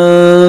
sư 0.00 0.39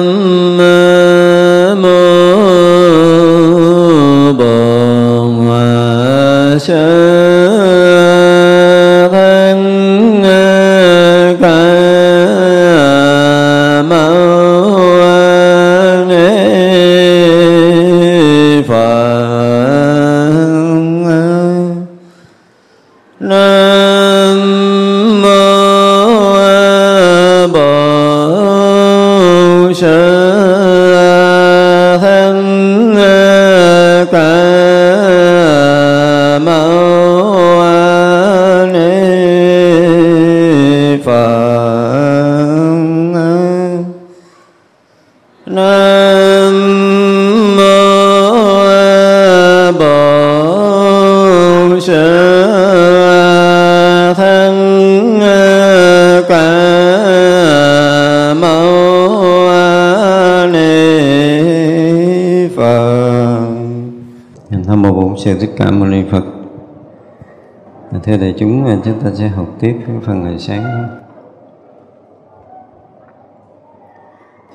thưa 68.02 68.16
đại 68.16 68.34
chúng 68.38 68.66
à, 68.66 68.76
chúng 68.84 69.00
ta 69.00 69.10
sẽ 69.14 69.28
học 69.28 69.46
tiếp 69.60 69.80
cái 69.86 69.96
phần 70.02 70.24
ngày 70.24 70.38
sáng 70.38 70.62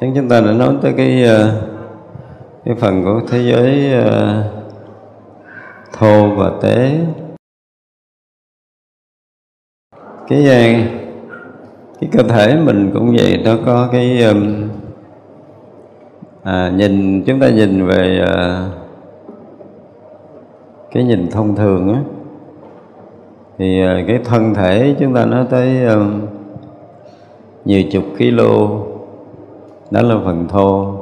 sáng 0.02 0.14
chúng 0.16 0.30
ta 0.30 0.42
đã 0.42 0.52
nói 0.52 0.76
tới 0.82 0.94
cái 0.98 1.24
à, 1.24 1.52
cái 2.66 2.76
phần 2.76 3.04
của 3.04 3.22
thế 3.28 3.52
giới 3.52 3.94
à, 3.94 4.44
thô 5.94 6.36
và 6.36 6.52
tế. 6.62 7.00
Cái 10.28 10.44
cái 12.00 12.10
cơ 12.12 12.24
thể 12.24 12.56
mình 12.56 12.92
cũng 12.94 13.16
vậy 13.18 13.42
nó 13.46 13.58
có 13.66 13.90
cái 13.92 14.24
à, 16.44 16.72
nhìn 16.76 17.24
chúng 17.26 17.40
ta 17.40 17.50
nhìn 17.50 17.86
về 17.86 18.26
cái 20.92 21.04
nhìn 21.04 21.32
thông 21.32 21.56
thường 21.56 21.94
á 21.94 22.17
thì 23.58 23.82
ờ, 23.82 24.02
cái 24.08 24.20
thân 24.26 24.54
thể 24.54 24.96
chúng 25.00 25.14
ta 25.14 25.26
nó 25.26 25.44
tới 25.50 25.86
ờ, 25.86 26.06
nhiều 27.66 27.84
chục 27.92 28.04
kilo. 28.18 28.70
Đó 29.92 30.02
là 30.02 30.16
phần 30.26 30.48
thô. 30.48 30.94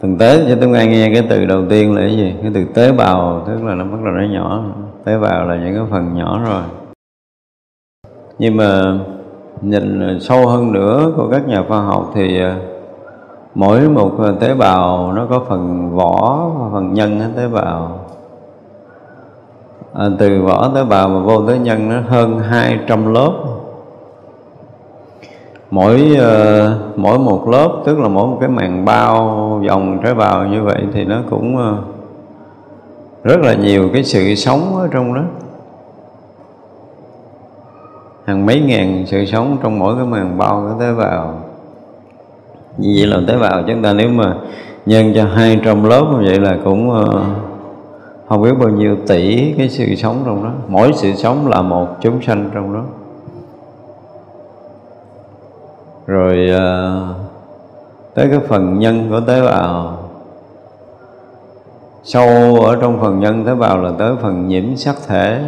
Phần 0.00 0.18
tế, 0.18 0.44
cho 0.48 0.56
chúng 0.60 0.74
ta 0.74 0.84
nghe 0.84 1.10
cái 1.14 1.26
từ 1.30 1.44
đầu 1.44 1.62
tiên 1.70 1.94
là 1.94 2.00
cái 2.00 2.16
gì? 2.16 2.34
Cái 2.42 2.50
từ 2.54 2.64
tế 2.64 2.92
bào, 2.92 3.44
tức 3.46 3.64
là 3.64 3.74
nó 3.74 3.84
bắt 3.84 3.98
đầu 4.04 4.14
nó 4.14 4.26
nhỏ. 4.32 4.64
Tế 5.04 5.18
bào 5.18 5.48
là 5.48 5.56
những 5.56 5.74
cái 5.74 5.84
phần 5.90 6.14
nhỏ 6.14 6.40
rồi. 6.48 6.62
Nhưng 8.38 8.56
mà 8.56 8.98
nhìn 9.62 10.20
sâu 10.20 10.46
hơn 10.46 10.72
nữa 10.72 11.12
của 11.16 11.28
các 11.30 11.48
nhà 11.48 11.64
khoa 11.68 11.80
học 11.80 12.10
thì 12.14 12.40
ờ, 12.40 12.54
mỗi 13.54 13.88
một 13.88 14.12
tế 14.40 14.54
bào 14.54 15.12
nó 15.12 15.26
có 15.30 15.44
phần 15.48 15.90
vỏ 15.96 16.50
và 16.58 16.68
phần 16.72 16.94
nhân 16.94 17.20
tế 17.36 17.48
bào 17.48 17.83
à, 19.94 20.08
từ 20.18 20.42
vỏ 20.42 20.70
tế 20.74 20.84
bào 20.84 21.08
mà 21.08 21.20
vô 21.20 21.46
tới 21.46 21.58
nhân 21.58 21.88
nó 21.88 22.00
hơn 22.08 22.38
200 22.38 23.14
lớp. 23.14 23.32
Mỗi 25.70 26.12
uh, 26.12 26.98
mỗi 26.98 27.18
một 27.18 27.48
lớp 27.48 27.68
tức 27.84 27.98
là 27.98 28.08
mỗi 28.08 28.26
một 28.26 28.36
cái 28.40 28.48
màng 28.48 28.84
bao 28.84 29.20
vòng 29.68 29.98
tế 30.04 30.14
bào 30.14 30.46
như 30.46 30.62
vậy 30.62 30.82
thì 30.92 31.04
nó 31.04 31.16
cũng 31.30 31.56
uh, 31.56 31.84
rất 33.24 33.40
là 33.40 33.54
nhiều 33.54 33.88
cái 33.92 34.04
sự 34.04 34.34
sống 34.34 34.76
ở 34.76 34.88
trong 34.92 35.14
đó. 35.14 35.22
Hàng 38.24 38.46
mấy 38.46 38.60
ngàn 38.60 39.04
sự 39.06 39.24
sống 39.24 39.56
trong 39.62 39.78
mỗi 39.78 39.96
cái 39.96 40.06
màng 40.06 40.38
bao 40.38 40.66
cái 40.68 40.86
tế 40.88 40.94
bào. 41.02 41.40
Như 42.78 42.94
vậy 42.98 43.06
là 43.06 43.20
tế 43.28 43.38
bào 43.38 43.62
chúng 43.66 43.82
ta 43.82 43.92
nếu 43.92 44.08
mà 44.08 44.34
nhân 44.86 45.12
cho 45.14 45.24
200 45.24 45.84
lớp 45.84 46.04
như 46.12 46.24
vậy 46.26 46.40
là 46.40 46.56
cũng 46.64 46.90
uh, 46.90 47.53
không 48.34 48.42
biết 48.42 48.54
bao 48.60 48.68
nhiêu 48.68 48.96
tỷ 49.06 49.52
cái 49.58 49.68
sự 49.68 49.94
sống 49.94 50.22
trong 50.26 50.44
đó. 50.44 50.50
Mỗi 50.68 50.92
sự 50.92 51.12
sống 51.12 51.48
là 51.48 51.62
một 51.62 51.88
chúng 52.00 52.22
sanh 52.22 52.50
trong 52.54 52.74
đó. 52.74 52.82
Rồi 56.06 56.50
uh, 56.50 57.16
tới 58.14 58.28
cái 58.30 58.38
phần 58.48 58.78
nhân 58.78 59.06
của 59.10 59.20
tế 59.20 59.42
bào. 59.42 59.98
Sâu 62.04 62.28
ở 62.60 62.76
trong 62.80 63.00
phần 63.00 63.20
nhân 63.20 63.44
tế 63.44 63.54
bào 63.54 63.78
là 63.78 63.92
tới 63.98 64.12
phần 64.22 64.48
nhiễm 64.48 64.76
sắc 64.76 64.96
thể. 65.06 65.44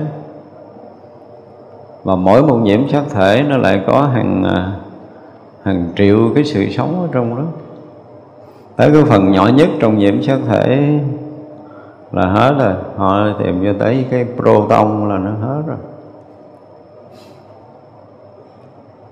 Và 2.05 2.17
mỗi 2.17 2.43
một 2.43 2.57
nhiễm 2.57 2.89
sắc 2.89 3.05
thể 3.11 3.45
nó 3.49 3.57
lại 3.57 3.83
có 3.87 4.03
hàng 4.03 4.45
à, 4.45 4.73
hàng 5.63 5.93
triệu 5.97 6.19
cái 6.35 6.45
sự 6.45 6.71
sống 6.71 7.01
ở 7.01 7.09
trong 7.13 7.37
đó. 7.37 7.43
Tới 8.77 8.91
cái 8.93 9.03
phần 9.03 9.33
nhỏ 9.33 9.49
nhất 9.55 9.69
trong 9.81 9.99
nhiễm 9.99 10.23
sắc 10.23 10.39
thể 10.49 10.99
là 12.13 12.27
hết 12.27 12.55
rồi. 12.59 12.75
Họ 12.97 13.27
tìm 13.39 13.65
cho 13.65 13.85
tới 13.85 14.07
cái 14.11 14.27
proton 14.37 15.09
là 15.09 15.19
nó 15.19 15.31
hết 15.31 15.63
rồi. 15.67 15.77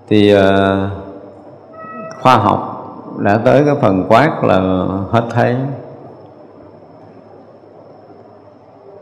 Thì 0.09 0.37
uh, 0.37 0.41
khoa 2.21 2.37
học 2.37 2.71
đã 3.19 3.39
tới 3.45 3.65
cái 3.65 3.75
phần 3.81 4.05
quát 4.09 4.45
là 4.45 4.61
hết 5.11 5.25
thấy. 5.31 5.57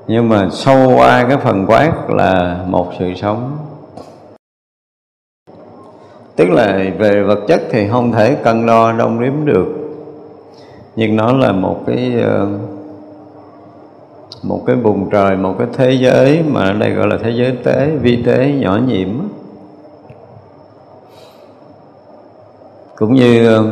Nhưng 0.07 0.29
mà 0.29 0.49
sâu 0.51 0.93
qua 0.97 1.25
cái 1.29 1.37
phần 1.37 1.67
quát 1.67 1.93
là 2.09 2.65
một 2.67 2.93
sự 2.99 3.15
sống. 3.15 3.59
Tức 6.37 6.51
là 6.51 6.85
về 6.99 7.23
vật 7.23 7.39
chất 7.49 7.61
thì 7.71 7.89
không 7.89 8.13
thể 8.13 8.35
cân 8.35 8.67
đo 8.67 8.93
đong 8.93 9.21
đếm 9.21 9.45
được. 9.45 9.67
Nhưng 10.97 11.17
nó 11.17 11.33
là 11.33 11.53
một 11.53 11.81
cái 11.87 12.15
uh, 12.19 12.49
một 14.43 14.63
cái 14.67 14.77
vùng 14.77 15.11
trời 15.11 15.37
một 15.37 15.55
cái 15.59 15.67
thế 15.73 15.93
giới 15.93 16.43
mà 16.43 16.61
ở 16.61 16.73
đây 16.73 16.91
gọi 16.91 17.07
là 17.07 17.19
thế 17.23 17.31
giới 17.31 17.57
tế 17.65 17.91
vi 18.03 18.23
tế 18.23 18.53
nhỏ 18.61 18.79
nhiệm 18.87 19.09
cũng 22.97 23.15
như 23.15 23.49
ờ, 23.49 23.65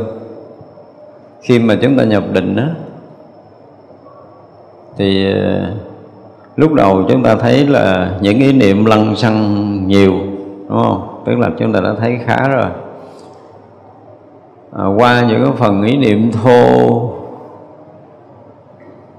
khi 1.43 1.59
mà 1.59 1.79
chúng 1.83 1.97
ta 1.97 2.05
nhập 2.05 2.25
định 2.33 2.57
đó 2.57 2.65
thì 4.97 5.33
ờ, 5.33 5.71
lúc 6.57 6.73
đầu 6.73 7.05
chúng 7.09 7.23
ta 7.23 7.35
thấy 7.35 7.67
là 7.67 8.15
những 8.21 8.39
ý 8.39 8.53
niệm 8.53 8.85
lăng 8.85 9.17
xăng 9.17 9.67
nhiều 9.87 10.13
đúng 10.69 10.83
không? 10.83 11.23
Tức 11.27 11.39
là 11.39 11.51
chúng 11.59 11.73
ta 11.73 11.81
đã 11.81 11.95
thấy 12.01 12.19
khá 12.27 12.49
rồi. 12.49 12.71
À, 14.73 14.87
qua 14.97 15.27
những 15.29 15.45
cái 15.45 15.53
phần 15.59 15.83
ý 15.83 15.97
niệm 15.97 16.33
thô 16.33 17.10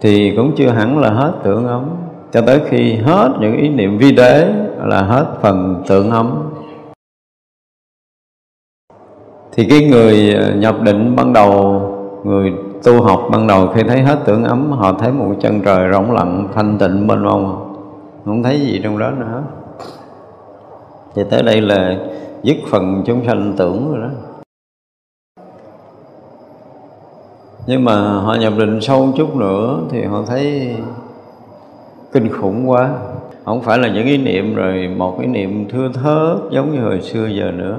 thì 0.02 0.34
cũng 0.36 0.56
chưa 0.56 0.70
hẳn 0.70 1.00
là 1.00 1.10
hết 1.10 1.34
tưởng 1.44 1.68
ấm. 1.68 1.86
Cho 2.32 2.42
tới 2.42 2.62
khi 2.70 2.96
hết 2.96 3.30
những 3.40 3.58
ý 3.58 3.70
niệm 3.70 3.98
vi 3.98 4.12
đế 4.12 4.54
là 4.86 5.02
hết 5.02 5.26
phần 5.42 5.84
tưởng 5.88 6.12
ấm. 6.12 6.50
Thì 9.52 9.66
cái 9.70 9.90
người 9.90 10.34
ờ, 10.34 10.56
nhập 10.56 10.76
định 10.82 11.16
ban 11.16 11.34
đầu, 11.34 11.82
người 12.24 12.54
tu 12.84 13.02
học 13.02 13.28
ban 13.32 13.48
đầu 13.48 13.68
khi 13.68 13.84
thấy 13.84 14.02
hết 14.02 14.20
tưởng 14.26 14.44
ấm, 14.44 14.72
họ 14.72 14.94
thấy 14.94 15.12
một 15.12 15.36
chân 15.42 15.62
trời 15.62 15.92
rỗng 15.94 16.12
lặng, 16.12 16.48
thanh 16.54 16.78
tịnh 16.78 17.08
bên 17.08 17.24
mông 17.24 17.68
không 18.26 18.44
thấy 18.44 18.60
gì 18.60 18.82
trong 18.84 19.00
đó 19.00 19.12
nữa. 19.12 19.44
Thì 21.16 21.24
tới 21.30 21.44
đây 21.44 21.62
là 21.62 21.96
dứt 22.44 22.58
phần 22.70 23.04
chúng 23.06 23.26
sanh 23.26 23.54
tưởng 23.58 23.92
rồi 23.92 24.02
đó. 24.02 24.31
Nhưng 27.68 27.86
mà 27.86 28.20
họ 28.20 28.36
nhập 28.36 28.54
định 28.58 28.82
sâu 28.82 29.10
chút 29.16 29.36
nữa 29.36 29.80
thì 29.90 30.04
họ 30.04 30.24
thấy 30.28 30.76
kinh 32.14 32.30
khủng 32.30 32.70
quá. 32.70 32.90
Không 33.46 33.62
phải 33.62 33.80
là 33.80 33.88
những 33.88 34.06
ý 34.06 34.18
niệm 34.18 34.56
rồi, 34.56 34.90
một 34.98 35.16
cái 35.18 35.28
niệm 35.28 35.70
thưa 35.70 35.90
thớt 35.94 36.52
giống 36.52 36.72
như 36.72 36.82
hồi 36.82 37.02
xưa 37.02 37.28
giờ 37.28 37.52
nữa. 37.52 37.78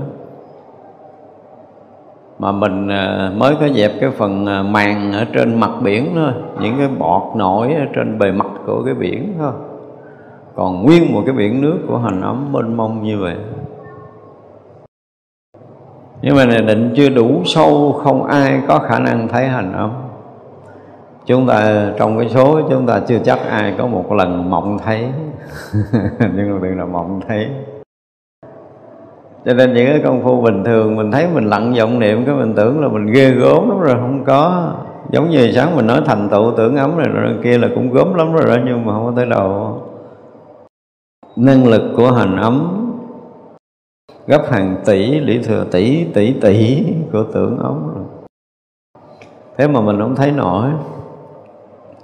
Mà 2.38 2.52
mình 2.52 2.88
à, 2.88 3.32
mới 3.36 3.54
có 3.60 3.68
dẹp 3.68 3.92
cái 4.00 4.10
phần 4.10 4.46
à, 4.46 4.62
màng 4.62 5.12
ở 5.12 5.24
trên 5.32 5.60
mặt 5.60 5.70
biển 5.82 6.12
thôi, 6.14 6.32
những 6.60 6.78
cái 6.78 6.88
bọt 6.98 7.22
nổi 7.36 7.74
ở 7.74 7.84
trên 7.94 8.18
bề 8.18 8.32
mặt 8.32 8.46
của 8.66 8.82
cái 8.84 8.94
biển 8.94 9.34
thôi. 9.38 9.52
Còn 10.54 10.82
nguyên 10.82 11.12
một 11.12 11.22
cái 11.26 11.34
biển 11.34 11.60
nước 11.60 11.78
của 11.88 11.98
hành 11.98 12.20
ấm 12.20 12.52
mênh 12.52 12.76
mông 12.76 13.02
như 13.02 13.18
vậy 13.18 13.36
nhưng 16.22 16.36
mà 16.36 16.44
định 16.44 16.92
chưa 16.96 17.08
đủ 17.08 17.42
sâu, 17.44 18.00
không 18.04 18.24
ai 18.24 18.62
có 18.68 18.78
khả 18.78 18.98
năng 18.98 19.28
thấy 19.28 19.46
hành 19.46 19.72
ấm 19.72 19.90
chúng 21.26 21.46
ta, 21.46 21.86
trong 21.98 22.18
cái 22.18 22.28
số, 22.28 22.60
chúng 22.70 22.86
ta 22.86 23.00
chưa 23.06 23.18
chắc 23.24 23.38
ai 23.50 23.74
có 23.78 23.86
một 23.86 24.12
lần 24.12 24.50
mộng 24.50 24.78
thấy. 24.84 25.08
Nhưng 26.18 26.52
mà 26.52 26.58
đừng 26.68 26.78
là 26.78 26.84
mộng 26.84 27.20
thấy. 27.28 27.48
Cho 29.44 29.54
nên 29.54 29.74
những 29.74 29.86
cái 29.86 30.00
công 30.04 30.22
phu 30.22 30.40
bình 30.40 30.64
thường, 30.64 30.96
mình 30.96 31.10
thấy 31.10 31.26
mình 31.34 31.44
lặng 31.44 31.74
vọng 31.78 31.98
niệm, 31.98 32.24
cái 32.24 32.34
mình 32.34 32.54
tưởng 32.54 32.80
là 32.80 32.88
mình 32.88 33.06
ghê 33.06 33.30
gớm 33.30 33.68
lắm 33.68 33.80
rồi, 33.80 33.94
không 33.94 34.24
có. 34.24 34.72
Giống 35.10 35.30
như 35.30 35.52
sáng 35.52 35.76
mình 35.76 35.86
nói 35.86 36.00
thành 36.06 36.28
tựu, 36.28 36.52
tưởng 36.56 36.76
ấm 36.76 36.98
này, 36.98 37.08
rồi 37.08 37.34
kia 37.44 37.58
là 37.58 37.68
cũng 37.74 37.90
gớm 37.90 38.14
lắm 38.14 38.32
rồi 38.32 38.46
đó, 38.46 38.62
nhưng 38.66 38.86
mà 38.86 38.92
không 38.92 39.06
có 39.06 39.12
tới 39.16 39.26
đầu 39.26 39.78
năng 41.36 41.66
lực 41.66 41.82
của 41.96 42.12
hành 42.12 42.36
ấm 42.36 42.81
gấp 44.26 44.42
hàng 44.50 44.76
tỷ, 44.84 45.20
lý 45.20 45.38
thừa 45.38 45.64
tỷ 45.70 46.04
tỷ 46.04 46.32
tỷ 46.40 46.84
của 47.12 47.24
tưởng 47.34 47.58
ấm 47.58 47.92
rồi. 47.94 48.04
Thế 49.56 49.68
mà 49.68 49.80
mình 49.80 49.98
không 50.00 50.16
thấy 50.16 50.30
nổi. 50.30 50.70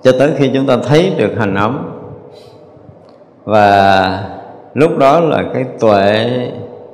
Cho 0.02 0.12
tới 0.18 0.32
khi 0.36 0.50
chúng 0.54 0.66
ta 0.66 0.76
thấy 0.88 1.12
được 1.18 1.34
hành 1.38 1.54
ấm 1.54 1.90
và 3.44 4.30
lúc 4.74 4.98
đó 4.98 5.20
là 5.20 5.44
cái 5.54 5.64
tuệ 5.80 6.30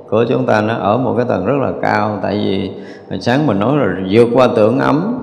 của 0.09 0.25
chúng 0.29 0.47
ta 0.47 0.61
nó 0.61 0.75
ở 0.75 0.99
một 0.99 1.15
cái 1.17 1.27
tầng 1.29 1.47
rất 1.47 1.57
là 1.61 1.73
cao. 1.83 2.19
Tại 2.23 2.35
vì 2.35 2.71
hồi 3.11 3.21
sáng 3.21 3.47
mình 3.47 3.59
nói 3.59 3.77
là 3.77 3.87
vượt 4.11 4.29
qua 4.35 4.49
tưởng 4.57 4.79
ấm 4.79 5.21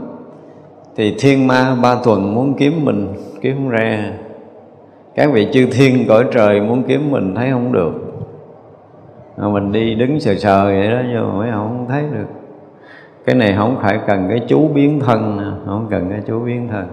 thì 0.95 1.15
thiên 1.19 1.47
ma 1.47 1.75
ba 1.81 1.95
tuần 2.03 2.35
muốn 2.35 2.53
kiếm 2.53 2.85
mình, 2.85 3.13
kiếm 3.41 3.55
không 3.55 3.69
ra. 3.69 4.13
Các 5.15 5.31
vị 5.33 5.47
chư 5.53 5.67
thiên 5.71 6.07
cõi 6.07 6.25
trời 6.33 6.61
muốn 6.61 6.83
kiếm 6.87 7.11
mình 7.11 7.35
thấy 7.35 7.51
không 7.51 7.71
được 7.71 7.91
mình 9.49 9.71
đi 9.71 9.95
đứng 9.95 10.19
sờ 10.19 10.35
sờ 10.35 10.63
vậy 10.63 10.91
đó 10.91 10.97
nhưng 11.09 11.27
mà 11.27 11.33
mấy 11.33 11.49
ông 11.49 11.67
không 11.67 11.85
thấy 11.89 12.03
được. 12.11 12.27
Cái 13.25 13.35
này 13.35 13.55
không 13.57 13.77
phải 13.81 13.99
cần 14.07 14.25
cái 14.29 14.41
chú 14.47 14.67
biến 14.67 14.99
thân 14.99 15.39
không 15.65 15.87
cần 15.89 16.09
cái 16.09 16.21
chú 16.27 16.39
biến 16.39 16.67
thân. 16.67 16.87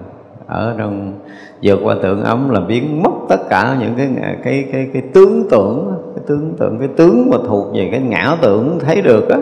Ở 0.47 0.75
trong 0.79 1.12
vượt 1.62 1.79
qua 1.85 1.95
tượng 2.03 2.25
ấm 2.25 2.50
là 2.50 2.61
biến 2.61 3.03
mất 3.03 3.11
tất 3.29 3.49
cả 3.50 3.77
những 3.81 3.95
cái 3.97 4.09
cái 4.45 4.69
cái 4.73 4.91
cái 4.93 5.03
tướng 5.15 5.43
tưởng 5.50 5.93
cái 6.17 6.25
tướng 6.27 6.55
tượng 6.59 6.79
cái 6.79 6.89
tướng 6.97 7.31
mà 7.31 7.37
thuộc 7.47 7.75
về 7.75 7.89
cái 7.91 8.00
ngã 8.00 8.37
tưởng 8.43 8.79
thấy 8.81 9.03
được 9.03 9.29
á 9.29 9.39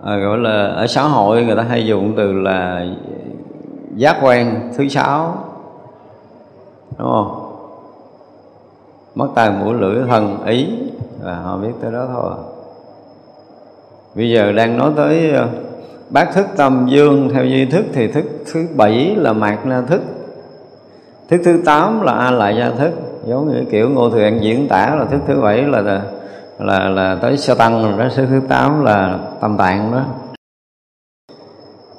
à, 0.06 0.18
gọi 0.18 0.38
là 0.38 0.68
ở 0.68 0.88
xã 0.88 1.04
hội 1.04 1.44
người 1.44 1.56
ta 1.56 1.64
hay 1.64 1.86
dùng 1.86 2.14
từ 2.18 2.34
là 2.34 2.86
giác 3.96 4.18
quan 4.22 4.72
thứ 4.78 4.88
sáu 4.88 5.38
đúng 6.98 7.08
không? 7.08 7.42
Mắt 9.16 9.26
tai 9.36 9.52
mũi 9.52 9.74
lưỡi 9.74 10.04
thân 10.08 10.46
ý 10.46 10.68
là 11.22 11.36
họ 11.36 11.58
biết 11.58 11.72
tới 11.82 11.92
đó 11.92 12.08
thôi. 12.14 12.32
Bây 14.16 14.30
giờ 14.30 14.52
đang 14.52 14.78
nói 14.78 14.92
tới 14.96 15.32
ờ, 15.32 15.48
bát 16.10 16.34
thức 16.34 16.46
tâm 16.58 16.88
dương 16.90 17.30
theo 17.34 17.46
duy 17.46 17.66
thức 17.66 17.86
thì 17.94 18.08
thức 18.08 18.26
thứ 18.54 18.68
bảy 18.76 19.16
là 19.16 19.34
mạt 19.34 19.66
na 19.66 19.82
thức 19.82 20.02
thức 21.30 21.42
thứ 21.46 21.62
tám 21.66 22.02
là 22.02 22.14
a 22.14 22.32
lại 22.32 22.56
gia 22.58 22.70
thức 22.70 22.92
giống 23.26 23.48
như 23.48 23.66
kiểu 23.72 23.90
ngô 23.90 24.10
thường 24.10 24.44
diễn 24.44 24.68
tả 24.68 24.96
là 24.96 25.06
thức 25.06 25.22
thứ 25.28 25.42
bảy 25.42 25.62
là 25.64 26.02
là 26.60 26.90
là, 26.90 27.18
tới 27.22 27.38
sơ 27.38 27.56
tăng 27.56 27.84
rồi 27.84 28.00
đó 28.00 28.10
thức 28.16 28.26
thứ 28.30 28.42
tám 28.50 28.86
là 28.86 29.20
tâm 29.42 29.58
tạng 29.58 29.92
đó. 29.92 30.02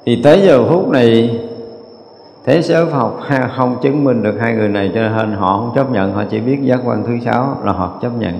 Thì 0.05 0.21
tới 0.23 0.41
giờ 0.45 0.69
phút 0.69 0.89
này 0.89 1.39
thế 2.45 2.61
giới 2.61 2.85
Phật 2.85 2.91
học 2.91 3.19
không 3.57 3.77
chứng 3.81 4.03
minh 4.03 4.23
được 4.23 4.35
hai 4.39 4.53
người 4.53 4.69
này 4.69 4.91
cho 4.95 5.01
nên 5.01 5.31
họ 5.31 5.57
không 5.57 5.71
chấp 5.75 5.91
nhận 5.91 6.13
họ 6.13 6.23
chỉ 6.29 6.39
biết 6.39 6.59
giác 6.61 6.79
quan 6.85 7.03
thứ 7.03 7.17
sáu 7.25 7.57
là 7.63 7.71
họ 7.71 7.99
chấp 8.01 8.11
nhận. 8.19 8.39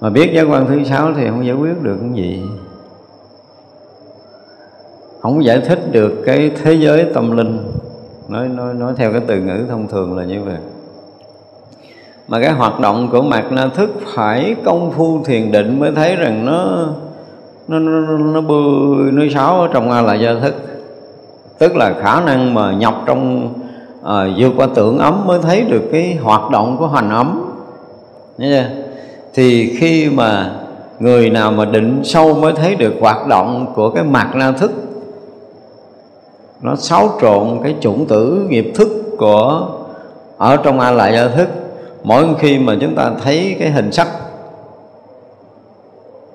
Mà 0.00 0.10
biết 0.10 0.30
giác 0.34 0.42
quan 0.50 0.66
thứ 0.66 0.84
sáu 0.84 1.14
thì 1.14 1.28
không 1.28 1.46
giải 1.46 1.56
quyết 1.56 1.82
được 1.82 1.96
cái 2.00 2.10
gì. 2.14 2.42
Không 5.20 5.44
giải 5.44 5.60
thích 5.60 5.92
được 5.92 6.22
cái 6.26 6.50
thế 6.62 6.74
giới 6.74 7.06
tâm 7.14 7.36
linh. 7.36 7.58
Nói 8.28 8.48
nói 8.48 8.74
nói 8.74 8.92
theo 8.96 9.12
cái 9.12 9.20
từ 9.26 9.40
ngữ 9.40 9.66
thông 9.68 9.88
thường 9.88 10.16
là 10.16 10.24
như 10.24 10.42
vậy 10.44 10.56
mà 12.32 12.40
cái 12.40 12.52
hoạt 12.52 12.80
động 12.80 13.08
của 13.12 13.22
mạt 13.22 13.44
na 13.52 13.68
thức 13.68 13.90
phải 14.14 14.56
công 14.64 14.90
phu 14.90 15.24
thiền 15.24 15.52
định 15.52 15.80
mới 15.80 15.90
thấy 15.96 16.16
rằng 16.16 16.46
nó 16.46 16.86
nó 17.68 17.78
nó, 17.78 18.18
nó 18.18 18.40
bươi 18.40 19.12
nó 19.12 19.22
sáo 19.34 19.60
ở 19.60 19.68
trong 19.72 19.90
a 19.90 20.02
là 20.02 20.14
gia 20.14 20.34
thức. 20.34 20.54
Tức 21.58 21.76
là 21.76 21.94
khả 22.02 22.20
năng 22.20 22.54
mà 22.54 22.72
nhập 22.72 22.94
trong 23.06 23.48
à, 24.04 24.14
vượt 24.38 24.52
qua 24.56 24.66
tưởng 24.74 24.98
ấm 24.98 25.26
mới 25.26 25.38
thấy 25.42 25.60
được 25.60 25.82
cái 25.92 26.18
hoạt 26.22 26.50
động 26.50 26.76
của 26.78 26.86
hành 26.86 27.10
ấm. 27.10 27.52
Chưa? 28.38 28.64
thì 29.34 29.76
khi 29.76 30.10
mà 30.10 30.50
người 30.98 31.30
nào 31.30 31.50
mà 31.50 31.64
định 31.64 32.00
sâu 32.04 32.34
mới 32.34 32.52
thấy 32.52 32.74
được 32.74 32.94
hoạt 33.00 33.26
động 33.26 33.66
của 33.74 33.90
cái 33.90 34.04
mặt 34.04 34.30
na 34.34 34.52
thức 34.52 34.72
nó 36.62 36.76
xáo 36.76 37.08
trộn 37.20 37.60
cái 37.62 37.74
chủng 37.80 38.06
tử 38.06 38.46
nghiệp 38.48 38.72
thức 38.74 38.88
của 39.18 39.66
ở 40.38 40.56
trong 40.56 40.80
a 40.80 40.90
lại 40.90 41.12
gia 41.16 41.28
thức 41.28 41.48
mỗi 42.02 42.24
khi 42.38 42.58
mà 42.58 42.76
chúng 42.80 42.94
ta 42.94 43.10
thấy 43.24 43.56
cái 43.58 43.70
hình 43.70 43.92
sắc 43.92 44.08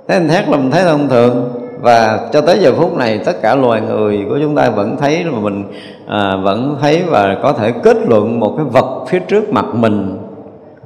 thấy 0.07 0.19
hình 0.19 0.27
thét 0.29 0.49
là 0.49 0.57
mình 0.57 0.71
thấy 0.71 0.83
thông 0.83 1.09
thường. 1.09 1.49
Và 1.81 2.29
cho 2.33 2.41
tới 2.41 2.59
giờ 2.59 2.73
phút 2.77 2.97
này 2.97 3.19
tất 3.25 3.41
cả 3.41 3.55
loài 3.55 3.81
người 3.81 4.25
của 4.29 4.39
chúng 4.41 4.55
ta 4.55 4.69
vẫn 4.69 4.97
thấy 4.97 5.25
mà 5.25 5.39
mình 5.39 5.63
à, 6.07 6.35
vẫn 6.43 6.77
thấy 6.81 7.03
và 7.07 7.37
có 7.43 7.53
thể 7.53 7.71
kết 7.83 7.97
luận 8.07 8.39
một 8.39 8.53
cái 8.57 8.65
vật 8.65 9.05
phía 9.07 9.19
trước 9.19 9.49
mặt 9.49 9.65
mình 9.73 10.17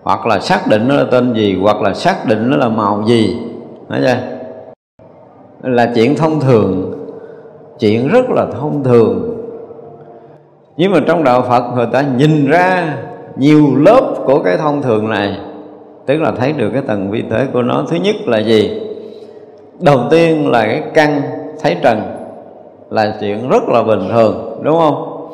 hoặc 0.04 0.26
là 0.26 0.40
xác 0.40 0.68
định 0.68 0.88
nó 0.88 0.96
là 0.96 1.06
tên 1.12 1.34
gì 1.34 1.58
hoặc 1.62 1.82
là 1.82 1.94
xác 1.94 2.26
định 2.28 2.50
nó 2.50 2.58
là 2.58 2.70
màu 2.70 3.04
gì. 3.08 3.38
Nói 3.90 4.00
chưa? 4.06 4.18
Là 5.62 5.92
chuyện 5.96 6.16
thông 6.16 6.40
thường 6.40 6.98
chuyện 7.80 8.08
rất 8.08 8.30
là 8.30 8.46
thông 8.60 8.84
thường. 8.84 9.38
Nhưng 10.78 10.92
mà 10.92 11.00
trong 11.08 11.24
đạo 11.24 11.42
Phật 11.42 11.64
người 11.76 11.88
ta 11.92 12.02
nhìn 12.02 12.48
ra 12.48 12.98
nhiều 13.36 13.76
lớp 13.76 14.16
của 14.26 14.40
cái 14.40 14.58
thông 14.58 14.82
thường 14.82 15.10
này, 15.10 15.38
tức 16.06 16.22
là 16.22 16.32
thấy 16.32 16.54
được 16.54 16.70
cái 16.74 16.82
tầng 16.82 17.12
vi 17.12 17.22
tế 17.22 17.46
của 17.54 17.62
nó, 17.62 17.86
thứ 17.90 17.98
nhất 17.98 18.16
là 18.26 18.40
gì? 18.40 18.82
Đầu 19.80 20.00
tiên 20.10 20.48
là 20.48 20.66
cái 20.66 20.84
căn 20.94 21.22
thấy 21.62 21.76
trần 21.82 22.02
là 22.90 23.18
chuyện 23.20 23.50
rất 23.50 23.64
là 23.68 23.84
bình 23.84 24.10
thường, 24.12 24.62
đúng 24.64 24.78
không? 24.78 25.28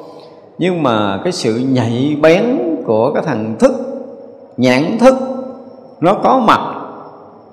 Nhưng 0.57 0.83
mà 0.83 1.19
cái 1.23 1.33
sự 1.33 1.61
nhạy 1.69 2.17
bén 2.21 2.45
của 2.85 3.11
cái 3.13 3.23
thằng 3.25 3.55
thức, 3.59 3.71
nhãn 4.57 4.97
thức, 4.99 5.15
nó 6.01 6.13
có 6.13 6.39
mặt 6.39 6.59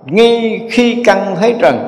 ngay 0.06 0.60
khi 0.70 1.02
căn 1.04 1.36
thấy 1.36 1.56
trần. 1.60 1.78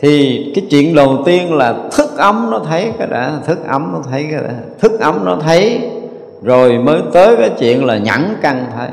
Thì 0.00 0.44
cái 0.54 0.66
chuyện 0.70 0.94
đầu 0.94 1.18
tiên 1.24 1.54
là 1.54 1.74
thức 1.96 2.18
ấm 2.18 2.48
nó 2.50 2.58
thấy, 2.58 2.92
cái 2.98 3.06
đã 3.06 3.32
thức 3.46 3.58
ấm 3.68 3.90
nó 3.92 3.98
thấy, 4.10 4.26
cái 4.30 4.40
đã 4.42 4.54
thức 4.78 5.00
ấm 5.00 5.24
nó 5.24 5.36
thấy 5.40 5.90
rồi 6.44 6.78
mới 6.78 7.02
tới 7.12 7.36
cái 7.36 7.50
chuyện 7.58 7.84
là 7.84 7.98
nhẫn 7.98 8.36
căn 8.42 8.66
thấy. 8.76 8.88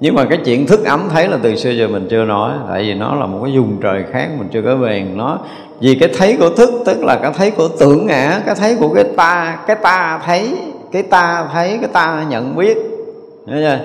Nhưng 0.00 0.14
mà 0.14 0.24
cái 0.30 0.38
chuyện 0.44 0.66
thức 0.66 0.84
ấm 0.84 1.08
thấy 1.10 1.28
là 1.28 1.38
từ 1.42 1.56
xưa 1.56 1.70
giờ 1.70 1.88
mình 1.88 2.08
chưa 2.10 2.24
nói, 2.24 2.52
tại 2.68 2.82
vì 2.82 2.94
nó 2.94 3.14
là 3.14 3.26
một 3.26 3.38
cái 3.44 3.52
dùng 3.52 3.78
trời 3.82 4.04
khác, 4.12 4.28
mình 4.38 4.48
chưa 4.52 4.62
có 4.62 4.76
về 4.76 5.06
nó, 5.14 5.38
vì 5.80 5.94
cái 6.00 6.10
thấy 6.18 6.36
của 6.40 6.50
thức, 6.50 6.70
tức 6.86 7.04
là 7.04 7.18
cái 7.22 7.32
thấy 7.36 7.50
của 7.50 7.68
tưởng 7.68 8.06
ngã, 8.06 8.40
cái 8.46 8.54
thấy 8.54 8.76
của 8.80 8.94
cái 8.94 9.04
ta 9.16 9.58
cái 9.66 9.76
ta 9.76 10.20
thấy, 10.26 10.58
cái 10.92 11.02
ta 11.02 11.48
thấy, 11.52 11.78
cái 11.80 11.90
ta 11.92 12.24
nhận 12.28 12.56
biết. 12.56 12.78
Chưa? 13.46 13.78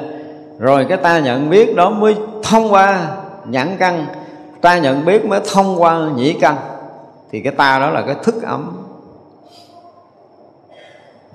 rồi 0.59 0.85
cái 0.89 0.97
ta 0.97 1.19
nhận 1.19 1.49
biết 1.49 1.75
đó 1.75 1.89
mới 1.89 2.15
thông 2.43 2.73
qua 2.73 3.07
nhãn 3.45 3.67
căn 3.79 4.05
ta 4.61 4.77
nhận 4.77 5.05
biết 5.05 5.25
mới 5.25 5.39
thông 5.53 5.81
qua 5.81 6.09
nhĩ 6.15 6.33
căn 6.33 6.55
thì 7.31 7.39
cái 7.39 7.53
ta 7.53 7.79
đó 7.79 7.89
là 7.89 8.01
cái 8.01 8.15
thức 8.23 8.43
ấm 8.43 8.84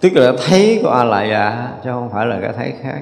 tức 0.01 0.13
là 0.15 0.33
thấy 0.49 0.81
của 0.83 0.91
a 0.91 1.05
lại 1.05 1.29
dạ 1.31 1.69
chứ 1.85 1.91
không 1.93 2.11
phải 2.13 2.27
là 2.27 2.39
cái 2.43 2.53
thấy 2.57 2.73
khác. 2.83 3.01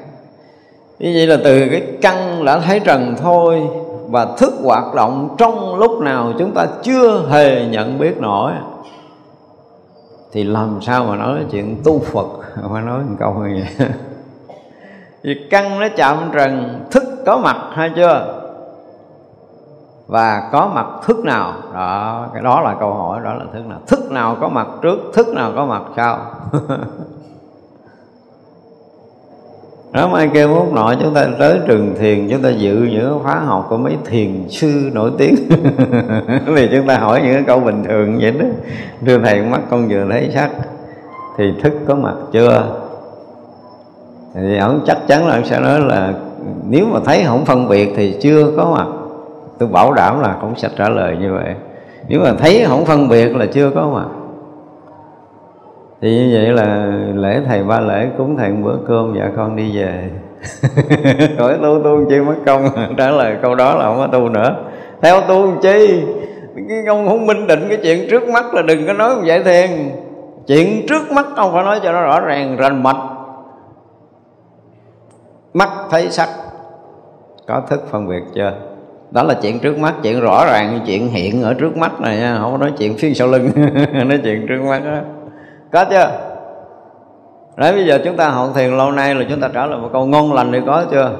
Như 0.98 1.12
vậy 1.14 1.26
là 1.26 1.36
từ 1.44 1.68
cái 1.70 1.82
căn 2.02 2.44
đã 2.44 2.58
thấy 2.58 2.80
trần 2.80 3.14
thôi 3.18 3.62
và 4.08 4.26
thức 4.38 4.54
hoạt 4.62 4.94
động 4.94 5.34
trong 5.38 5.74
lúc 5.74 6.00
nào 6.00 6.32
chúng 6.38 6.54
ta 6.54 6.66
chưa 6.82 7.26
hề 7.30 7.66
nhận 7.66 7.98
biết 7.98 8.18
nổi, 8.18 8.52
thì 10.32 10.44
làm 10.44 10.78
sao 10.82 11.04
mà 11.04 11.16
nói 11.16 11.38
chuyện 11.50 11.76
tu 11.84 11.98
Phật 11.98 12.26
mà 12.70 12.80
nói 12.80 13.00
một 13.00 13.16
câu 13.18 13.34
như 13.34 13.64
vậy. 13.78 13.88
Vì 15.22 15.34
căn 15.50 15.80
nó 15.80 15.88
chạm 15.96 16.30
trần, 16.32 16.80
thức 16.90 17.02
có 17.26 17.38
mặt, 17.38 17.56
hay 17.72 17.90
chưa? 17.96 18.34
Và 20.08 20.48
có 20.52 20.70
mặt 20.74 20.86
thức 21.06 21.24
nào? 21.24 21.52
Đó, 21.74 22.26
cái 22.34 22.42
đó 22.42 22.60
là 22.60 22.76
câu 22.80 22.92
hỏi, 22.94 23.20
đó 23.24 23.34
là 23.34 23.44
thức 23.52 23.66
nào. 23.66 23.78
Thức 23.86 24.10
nào 24.10 24.36
có 24.40 24.48
mặt 24.48 24.66
trước, 24.82 24.98
thức 25.14 25.28
nào 25.28 25.52
có 25.56 25.66
mặt 25.66 25.82
sau? 25.96 26.18
Đó 29.92 30.08
mai 30.08 30.30
kêu 30.34 30.48
mốt 30.48 30.72
nội 30.72 30.96
chúng 31.00 31.14
ta 31.14 31.26
tới 31.38 31.60
trường 31.66 31.94
thiền, 31.98 32.28
chúng 32.30 32.42
ta 32.42 32.48
dự 32.48 32.88
những 32.90 33.20
khóa 33.22 33.34
học 33.34 33.66
của 33.68 33.76
mấy 33.76 33.96
thiền 34.06 34.48
sư 34.48 34.90
nổi 34.92 35.10
tiếng. 35.18 35.34
Thì 36.56 36.68
chúng 36.72 36.86
ta 36.86 36.98
hỏi 36.98 37.22
những 37.24 37.44
câu 37.44 37.60
bình 37.60 37.84
thường 37.84 38.18
vậy 38.20 38.30
đó. 38.30 38.46
Thưa 39.06 39.18
thầy, 39.24 39.42
mắt 39.42 39.60
con 39.70 39.88
vừa 39.88 40.06
thấy 40.10 40.30
sắc, 40.34 40.50
thì 41.38 41.52
thức 41.62 41.72
có 41.86 41.94
mặt 41.94 42.14
chưa? 42.32 42.80
Thì 44.34 44.58
ông 44.58 44.80
chắc 44.86 44.98
chắn 45.06 45.26
là 45.26 45.34
ông 45.34 45.44
sẽ 45.44 45.60
nói 45.60 45.80
là, 45.80 46.14
nếu 46.68 46.86
mà 46.86 47.00
thấy 47.04 47.24
không 47.26 47.44
phân 47.44 47.68
biệt 47.68 47.92
thì 47.96 48.16
chưa 48.20 48.52
có 48.56 48.74
mặt 48.76 48.97
tôi 49.58 49.68
bảo 49.68 49.92
đảm 49.92 50.20
là 50.20 50.36
cũng 50.40 50.56
sẽ 50.56 50.68
trả 50.76 50.88
lời 50.88 51.16
như 51.20 51.32
vậy. 51.32 51.54
Nếu 52.08 52.20
mà 52.20 52.32
thấy 52.38 52.64
không 52.68 52.84
phân 52.84 53.08
biệt 53.08 53.36
là 53.36 53.46
chưa 53.46 53.70
có 53.70 53.88
mà. 53.94 54.04
Thì 56.00 56.16
như 56.16 56.30
vậy 56.34 56.46
là 56.46 56.92
lễ 57.14 57.40
thầy 57.46 57.64
ba 57.64 57.80
lễ 57.80 58.08
cúng 58.18 58.36
thầy 58.36 58.50
một 58.50 58.60
bữa 58.64 58.76
cơm 58.88 59.14
dạ 59.18 59.30
con 59.36 59.56
đi 59.56 59.76
về. 59.78 60.10
Hỏi 61.38 61.58
tu 61.62 61.82
tu 61.84 62.04
chi 62.08 62.20
mất 62.20 62.34
công 62.46 62.68
trả 62.96 63.10
lời 63.10 63.36
câu 63.42 63.54
đó 63.54 63.74
là 63.74 63.84
không 63.84 63.96
có 63.96 64.06
tu 64.06 64.28
nữa. 64.28 64.56
Theo 65.02 65.20
tu 65.20 65.52
chi? 65.62 66.04
Cái 66.68 66.84
ông 66.86 67.08
không 67.08 67.26
minh 67.26 67.46
định 67.46 67.66
cái 67.68 67.78
chuyện 67.82 68.10
trước 68.10 68.28
mắt 68.28 68.54
là 68.54 68.62
đừng 68.62 68.86
có 68.86 68.92
nói 68.92 69.14
như 69.14 69.22
vậy 69.26 69.42
thiền. 69.44 69.70
Chuyện 70.46 70.86
trước 70.88 71.12
mắt 71.12 71.26
ông 71.36 71.52
phải 71.52 71.64
nói 71.64 71.80
cho 71.82 71.92
nó 71.92 72.02
rõ 72.02 72.20
ràng, 72.20 72.56
rành 72.56 72.82
mạch. 72.82 72.96
Mắt 75.54 75.68
thấy 75.90 76.10
sắc. 76.10 76.28
Có 77.46 77.62
thức 77.68 77.84
phân 77.90 78.08
biệt 78.08 78.22
chưa? 78.34 78.52
Đó 79.10 79.22
là 79.22 79.34
chuyện 79.42 79.58
trước 79.58 79.78
mắt 79.78 79.94
chuyện 80.02 80.20
rõ 80.20 80.44
ràng 80.46 80.80
chuyện 80.86 81.08
hiện 81.08 81.42
ở 81.42 81.54
trước 81.54 81.76
mắt 81.76 82.00
này 82.00 82.16
nha 82.16 82.38
không 82.40 82.52
có 82.52 82.58
nói 82.58 82.72
chuyện 82.78 82.96
phía 82.98 83.14
sau 83.14 83.28
lưng 83.28 83.50
nói 83.92 84.20
chuyện 84.24 84.46
trước 84.48 84.62
mắt 84.62 84.82
đó 84.84 84.98
có 85.72 85.84
chưa? 85.84 86.10
Đấy 87.56 87.72
bây 87.72 87.86
giờ 87.86 87.98
chúng 88.04 88.16
ta 88.16 88.28
học 88.28 88.48
thiền 88.54 88.70
lâu 88.70 88.90
nay 88.90 89.14
là 89.14 89.24
chúng 89.28 89.40
ta 89.40 89.48
trả 89.54 89.66
lời 89.66 89.78
một 89.78 89.88
câu 89.92 90.06
ngon 90.06 90.32
lành 90.32 90.52
thì 90.52 90.58
có 90.66 90.84
chưa? 90.90 91.10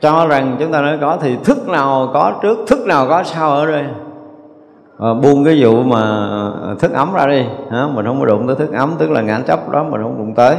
Cho 0.00 0.26
rằng 0.26 0.56
chúng 0.60 0.72
ta 0.72 0.80
nói 0.80 0.98
có 1.00 1.18
thì 1.20 1.36
thức 1.44 1.68
nào 1.68 2.10
có 2.14 2.32
trước 2.42 2.58
thức 2.66 2.86
nào 2.86 3.06
có 3.08 3.22
sau 3.22 3.50
ở 3.50 3.66
đây. 3.66 3.84
À, 4.98 5.08
buông 5.22 5.44
cái 5.44 5.62
vụ 5.62 5.82
mà 5.82 6.28
thức 6.78 6.92
ấm 6.92 7.12
ra 7.14 7.26
đi 7.26 7.44
hả? 7.70 7.86
mình 7.94 8.06
không 8.06 8.20
có 8.20 8.26
đụng 8.26 8.46
tới 8.46 8.56
thức 8.56 8.72
ấm 8.72 8.94
tức 8.98 9.10
là 9.10 9.20
ngã 9.20 9.40
chấp 9.46 9.68
đó 9.68 9.82
mình 9.82 10.02
không 10.02 10.18
đụng 10.18 10.34
tới. 10.34 10.56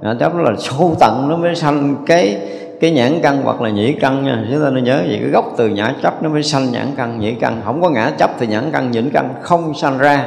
Ngã 0.00 0.14
chấp 0.20 0.34
đó 0.34 0.40
là 0.40 0.52
sâu 0.58 0.96
tận 1.00 1.28
nó 1.28 1.36
mới 1.36 1.54
sanh 1.54 1.96
cái 2.06 2.48
cái 2.80 2.90
nhãn 2.90 3.20
căn 3.22 3.42
hoặc 3.44 3.60
là 3.60 3.70
nhĩ 3.70 3.92
căn 3.92 4.24
nha. 4.24 4.44
Chúng 4.52 4.64
ta 4.64 4.70
nên 4.70 4.84
nhớ 4.84 5.02
gì 5.08 5.18
cái 5.20 5.30
gốc 5.30 5.44
từ 5.56 5.68
nhã 5.68 5.94
chấp 6.02 6.22
nó 6.22 6.28
mới 6.28 6.42
sanh 6.42 6.72
nhãn 6.72 6.86
căn, 6.96 7.20
nhĩ 7.20 7.34
căn. 7.34 7.60
Không 7.64 7.82
có 7.82 7.90
ngã 7.90 8.10
chấp 8.18 8.30
thì 8.38 8.46
nhãn 8.46 8.70
căn 8.72 8.90
nhĩ 8.90 9.02
căn 9.12 9.34
không 9.40 9.74
sanh 9.74 9.98
ra. 9.98 10.24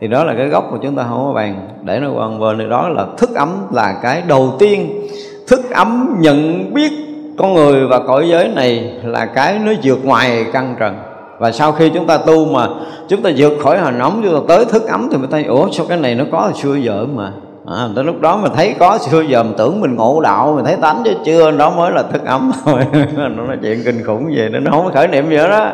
Thì 0.00 0.08
đó 0.08 0.24
là 0.24 0.34
cái 0.36 0.48
gốc 0.48 0.72
mà 0.72 0.78
chúng 0.82 0.96
ta 0.96 1.02
không 1.08 1.24
có 1.26 1.32
bàn. 1.32 1.68
Để 1.82 1.98
nó 1.98 2.08
quan 2.16 2.40
bên 2.40 2.58
nơi 2.58 2.68
đó 2.68 2.88
là 2.88 3.06
thức 3.18 3.34
ấm 3.34 3.66
là 3.72 3.98
cái 4.02 4.22
đầu 4.28 4.52
tiên. 4.58 5.08
Thức 5.48 5.70
ấm 5.70 6.16
nhận 6.20 6.70
biết 6.74 6.92
con 7.38 7.54
người 7.54 7.86
và 7.86 7.98
cõi 7.98 8.28
giới 8.28 8.48
này 8.48 8.92
là 9.04 9.26
cái 9.26 9.58
nó 9.64 9.72
vượt 9.82 10.04
ngoài 10.04 10.46
căn 10.52 10.76
trần. 10.80 10.94
Và 11.38 11.52
sau 11.52 11.72
khi 11.72 11.90
chúng 11.94 12.06
ta 12.06 12.18
tu 12.18 12.44
mà 12.44 12.66
chúng 13.08 13.22
ta 13.22 13.30
vượt 13.36 13.52
khỏi 13.62 13.78
hồi 13.78 13.92
nóng, 13.92 14.20
chúng 14.24 14.34
ta 14.34 14.40
tới 14.48 14.64
thức 14.64 14.88
ấm 14.88 15.08
thì 15.12 15.18
mới 15.18 15.28
thấy, 15.30 15.44
ủa, 15.44 15.70
sao 15.72 15.86
cái 15.88 15.98
này 15.98 16.14
nó 16.14 16.24
có 16.32 16.40
hồi 16.40 16.52
xưa 16.62 16.74
giờ 16.74 17.06
mà? 17.14 17.32
À, 17.66 17.88
tới 17.94 18.04
lúc 18.04 18.20
đó 18.20 18.36
mình 18.36 18.52
thấy 18.54 18.74
có 18.78 18.98
xưa 18.98 19.20
giờ 19.20 19.42
mình 19.42 19.54
tưởng 19.58 19.80
mình 19.80 19.96
ngộ 19.96 20.20
đạo 20.20 20.52
mình 20.56 20.64
thấy 20.64 20.76
tánh 20.76 21.02
chứ 21.04 21.14
chưa 21.24 21.50
đó 21.50 21.70
mới 21.70 21.92
là 21.92 22.02
thức 22.02 22.24
ấm 22.24 22.52
thôi. 22.64 22.80
Nó 23.16 23.44
là 23.44 23.56
chuyện 23.62 23.82
kinh 23.84 24.04
khủng 24.04 24.34
gì 24.34 24.48
nó 24.48 24.70
không 24.70 24.84
có 24.84 24.90
khởi 24.94 25.08
niệm 25.08 25.30
gì 25.30 25.36
đó 25.36 25.72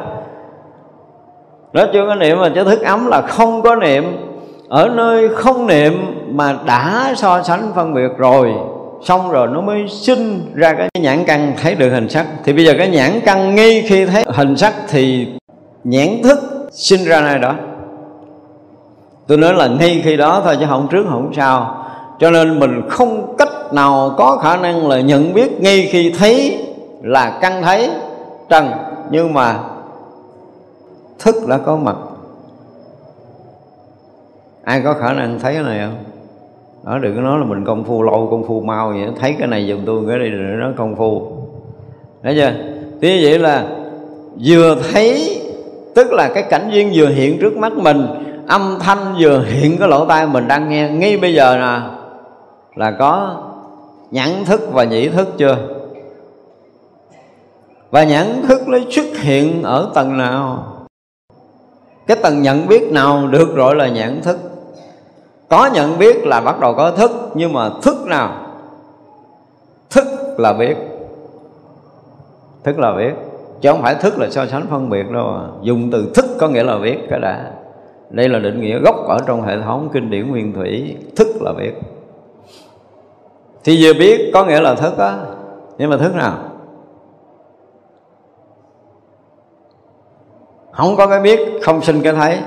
nó 1.72 1.84
chưa 1.92 2.06
có 2.06 2.14
niệm 2.14 2.38
mà 2.40 2.48
chứ 2.54 2.64
thức 2.64 2.82
ấm 2.82 3.06
là 3.06 3.20
không 3.20 3.62
có 3.62 3.74
niệm. 3.74 4.16
Ở 4.68 4.88
nơi 4.88 5.28
không 5.28 5.66
niệm 5.66 5.92
mà 6.28 6.56
đã 6.66 7.12
so 7.16 7.42
sánh 7.42 7.72
phân 7.74 7.94
biệt 7.94 8.08
rồi 8.18 8.52
xong 9.02 9.30
rồi 9.30 9.48
nó 9.48 9.60
mới 9.60 9.88
sinh 9.88 10.52
ra 10.54 10.72
cái 10.72 10.88
nhãn 11.00 11.24
căn 11.24 11.52
thấy 11.62 11.74
được 11.74 11.90
hình 11.90 12.08
sắc. 12.08 12.26
Thì 12.44 12.52
bây 12.52 12.64
giờ 12.64 12.74
cái 12.78 12.88
nhãn 12.88 13.10
căn 13.24 13.54
nghi 13.54 13.82
khi 13.82 14.06
thấy 14.06 14.24
hình 14.26 14.56
sắc 14.56 14.74
thì 14.88 15.26
nhãn 15.84 16.08
thức 16.22 16.38
sinh 16.72 17.04
ra 17.04 17.20
nơi 17.20 17.38
đó 17.38 17.54
tôi 19.28 19.38
nói 19.38 19.54
là 19.54 19.66
ngay 19.66 20.00
khi 20.04 20.16
đó 20.16 20.40
thôi 20.44 20.56
chứ 20.60 20.66
không 20.68 20.88
trước, 20.90 21.06
không 21.10 21.30
sau. 21.36 21.84
Cho 22.18 22.30
nên 22.30 22.58
mình 22.60 22.88
không 22.88 23.34
cách 23.38 23.72
nào 23.72 24.14
có 24.18 24.38
khả 24.42 24.56
năng 24.56 24.88
là 24.88 25.00
nhận 25.00 25.34
biết 25.34 25.60
ngay 25.60 25.88
khi 25.90 26.12
thấy 26.18 26.64
là 27.02 27.38
căn 27.40 27.62
thấy 27.62 27.90
trần. 28.48 28.70
Nhưng 29.10 29.34
mà 29.34 29.58
thức 31.18 31.34
đã 31.48 31.58
có 31.58 31.76
mặt. 31.76 31.96
Ai 34.64 34.80
có 34.84 34.94
khả 34.94 35.12
năng 35.12 35.38
thấy 35.40 35.54
cái 35.54 35.62
này 35.62 35.78
không? 35.80 36.04
Đó, 36.84 36.98
đừng 36.98 37.16
có 37.16 37.22
nói 37.22 37.38
là 37.38 37.44
mình 37.44 37.64
công 37.64 37.84
phu 37.84 38.02
lâu, 38.02 38.28
công 38.30 38.44
phu 38.48 38.60
mau 38.60 38.88
vậy 38.88 39.08
thấy 39.20 39.36
cái 39.38 39.48
này 39.48 39.68
dùm 39.68 39.84
tôi, 39.86 40.02
cái 40.08 40.18
này 40.18 40.28
rồi 40.28 40.56
nó 40.60 40.72
công 40.76 40.96
phu. 40.96 41.32
Thấy 42.22 42.34
chưa? 42.34 42.52
Thế 43.02 43.20
vậy 43.22 43.38
là 43.38 43.66
vừa 44.44 44.76
thấy, 44.92 45.40
tức 45.94 46.12
là 46.12 46.30
cái 46.34 46.42
cảnh 46.42 46.68
duyên 46.72 46.90
vừa 46.94 47.08
hiện 47.08 47.38
trước 47.40 47.56
mắt 47.56 47.72
mình 47.72 48.06
âm 48.48 48.78
thanh 48.80 49.14
vừa 49.18 49.42
hiện 49.42 49.78
cái 49.78 49.88
lỗ 49.88 50.06
tai 50.06 50.26
mình 50.26 50.48
đang 50.48 50.68
nghe. 50.68 50.88
Ngay 50.88 51.16
bây 51.16 51.34
giờ 51.34 51.56
nè, 51.56 51.80
là 52.74 52.90
có 52.90 53.36
nhãn 54.10 54.44
thức 54.46 54.60
và 54.72 54.84
nhĩ 54.84 55.08
thức 55.08 55.28
chưa? 55.38 55.56
Và 57.90 58.04
nhãn 58.04 58.42
thức 58.48 58.68
nó 58.68 58.78
xuất 58.90 59.06
hiện 59.16 59.62
ở 59.62 59.90
tầng 59.94 60.18
nào? 60.18 60.64
Cái 62.06 62.16
tầng 62.22 62.42
nhận 62.42 62.66
biết 62.66 62.92
nào 62.92 63.26
được 63.26 63.54
gọi 63.54 63.74
là 63.74 63.88
nhãn 63.88 64.20
thức? 64.22 64.38
Có 65.48 65.70
nhận 65.74 65.98
biết 65.98 66.26
là 66.26 66.40
bắt 66.40 66.60
đầu 66.60 66.74
có 66.74 66.90
thức, 66.90 67.10
nhưng 67.34 67.52
mà 67.52 67.70
thức 67.82 68.06
nào? 68.06 68.46
Thức 69.90 70.04
là 70.38 70.52
biết. 70.52 70.76
Thức 72.64 72.78
là 72.78 72.92
biết. 72.96 73.12
Chứ 73.60 73.72
không 73.72 73.82
phải 73.82 73.94
thức 73.94 74.18
là 74.18 74.30
so 74.30 74.46
sánh 74.46 74.66
phân 74.70 74.90
biệt 74.90 75.10
đâu 75.10 75.26
à. 75.26 75.44
dùng 75.62 75.90
từ 75.92 76.12
thức 76.14 76.24
có 76.40 76.48
nghĩa 76.48 76.62
là 76.62 76.78
biết 76.78 76.98
cái 77.10 77.20
đã 77.20 77.50
đây 78.10 78.28
là 78.28 78.38
định 78.38 78.60
nghĩa 78.60 78.78
gốc 78.78 78.96
ở 79.08 79.18
trong 79.26 79.42
hệ 79.42 79.60
thống 79.60 79.88
kinh 79.92 80.10
điển 80.10 80.30
nguyên 80.30 80.52
thủy, 80.52 80.96
thức 81.16 81.26
là 81.40 81.52
biết. 81.52 81.72
Thì 83.64 83.84
vừa 83.84 83.92
biết 83.98 84.30
có 84.34 84.44
nghĩa 84.44 84.60
là 84.60 84.74
thức 84.74 84.98
á, 84.98 85.18
nhưng 85.78 85.90
mà 85.90 85.96
thức 85.96 86.14
nào? 86.14 86.38
Không 90.72 90.96
có 90.96 91.06
cái 91.06 91.20
biết, 91.20 91.40
không 91.62 91.82
sinh 91.82 92.02
cái 92.02 92.12
thấy, 92.12 92.38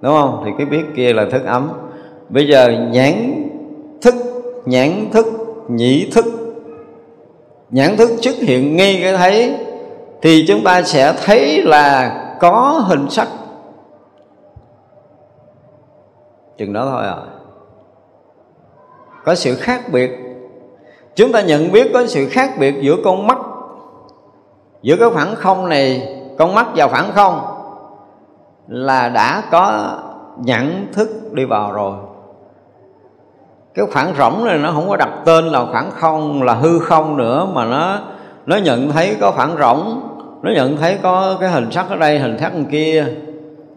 đúng 0.00 0.12
không? 0.12 0.42
Thì 0.44 0.50
cái 0.58 0.66
biết 0.66 0.84
kia 0.96 1.12
là 1.12 1.26
thức 1.30 1.44
ấm. 1.44 1.70
Bây 2.28 2.48
giờ 2.48 2.68
nhãn 2.90 3.14
thức 4.02 4.14
nhãn 4.66 5.10
thức, 5.12 5.26
nhĩ 5.68 6.10
thức. 6.14 6.24
Nhãn 7.70 7.96
thức 7.96 8.10
xuất 8.22 8.34
hiện 8.36 8.76
ngay 8.76 9.00
cái 9.02 9.16
thấy, 9.16 9.54
thì 10.22 10.44
chúng 10.48 10.64
ta 10.64 10.82
sẽ 10.82 11.14
thấy 11.24 11.62
là 11.62 12.16
có 12.40 12.84
hình 12.88 13.10
sắc 13.10 13.28
chừng 16.58 16.72
đó 16.72 16.86
thôi 16.90 17.04
à. 17.06 17.16
Có 19.24 19.34
sự 19.34 19.54
khác 19.54 19.82
biệt. 19.92 20.10
Chúng 21.16 21.32
ta 21.32 21.40
nhận 21.40 21.72
biết 21.72 21.90
có 21.92 22.06
sự 22.06 22.28
khác 22.30 22.50
biệt 22.58 22.74
giữa 22.80 22.96
con 23.04 23.26
mắt, 23.26 23.38
giữa 24.82 24.96
cái 24.96 25.10
khoảng 25.10 25.34
không 25.34 25.68
này, 25.68 26.08
con 26.38 26.54
mắt 26.54 26.66
vào 26.76 26.88
khoảng 26.88 27.12
không, 27.12 27.40
là 28.68 29.08
đã 29.08 29.42
có 29.50 29.90
nhận 30.36 30.86
thức 30.92 31.08
đi 31.32 31.44
vào 31.44 31.72
rồi. 31.72 31.96
Cái 33.74 33.86
khoảng 33.92 34.14
rỗng 34.18 34.44
này 34.44 34.58
nó 34.58 34.72
không 34.72 34.88
có 34.88 34.96
đặt 34.96 35.10
tên 35.24 35.44
là 35.44 35.66
khoảng 35.72 35.90
không, 35.90 36.42
là 36.42 36.54
hư 36.54 36.78
không 36.78 37.16
nữa, 37.16 37.48
mà 37.52 37.64
nó 37.64 37.98
nó 38.46 38.56
nhận 38.56 38.90
thấy 38.90 39.16
có 39.20 39.30
khoảng 39.30 39.56
rỗng, 39.58 40.02
nó 40.42 40.50
nhận 40.52 40.76
thấy 40.76 40.98
có 41.02 41.36
cái 41.40 41.50
hình 41.50 41.70
sắc 41.70 41.86
ở 41.90 41.96
đây, 41.96 42.18
hình 42.18 42.38
sắc 42.38 42.52
ở 42.52 42.60
kia. 42.70 43.06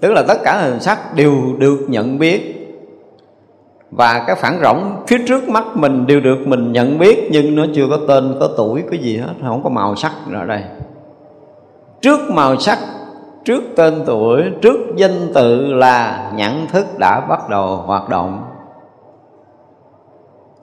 Tức 0.01 0.12
là 0.12 0.24
tất 0.27 0.38
cả 0.43 0.57
hình 0.62 0.79
sắc 0.79 1.15
đều 1.15 1.33
được 1.57 1.79
nhận 1.88 2.19
biết 2.19 2.59
và 3.91 4.24
cái 4.27 4.36
phản 4.36 4.60
rỗng 4.63 4.96
phía 5.08 5.17
trước 5.27 5.50
mắt 5.50 5.63
mình 5.74 6.08
đều 6.08 6.19
được 6.19 6.38
mình 6.46 6.72
nhận 6.72 6.98
biết, 7.00 7.29
nhưng 7.31 7.55
nó 7.55 7.65
chưa 7.75 7.88
có 7.89 7.98
tên, 8.08 8.38
có 8.39 8.50
tuổi, 8.58 8.84
có 8.91 8.98
gì 8.98 9.17
hết. 9.17 9.34
Không 9.41 9.63
có 9.63 9.69
màu 9.69 9.96
sắc 9.96 10.12
ở 10.34 10.46
đây. 10.46 10.63
Trước 12.01 12.19
màu 12.29 12.58
sắc, 12.58 12.79
trước 13.46 13.63
tên 13.75 14.03
tuổi, 14.05 14.43
trước 14.62 14.77
danh 14.96 15.34
tự 15.34 15.74
là 15.74 16.31
nhận 16.36 16.67
thức 16.67 16.86
đã 16.98 17.19
bắt 17.19 17.50
đầu 17.50 17.75
hoạt 17.75 18.10
động. 18.10 18.46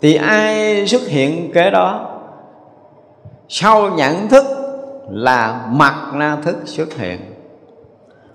Thì 0.01 0.15
ai 0.15 0.87
xuất 0.87 1.03
hiện 1.09 1.53
kế 1.53 1.71
đó? 1.71 2.09
Sau 3.49 3.91
nhận 3.91 4.29
thức 4.29 4.45
là 5.11 5.67
mặt 5.71 5.95
na 6.15 6.37
thức 6.43 6.57
xuất 6.65 6.95
hiện. 6.95 7.21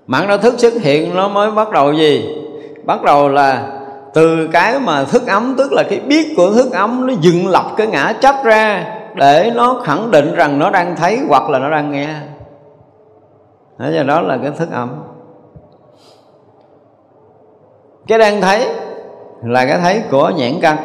Mặt 0.06 0.24
na 0.28 0.36
thức 0.36 0.54
xuất 0.58 0.74
hiện 0.74 1.14
nó 1.14 1.28
mới 1.28 1.50
bắt 1.50 1.70
đầu 1.70 1.92
gì? 1.92 2.36
Bắt 2.84 3.02
đầu 3.02 3.28
là 3.28 3.78
từ 4.14 4.48
cái 4.52 4.80
mà 4.80 5.04
thức 5.04 5.26
ấm, 5.26 5.54
tức 5.58 5.72
là 5.72 5.82
cái 5.90 6.00
biết 6.00 6.34
của 6.36 6.52
thức 6.52 6.72
ấm, 6.72 7.06
nó 7.06 7.14
dựng 7.20 7.48
lập 7.48 7.64
cái 7.76 7.86
ngã 7.86 8.12
chấp 8.20 8.34
ra 8.44 8.86
để 9.14 9.52
nó 9.54 9.80
khẳng 9.84 10.10
định 10.10 10.34
rằng 10.34 10.58
nó 10.58 10.70
đang 10.70 10.96
thấy 10.96 11.20
hoặc 11.28 11.50
là 11.50 11.58
nó 11.58 11.70
đang 11.70 11.90
nghe. 11.90 12.08
Thế 13.78 13.92
do 13.94 14.02
đó 14.02 14.20
là 14.20 14.38
cái 14.42 14.50
thức 14.50 14.68
ấm. 14.72 15.02
Cái 18.06 18.18
đang 18.18 18.40
thấy 18.40 18.68
là 19.42 19.66
cái 19.66 19.78
thấy 19.78 20.02
của 20.10 20.32
nhãn 20.36 20.52
căn, 20.62 20.76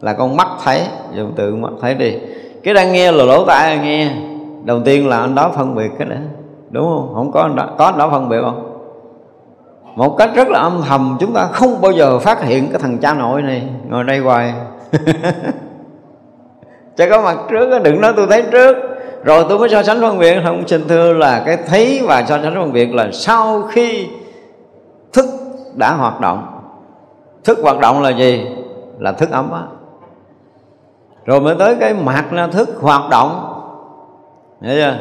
là 0.00 0.12
con 0.12 0.36
mắt 0.36 0.48
thấy. 0.64 0.82
Dùng 1.14 1.32
từ 1.36 1.54
mắt 1.54 1.72
thấy 1.80 1.94
đi. 1.94 2.18
Cái 2.62 2.74
đang 2.74 2.92
nghe 2.92 3.12
là 3.12 3.24
lỗ 3.24 3.44
tai 3.44 3.78
nghe. 3.78 4.12
Đầu 4.64 4.80
tiên 4.84 5.08
là 5.08 5.20
anh 5.20 5.34
đó 5.34 5.50
phân 5.54 5.74
biệt 5.74 5.90
cái 5.98 6.08
đó 6.08 6.16
đúng 6.70 6.84
không? 6.84 7.14
Không 7.14 7.32
có 7.32 7.40
anh 7.40 7.56
đó. 7.56 7.68
Có 7.78 7.84
anh 7.84 7.98
đó 7.98 8.10
phân 8.10 8.28
biệt 8.28 8.38
không? 8.42 8.71
Một 9.96 10.16
cách 10.18 10.30
rất 10.34 10.48
là 10.48 10.58
âm 10.58 10.82
thầm 10.88 11.16
chúng 11.20 11.32
ta 11.32 11.46
không 11.46 11.80
bao 11.80 11.92
giờ 11.92 12.18
phát 12.18 12.42
hiện 12.42 12.68
cái 12.70 12.78
thằng 12.80 12.98
cha 12.98 13.14
nội 13.14 13.42
này 13.42 13.62
ngồi 13.88 14.04
đây 14.04 14.18
hoài. 14.18 14.54
Cha 16.96 17.08
có 17.10 17.22
mặt 17.22 17.38
trước 17.50 17.82
đừng 17.82 18.00
nói 18.00 18.12
tôi 18.16 18.26
thấy 18.30 18.42
trước. 18.42 18.76
Rồi 19.24 19.44
tôi 19.48 19.58
mới 19.58 19.68
so 19.68 19.82
sánh 19.82 20.00
phân 20.00 20.18
biệt. 20.18 20.36
Không 20.44 20.68
xin 20.68 20.88
thưa 20.88 21.12
là 21.12 21.42
cái 21.46 21.58
thấy 21.66 22.02
và 22.08 22.24
so 22.28 22.38
sánh 22.42 22.54
phân 22.54 22.72
biệt 22.72 22.94
là 22.94 23.08
sau 23.12 23.62
khi 23.62 24.08
thức 25.12 25.26
đã 25.74 25.92
hoạt 25.92 26.20
động. 26.20 26.46
Thức 27.44 27.58
hoạt 27.62 27.78
động 27.78 28.02
là 28.02 28.10
gì? 28.10 28.46
Là 28.98 29.12
thức 29.12 29.30
ấm 29.30 29.52
á. 29.52 29.62
Rồi 31.24 31.40
mới 31.40 31.54
tới 31.58 31.76
cái 31.80 31.94
mặt 31.94 32.32
là 32.32 32.46
thức 32.46 32.68
hoạt 32.80 33.10
động. 33.10 33.48
Hiểu 34.62 34.74
chưa? 34.74 34.96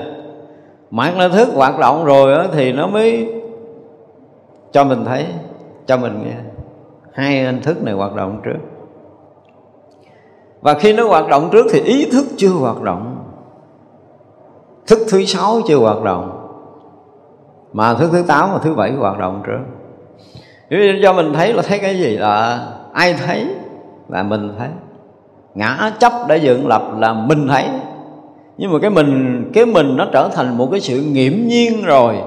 Mặt 0.91 1.17
là 1.17 1.27
thức 1.27 1.49
hoạt 1.55 1.79
động 1.79 2.05
rồi 2.05 2.35
đó, 2.35 2.43
thì 2.53 2.71
nó 2.71 2.87
mới 2.87 3.40
cho 4.71 4.83
mình 4.83 5.05
thấy, 5.05 5.25
cho 5.85 5.97
mình 5.97 6.23
nghe. 6.23 6.35
Hai 7.13 7.43
hình 7.43 7.61
thức 7.61 7.83
này 7.83 7.93
hoạt 7.93 8.15
động 8.15 8.41
trước. 8.43 8.59
Và 10.61 10.73
khi 10.73 10.93
nó 10.93 11.07
hoạt 11.07 11.29
động 11.29 11.49
trước 11.51 11.65
thì 11.71 11.79
ý 11.79 12.09
thức 12.11 12.25
chưa 12.37 12.49
hoạt 12.49 12.81
động. 12.81 13.17
Thức 14.87 14.99
thứ 15.11 15.25
sáu 15.25 15.61
chưa 15.67 15.77
hoạt 15.77 16.03
động. 16.03 16.37
Mà 17.73 17.93
thức 17.93 18.09
thứ 18.11 18.23
tám 18.27 18.49
và 18.53 18.59
thứ 18.63 18.73
bảy 18.75 18.91
hoạt 18.91 19.19
động 19.19 19.43
trước. 19.47 19.59
Cho 21.03 21.13
mình 21.13 21.33
thấy 21.33 21.53
là 21.53 21.61
thấy 21.67 21.79
cái 21.79 21.97
gì? 21.97 22.17
Là 22.17 22.67
ai 22.93 23.13
thấy 23.13 23.47
là 24.09 24.23
mình 24.23 24.53
thấy. 24.59 24.69
Ngã 25.55 25.91
chấp 25.99 26.11
đã 26.27 26.35
dựng 26.35 26.67
lập 26.67 26.81
là 26.97 27.13
mình 27.13 27.47
thấy. 27.47 27.65
Nhưng 28.57 28.73
mà 28.73 28.79
cái 28.81 28.91
mình 28.91 29.43
cái 29.53 29.65
mình 29.65 29.97
nó 29.97 30.05
trở 30.13 30.29
thành 30.33 30.57
một 30.57 30.67
cái 30.71 30.79
sự 30.79 31.01
nghiễm 31.01 31.33
nhiên 31.33 31.83
rồi 31.85 32.17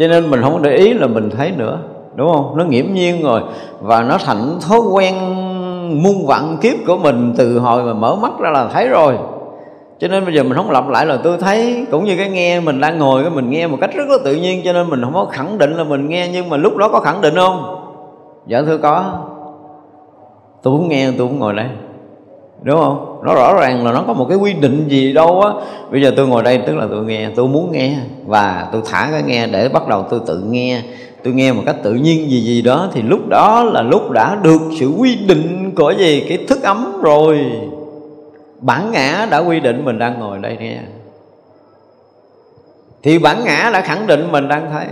cho 0.00 0.06
nên 0.06 0.30
mình 0.30 0.42
không 0.42 0.62
để 0.62 0.76
ý 0.76 0.92
là 0.92 1.06
mình 1.06 1.30
thấy 1.30 1.52
nữa, 1.56 1.78
đúng 2.14 2.32
không? 2.32 2.56
Nó 2.56 2.64
nghiễm 2.64 2.84
nhiên 2.92 3.22
rồi. 3.22 3.42
Và 3.80 4.02
nó 4.02 4.18
thành 4.24 4.58
thói 4.68 4.78
quen 4.78 5.14
muôn 6.02 6.26
vặn 6.26 6.56
kiếp 6.60 6.76
của 6.86 6.96
mình 6.96 7.34
từ 7.36 7.58
hồi 7.58 7.82
mà 7.82 7.92
mở 7.92 8.14
mắt 8.14 8.32
ra 8.40 8.50
là 8.50 8.68
thấy 8.72 8.88
rồi. 8.88 9.14
Cho 9.98 10.08
nên 10.08 10.24
bây 10.24 10.34
giờ 10.34 10.42
mình 10.42 10.54
không 10.54 10.70
lặp 10.70 10.88
lại 10.88 11.06
là 11.06 11.18
tôi 11.24 11.38
thấy, 11.38 11.86
cũng 11.90 12.04
như 12.04 12.16
cái 12.16 12.30
nghe 12.30 12.60
mình 12.60 12.80
đang 12.80 12.98
ngồi, 12.98 13.22
cái 13.22 13.30
mình 13.30 13.50
nghe 13.50 13.66
một 13.66 13.76
cách 13.80 13.90
rất 13.94 14.08
là 14.08 14.16
tự 14.24 14.34
nhiên. 14.34 14.62
Cho 14.64 14.72
nên 14.72 14.90
mình 14.90 15.02
không 15.02 15.14
có 15.14 15.26
khẳng 15.30 15.58
định 15.58 15.76
là 15.76 15.84
mình 15.84 16.08
nghe, 16.08 16.28
nhưng 16.32 16.48
mà 16.48 16.56
lúc 16.56 16.76
đó 16.76 16.88
có 16.88 17.00
khẳng 17.00 17.20
định 17.20 17.34
không? 17.34 17.76
Dạ 18.46 18.62
thưa 18.62 18.78
có. 18.78 19.04
Tôi 20.62 20.78
cũng 20.78 20.88
nghe, 20.88 21.10
tôi 21.18 21.28
cũng 21.28 21.38
ngồi 21.38 21.54
đây 21.54 21.66
đúng 22.62 22.80
không? 22.80 23.20
Nó 23.24 23.34
rõ 23.34 23.54
ràng 23.60 23.84
là 23.84 23.92
nó 23.92 24.04
có 24.06 24.12
một 24.12 24.26
cái 24.28 24.38
quy 24.38 24.52
định 24.52 24.88
gì 24.88 25.12
đâu 25.12 25.40
á. 25.40 25.52
Bây 25.90 26.02
giờ 26.02 26.12
tôi 26.16 26.28
ngồi 26.28 26.42
đây, 26.42 26.58
tức 26.66 26.76
là 26.76 26.86
tôi 26.90 27.04
nghe, 27.04 27.30
tôi 27.36 27.48
muốn 27.48 27.72
nghe 27.72 27.96
và 28.26 28.68
tôi 28.72 28.82
thả 28.86 29.08
cái 29.12 29.22
nghe 29.22 29.46
để 29.46 29.68
bắt 29.68 29.88
đầu 29.88 30.06
tôi 30.10 30.20
tự 30.26 30.40
nghe. 30.40 30.82
Tôi 31.24 31.34
nghe 31.34 31.52
một 31.52 31.62
cách 31.66 31.76
tự 31.82 31.94
nhiên 31.94 32.30
gì 32.30 32.40
gì 32.40 32.62
đó 32.62 32.88
thì 32.92 33.02
lúc 33.02 33.28
đó 33.28 33.62
là 33.62 33.82
lúc 33.82 34.10
đã 34.10 34.36
được 34.42 34.60
sự 34.80 34.88
quy 34.98 35.16
định 35.16 35.72
của 35.76 35.90
gì 35.90 36.24
cái 36.28 36.38
thức 36.48 36.62
ấm 36.62 37.00
rồi. 37.02 37.40
Bản 38.60 38.90
ngã 38.92 39.26
đã 39.30 39.38
quy 39.38 39.60
định 39.60 39.84
mình 39.84 39.98
đang 39.98 40.18
ngồi 40.20 40.38
đây 40.38 40.56
nghe. 40.60 40.78
Thì 43.02 43.18
bản 43.18 43.44
ngã 43.44 43.70
đã 43.72 43.80
khẳng 43.80 44.06
định 44.06 44.32
mình 44.32 44.48
đang 44.48 44.70
thấy. 44.72 44.86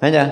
Thấy 0.00 0.12
chưa? 0.12 0.26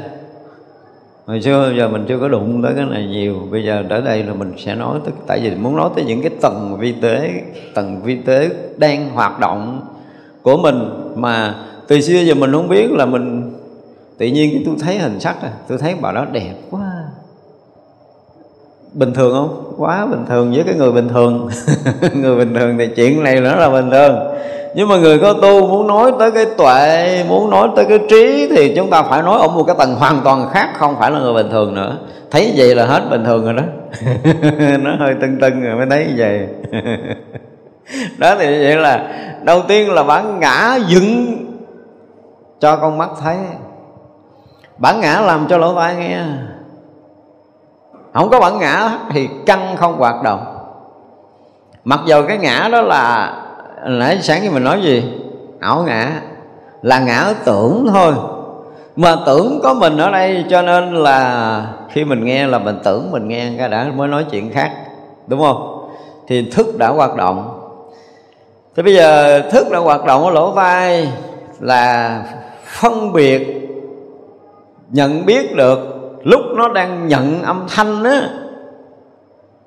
Hồi 1.29 1.43
xưa, 1.43 1.73
giờ 1.77 1.88
mình 1.88 2.05
chưa 2.09 2.19
có 2.19 2.29
đụng 2.29 2.62
tới 2.62 2.73
cái 2.77 2.85
này 2.85 3.07
nhiều. 3.07 3.35
Bây 3.51 3.64
giờ 3.64 3.85
tới 3.91 4.03
đây 4.03 4.23
là 4.23 4.35
mình 4.35 4.53
sẽ 4.59 4.75
nói 4.75 4.99
tới, 5.05 5.14
tại 5.27 5.41
vì 5.43 5.55
muốn 5.55 5.77
nói 5.77 5.91
tới 5.97 6.05
những 6.05 6.23
cái 6.23 6.31
tầng 6.41 6.77
vi 6.81 6.93
tế, 6.93 7.43
tầng 7.75 8.03
vi 8.03 8.17
tế 8.17 8.51
đang 8.77 9.11
hoạt 9.11 9.41
động 9.41 9.81
của 10.43 10.57
mình 10.57 10.91
mà 11.14 11.55
từ 11.88 12.01
xưa 12.01 12.19
giờ 12.19 12.35
mình 12.35 12.53
không 12.53 12.69
biết 12.69 12.91
là 12.91 13.07
mình, 13.07 13.53
tự 14.19 14.27
nhiên 14.27 14.51
cái 14.53 14.62
tôi 14.67 14.75
thấy 14.81 14.99
hình 14.99 15.21
sắc 15.21 15.43
à 15.43 15.53
tôi 15.69 15.79
thấy 15.79 15.95
bà 16.01 16.12
đó 16.12 16.27
đẹp 16.33 16.55
quá. 16.71 16.93
Bình 18.93 19.12
thường 19.12 19.33
không? 19.35 19.75
Quá 19.77 20.07
bình 20.07 20.25
thường 20.29 20.53
với 20.55 20.64
cái 20.64 20.75
người 20.75 20.93
bình 20.93 21.09
thường. 21.09 21.49
Người 22.14 22.37
bình 22.37 22.55
thường 22.55 22.79
thì 22.79 22.87
chuyện 22.97 23.23
này 23.23 23.41
nó 23.41 23.57
là 23.57 23.71
bình 23.71 23.91
thường 23.91 24.17
nhưng 24.79 24.88
mà 24.88 24.97
người 24.97 25.19
có 25.19 25.33
tu 25.33 25.67
muốn 25.67 25.87
nói 25.87 26.12
tới 26.19 26.31
cái 26.31 26.47
tuệ, 26.59 27.25
muốn 27.29 27.51
nói 27.51 27.69
tới 27.77 27.85
cái 27.88 27.99
trí 28.11 28.49
thì 28.57 28.75
chúng 28.77 28.91
ta 28.91 29.03
phải 29.03 29.23
nói 29.23 29.41
ở 29.41 29.49
một 29.49 29.64
cái 29.67 29.77
tầng 29.79 29.95
hoàn 29.95 30.21
toàn 30.25 30.49
khác, 30.51 30.69
không 30.75 30.97
phải 30.99 31.11
là 31.11 31.19
người 31.19 31.35
bình 31.35 31.51
thường 31.51 31.75
nữa. 31.75 31.97
Thấy 32.31 32.53
vậy 32.57 32.75
là 32.75 32.87
hết 32.87 33.03
bình 33.11 33.25
thường 33.25 33.45
rồi 33.45 33.55
đó. 33.55 33.62
Nó 34.79 34.91
hơi 34.99 35.14
tưng 35.21 35.41
tưng 35.41 35.62
rồi 35.62 35.77
mới 35.77 35.87
thấy 35.91 36.07
như 36.07 36.14
vậy. 36.17 36.49
Đó 38.19 38.35
thì 38.38 38.47
vậy 38.47 38.77
là, 38.77 39.09
đầu 39.43 39.62
tiên 39.69 39.93
là 39.93 40.03
bản 40.03 40.41
ngã 40.41 40.79
dựng 40.87 41.37
cho 42.61 42.77
con 42.77 42.99
mắt 42.99 43.11
thấy. 43.23 43.37
Bản 44.77 45.01
ngã 45.01 45.21
làm 45.21 45.47
cho 45.49 45.59
lỗ 45.59 45.75
tai 45.75 45.97
nghe. 45.97 46.21
Không 48.14 48.31
có 48.31 48.41
bản 48.41 48.59
ngã 48.59 48.91
thì 49.11 49.29
căn 49.47 49.77
không 49.77 49.99
hoạt 49.99 50.23
động. 50.23 50.45
Mặc 51.85 52.01
dù 52.07 52.23
cái 52.29 52.38
ngã 52.38 52.69
đó 52.73 52.81
là 52.81 53.35
nãy 53.87 54.19
sáng 54.23 54.41
thì 54.43 54.49
mình 54.49 54.64
nói 54.64 54.83
gì? 54.83 55.12
Ảo 55.61 55.83
ngã. 55.87 56.21
Là 56.83 56.99
ngã 56.99 57.35
tưởng 57.45 57.87
thôi. 57.93 58.14
Mà 58.97 59.17
tưởng 59.27 59.61
có 59.62 59.75
mình 59.75 59.99
ở 59.99 60.11
đây, 60.11 60.45
cho 60.51 60.62
nên 60.62 60.95
là 60.95 61.67
khi 61.91 62.05
mình 62.05 62.25
nghe 62.25 62.47
là 62.47 62.59
mình 62.59 62.79
tưởng 62.85 63.11
mình 63.11 63.29
nghe, 63.29 63.53
cái 63.59 63.69
đã 63.69 63.87
mới 63.97 64.09
nói 64.09 64.27
chuyện 64.31 64.51
khác, 64.53 64.71
đúng 65.27 65.41
không? 65.41 65.88
Thì 66.29 66.51
thức 66.51 66.79
đã 66.79 66.88
hoạt 66.88 67.17
động. 67.17 67.61
Thì 68.77 68.83
bây 68.83 68.95
giờ 68.95 69.41
thức 69.51 69.71
đã 69.71 69.79
hoạt 69.79 70.05
động 70.05 70.25
ở 70.25 70.31
lỗ 70.31 70.53
tai 70.57 71.12
là 71.61 72.23
phân 72.64 73.12
biệt, 73.12 73.69
nhận 74.88 75.27
biết 75.27 75.57
được 75.57 75.79
lúc 76.25 76.41
nó 76.57 76.69
đang 76.69 77.09
nhận 77.09 77.43
âm 77.43 77.67
thanh 77.69 78.05
á. 78.05 78.29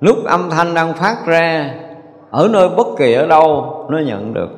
Lúc 0.01 0.17
âm 0.25 0.49
thanh 0.49 0.73
đang 0.73 0.93
phát 0.93 1.25
ra 1.25 1.73
ở 2.31 2.47
nơi 2.47 2.69
bất 2.69 2.87
kỳ 2.97 3.13
ở 3.13 3.27
đâu 3.27 3.75
nó 3.89 3.99
nhận 3.99 4.33
được. 4.33 4.49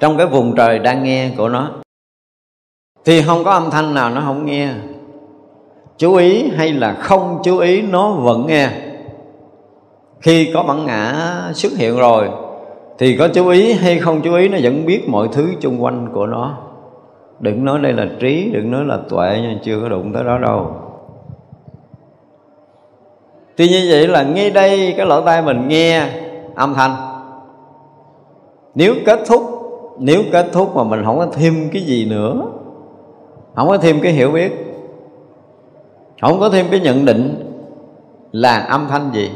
Trong 0.00 0.16
cái 0.16 0.26
vùng 0.26 0.54
trời 0.56 0.78
đang 0.78 1.04
nghe 1.04 1.30
của 1.36 1.48
nó, 1.48 1.70
thì 3.04 3.22
không 3.22 3.44
có 3.44 3.50
âm 3.50 3.70
thanh 3.70 3.94
nào 3.94 4.10
nó 4.10 4.20
không 4.20 4.46
nghe. 4.46 4.70
Chú 5.98 6.14
ý 6.14 6.50
hay 6.56 6.72
là 6.72 6.94
không 6.94 7.40
chú 7.44 7.58
ý 7.58 7.82
nó 7.82 8.10
vẫn 8.10 8.46
nghe. 8.46 8.70
Khi 10.20 10.50
có 10.54 10.62
bản 10.62 10.86
ngã 10.86 11.14
xuất 11.54 11.72
hiện 11.76 11.96
rồi, 11.96 12.28
thì 12.98 13.16
có 13.16 13.28
chú 13.28 13.48
ý 13.48 13.72
hay 13.72 13.98
không 13.98 14.20
chú 14.22 14.34
ý 14.34 14.48
nó 14.48 14.58
vẫn 14.62 14.86
biết 14.86 15.08
mọi 15.08 15.28
thứ 15.32 15.48
chung 15.60 15.82
quanh 15.82 16.08
của 16.14 16.26
nó. 16.26 16.58
Đừng 17.40 17.64
nói 17.64 17.78
đây 17.78 17.92
là 17.92 18.06
trí, 18.20 18.50
đừng 18.52 18.70
nói 18.70 18.84
là 18.84 18.98
tuệ 19.08 19.38
nhưng 19.42 19.58
chưa 19.62 19.80
có 19.82 19.88
đụng 19.88 20.12
tới 20.12 20.24
đó 20.24 20.38
đâu. 20.38 20.76
Tuy 23.56 23.68
như 23.68 23.88
vậy 23.90 24.08
là 24.08 24.22
ngay 24.22 24.50
đây 24.50 24.94
cái 24.96 25.06
lỗ 25.06 25.20
tai 25.20 25.42
mình 25.42 25.68
nghe 25.68 26.08
âm 26.58 26.74
thanh. 26.74 26.96
Nếu 28.74 28.94
kết 29.06 29.20
thúc, 29.28 29.42
nếu 29.98 30.22
kết 30.32 30.46
thúc 30.52 30.76
mà 30.76 30.84
mình 30.84 31.04
không 31.04 31.18
có 31.18 31.26
thêm 31.32 31.68
cái 31.72 31.82
gì 31.82 32.06
nữa, 32.10 32.42
không 33.54 33.68
có 33.68 33.78
thêm 33.78 34.00
cái 34.02 34.12
hiểu 34.12 34.30
biết, 34.30 34.52
không 36.22 36.40
có 36.40 36.50
thêm 36.50 36.66
cái 36.70 36.80
nhận 36.80 37.04
định 37.04 37.52
là 38.32 38.58
âm 38.58 38.86
thanh 38.88 39.10
gì, 39.12 39.30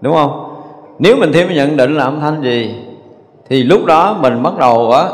đúng 0.00 0.14
không? 0.14 0.54
Nếu 0.98 1.16
mình 1.16 1.30
thêm 1.34 1.48
cái 1.48 1.56
nhận 1.56 1.76
định 1.76 1.94
là 1.94 2.04
âm 2.04 2.20
thanh 2.20 2.42
gì, 2.42 2.74
thì 3.48 3.62
lúc 3.62 3.84
đó 3.84 4.18
mình 4.20 4.42
bắt 4.42 4.58
đầu 4.58 4.92
á, 4.92 5.04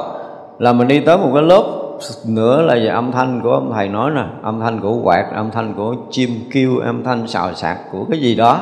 là 0.58 0.72
mình 0.72 0.88
đi 0.88 1.00
tới 1.00 1.18
một 1.18 1.30
cái 1.34 1.42
lớp 1.42 1.64
nữa 2.26 2.62
là 2.62 2.74
về 2.74 2.86
âm 2.86 3.12
thanh 3.12 3.40
của 3.42 3.50
ông 3.50 3.72
thầy 3.74 3.88
nói 3.88 4.10
nè, 4.10 4.24
âm 4.42 4.60
thanh 4.60 4.80
của 4.80 4.96
quạt, 5.04 5.26
âm 5.34 5.50
thanh 5.50 5.74
của 5.74 5.94
chim 6.10 6.30
kêu, 6.52 6.78
âm 6.78 7.04
thanh 7.04 7.26
xào 7.26 7.54
sạc 7.54 7.78
của 7.92 8.04
cái 8.10 8.20
gì 8.20 8.34
đó 8.34 8.58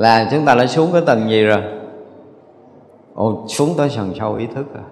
là 0.00 0.28
chúng 0.30 0.44
ta 0.44 0.54
đã 0.54 0.66
xuống 0.66 0.88
cái 0.92 1.02
tầng 1.06 1.30
gì 1.30 1.44
rồi? 1.44 1.62
Ồ 3.14 3.44
xuống 3.48 3.70
tới 3.76 3.88
sần 3.88 4.12
sâu 4.18 4.34
ý 4.34 4.46
thức 4.46 4.74
rồi 4.74 4.84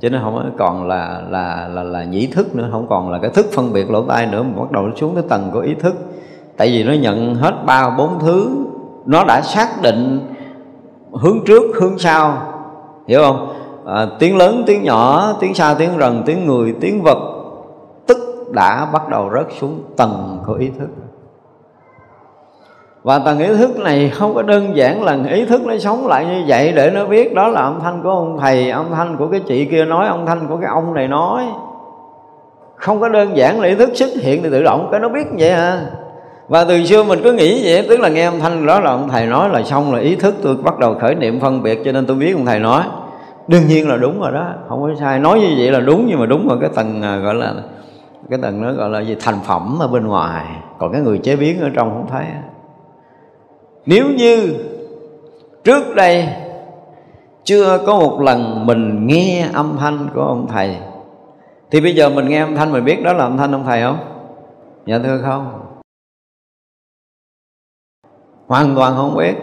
chứ 0.00 0.10
nó 0.10 0.18
không 0.22 0.52
còn 0.58 0.88
là 0.88 1.22
là 1.30 1.68
là 1.74 1.82
là 1.82 2.04
nhĩ 2.04 2.26
thức 2.26 2.56
nữa 2.56 2.68
không 2.72 2.86
còn 2.88 3.10
là 3.10 3.18
cái 3.18 3.30
thức 3.30 3.46
phân 3.52 3.72
biệt 3.72 3.90
lỗ 3.90 4.02
tai 4.02 4.26
nữa 4.26 4.42
mà 4.42 4.60
bắt 4.60 4.70
đầu 4.72 4.86
nó 4.86 4.94
xuống 4.96 5.14
tới 5.14 5.24
tầng 5.28 5.50
của 5.52 5.60
ý 5.60 5.74
thức. 5.74 5.94
Tại 6.56 6.68
vì 6.68 6.84
nó 6.84 6.92
nhận 6.92 7.34
hết 7.34 7.54
ba 7.66 7.90
bốn 7.90 8.18
thứ 8.18 8.50
nó 9.06 9.24
đã 9.24 9.42
xác 9.42 9.82
định 9.82 10.20
hướng 11.12 11.38
trước 11.46 11.62
hướng 11.80 11.98
sau. 11.98 12.52
Hiểu 13.06 13.22
không? 13.22 13.56
À, 13.86 14.06
tiếng 14.18 14.36
lớn 14.36 14.62
tiếng 14.66 14.82
nhỏ 14.82 15.32
tiếng 15.40 15.54
xa 15.54 15.74
tiếng 15.78 15.90
rần 15.98 16.22
tiếng 16.26 16.46
người 16.46 16.74
tiếng 16.80 17.02
vật 17.02 17.18
tức 18.06 18.18
đã 18.52 18.90
bắt 18.92 19.08
đầu 19.08 19.30
rớt 19.34 19.46
xuống 19.60 19.82
tầng 19.96 20.38
của 20.46 20.54
ý 20.54 20.70
thức 20.78 20.88
và 23.06 23.18
tầng 23.18 23.38
ý 23.38 23.46
thức 23.46 23.78
này 23.78 24.10
không 24.10 24.34
có 24.34 24.42
đơn 24.42 24.76
giản 24.76 25.02
là 25.02 25.18
ý 25.30 25.44
thức 25.44 25.66
nó 25.66 25.78
sống 25.78 26.06
lại 26.06 26.26
như 26.26 26.44
vậy 26.46 26.72
để 26.76 26.90
nó 26.90 27.04
biết 27.04 27.34
đó 27.34 27.48
là 27.48 27.60
âm 27.60 27.80
thanh 27.80 28.02
của 28.02 28.10
ông 28.10 28.38
thầy, 28.40 28.70
âm 28.70 28.86
thanh 28.94 29.16
của 29.16 29.26
cái 29.28 29.40
chị 29.40 29.64
kia 29.64 29.84
nói, 29.84 30.06
âm 30.06 30.26
thanh 30.26 30.48
của 30.48 30.56
cái 30.56 30.70
ông 30.70 30.94
này 30.94 31.08
nói. 31.08 31.44
Không 32.76 33.00
có 33.00 33.08
đơn 33.08 33.36
giản 33.36 33.60
là 33.60 33.68
ý 33.68 33.74
thức 33.74 33.90
xuất 33.94 34.08
hiện 34.22 34.42
thì 34.42 34.48
tự 34.50 34.62
động 34.62 34.88
cái 34.90 35.00
nó 35.00 35.08
biết 35.08 35.26
vậy 35.38 35.50
à. 35.50 35.80
Và 36.48 36.64
từ 36.64 36.84
xưa 36.84 37.04
mình 37.04 37.20
cứ 37.24 37.32
nghĩ 37.32 37.60
vậy, 37.64 37.86
tức 37.88 38.00
là 38.00 38.08
nghe 38.08 38.24
âm 38.24 38.40
thanh 38.40 38.66
đó 38.66 38.80
là 38.80 38.90
ông 38.90 39.08
thầy 39.08 39.26
nói 39.26 39.48
là 39.48 39.62
xong 39.62 39.94
là 39.94 40.00
ý 40.00 40.16
thức 40.16 40.34
tôi 40.42 40.56
bắt 40.56 40.78
đầu 40.78 40.94
khởi 41.00 41.14
niệm 41.14 41.40
phân 41.40 41.62
biệt 41.62 41.78
cho 41.84 41.92
nên 41.92 42.06
tôi 42.06 42.16
biết 42.16 42.32
ông 42.32 42.46
thầy 42.46 42.58
nói. 42.58 42.82
Đương 43.48 43.66
nhiên 43.68 43.88
là 43.88 43.96
đúng 43.96 44.20
rồi 44.20 44.32
đó, 44.32 44.46
không 44.68 44.82
có 44.82 44.90
sai. 45.00 45.18
Nói 45.18 45.40
như 45.40 45.54
vậy 45.58 45.70
là 45.70 45.80
đúng 45.80 46.06
nhưng 46.08 46.20
mà 46.20 46.26
đúng 46.26 46.48
ở 46.48 46.56
cái 46.60 46.70
tầng 46.74 47.02
à, 47.02 47.16
gọi 47.16 47.34
là, 47.34 47.54
cái 48.30 48.38
tầng 48.42 48.62
nó 48.62 48.72
gọi 48.72 48.90
là 48.90 49.00
gì, 49.00 49.16
thành 49.20 49.38
phẩm 49.44 49.78
ở 49.80 49.88
bên 49.88 50.06
ngoài. 50.06 50.44
Còn 50.78 50.92
cái 50.92 51.00
người 51.00 51.18
chế 51.18 51.36
biến 51.36 51.60
ở 51.60 51.70
trong 51.74 51.90
không 51.90 52.06
thấy 52.10 52.24
nếu 53.86 54.06
như 54.10 54.54
trước 55.64 55.94
đây 55.94 56.28
chưa 57.44 57.78
có 57.86 57.98
một 57.98 58.20
lần 58.20 58.66
mình 58.66 59.06
nghe 59.06 59.48
âm 59.52 59.76
thanh 59.78 60.08
của 60.14 60.22
ông 60.22 60.46
thầy, 60.46 60.76
thì 61.70 61.80
bây 61.80 61.94
giờ 61.94 62.10
mình 62.10 62.28
nghe 62.28 62.40
âm 62.40 62.56
thanh 62.56 62.72
mình 62.72 62.84
biết 62.84 63.02
đó 63.04 63.12
là 63.12 63.24
âm 63.24 63.36
thanh 63.36 63.52
ông 63.52 63.64
thầy 63.64 63.82
không? 63.82 63.98
Dạ 64.86 64.98
thưa 64.98 65.20
không. 65.24 65.60
Hoàn 68.46 68.74
toàn 68.74 68.94
không 68.96 69.16
biết. 69.16 69.34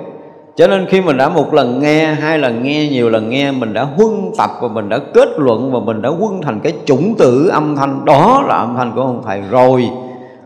Cho 0.55 0.67
nên 0.67 0.85
khi 0.85 1.01
mình 1.01 1.17
đã 1.17 1.29
một 1.29 1.53
lần 1.53 1.79
nghe, 1.79 2.05
hai 2.05 2.39
lần 2.39 2.63
nghe, 2.63 2.89
nhiều 2.89 3.09
lần 3.09 3.29
nghe, 3.29 3.51
mình 3.51 3.73
đã 3.73 3.83
huân 3.83 4.31
tập 4.37 4.49
và 4.61 4.67
mình 4.67 4.89
đã 4.89 4.99
kết 5.13 5.29
luận 5.37 5.71
và 5.71 5.79
mình 5.79 6.01
đã 6.01 6.09
huân 6.09 6.41
thành 6.41 6.59
cái 6.59 6.73
chủng 6.85 7.15
tử 7.17 7.47
âm 7.47 7.75
thanh, 7.75 8.05
đó 8.05 8.43
là 8.47 8.55
âm 8.55 8.75
thanh 8.75 8.91
của 8.95 9.01
ông 9.01 9.21
thầy 9.25 9.41
rồi. 9.41 9.89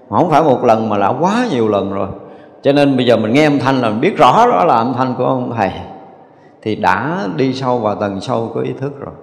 Không 0.09 0.29
phải 0.29 0.43
một 0.43 0.63
lần 0.63 0.89
mà 0.89 0.97
đã 0.97 1.13
quá 1.19 1.45
nhiều 1.51 1.67
lần 1.67 1.93
rồi 1.93 2.07
cho 2.61 2.71
nên 2.71 2.97
bây 2.97 3.05
giờ 3.05 3.17
mình 3.17 3.33
nghe 3.33 3.43
âm 3.43 3.59
thanh 3.59 3.81
là 3.81 3.89
mình 3.89 4.01
biết 4.01 4.17
rõ 4.17 4.47
đó 4.51 4.65
là 4.65 4.75
âm 4.75 4.93
thanh 4.93 5.15
của 5.17 5.25
ông 5.25 5.53
thầy. 5.57 5.71
Thì 6.61 6.75
đã 6.75 7.27
đi 7.35 7.53
sâu 7.53 7.79
vào 7.79 7.95
tầng 7.95 8.21
sâu 8.21 8.51
của 8.53 8.59
ý 8.59 8.73
thức 8.79 8.99
rồi. 8.99 9.13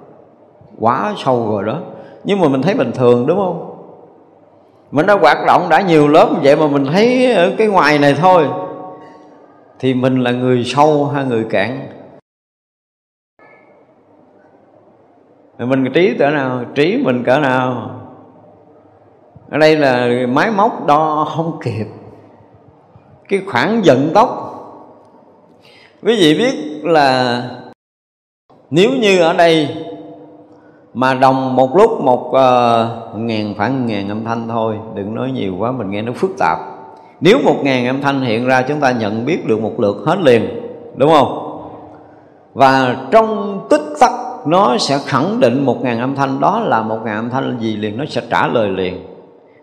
Quá 0.79 1.15
sâu 1.17 1.51
rồi 1.51 1.65
đó. 1.65 1.79
Nhưng 2.25 2.41
mà 2.41 2.49
mình 2.49 2.63
thấy 2.63 2.75
bình 2.75 2.93
thường, 2.93 3.27
đúng 3.27 3.39
không? 3.39 3.71
Mình 4.91 5.07
đã 5.07 5.15
hoạt 5.15 5.39
động 5.47 5.67
đã 5.71 5.81
nhiều 5.81 6.09
lớp 6.09 6.29
vậy 6.43 6.57
mà 6.57 6.67
mình 6.67 6.85
thấy 6.85 7.33
ở 7.35 7.53
cái 7.59 7.67
ngoài 7.67 7.99
này 7.99 8.15
thôi. 8.15 8.47
Thì 9.79 9.95
mình 9.95 10.21
là 10.21 10.31
người 10.31 10.65
sâu 10.65 11.05
hay 11.05 11.25
người 11.25 11.45
cạn. 11.51 11.89
Mình 15.59 15.93
trí 15.95 16.17
cỡ 16.19 16.31
nào, 16.31 16.65
trí 16.75 17.03
mình 17.05 17.25
cỡ 17.25 17.39
nào? 17.39 17.91
Ở 19.51 19.59
đây 19.59 19.77
là 19.77 20.09
máy 20.29 20.51
móc 20.51 20.87
đo 20.87 21.27
không 21.37 21.59
kịp 21.65 21.87
cái 23.29 23.41
khoảng 23.47 23.83
vận 23.85 24.11
tốc. 24.15 24.51
Quý 26.03 26.17
vị 26.17 26.39
biết 26.39 26.85
là 26.85 27.43
nếu 28.71 28.91
như 28.91 29.21
ở 29.21 29.33
đây 29.33 29.69
mà 30.95 31.15
đồng 31.15 31.57
một 31.57 31.77
lúc 31.77 32.01
một 32.01 32.27
uh, 32.29 33.19
ngàn 33.19 33.55
khoảng 33.57 33.87
ngàn 33.87 34.09
âm 34.09 34.25
thanh 34.25 34.49
thôi 34.49 34.77
đừng 34.95 35.15
nói 35.15 35.31
nhiều 35.31 35.55
quá 35.59 35.73
mình 35.73 35.91
nghe 35.91 36.03
nó 36.03 36.13
phức 36.13 36.31
tạp. 36.39 36.59
Nếu 37.21 37.39
một 37.45 37.57
ngàn 37.63 37.87
âm 37.87 38.01
thanh 38.01 38.21
hiện 38.21 38.47
ra 38.47 38.63
chúng 38.63 38.81
ta 38.81 38.93
nhận 38.93 39.27
biết 39.27 39.47
được 39.47 39.61
một 39.61 39.81
lượt 39.81 39.97
hết 40.07 40.19
liền 40.21 40.49
đúng 40.97 41.11
không? 41.11 41.41
Và 42.55 42.97
trong 43.11 43.61
tích 43.71 43.83
tắc 44.01 44.11
nó 44.47 44.79
sẽ 44.79 44.99
khẳng 45.07 45.41
định 45.41 45.65
một 45.65 45.83
ngàn 45.83 46.01
âm 46.01 46.15
thanh. 46.15 46.41
Đó 46.41 46.61
là 46.61 46.83
một 46.83 46.99
ngàn 47.05 47.17
âm 47.17 47.31
thanh 47.31 47.59
gì 47.61 47.77
liền 47.77 47.99
nó 47.99 48.05
sẽ 48.09 48.23
trả 48.31 48.47
lời 48.47 48.69
liền. 48.69 49.07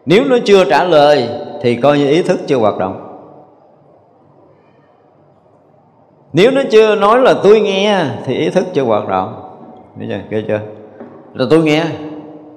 Nếu 0.05 0.23
nó 0.29 0.37
chưa 0.45 0.65
trả 0.65 0.83
lời 0.83 1.29
thì 1.61 1.75
coi 1.75 1.97
như 1.97 2.09
ý 2.09 2.23
thức 2.23 2.39
chưa 2.47 2.57
hoạt 2.57 2.77
động. 2.77 3.10
Nếu 6.33 6.51
nó 6.51 6.61
chưa 6.71 6.95
nói 6.95 7.19
là 7.19 7.33
tôi 7.43 7.59
nghe 7.59 8.05
thì 8.25 8.35
ý 8.35 8.49
thức 8.49 8.65
chưa 8.73 8.83
hoạt 8.83 9.07
động. 9.07 9.33
Thấy 9.97 10.07
chưa? 10.09 10.19
Ghê 10.29 10.43
chưa? 10.47 10.59
Rồi 11.33 11.47
tôi 11.51 11.63
nghe. 11.63 11.85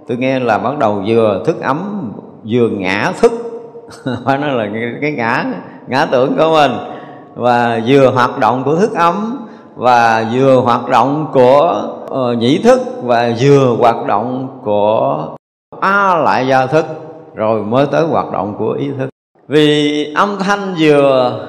Tôi 0.09 0.17
nghe 0.17 0.39
là 0.39 0.59
bắt 0.59 0.79
đầu 0.79 1.03
vừa 1.07 1.43
thức 1.47 1.63
ấm 1.63 2.13
Vừa 2.51 2.69
ngã 2.69 3.13
thức. 3.21 3.33
Phải 4.25 4.39
nói 4.39 4.51
là 4.51 4.69
cái, 4.73 4.83
cái 5.01 5.13
ngã 5.13 5.45
Ngã 5.87 6.07
tưởng 6.07 6.37
của 6.37 6.51
mình. 6.51 6.73
Và 7.35 7.81
vừa 7.87 8.11
hoạt 8.11 8.39
động 8.39 8.63
của 8.65 8.77
thức 8.77 8.95
ấm 8.95 9.47
Và 9.77 10.25
vừa 10.33 10.57
hoạt 10.57 10.89
động 10.89 11.27
của 11.33 11.89
uh, 12.05 12.39
nhĩ 12.39 12.59
thức 12.59 12.81
Và 13.03 13.33
vừa 13.41 13.77
hoạt 13.79 14.07
động 14.07 14.61
của 14.65 15.27
A 15.81 16.15
lại 16.15 16.47
gia 16.47 16.67
thức. 16.67 16.87
Rồi 17.35 17.63
mới 17.63 17.87
tới 17.87 18.07
hoạt 18.07 18.33
động 18.33 18.55
của 18.59 18.71
ý 18.71 18.91
thức. 18.99 19.09
Vì 19.49 20.13
âm 20.15 20.37
thanh 20.39 20.75
vừa 20.79 21.41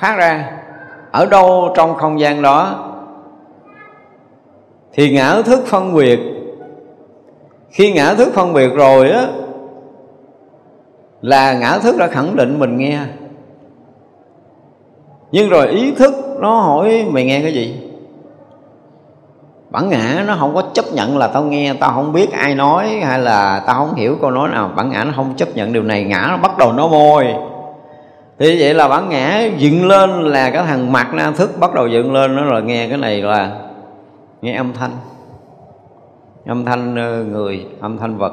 phát 0.00 0.16
ra. 0.16 0.50
Ở 1.10 1.26
đâu 1.26 1.72
trong 1.76 1.94
không 1.94 2.20
gian 2.20 2.42
đó 2.42 2.84
thì 4.92 5.10
ngã 5.10 5.42
thức 5.42 5.64
phân 5.66 5.94
biệt. 5.94 6.20
Khi 7.70 7.92
ngã 7.92 8.14
thức 8.14 8.28
phân 8.34 8.52
biệt 8.52 8.68
rồi 8.74 9.10
á, 9.10 9.26
là 11.22 11.52
ngã 11.52 11.78
thức 11.78 11.96
đã 11.98 12.06
khẳng 12.06 12.36
định 12.36 12.58
mình 12.58 12.76
nghe. 12.76 13.00
Nhưng 15.32 15.48
rồi 15.48 15.68
ý 15.68 15.94
thức 15.94 16.14
nó 16.38 16.60
hỏi, 16.60 17.06
mày 17.10 17.24
nghe 17.24 17.42
cái 17.42 17.54
gì? 17.54 17.80
Bản 19.70 19.88
ngã 19.88 20.24
nó 20.26 20.36
không 20.38 20.54
có 20.54 20.62
chấp 20.72 20.84
nhận 20.92 21.18
là 21.18 21.28
tao 21.28 21.42
nghe, 21.42 21.74
tao 21.80 21.92
không 21.92 22.12
biết 22.12 22.32
ai 22.32 22.54
nói 22.54 22.88
hay 22.88 23.18
là 23.18 23.62
tao 23.66 23.74
không 23.74 23.94
hiểu 23.94 24.16
câu 24.20 24.30
nói 24.30 24.48
nào. 24.48 24.70
Bản 24.76 24.90
ngã 24.90 25.04
nó 25.04 25.12
không 25.16 25.34
chấp 25.36 25.48
nhận 25.54 25.72
điều 25.72 25.82
này, 25.82 26.04
ngã 26.04 26.26
nó 26.30 26.36
bắt 26.36 26.58
đầu 26.58 26.72
nó 26.72 26.88
môi 26.88 27.34
thì 28.38 28.60
vậy 28.60 28.74
là 28.74 28.88
bản 28.88 29.08
ngã 29.08 29.48
dựng 29.58 29.86
lên 29.86 30.10
là 30.22 30.50
cái 30.50 30.62
thằng 30.66 30.92
mặt 30.92 31.14
na 31.14 31.30
thức 31.30 31.50
bắt 31.60 31.74
đầu 31.74 31.86
dựng 31.86 32.12
lên 32.12 32.36
nó 32.36 32.44
là 32.44 32.60
nghe 32.60 32.88
cái 32.88 32.98
này 32.98 33.22
là 33.22 33.58
nghe 34.42 34.56
âm 34.56 34.72
thanh. 34.72 34.90
Âm 36.46 36.64
thanh 36.64 36.96
ờ, 36.96 37.24
người, 37.24 37.66
âm 37.80 37.98
thanh 37.98 38.18
vật. 38.18 38.32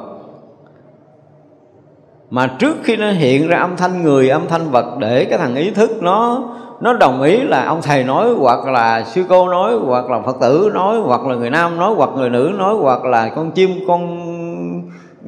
Mà 2.30 2.46
trước 2.58 2.76
khi 2.82 2.96
nó 2.96 3.10
hiện 3.10 3.48
ra 3.48 3.58
âm 3.58 3.76
thanh 3.76 4.02
người, 4.02 4.28
âm 4.28 4.48
thanh 4.48 4.70
vật 4.70 4.98
để 4.98 5.24
cái 5.24 5.38
thằng 5.38 5.54
ý 5.54 5.70
thức 5.70 5.90
nó 6.02 6.42
nó 6.80 6.92
đồng 6.92 7.22
ý 7.22 7.40
là 7.40 7.64
ông 7.64 7.82
thầy 7.82 8.04
nói 8.04 8.34
hoặc 8.38 8.66
là 8.66 9.04
sư 9.04 9.24
cô 9.28 9.48
nói 9.48 9.74
hoặc 9.84 10.10
là 10.10 10.20
phật 10.20 10.36
tử 10.40 10.70
nói 10.74 11.00
hoặc 11.00 11.26
là 11.26 11.34
người 11.34 11.50
nam 11.50 11.76
nói 11.76 11.94
hoặc 11.96 12.10
người 12.16 12.30
nữ 12.30 12.52
nói 12.58 12.74
hoặc 12.80 13.04
là 13.04 13.28
con 13.28 13.50
chim, 13.50 13.70
con 13.88 14.18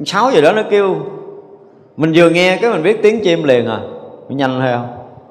sáu 0.05 0.31
gì 0.31 0.41
đó 0.41 0.51
nó 0.51 0.61
kêu. 0.69 0.95
Mình 1.97 2.11
vừa 2.15 2.29
nghe 2.29 2.57
cái 2.61 2.71
mình 2.71 2.83
biết 2.83 2.99
tiếng 3.03 3.23
chim 3.23 3.43
liền 3.43 3.67
à 3.67 3.79
nhanh 4.29 4.61
hay 4.61 4.73
không? 4.73 4.87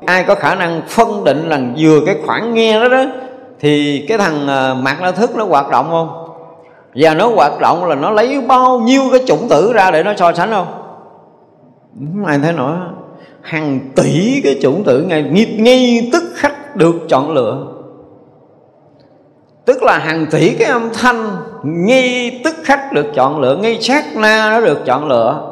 Ai 0.06 0.24
có 0.24 0.34
khả 0.34 0.54
năng 0.54 0.82
phân 0.88 1.24
định 1.24 1.48
là 1.48 1.61
vừa 1.78 2.00
cái 2.06 2.16
khoảng 2.26 2.54
nghe 2.54 2.80
đó 2.80 2.88
đó 2.88 3.04
thì 3.61 4.04
cái 4.08 4.18
thằng 4.18 4.48
à, 4.48 4.74
mặt 4.74 4.96
nó 5.02 5.12
thức 5.12 5.37
nó 5.37 5.44
hoạt 5.44 5.70
động 5.70 5.87
không? 5.90 6.28
Và 6.94 7.14
nó 7.14 7.28
hoạt 7.28 7.61
động 7.61 7.84
là 7.84 7.94
nó 7.94 8.11
lấy 8.11 8.40
bao 8.40 8.78
nhiêu 8.78 9.02
cái 9.12 9.20
chủng 9.26 9.48
tử 9.48 9.72
ra 9.72 9.90
để 9.90 10.02
nó 10.02 10.14
so 10.16 10.32
sánh 10.32 10.50
không? 10.50 10.66
Không 12.14 12.24
ai 12.24 12.38
thấy 12.38 12.52
nổi. 12.52 12.76
Hàng 13.42 13.80
tỷ 13.96 14.40
cái 14.44 14.58
chủng 14.62 14.84
tử 14.84 15.02
ngay 15.02 15.22
ngay, 15.22 15.56
ngay 15.58 16.11
tức 16.12 16.22
khắc 16.34 16.76
được 16.76 16.94
chọn 17.08 17.32
lựa. 17.32 17.66
Tức 19.64 19.82
là 19.82 19.98
hàng 19.98 20.26
tỷ 20.30 20.50
cái 20.50 20.68
âm 20.68 20.90
thanh 20.94 21.37
ngay 21.62 22.40
tức 22.44 22.54
khắc 22.64 22.92
được 22.92 23.06
chọn 23.14 23.40
lựa 23.40 23.56
ngay 23.56 23.78
sát 23.80 24.04
na 24.16 24.50
nó 24.50 24.66
được 24.66 24.78
chọn 24.84 25.08
lựa 25.08 25.47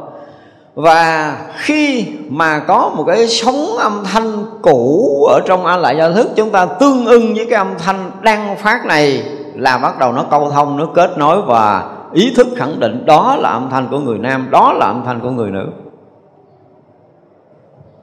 và 0.77 1.37
khi 1.55 2.07
mà 2.29 2.59
có 2.59 2.93
một 2.97 3.05
cái 3.05 3.27
sóng 3.27 3.77
âm 3.79 4.05
thanh 4.05 4.45
cũ 4.63 5.25
ở 5.31 5.41
trong 5.47 5.67
a 5.67 5.77
lại 5.77 5.97
gia 5.99 6.11
thức, 6.11 6.29
chúng 6.37 6.51
ta 6.51 6.67
tương 6.67 7.07
ưng 7.07 7.35
với 7.35 7.47
cái 7.51 7.59
âm 7.59 7.69
thanh 7.79 8.11
đang 8.23 8.57
phát 8.57 8.87
này 8.87 9.23
là 9.55 9.79
bắt 9.79 9.99
đầu 9.99 10.13
nó 10.13 10.25
câu 10.31 10.51
thông, 10.51 10.77
nó 10.77 10.87
kết 10.95 11.19
nối 11.19 11.43
và 11.43 11.91
ý 12.13 12.33
thức 12.37 12.47
khẳng 12.57 12.81
định 12.81 13.07
đó 13.07 13.37
là 13.41 13.51
âm 13.51 13.69
thanh 13.71 13.89
của 13.91 13.99
người 13.99 14.19
nam, 14.19 14.49
đó 14.51 14.73
là 14.73 14.87
âm 14.87 15.03
thanh 15.05 15.21
của 15.21 15.31
người 15.31 15.51
nữ. 15.51 15.67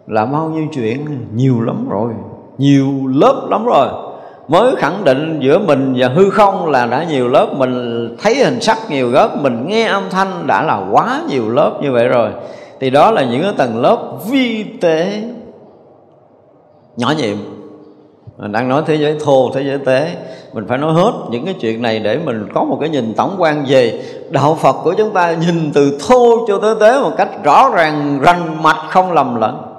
Là 0.07 0.25
bao 0.25 0.49
nhiêu 0.49 0.65
chuyện? 0.73 1.27
Nhiều 1.33 1.61
lắm 1.61 1.89
rồi. 1.89 2.13
Nhiều 2.57 2.87
lớp 3.07 3.47
lắm 3.49 3.65
rồi. 3.65 3.87
Mới 4.47 4.75
khẳng 4.75 5.03
định 5.03 5.39
giữa 5.41 5.59
mình 5.59 5.93
và 5.97 6.07
hư 6.07 6.29
không 6.29 6.69
là 6.69 6.85
đã 6.85 7.03
nhiều 7.03 7.27
lớp, 7.27 7.47
mình 7.57 8.07
thấy 8.21 8.35
hình 8.35 8.61
sắc 8.61 8.77
nhiều 8.89 9.11
lớp 9.11 9.29
mình 9.41 9.65
nghe 9.67 9.85
âm 9.85 10.03
thanh 10.09 10.47
đã 10.47 10.61
là 10.61 10.81
quá 10.91 11.21
nhiều 11.29 11.49
lớp 11.49 11.71
như 11.81 11.91
vậy 11.91 12.07
rồi 12.07 12.31
thì 12.83 12.89
đó 12.89 13.11
là 13.11 13.23
những 13.23 13.41
cái 13.41 13.53
tầng 13.57 13.81
lớp 13.81 13.97
vi 14.29 14.63
tế 14.81 15.21
nhỏ 16.97 17.13
nhiệm. 17.17 17.37
Mình 18.37 18.51
đang 18.51 18.69
nói 18.69 18.83
thế 18.85 18.95
giới 18.95 19.17
thô, 19.23 19.51
thế 19.53 19.63
giới 19.63 19.77
tế. 19.77 20.15
Mình 20.53 20.65
phải 20.67 20.77
nói 20.77 20.93
hết 20.93 21.11
những 21.29 21.45
cái 21.45 21.53
chuyện 21.59 21.81
này 21.81 21.99
để 21.99 22.17
mình 22.17 22.47
có 22.53 22.63
một 22.63 22.77
cái 22.79 22.89
nhìn 22.89 23.13
tổng 23.13 23.35
quan 23.37 23.65
về 23.67 24.03
đạo 24.29 24.57
phật 24.61 24.73
của 24.83 24.93
chúng 24.97 25.13
ta, 25.13 25.33
nhìn 25.33 25.71
từ 25.73 25.97
thô 26.07 26.47
cho 26.47 26.59
tới 26.59 26.75
tế 26.79 26.99
một 26.99 27.11
cách 27.17 27.43
rõ 27.43 27.69
ràng, 27.69 28.19
rành 28.21 28.63
mạch, 28.63 28.85
không 28.89 29.11
lầm 29.11 29.35
lẫn 29.35 29.72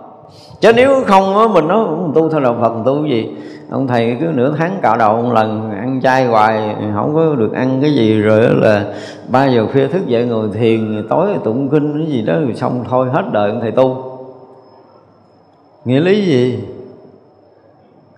chứ 0.64 0.72
nếu 0.72 1.05
không 1.07 1.38
á, 1.38 1.46
mình 1.46 1.68
nói 1.68 1.87
tu 2.14 2.29
theo 2.29 2.40
đạo 2.40 2.57
phật 2.61 2.72
tu 2.85 3.03
cái 3.03 3.11
gì? 3.11 3.31
Ông 3.70 3.87
thầy 3.87 4.16
cứ 4.20 4.27
nửa 4.27 4.55
tháng 4.59 4.79
cạo 4.83 4.96
đầu 4.96 5.22
một 5.22 5.33
lần, 5.33 5.70
ăn 5.70 6.00
chay 6.03 6.27
hoài, 6.27 6.77
không 6.94 7.14
có 7.14 7.35
được 7.35 7.53
ăn 7.53 7.79
cái 7.83 7.94
gì. 7.94 8.20
Rồi 8.20 8.40
là 8.40 8.85
ba 9.29 9.46
giờ 9.46 9.66
khuya 9.72 9.87
thức 9.87 10.07
dậy 10.07 10.24
ngồi 10.24 10.48
thiền, 10.55 11.07
tối 11.11 11.29
tụng 11.44 11.68
kinh, 11.68 11.98
cái 11.98 12.12
gì 12.12 12.22
đó, 12.22 12.35
rồi 12.35 12.55
xong 12.55 12.85
thôi, 12.90 13.09
hết 13.12 13.22
đời 13.33 13.50
ông 13.50 13.61
thầy 13.61 13.70
tu. 13.70 14.18
Nghĩa 15.85 16.00
lý 16.00 16.27
gì? 16.27 16.59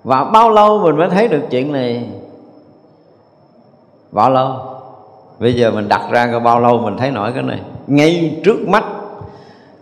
Và 0.04 0.24
bao 0.24 0.50
lâu 0.50 0.78
mình 0.78 0.96
mới 0.96 1.09
thấy 1.09 1.28
được 1.28 1.42
chuyện 1.50 1.72
này? 1.72 2.09
Bao 4.12 4.30
lâu? 4.30 4.52
Bây 5.40 5.54
giờ 5.54 5.70
mình 5.70 5.88
đặt 5.88 6.02
ra 6.11 6.26
coi 6.32 6.40
bao 6.40 6.61
lâu 6.61 6.78
mình 6.78 6.96
thấy 6.96 7.11
nổi 7.11 7.32
cái 7.35 7.42
này. 7.42 7.61
Ngay 7.87 8.40
trước 8.44 8.68
mắt, 8.68 8.85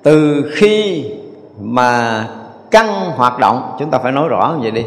từ 0.02 0.44
khi 0.52 1.04
mà 1.60 2.24
căn 2.74 3.10
hoạt 3.16 3.38
động. 3.38 3.76
Chúng 3.78 3.90
ta 3.90 3.98
phải 3.98 4.12
nói 4.12 4.28
rõ 4.28 4.54
như 4.54 4.62
vậy 4.62 4.70
đi. 4.70 4.84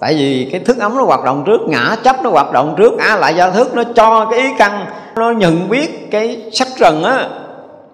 Tại 0.00 0.14
vì 0.14 0.48
cái 0.52 0.60
thức 0.60 0.78
ấm 0.78 0.96
nó 0.96 1.04
hoạt 1.04 1.24
động 1.24 1.42
trước, 1.46 1.60
ngã 1.68 1.96
chấp 2.02 2.16
nó 2.22 2.30
hoạt 2.30 2.52
động 2.52 2.74
trước. 2.78 2.92
A 2.98 3.16
lại 3.16 3.34
do 3.34 3.50
thức 3.50 3.74
nó 3.74 3.82
cho 3.94 4.26
cái 4.30 4.40
ý 4.40 4.46
căn 4.58 4.86
nó 5.16 5.30
nhận 5.30 5.68
biết 5.68 6.10
cái 6.10 6.42
sắc 6.52 6.68
trần 6.78 7.02
á. 7.04 7.28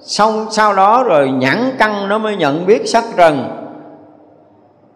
Xong 0.00 0.46
sau 0.50 0.74
đó 0.74 1.02
rồi 1.02 1.30
nhãn 1.30 1.76
căn 1.78 2.08
nó 2.08 2.18
mới 2.18 2.36
nhận 2.36 2.66
biết 2.66 2.88
sắc 2.88 3.04
trần 3.16 3.60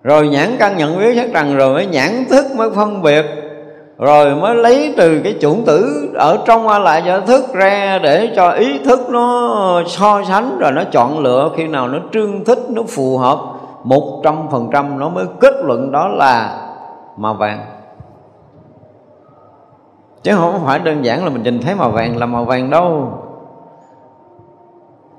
rồi 0.03 0.29
nhãn 0.29 0.57
căn 0.59 0.77
nhận 0.77 0.99
biết 0.99 1.17
sắc 1.17 1.29
trần 1.35 1.57
rồi 1.57 1.75
mới 1.75 1.87
nhãn 1.87 2.25
thức 2.31 2.47
mới 2.57 2.71
phân 2.71 3.03
biệt. 3.03 3.25
Rồi 3.99 4.35
mới 4.35 4.55
lấy 4.55 4.95
từ 4.97 5.21
cái 5.25 5.35
chủng 5.41 5.65
tử 5.65 6.09
ở 6.15 6.39
trong 6.47 6.69
a 6.69 6.79
lại 6.79 7.03
do 7.07 7.21
thức 7.21 7.45
ra 7.53 7.99
để 8.03 8.33
cho 8.37 8.51
ý 8.51 8.79
thức 8.85 9.01
nó 9.11 9.83
so 9.87 10.23
sánh 10.29 10.59
rồi 10.59 10.73
nó 10.73 10.85
chọn 10.93 11.19
lựa 11.19 11.51
khi 11.57 11.65
nào 11.65 11.89
nó 11.89 11.99
trương 12.13 12.45
thích, 12.45 12.59
nó 12.69 12.83
phù 12.89 13.19
hợp 13.19 13.39
một 13.89 14.21
trăm 14.25 14.49
phần 14.51 14.69
trăm 14.73 14.99
nó 14.99 15.09
mới 15.09 15.27
kết 15.41 15.55
luận 15.65 15.93
đó 15.93 16.09
là 16.09 16.67
màu 17.17 17.35
vàng. 17.35 17.65
Chứ 20.23 20.33
không 20.37 20.61
phải 20.65 20.79
đơn 20.79 21.05
giản 21.05 21.25
là 21.25 21.31
mình 21.31 21.43
nhìn 21.43 21.61
thấy 21.61 21.75
màu 21.75 21.91
vàng 21.91 22.17
là 22.17 22.27
màu 22.27 22.45
vàng 22.45 22.71
đâu. 22.71 23.13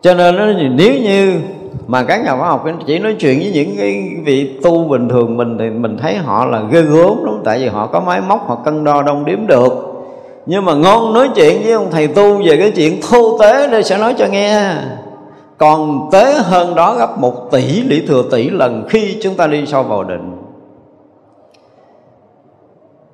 Cho 0.01 0.13
nên 0.13 0.35
nó 0.35 0.45
nếu 0.71 0.93
như 0.93 1.41
mà 1.87 2.03
các 2.03 2.23
nhà 2.25 2.35
khoa 2.37 2.49
học 2.49 2.65
chỉ 2.85 2.99
nói 2.99 3.15
chuyện 3.19 3.39
với 3.39 3.51
những 3.53 3.77
cái 3.77 4.11
vị 4.25 4.59
tu 4.63 4.83
bình 4.83 5.09
thường 5.09 5.37
mình 5.37 5.57
thì 5.59 5.69
mình 5.69 5.97
thấy 5.97 6.17
họ 6.17 6.45
là 6.45 6.61
ghê 6.71 6.81
gớm 6.81 7.25
lắm, 7.25 7.41
tại 7.45 7.59
vì 7.59 7.67
họ 7.67 7.87
có 7.87 7.99
máy 7.99 8.21
móc, 8.21 8.47
họ 8.47 8.55
cân 8.55 8.83
đo 8.83 9.01
đong 9.01 9.25
đếm 9.25 9.47
được. 9.47 9.73
Nhưng 10.45 10.65
mà 10.65 10.73
ngon 10.73 11.13
nói 11.13 11.29
chuyện 11.35 11.61
với 11.63 11.71
ông 11.71 11.87
thầy 11.91 12.07
tu 12.07 12.37
về 12.45 12.57
cái 12.57 12.71
chuyện 12.71 12.99
thô 13.09 13.37
tế 13.39 13.67
đây 13.67 13.83
sẽ 13.83 13.97
nói 13.97 14.13
cho 14.17 14.25
nghe 14.25 14.73
còn 15.59 16.09
tế 16.11 16.33
hơn 16.33 16.75
đó 16.75 16.95
gấp 16.95 17.19
một 17.19 17.51
tỷ 17.51 17.81
lý 17.81 18.05
thừa 18.07 18.23
tỷ 18.31 18.49
lần 18.49 18.85
khi 18.89 19.17
chúng 19.21 19.35
ta 19.35 19.47
đi 19.47 19.65
sâu 19.65 19.83
vào 19.83 20.03
định. 20.03 20.35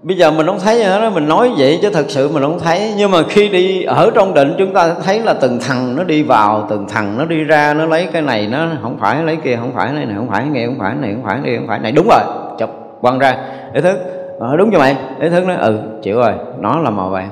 Bây 0.01 0.17
giờ 0.17 0.31
mình 0.31 0.45
không 0.45 0.59
thấy 0.59 0.83
nữa 0.83 1.11
mình 1.13 1.27
nói 1.27 1.51
vậy 1.57 1.79
chứ 1.81 1.89
thật 1.89 2.05
sự 2.07 2.29
mình 2.29 2.43
không 2.43 2.59
thấy. 2.59 2.93
Nhưng 2.97 3.11
mà 3.11 3.17
khi 3.29 3.49
đi 3.49 3.83
ở 3.83 4.11
trong 4.15 4.33
định 4.33 4.55
chúng 4.57 4.73
ta 4.73 4.93
thấy 5.03 5.19
là 5.19 5.33
từng 5.33 5.59
thằng 5.59 5.95
nó 5.95 6.03
đi 6.03 6.23
vào 6.23 6.67
từng 6.69 6.85
thằng 6.89 7.17
nó 7.17 7.25
đi 7.25 7.43
ra 7.43 7.73
nó 7.73 7.85
lấy 7.85 8.07
cái 8.13 8.21
này 8.21 8.47
nó 8.47 8.67
không 8.81 8.97
phải 8.99 9.23
lấy 9.23 9.35
kia 9.35 9.55
không 9.55 9.71
phải 9.75 9.93
này, 9.93 10.05
này 10.05 10.15
không 10.17 10.29
phải 10.29 10.45
nghe 10.45 10.65
không 10.65 10.79
phải 10.79 10.95
này 10.95 11.13
không 11.13 11.23
phải 11.23 11.39
này 11.39 11.57
không 11.57 11.67
phải 11.67 11.79
này. 11.79 11.91
Đúng 11.91 12.07
rồi 12.07 12.21
chụp 12.57 12.69
quăng 13.01 13.19
ra. 13.19 13.37
Để 13.73 13.81
thức 13.81 13.99
ờ, 14.39 14.57
đúng 14.57 14.71
cho 14.71 14.79
mày. 14.79 14.95
Để 15.19 15.29
thức 15.29 15.43
nó 15.47 15.53
ừ 15.55 15.79
chịu 16.01 16.17
rồi 16.17 16.33
nó 16.59 16.79
là 16.79 16.89
màu 16.89 17.09
vàng 17.09 17.29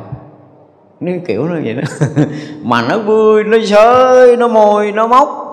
nó 1.05 1.11
kiểu 1.27 1.43
nó 1.45 1.55
vậy 1.63 1.73
đó. 1.73 1.81
Mà 2.63 2.85
nó 2.89 2.97
vui 2.97 3.43
nó 3.43 3.57
sơi 3.65 4.37
nó 4.37 4.47
môi 4.47 4.91
nó 4.91 5.07
móc. 5.07 5.43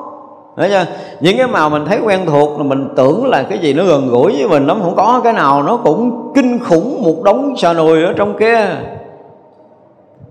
Đấy 0.56 0.70
chưa? 0.72 0.86
Những 1.20 1.36
cái 1.36 1.46
màu 1.46 1.70
mình 1.70 1.84
thấy 1.84 2.00
quen 2.04 2.26
thuộc 2.26 2.58
là 2.58 2.64
mình 2.64 2.88
tưởng 2.96 3.26
là 3.26 3.42
cái 3.42 3.58
gì 3.58 3.72
nó 3.72 3.84
gần 3.84 4.08
gũi 4.08 4.32
với 4.32 4.48
mình 4.48 4.66
nó 4.66 4.74
Không 4.82 4.96
có 4.96 5.20
cái 5.24 5.32
nào 5.32 5.62
nó 5.62 5.76
cũng 5.76 6.32
kinh 6.34 6.58
khủng 6.58 7.02
một 7.02 7.22
đống 7.24 7.54
xà 7.56 7.72
nùi 7.72 8.04
ở 8.04 8.12
trong 8.16 8.38
kia. 8.38 8.66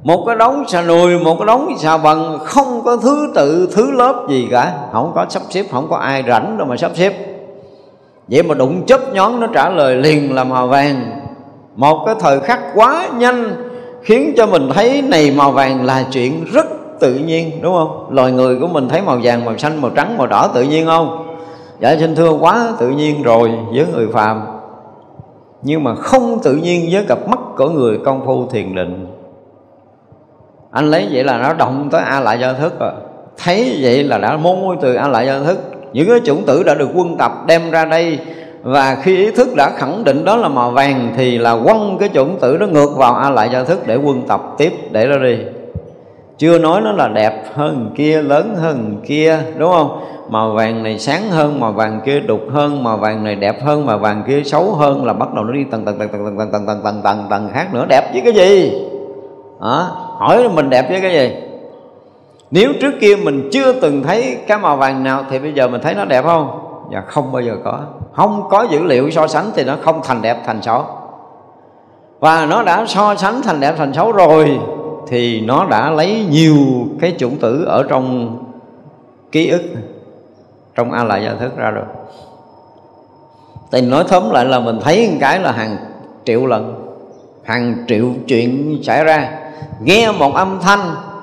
Một 0.04 0.24
cái 0.28 0.36
đống 0.36 0.64
xà 0.68 0.82
nùi, 0.82 1.20
một 1.20 1.36
cái 1.40 1.46
đống 1.46 1.74
xà 1.78 1.98
bằng 1.98 2.40
Không 2.46 2.82
có 2.86 2.98
thứ 2.98 3.32
tự, 3.36 3.70
thứ 3.76 3.92
lớp 3.92 4.26
gì 4.30 4.48
cả. 4.52 4.74
Không 4.92 5.12
có 5.16 5.26
sắp 5.30 5.42
xếp, 5.50 5.66
không 5.72 5.88
có 5.90 5.98
ai 5.98 6.24
rảnh 6.28 6.58
đâu 6.58 6.68
mà 6.68 6.78
sắp 6.78 6.92
xếp. 6.96 7.14
Vậy 8.28 8.44
mà 8.44 8.56
đụng 8.56 8.86
chớp 8.86 9.14
nhón 9.14 9.40
nó 9.40 9.48
trả 9.54 9.70
lời 9.70 9.96
liền 9.96 10.36
là 10.36 10.44
màu 10.44 10.68
vàng. 10.68 11.22
Một 11.76 12.04
cái 12.06 12.16
thời 12.20 12.40
khắc 12.40 12.60
quá 12.76 13.08
nhanh 13.18 13.69
Khiến 14.02 14.34
cho 14.38 14.46
mình 14.46 14.70
thấy 14.74 15.02
này 15.02 15.32
màu 15.32 15.52
vàng 15.52 15.86
là 15.86 16.06
chuyện 16.12 16.46
rất 16.54 16.66
tự 17.00 17.16
nhiên, 17.16 17.52
đúng 17.62 17.74
không? 17.74 18.08
Loài 18.10 18.32
người 18.32 18.60
của 18.60 18.68
mình 18.68 18.90
thấy 18.90 19.02
màu 19.02 19.20
vàng, 19.24 19.46
màu 19.46 19.58
xanh, 19.58 19.82
màu 19.82 19.92
trắng, 19.92 20.18
màu 20.18 20.28
đỏ 20.28 20.48
tự 20.54 20.64
nhiên 20.64 20.86
không? 20.86 21.38
Dạ 21.80 21.96
xin 22.00 22.16
thưa 22.16 22.30
quá, 22.30 22.70
tự 22.80 22.90
nhiên 22.90 23.24
rồi, 23.24 23.52
với 23.74 23.86
người 23.94 24.08
phàm. 24.14 24.42
Nhưng 25.62 25.84
mà 25.84 25.96
không 25.96 26.40
tự 26.44 26.56
nhiên 26.56 26.90
với 26.92 27.06
cặp 27.06 27.28
mắt 27.28 27.40
của 27.58 27.70
người 27.70 28.00
công 28.06 28.26
phu 28.26 28.48
thiền 28.48 28.76
định. 28.76 29.08
Anh 30.72 30.92
lấy 30.92 31.08
vậy 31.12 31.24
là 31.24 31.38
nó 31.38 31.54
động 31.54 31.90
tới 31.92 32.02
a 32.02 32.20
lại 32.20 32.40
do 32.40 32.54
thức 32.54 32.80
rồi. 32.80 32.92
Thấy 33.44 33.80
vậy 33.82 34.04
là 34.04 34.18
đã 34.18 34.38
môi 34.38 34.78
từ 34.82 34.94
a 34.94 35.08
lại 35.08 35.26
do 35.26 35.40
thức 35.40 35.60
những 35.94 36.08
cái 36.08 36.20
chủng 36.26 36.44
tử 36.46 36.64
đã 36.64 36.74
được 36.74 36.90
quân 36.96 37.18
tập 37.18 37.32
đem 37.48 37.72
ra 37.72 37.86
đây 37.86 38.20
và 38.64 38.98
khi 39.04 39.18
ý 39.18 39.32
thức 39.32 39.48
đã 39.56 39.72
khẳng 39.78 40.04
định 40.04 40.26
đó 40.26 40.36
là 40.36 40.48
màu 40.48 40.72
vàng 40.72 41.14
thì 41.18 41.38
là 41.38 41.58
quăng 41.64 41.98
cái 42.00 42.10
chủng 42.14 42.38
tử 42.40 42.58
nó 42.60 42.68
ngược 42.68 42.98
vào 42.98 43.16
a 43.16 43.30
lại 43.30 43.50
cho 43.52 43.64
thức 43.64 43.88
để 43.88 43.96
quân 43.96 44.22
tập 44.28 44.42
tiếp 44.58 44.74
để 44.92 45.06
nó 45.06 45.18
đi 45.18 45.38
chưa 46.38 46.60
nói 46.60 46.82
nó 46.82 46.92
là 46.92 47.08
đẹp 47.08 47.44
hơn 47.54 47.92
kia 47.96 48.22
lớn 48.22 48.56
hơn 48.56 49.02
kia 49.06 49.40
đúng 49.58 49.72
không 49.72 50.00
màu 50.30 50.52
vàng 50.52 50.84
này 50.84 51.00
sáng 51.00 51.30
hơn 51.30 51.60
màu 51.60 51.72
vàng 51.72 52.02
kia 52.06 52.20
đục 52.20 52.42
hơn 52.52 52.84
màu 52.84 52.98
vàng 52.98 53.24
này 53.24 53.36
đẹp 53.36 53.64
hơn 53.64 53.86
màu 53.86 53.98
vàng 53.98 54.24
kia 54.28 54.44
xấu 54.44 54.74
hơn 54.74 55.06
là 55.06 55.14
bắt 55.14 55.34
đầu 55.34 55.44
nó 55.44 55.54
đi 55.54 55.64
tầng 55.72 55.86
tầng 55.86 56.00
tầng 56.00 56.10
tầng 56.10 56.26
tầng 56.26 56.52
tầng 56.52 56.66
tầng 56.68 56.82
tầng 56.84 57.02
tầng 57.04 57.28
tầng 57.30 57.50
khác 57.54 57.74
nữa 57.74 57.86
đẹp 57.90 58.10
với 58.14 58.22
cái 58.22 58.34
gì 58.34 58.72
à, 59.62 59.88
hỏi 60.18 60.50
mình 60.50 60.70
đẹp 60.70 60.90
với 60.90 61.02
cái 61.02 61.12
gì 61.12 61.36
nếu 62.52 62.74
trước 62.82 62.94
kia 63.02 63.16
mình 63.16 63.50
chưa 63.52 63.74
từng 63.74 64.04
thấy 64.04 64.38
cái 64.48 64.58
màu 64.58 64.78
vàng 64.78 65.04
nào 65.04 65.24
thì 65.30 65.40
bây 65.40 65.54
giờ 65.54 65.68
mình 65.68 65.82
thấy 65.82 65.96
nó 65.96 66.06
đẹp 66.06 66.26
không 66.26 66.60
dạ 66.94 67.02
không 67.08 67.32
bao 67.32 67.42
giờ 67.42 67.56
có 67.64 67.80
không 68.14 68.44
có 68.50 68.64
dữ 68.64 68.84
liệu 68.84 69.12
so 69.12 69.28
sánh 69.28 69.52
thì 69.56 69.64
nó 69.64 69.76
không 69.82 70.02
thành 70.04 70.22
đẹp 70.22 70.38
thành 70.46 70.62
xấu. 70.62 70.86
Và 72.20 72.46
nó 72.46 72.64
đã 72.64 72.86
so 72.86 73.16
sánh 73.16 73.42
thành 73.42 73.60
đẹp 73.60 73.76
thành 73.78 73.94
xấu 73.94 74.12
rồi 74.12 74.60
thì 75.08 75.42
nó 75.42 75.66
đã 75.66 75.90
lấy 75.90 76.26
nhiều 76.30 76.58
cái 77.02 77.16
chủng 77.18 77.38
tử 77.38 77.66
ở 77.68 77.84
trong 77.90 78.38
ký 79.32 79.50
ức 79.50 79.64
trong 80.76 80.92
a 80.92 81.04
lại 81.04 81.24
gia 81.24 81.34
thức 81.34 81.58
ra 81.58 81.70
rồi. 81.70 81.86
Thì 83.72 83.82
nói 83.82 84.04
thấm 84.08 84.32
lại 84.32 84.46
là 84.46 84.60
mình 84.60 84.80
thấy 84.82 85.10
một 85.12 85.18
cái 85.20 85.40
là 85.40 85.52
hàng 85.52 85.78
triệu 86.26 86.46
lần 86.46 86.86
hàng 87.44 87.76
triệu 87.88 88.06
chuyện 88.28 88.80
xảy 88.84 89.04
ra. 89.04 89.32
Nghe 89.84 90.12
một 90.12 90.34
âm 90.34 90.60
thanh 90.62 90.80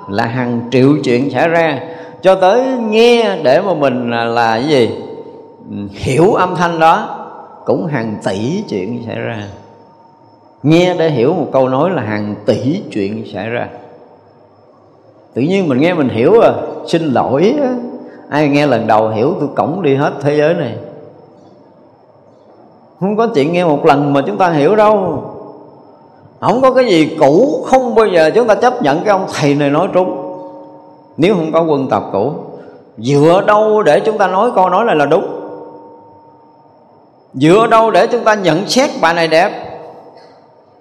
là 0.09 0.27
hàng 0.27 0.61
triệu 0.71 0.91
chuyện 1.05 1.31
xảy 1.31 1.49
ra. 1.49 1.81
Cho 2.23 2.35
tới 2.35 2.65
nghe 2.81 3.37
để 3.43 3.61
mà 3.61 3.75
mình 3.75 4.11
là, 4.11 4.25
là 4.25 4.51
cái 4.51 4.65
gì? 4.65 4.91
Hiểu 5.91 6.35
âm 6.35 6.55
thanh 6.55 6.79
đó, 6.79 7.27
cũng 7.65 7.87
hàng 7.87 8.17
tỷ 8.25 8.63
chuyện 8.69 9.03
xảy 9.07 9.17
ra. 9.17 9.43
Nghe 10.63 10.95
để 10.99 11.11
hiểu 11.11 11.35
một 11.35 11.47
câu 11.53 11.69
nói 11.69 11.91
là 11.91 12.03
hàng 12.03 12.35
tỷ 12.47 12.83
chuyện 12.91 13.25
xảy 13.33 13.49
ra. 13.49 13.69
Tự 15.35 15.43
nhiên 15.43 15.69
mình 15.69 15.81
nghe 15.81 15.95
mình 15.95 16.09
hiểu 16.09 16.41
à 16.41 16.53
xin 16.87 17.03
lỗi 17.03 17.55
ai 18.31 18.49
nghe 18.49 18.67
lần 18.67 18.87
đầu 18.87 19.09
hiểu 19.09 19.35
tôi 19.41 19.49
cổng 19.57 19.83
đi 19.83 19.95
hết 19.95 20.13
thế 20.21 20.37
giới 20.37 20.55
này. 20.55 20.77
Không 23.01 23.17
có 23.17 23.27
chuyện 23.35 23.53
nghe 23.53 23.65
một 23.65 23.85
lần 23.85 24.13
mà 24.13 24.23
chúng 24.27 24.39
ta 24.39 24.51
hiểu 24.51 24.77
đâu. 24.77 25.23
Không 26.41 26.63
có 26.63 26.71
cái 26.71 26.85
gì 26.87 27.17
cũ, 27.21 27.65
không 27.67 27.95
bao 27.95 28.07
giờ 28.07 28.31
chúng 28.35 28.47
ta 28.47 28.55
chấp 28.55 28.83
nhận 28.83 28.99
cái 28.99 29.09
ông 29.09 29.27
thầy 29.35 29.55
này 29.55 29.71
nói 29.71 29.89
trúng. 29.93 30.23
Nếu 31.17 31.35
không 31.35 31.53
có 31.53 31.63
quân 31.63 31.89
tập 31.91 32.03
cũ, 32.13 32.33
dựa 32.99 33.43
đâu 33.47 33.83
để 33.83 34.01
chúng 34.01 34.19
ta 34.19 34.27
nói 34.27 34.51
câu 34.55 34.69
nói 34.69 34.85
này 34.85 34.97
là 34.97 35.07
đúng? 35.07 35.36
Dựa 37.37 37.67
đâu 37.67 37.91
để 37.91 38.07
chúng 38.07 38.25
ta 38.25 38.35
nhận 38.35 38.69
xét 38.69 38.91
bài 39.01 39.15
này 39.15 39.29
đẹp? 39.29 39.51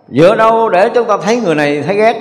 Dựa 0.08 0.36
đâu 0.36 0.70
để 0.70 0.90
chúng 0.90 1.08
ta 1.08 1.18
thấy 1.18 1.38
người 1.38 1.56
này 1.56 1.82
thấy 1.82 1.96
ghét? 1.96 2.16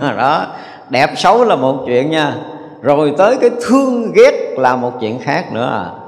Đó, 0.18 0.46
đẹp 0.88 1.10
xấu 1.16 1.44
là 1.44 1.56
một 1.56 1.82
chuyện 1.86 2.10
nha. 2.10 2.34
Rồi 2.82 3.14
tới 3.18 3.36
cái 3.40 3.50
thương 3.68 4.12
ghét 4.12 4.54
là 4.56 4.76
một 4.76 4.92
chuyện 5.00 5.18
khác 5.18 5.52
nữa. 5.52 5.70
À 5.72 5.98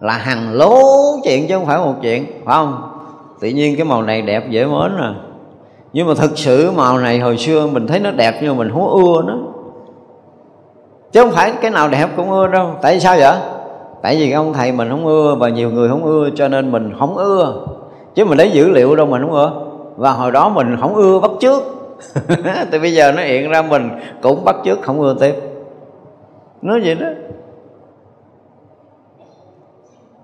là 0.00 0.12
hàng 0.12 0.52
lố 0.52 0.82
chuyện 1.24 1.48
chứ 1.48 1.54
không 1.54 1.66
phải 1.66 1.78
một 1.78 1.94
chuyện, 2.02 2.26
phải 2.44 2.54
không? 2.54 2.92
Tự 3.40 3.48
nhiên 3.48 3.76
cái 3.76 3.84
màu 3.84 4.02
này 4.02 4.22
đẹp 4.22 4.50
dễ 4.50 4.64
mến 4.64 4.96
à. 4.98 5.14
Nhưng 5.92 6.08
mà 6.08 6.14
thực 6.14 6.38
sự 6.38 6.70
màu 6.70 6.98
này 6.98 7.18
hồi 7.18 7.36
xưa 7.36 7.66
mình 7.66 7.86
thấy 7.86 8.00
nó 8.00 8.10
đẹp 8.10 8.34
nhưng 8.40 8.56
mà 8.56 8.64
mình 8.64 8.72
không 8.72 8.88
ưa 8.88 9.22
nó. 9.22 9.38
Chứ 11.12 11.20
không 11.22 11.32
phải 11.32 11.52
cái 11.60 11.70
nào 11.70 11.88
đẹp 11.88 12.08
cũng 12.16 12.30
ưa 12.30 12.46
đâu. 12.46 12.70
Tại 12.82 13.00
sao 13.00 13.16
vậy? 13.18 13.34
Tại 14.06 14.16
vì 14.16 14.32
ông 14.32 14.52
thầy 14.52 14.72
mình 14.72 14.88
không 14.90 15.06
ưa 15.06 15.34
và 15.34 15.48
nhiều 15.48 15.70
người 15.70 15.88
không 15.88 16.04
ưa, 16.04 16.30
cho 16.34 16.48
nên 16.48 16.72
mình 16.72 16.92
không 16.98 17.16
ưa. 17.16 17.66
Chứ 18.14 18.24
mình 18.24 18.38
lấy 18.38 18.50
dữ 18.50 18.68
liệu 18.68 18.96
đâu 18.96 19.06
mình 19.06 19.22
không 19.22 19.32
ưa. 19.32 19.52
Và 19.96 20.10
hồi 20.10 20.32
đó 20.32 20.48
mình 20.48 20.76
không 20.80 20.94
ưa 20.94 21.20
bắt 21.20 21.30
trước 21.40 21.62
thì 22.72 22.78
bây 22.78 22.92
giờ 22.92 23.12
nó 23.12 23.22
hiện 23.22 23.50
ra 23.50 23.62
mình 23.62 23.90
cũng 24.22 24.44
bắt 24.44 24.56
trước 24.64 24.78
không 24.82 25.00
ưa 25.00 25.16
tiếp. 25.20 25.34
Nói 26.62 26.80
vậy 26.84 26.94
đó. 26.94 27.06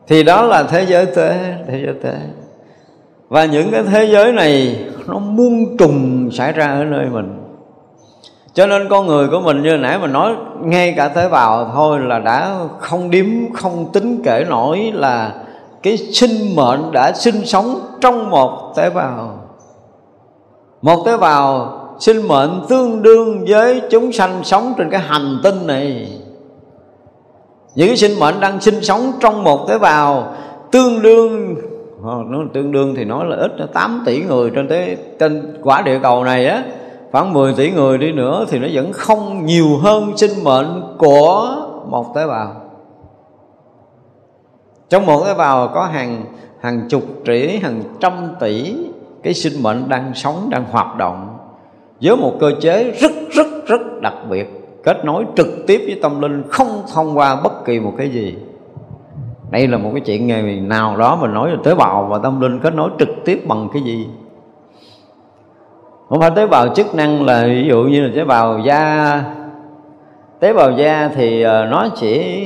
Thì 0.06 0.22
đó 0.22 0.42
là 0.42 0.62
thế 0.62 0.86
giới 0.86 1.06
tế, 1.06 1.56
thế 1.66 1.82
giới 1.84 1.94
tế. 2.02 2.14
Và 3.28 3.44
những 3.44 3.70
cái 3.70 3.82
thế 3.82 4.04
giới 4.04 4.32
này 4.32 4.84
nó 5.06 5.18
muôn 5.18 5.76
trùng 5.76 6.30
xảy 6.32 6.52
ra 6.52 6.66
ở 6.66 6.84
nơi 6.84 7.06
mình 7.06 7.41
cho 8.54 8.66
nên 8.66 8.88
con 8.88 9.06
người 9.06 9.28
của 9.28 9.40
mình 9.40 9.62
như 9.62 9.76
nãy 9.76 9.98
mình 9.98 10.12
nói, 10.12 10.34
ngay 10.62 10.94
cả 10.96 11.08
tế 11.08 11.28
bào 11.28 11.70
thôi 11.74 11.98
là 12.00 12.18
đã 12.18 12.58
không 12.78 13.10
điếm, 13.10 13.26
không 13.54 13.92
tính 13.92 14.20
kể 14.24 14.44
nổi 14.48 14.92
là 14.94 15.32
cái 15.82 15.96
sinh 15.96 16.56
mệnh 16.56 16.92
đã 16.92 17.12
sinh 17.12 17.46
sống 17.46 17.80
trong 18.00 18.30
một 18.30 18.72
tế 18.76 18.90
bào. 18.90 19.38
Một 20.82 21.02
tế 21.06 21.16
bào 21.16 21.78
sinh 21.98 22.28
mệnh 22.28 22.50
tương 22.68 23.02
đương 23.02 23.44
với 23.48 23.82
chúng 23.90 24.12
sanh 24.12 24.44
sống 24.44 24.74
trên 24.78 24.90
cái 24.90 25.00
hành 25.00 25.40
tinh 25.42 25.66
này. 25.66 26.12
Những 27.74 27.88
cái 27.88 27.96
sinh 27.96 28.20
mệnh 28.20 28.40
đang 28.40 28.60
sinh 28.60 28.82
sống 28.82 29.12
trong 29.20 29.44
một 29.44 29.68
tế 29.68 29.78
bào 29.78 30.34
tương 30.72 31.02
đương 31.02 31.54
ờ, 32.04 32.16
nó 32.26 32.38
tương 32.54 32.72
đương 32.72 32.94
thì 32.94 33.04
nói 33.04 33.24
là 33.26 33.36
ít 33.36 33.52
8 33.72 34.02
tỷ 34.06 34.22
người 34.22 34.50
trên 34.54 34.68
thế 34.68 34.96
trên 35.18 35.56
quả 35.62 35.82
địa 35.82 35.98
cầu 36.02 36.24
này 36.24 36.46
á 36.46 36.62
khoảng 37.12 37.32
10 37.32 37.54
tỷ 37.54 37.70
người 37.70 37.98
đi 37.98 38.12
nữa 38.12 38.46
thì 38.48 38.58
nó 38.58 38.68
vẫn 38.72 38.92
không 38.92 39.46
nhiều 39.46 39.76
hơn 39.82 40.16
sinh 40.16 40.44
mệnh 40.44 40.82
của 40.98 41.56
một 41.88 42.14
tế 42.14 42.26
bào. 42.26 42.52
Trong 44.88 45.06
một 45.06 45.24
tế 45.24 45.34
bào 45.34 45.68
có 45.68 45.84
hàng 45.84 46.24
hàng 46.60 46.88
chục 46.88 47.02
tỷ, 47.24 47.56
hàng 47.56 47.82
trăm 48.00 48.12
tỷ 48.40 48.74
cái 49.22 49.34
sinh 49.34 49.62
mệnh 49.62 49.88
đang 49.88 50.14
sống, 50.14 50.48
đang 50.50 50.64
hoạt 50.70 50.96
động 50.96 51.38
với 52.02 52.16
một 52.16 52.32
cơ 52.40 52.52
chế 52.60 52.90
rất 52.90 53.12
rất 53.30 53.46
rất 53.66 53.80
đặc 54.00 54.14
biệt, 54.30 54.78
kết 54.84 55.04
nối 55.04 55.24
trực 55.36 55.48
tiếp 55.66 55.82
với 55.86 55.98
tâm 56.02 56.20
linh, 56.20 56.42
không 56.48 56.82
thông 56.94 57.18
qua 57.18 57.40
bất 57.44 57.64
kỳ 57.64 57.80
một 57.80 57.92
cái 57.98 58.10
gì. 58.10 58.36
Đây 59.50 59.66
là 59.66 59.78
một 59.78 59.90
cái 59.92 60.00
chuyện 60.00 60.26
ngày 60.26 60.42
nào 60.60 60.96
đó 60.96 61.16
mình 61.16 61.34
nói 61.34 61.50
là 61.50 61.56
tế 61.64 61.74
bào 61.74 62.06
và 62.10 62.18
tâm 62.18 62.40
linh 62.40 62.60
kết 62.60 62.74
nối 62.74 62.90
trực 62.98 63.08
tiếp 63.24 63.44
bằng 63.48 63.68
cái 63.72 63.82
gì? 63.82 64.06
Không 66.12 66.20
phải 66.20 66.30
tế 66.30 66.46
bào 66.46 66.68
chức 66.68 66.94
năng 66.94 67.26
là 67.26 67.42
ví 67.46 67.66
dụ 67.68 67.82
như 67.82 68.00
là 68.02 68.10
tế 68.16 68.24
bào 68.24 68.58
da. 68.58 69.24
Tế 70.40 70.52
bào 70.52 70.70
da 70.70 71.10
thì 71.14 71.42
ờ, 71.42 71.64
nó 71.64 71.88
chỉ 71.96 72.44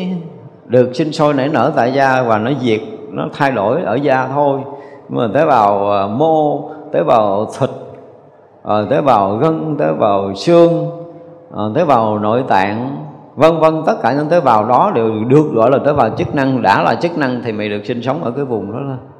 được 0.66 0.90
sinh 0.94 1.12
sôi 1.12 1.34
nảy 1.34 1.48
nở 1.48 1.72
tại 1.76 1.92
da 1.92 2.22
và 2.22 2.38
nó 2.38 2.50
diệt, 2.60 2.80
nó 3.10 3.28
thay 3.32 3.52
đổi 3.52 3.82
ở 3.82 3.94
da 3.94 4.28
thôi. 4.34 4.60
Nhưng 5.08 5.18
mà 5.18 5.28
tế 5.34 5.46
bào 5.46 5.90
ờ, 5.90 6.08
mô, 6.08 6.70
tế 6.92 7.02
bào 7.02 7.46
thịt 7.58 7.70
ờ, 8.62 8.86
tế 8.90 9.00
bào 9.00 9.36
gân, 9.36 9.76
tế 9.78 9.92
bào 9.92 10.34
xương 10.34 10.90
tế 11.74 11.84
bào 11.84 12.18
nội 12.18 12.44
tạng, 12.48 13.06
vân 13.34 13.58
vân, 13.58 13.82
tất 13.86 13.94
cả 14.02 14.12
những 14.12 14.28
tế 14.28 14.40
bào 14.40 14.64
đó 14.64 14.92
đều 14.94 15.10
được 15.28 15.50
gọi 15.54 15.70
là 15.70 15.78
tế 15.78 15.92
bào 15.92 16.10
chức 16.10 16.34
năng. 16.34 16.62
Đã 16.62 16.82
là 16.82 16.94
chức 16.94 17.18
năng 17.18 17.42
thì 17.44 17.52
mày 17.52 17.68
được 17.68 17.84
sinh 17.84 18.02
sống 18.02 18.24
ở 18.24 18.30
cái 18.30 18.44
vùng 18.44 18.72
đó 18.72 18.78
thôi 18.86 19.15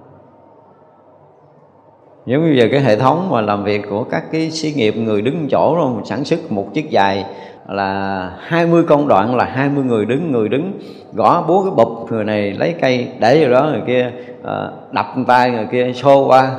giống 2.27 2.45
như 2.45 2.63
về 2.63 2.69
cái 2.69 2.81
hệ 2.81 2.97
thống 2.97 3.31
mà 3.31 3.41
làm 3.41 3.65
việc 3.65 3.83
của 3.91 4.05
các 4.05 4.25
cái 4.33 4.51
xí 4.51 4.73
nghiệp, 4.73 4.97
người 4.97 5.23
đứng 5.23 5.49
chỗ 5.51 5.75
rồi 5.77 6.03
sản 6.05 6.25
xuất 6.25 6.53
một 6.53 6.75
chiếc 6.75 6.91
dài 6.91 7.25
là 7.69 8.31
20 8.41 8.83
công 8.89 9.09
đoạn, 9.09 9.37
là 9.37 9.45
20 9.45 9.85
người 9.85 10.05
đứng 10.05 10.33
người 10.33 10.49
đứng 10.49 10.73
gõ 11.15 11.45
búa 11.49 11.63
cái 11.63 11.73
bụp, 11.77 12.13
người 12.13 12.25
này 12.25 12.53
lấy 12.53 12.75
cây 12.81 13.09
để 13.21 13.41
vào 13.45 13.51
đó, 13.51 13.69
người 13.71 13.83
kia 13.87 14.11
ờ, 14.43 14.73
đập 14.93 15.07
tay, 15.27 15.51
người 15.51 15.67
kia 15.73 15.93
xô 15.93 16.27
qua. 16.27 16.51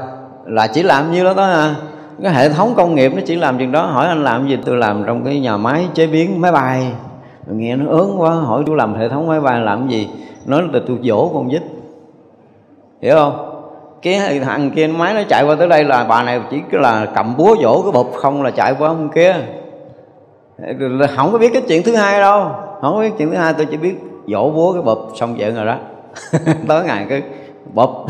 Là 0.45 0.67
chỉ 0.67 0.83
làm 0.83 1.11
như 1.11 1.23
đó 1.23 1.33
thôi 1.33 1.51
à. 1.51 1.75
Cái 2.23 2.33
hệ 2.33 2.49
thống 2.49 2.73
công 2.77 2.95
nghiệp 2.95 3.11
nó 3.15 3.21
chỉ 3.25 3.35
làm 3.35 3.57
chuyện 3.57 3.71
đó, 3.71 3.85
hỏi 3.85 4.07
anh 4.07 4.23
làm 4.23 4.47
gì, 4.47 4.57
tôi 4.65 4.77
làm 4.77 5.03
trong 5.05 5.23
cái 5.23 5.39
nhà 5.39 5.57
máy 5.57 5.85
chế 5.93 6.07
biến, 6.07 6.41
máy 6.41 6.51
bay. 6.51 6.91
Nghe 7.51 7.75
nó 7.75 7.91
ớn 7.91 8.21
quá, 8.21 8.31
hỏi 8.31 8.63
tôi 8.65 8.75
làm 8.75 8.95
hệ 8.95 9.09
thống 9.09 9.27
máy 9.27 9.41
bay 9.41 9.61
làm 9.61 9.87
gì? 9.87 10.09
Nói 10.45 10.63
là 10.73 10.79
tôi 10.87 10.97
dỗ 11.03 11.31
con 11.33 11.47
vít. 11.47 11.61
Hiểu 13.01 13.15
không? 13.15 13.46
Cái 14.01 14.39
thằng 14.39 14.71
kia 14.71 14.87
máy 14.87 15.13
nó 15.13 15.21
chạy 15.29 15.43
qua 15.43 15.55
tới 15.55 15.67
đây 15.67 15.83
là 15.83 16.03
bà 16.03 16.23
này 16.23 16.41
chỉ 16.51 16.61
là 16.71 17.07
cầm 17.15 17.37
búa 17.37 17.55
vỗ 17.61 17.81
cái 17.83 17.91
bụp 17.91 18.13
không 18.15 18.43
là 18.43 18.51
chạy 18.51 18.75
qua 18.79 18.87
ông 18.87 19.09
kia. 19.15 19.35
Không 21.15 21.31
có 21.31 21.37
biết 21.37 21.53
cái 21.53 21.61
chuyện 21.67 21.83
thứ 21.83 21.95
hai 21.95 22.19
đâu. 22.19 22.51
Không 22.81 22.93
có 22.93 22.99
biết 22.99 23.11
chuyện 23.17 23.29
thứ 23.29 23.37
hai, 23.37 23.53
tôi 23.53 23.65
chỉ 23.65 23.77
biết 23.77 23.95
vỗ 24.27 24.51
búa 24.55 24.73
cái 24.73 24.81
bụp 24.81 25.11
xong 25.15 25.35
chuyện 25.37 25.55
rồi 25.55 25.65
đó. 25.65 25.77
Tới 26.67 26.83
ngày 26.83 27.05
cái 27.09 27.21
bụp 27.73 27.89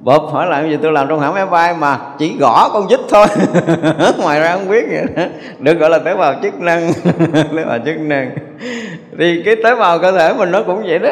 bụp 0.00 0.22
hỏi 0.30 0.46
làm 0.46 0.70
gì 0.70 0.78
tôi 0.82 0.92
làm 0.92 1.08
trong 1.08 1.20
hãng 1.20 1.34
máy 1.34 1.46
bay 1.46 1.74
mà 1.74 1.98
chỉ 2.18 2.36
gõ 2.40 2.70
con 2.72 2.86
vít 2.86 3.00
thôi. 3.08 3.26
Ngoài 4.18 4.40
ra 4.40 4.52
không 4.52 4.68
biết 4.68 4.84
vậy 4.90 5.04
đó 5.16 5.22
được 5.58 5.74
gọi 5.78 5.90
là 5.90 5.98
tế 5.98 6.14
bào 6.14 6.34
chức 6.42 6.60
năng. 6.60 6.92
Tế 7.56 7.64
bào 7.64 7.78
chức 7.84 8.00
năng. 8.00 8.30
Thì 9.18 9.42
cái 9.44 9.56
tế 9.64 9.74
bào 9.74 9.98
cơ 9.98 10.12
thể 10.12 10.34
mình 10.38 10.50
nó 10.50 10.62
cũng 10.62 10.82
vậy 10.86 10.98
đó. 10.98 11.10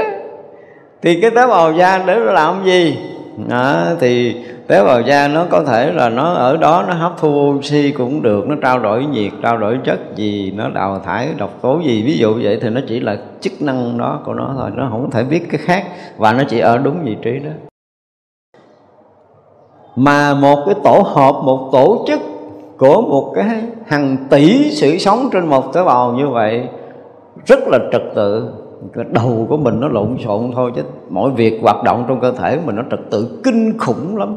Thì 1.02 1.20
cái 1.20 1.30
tế 1.30 1.46
bào 1.46 1.72
da 1.72 1.98
để 2.06 2.14
nó 2.14 2.32
làm 2.32 2.64
gì? 2.64 2.98
Đó, 3.48 3.84
thì 4.00 4.36
tế 4.66 4.84
bào 4.84 5.00
da 5.00 5.28
nó 5.28 5.46
có 5.50 5.62
thể 5.62 5.92
là 5.92 6.08
nó 6.08 6.32
ở 6.32 6.56
đó 6.56 6.84
nó 6.88 6.94
hấp 6.94 7.12
thu 7.18 7.54
oxy 7.58 7.90
cũng 7.90 8.22
được 8.22 8.48
nó 8.48 8.56
trao 8.62 8.78
đổi 8.78 9.04
nhiệt 9.04 9.32
trao 9.42 9.58
đổi 9.58 9.78
chất 9.84 9.98
gì 10.16 10.52
nó 10.56 10.68
đào 10.68 11.00
thải 11.04 11.28
độc 11.38 11.50
tố 11.62 11.80
gì. 11.84 12.02
Ví 12.06 12.18
dụ 12.18 12.34
vậy 12.42 12.58
thì 12.62 12.70
nó 12.70 12.80
chỉ 12.88 13.00
là 13.00 13.16
chức 13.40 13.52
năng 13.60 13.98
đó 13.98 14.20
của 14.24 14.34
nó 14.34 14.54
thôi 14.58 14.70
nó 14.74 14.88
không 14.90 15.10
thể 15.10 15.24
biết 15.24 15.46
cái 15.50 15.60
khác 15.64 15.84
và 16.16 16.32
nó 16.32 16.42
chỉ 16.48 16.58
ở 16.58 16.78
đúng 16.78 17.04
vị 17.04 17.16
trí 17.22 17.38
đó. 17.38 17.50
Mà 19.96 20.34
một 20.34 20.62
cái 20.66 20.74
tổ 20.84 21.02
hợp 21.06 21.32
một 21.44 21.68
tổ 21.72 22.04
chức 22.06 22.20
của 22.78 23.02
một 23.02 23.32
cái 23.34 23.46
hàng 23.86 24.16
tỷ 24.30 24.70
sự 24.70 24.98
sống 24.98 25.28
trên 25.32 25.46
một 25.46 25.74
tế 25.74 25.84
bào 25.84 26.12
như 26.12 26.28
vậy 26.28 26.68
rất 27.46 27.58
là 27.68 27.78
trật 27.92 28.02
tự 28.14 28.48
cái 28.94 29.04
đầu 29.10 29.46
của 29.48 29.56
mình 29.56 29.80
nó 29.80 29.88
lộn 29.88 30.16
xộn 30.24 30.50
thôi 30.54 30.72
chứ 30.76 30.82
mọi 31.10 31.30
việc 31.30 31.58
hoạt 31.62 31.82
động 31.84 32.04
trong 32.08 32.20
cơ 32.20 32.32
thể 32.32 32.58
mình 32.66 32.76
nó 32.76 32.82
trật 32.90 33.00
tự 33.10 33.40
kinh 33.44 33.78
khủng 33.78 34.16
lắm. 34.16 34.36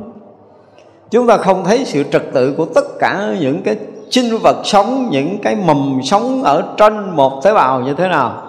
Chúng 1.12 1.28
ta 1.28 1.38
không 1.38 1.64
thấy 1.66 1.86
sự 1.86 2.04
trật 2.04 2.24
tự 2.34 2.54
của 2.58 2.66
tất 2.66 3.00
cả 3.00 3.36
những 3.40 3.62
cái 3.62 3.76
sinh 4.10 4.38
vật 4.44 4.58
sống, 4.64 5.08
những 5.12 5.38
cái 5.42 5.58
mầm 5.68 6.00
sống 6.04 6.44
ở 6.44 6.64
trên 6.78 7.10
một 7.16 7.44
tế 7.44 7.54
bào 7.54 7.82
như 7.82 7.94
thế 7.94 8.08
nào. 8.08 8.42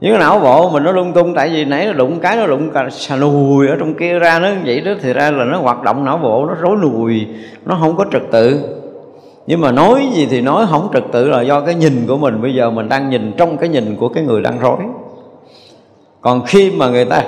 Những 0.00 0.12
cái 0.12 0.20
não 0.20 0.38
bộ 0.38 0.70
mình 0.70 0.82
nó 0.84 0.92
lung 0.92 1.12
tung, 1.12 1.34
tại 1.34 1.48
vì 1.48 1.64
nãy 1.64 1.86
nó 1.86 1.92
đụng 1.92 2.18
cái 2.20 2.36
nó 2.36 2.46
đụng 2.46 2.70
cả 2.70 2.88
xà 2.90 3.16
lùi 3.16 3.68
ở 3.68 3.76
trong 3.80 3.94
kia 3.94 4.18
ra, 4.18 4.38
nó 4.38 4.48
vậy 4.64 4.80
đó, 4.80 4.92
thì 5.02 5.12
ra 5.12 5.30
là 5.30 5.44
nó 5.44 5.58
hoạt 5.58 5.82
động 5.82 6.04
não 6.04 6.18
bộ 6.18 6.46
nó 6.46 6.54
rối 6.54 6.76
lùi, 6.76 7.26
nó 7.64 7.78
không 7.80 7.96
có 7.96 8.04
trật 8.12 8.22
tự 8.30 8.60
nhưng 9.50 9.60
mà 9.60 9.72
nói 9.72 10.08
gì 10.12 10.26
thì 10.30 10.40
nói, 10.40 10.66
không 10.70 10.88
trật 10.92 11.02
tự 11.12 11.28
là 11.28 11.42
do 11.42 11.60
cái 11.60 11.74
nhìn 11.74 12.04
của 12.08 12.16
mình. 12.16 12.42
Bây 12.42 12.54
giờ 12.54 12.70
mình 12.70 12.88
đang 12.88 13.10
nhìn 13.10 13.32
trong 13.36 13.56
cái 13.56 13.68
nhìn 13.68 13.96
của 13.96 14.08
cái 14.08 14.24
người 14.24 14.42
đang 14.42 14.58
rối. 14.58 14.78
Còn 16.20 16.42
khi 16.46 16.70
mà 16.70 16.88
người 16.88 17.04
ta 17.04 17.24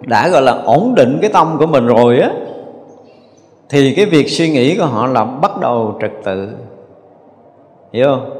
đã, 0.00 0.28
gọi 0.28 0.42
là, 0.42 0.52
ổn 0.52 0.94
định 0.94 1.18
cái 1.20 1.30
tâm 1.32 1.56
của 1.58 1.66
mình 1.66 1.86
rồi 1.86 2.18
á, 2.18 2.30
thì 3.68 3.94
cái 3.94 4.06
việc 4.06 4.28
suy 4.28 4.50
nghĩ 4.50 4.76
của 4.76 4.84
họ 4.84 5.06
là 5.06 5.24
bắt 5.24 5.60
đầu 5.60 5.98
trật 6.00 6.10
tự. 6.24 6.48
Hiểu 7.92 8.06
không? 8.06 8.39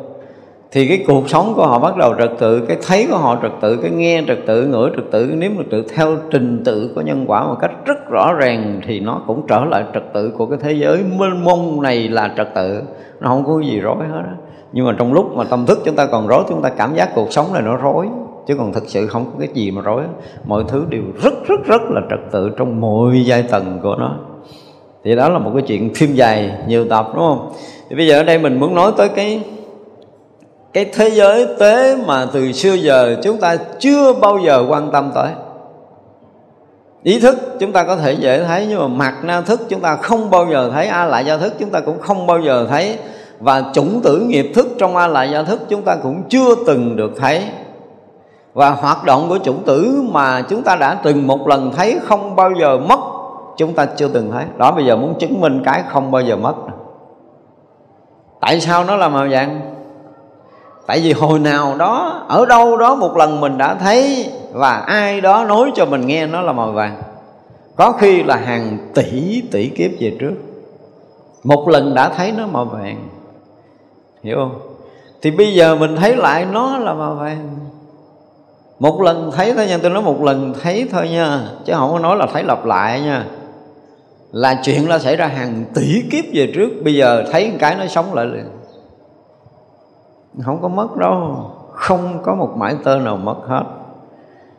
Thì 0.73 0.89
cái 0.89 1.05
cuộc 1.07 1.29
sống 1.29 1.53
của 1.57 1.67
họ 1.67 1.79
bắt 1.79 1.97
đầu 1.97 2.15
trật 2.19 2.31
tự, 2.39 2.61
cái 2.69 2.77
thấy 2.87 3.07
của 3.11 3.17
họ 3.17 3.39
trật 3.43 3.53
tự, 3.61 3.77
cái 3.77 3.91
nghe 3.91 4.23
trật 4.27 4.39
tự, 4.47 4.67
ngửi 4.67 4.91
trật 4.97 5.05
tự. 5.11 5.33
Nếm 5.37 5.59
được 5.59 5.65
tự 5.71 5.85
theo 5.95 6.17
trình 6.31 6.63
tự 6.65 6.93
của 6.95 7.01
nhân 7.01 7.25
quả 7.27 7.47
một 7.47 7.57
cách 7.61 7.71
rất 7.85 8.09
rõ 8.11 8.33
ràng 8.33 8.81
thì 8.87 9.01
nó 9.01 9.23
cũng 9.27 9.47
trở 9.49 9.65
lại 9.65 9.85
trật 9.95 10.03
tự 10.15 10.31
của 10.31 10.47
cái 10.47 10.59
thế 10.63 10.73
giới 10.73 11.05
mênh 11.19 11.45
mông 11.45 11.83
này 11.83 12.09
là 12.09 12.35
trật 12.37 12.55
tự. 12.55 12.83
Nó 13.21 13.29
không 13.29 13.45
có 13.45 13.61
gì 13.61 13.81
rối 13.81 13.97
hết 13.97 14.23
đó 14.23 14.33
nhưng 14.73 14.87
mà 14.87 14.95
trong 14.99 15.13
lúc 15.13 15.37
mà 15.37 15.45
tâm 15.45 15.67
thức 15.67 15.79
chúng 15.85 15.97
ta 15.97 16.07
còn 16.07 16.27
rối, 16.27 16.45
chúng 16.49 16.63
ta 16.63 16.69
cảm 16.69 16.95
giác 16.95 17.11
cuộc 17.15 17.33
sống 17.33 17.47
này 17.53 17.63
nó 17.63 17.77
rối. 17.77 18.07
Chứ 18.47 18.57
còn 18.57 18.73
thực 18.73 18.89
sự 18.89 19.07
không 19.07 19.25
có 19.25 19.33
cái 19.39 19.49
gì 19.55 19.71
mà 19.71 19.83
rối 19.83 20.03
mọi 20.45 20.65
thứ 20.69 20.85
đều 20.89 21.03
rất 21.23 21.35
rất 21.49 21.61
rất 21.67 21.83
là 21.91 22.01
trật 22.11 22.21
tự 22.33 22.51
trong 22.57 22.81
mọi 22.81 23.25
giai 23.25 23.43
tầng 23.43 23.79
của 23.83 23.97
nó. 23.99 24.17
Thì 25.05 25.17
đó 25.17 25.29
là 25.29 25.39
một 25.39 25.51
cái 25.55 25.63
chuyện 25.67 25.95
phim 25.95 26.15
dài, 26.15 26.53
nhiều 26.67 26.85
tập, 26.85 27.07
đúng 27.15 27.25
không? 27.25 27.53
Thì 27.91 27.97
bây 27.97 28.07
giờ 28.07 28.21
ở 28.21 28.23
đây 28.23 28.39
mình 28.39 28.61
muốn 28.61 28.75
nói 28.75 28.93
tới 28.97 29.09
cái 29.09 29.43
cái 30.73 30.85
thế 30.85 31.11
giới 31.11 31.47
tế 31.59 31.97
mà 32.07 32.27
từ 32.33 32.53
xưa 32.53 32.75
giờ 32.75 33.17
chúng 33.23 33.39
ta 33.41 33.57
chưa 33.57 34.13
bao 34.13 34.39
giờ 34.39 34.65
quan 34.69 34.91
tâm 34.91 35.11
tới. 35.15 35.31
Ý 37.03 37.21
thức 37.21 37.39
chúng 37.61 37.73
ta 37.73 37.85
có 37.85 37.97
thể 37.97 38.13
dễ 38.13 38.45
thấy, 38.45 38.67
nhưng 38.69 38.81
mà 38.81 38.87
mặt 38.87 39.15
na 39.23 39.41
thức 39.41 39.61
chúng 39.69 39.81
ta 39.81 39.97
không 39.97 40.31
bao 40.31 40.47
giờ 40.51 40.71
thấy, 40.73 40.87
a 40.87 41.05
lại 41.05 41.25
gia 41.25 41.37
thức 41.37 41.53
chúng 41.59 41.71
ta 41.71 41.81
cũng 41.81 42.01
không 42.01 42.27
bao 42.27 42.41
giờ 42.41 42.67
thấy. 42.71 42.99
Và 43.39 43.63
chủng 43.73 44.01
tử 44.03 44.21
nghiệp 44.21 44.53
thức 44.55 44.69
trong 44.79 44.97
a 44.97 45.07
lại 45.07 45.31
gia 45.31 45.43
thức 45.43 45.61
chúng 45.69 45.83
ta 45.83 45.97
cũng 46.03 46.23
chưa 46.29 46.55
từng 46.67 46.97
được 46.97 47.13
thấy. 47.17 47.45
Và 48.53 48.71
hoạt 48.71 49.05
động 49.05 49.29
của 49.29 49.39
chủng 49.39 49.63
tử 49.63 50.03
mà 50.11 50.43
chúng 50.43 50.63
ta 50.63 50.77
đã 50.77 50.95
từng 50.95 51.27
một 51.27 51.49
lần 51.49 51.73
thấy 51.73 51.99
không 52.05 52.37
bao 52.37 52.51
giờ 52.61 52.79
mất, 52.79 53.01
chúng 53.57 53.73
ta 53.73 53.87
chưa 53.87 54.09
từng 54.09 54.31
thấy. 54.33 54.45
Đó, 54.57 54.73
bây 54.73 54.85
giờ 54.85 54.97
muốn 54.97 55.15
chứng 55.19 55.41
minh 55.41 55.63
cái 55.65 55.83
không 55.89 56.11
bao 56.11 56.23
giờ 56.23 56.37
mất. 56.37 56.55
Tại 58.41 58.61
sao 58.61 58.85
nó 58.85 58.97
là 58.97 59.09
màu 59.09 59.27
vàng? 59.31 59.61
Tại 60.87 61.01
vì 61.01 61.13
hồi 61.13 61.39
nào 61.39 61.77
đó, 61.79 62.25
ở 62.29 62.47
đâu 62.47 62.77
đó 62.77 62.95
một 62.95 63.17
lần 63.17 63.41
mình 63.41 63.59
đã 63.59 63.75
thấy 63.75 64.31
và 64.53 64.73
ai 64.73 65.21
đó 65.21 65.45
nói 65.45 65.73
cho 65.75 65.87
mình 65.87 66.07
nghe 66.07 66.27
nó 66.27 66.41
là 66.41 66.53
màu 66.53 66.73
vàng. 66.73 67.03
Có 67.77 67.93
khi 67.93 68.23
là 68.23 68.37
hàng 68.37 68.79
tỷ 68.95 69.43
tỷ 69.51 69.69
kiếp 69.69 69.91
về 70.01 70.17
trước. 70.21 70.35
Một 71.45 71.69
lần 71.69 71.95
đã 71.95 72.09
thấy 72.09 72.33
nó 72.33 72.47
màu 72.47 72.65
vàng. 72.65 73.09
Hiểu 74.23 74.37
không? 74.37 74.61
Thì 75.23 75.31
bây 75.31 75.55
giờ 75.55 75.77
mình 75.77 75.97
thấy 75.97 76.17
lại 76.17 76.47
nó 76.53 76.79
là 76.79 76.95
màu 76.95 77.15
vàng. 77.15 77.49
Một 78.79 79.01
lần 79.03 79.31
thấy 79.37 79.55
thôi 79.55 79.67
nha, 79.67 79.79
tôi 79.83 79.91
nói 79.91 80.03
một 80.03 80.23
lần 80.23 80.55
thấy 80.63 80.89
thôi 80.93 81.09
nha, 81.09 81.49
chứ 81.65 81.73
không 81.77 81.93
có 81.93 81.99
nói 81.99 82.17
là 82.17 82.27
thấy 82.33 82.45
lặp 82.45 82.67
lại 82.67 83.01
nha. 83.01 83.25
Là 84.33 84.61
chuyện 84.63 84.89
là 84.89 84.99
xảy 84.99 85.17
ra 85.17 85.27
hàng 85.27 85.65
tỷ 85.75 86.03
kiếp 86.11 86.25
về 86.35 86.53
trước, 86.55 86.69
bây 86.85 86.95
giờ 86.95 87.25
thấy 87.33 87.53
cái 87.59 87.75
nó 87.75 87.87
sống 87.87 88.15
lại 88.15 88.27
liền 88.27 88.45
không 90.45 90.63
có 90.63 90.69
mất 90.69 90.97
đâu. 90.97 91.37
Không 91.73 92.19
có 92.23 92.35
một 92.35 92.57
mãi 92.57 92.77
tơ 92.85 92.99
nào 92.99 93.17
mất 93.17 93.37
hết. 93.49 93.63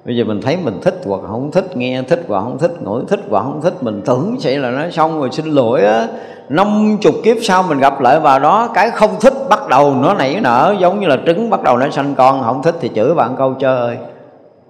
Bây 0.05 0.17
giờ 0.17 0.23
mình 0.23 0.41
thấy 0.41 0.57
mình 0.63 0.79
thích 0.81 1.01
hoặc 1.05 1.21
không 1.27 1.51
thích, 1.51 1.77
nghe 1.77 2.01
thích 2.01 2.25
hoặc 2.27 2.41
không 2.41 2.57
thích, 2.57 2.71
ngửi 2.81 3.03
thích 3.07 3.19
hoặc 3.29 3.43
không 3.43 3.61
thích, 3.61 3.83
mình 3.83 4.01
tưởng 4.05 4.37
vậy 4.43 4.57
là 4.57 4.69
nó 4.69 4.89
xong 4.89 5.19
rồi, 5.19 5.29
xin 5.31 5.45
lỗi 5.45 5.83
á. 5.83 6.07
Năm 6.49 6.97
chục 7.01 7.15
kiếp 7.23 7.37
sau 7.41 7.63
mình 7.63 7.79
gặp 7.79 8.01
lại 8.01 8.19
vào 8.19 8.39
đó, 8.39 8.69
cái 8.73 8.91
không 8.91 9.09
thích 9.21 9.33
bắt 9.49 9.67
đầu 9.69 9.95
nó 9.95 10.13
nảy 10.13 10.39
nở, 10.41 10.75
giống 10.79 10.99
như 10.99 11.07
là 11.07 11.17
trứng 11.25 11.49
bắt 11.49 11.63
đầu 11.63 11.77
nó 11.77 11.89
sanh 11.89 12.15
con. 12.15 12.43
Không 12.43 12.63
thích 12.63 12.75
thì 12.79 12.91
chửi 12.95 13.13
bạn 13.13 13.35
câu 13.37 13.53
chơi 13.53 13.97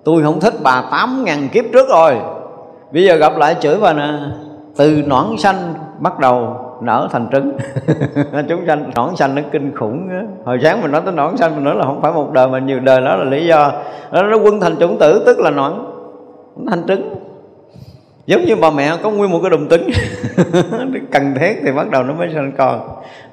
tôi 0.04 0.24
không 0.24 0.40
thích 0.40 0.54
bà 0.64 0.84
tám 0.92 1.24
ngàn 1.24 1.50
kiếp 1.50 1.66
trước 1.74 1.90
rồi. 1.90 2.18
Bây 2.94 3.04
giờ 3.04 3.16
gặp 3.16 3.38
lại 3.38 3.56
chửi 3.60 3.78
bà 3.82 3.94
nè. 3.94 4.10
Từ 4.78 5.04
nõn 5.06 5.26
xanh 5.38 5.74
bắt 6.00 6.20
đầu 6.20 6.56
nở 6.82 7.08
thành 7.12 7.28
trứng. 7.32 7.52
Chúng 8.50 8.68
sanh 8.68 8.92
nõn 8.96 9.16
xanh 9.16 9.36
nó 9.36 9.42
kinh 9.52 9.76
khủng 9.76 10.10
đó. 10.10 10.22
hồi 10.46 10.60
sáng 10.64 10.82
mình 10.82 10.92
nói 10.92 11.02
tới 11.06 11.14
nõn 11.14 11.38
xanh 11.38 11.56
mình 11.56 11.64
nói 11.64 11.76
là 11.76 11.84
không 11.84 12.02
phải 12.02 12.12
một 12.12 12.32
đời 12.32 12.48
mà 12.48 12.60
nhiều 12.60 12.80
đời 12.80 13.02
đó 13.02 13.16
là 13.16 13.24
lý 13.24 13.46
do. 13.46 13.72
Nó, 14.12 14.24
nó 14.24 14.38
quân 14.38 14.60
thành 14.60 14.76
chủng 14.80 14.98
tử 15.00 15.24
tức 15.26 15.40
là 15.40 15.50
nõn 15.50 15.74
thành 16.70 16.88
trứng. 16.88 17.16
Giống 18.26 18.46
như 18.46 18.56
bà 18.56 18.70
mẹ 18.72 18.98
có 19.04 19.10
nguyên 19.10 19.32
một 19.32 19.40
cái 19.44 19.50
đùm 19.50 19.68
trứng 19.70 19.90
cần 21.12 21.34
thiết 21.40 21.60
thì 21.66 21.72
bắt 21.72 21.90
đầu 21.90 22.04
nó 22.04 22.14
mới 22.14 22.30
sanh 22.34 22.52
con. 22.58 22.80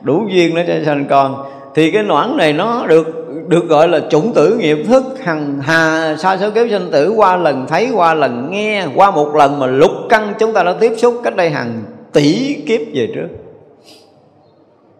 Đủ 0.00 0.22
duyên 0.30 0.54
nó 0.54 0.60
sẽ 0.66 0.84
sanh 0.84 1.04
con. 1.06 1.44
Thì 1.74 1.90
cái 1.90 2.02
noãn 2.02 2.36
này 2.36 2.52
nó 2.52 2.86
được 2.86 3.28
được 3.48 3.68
gọi 3.68 3.88
là 3.88 4.00
chủng 4.10 4.32
tử 4.34 4.56
nghiệp 4.56 4.78
thức. 4.88 5.04
Hằng 5.24 5.60
hà 5.60 6.14
sa 6.18 6.36
số 6.36 6.50
kiếp 6.50 6.66
sinh 6.70 6.90
tử 6.92 7.12
qua 7.16 7.36
lần 7.36 7.66
thấy 7.68 7.90
qua 7.94 8.14
lần 8.14 8.48
nghe 8.50 8.86
qua 8.94 9.10
một 9.10 9.34
lần 9.34 9.58
mà 9.58 9.66
lục 9.66 9.90
căn 10.08 10.34
chúng 10.38 10.52
ta 10.52 10.62
đã 10.62 10.74
tiếp 10.80 10.92
xúc 10.96 11.14
cách 11.24 11.36
đây 11.36 11.50
hàng 11.50 11.82
tỷ 12.18 12.54
kiếp 12.66 12.80
về 12.94 13.12
trước. 13.14 13.28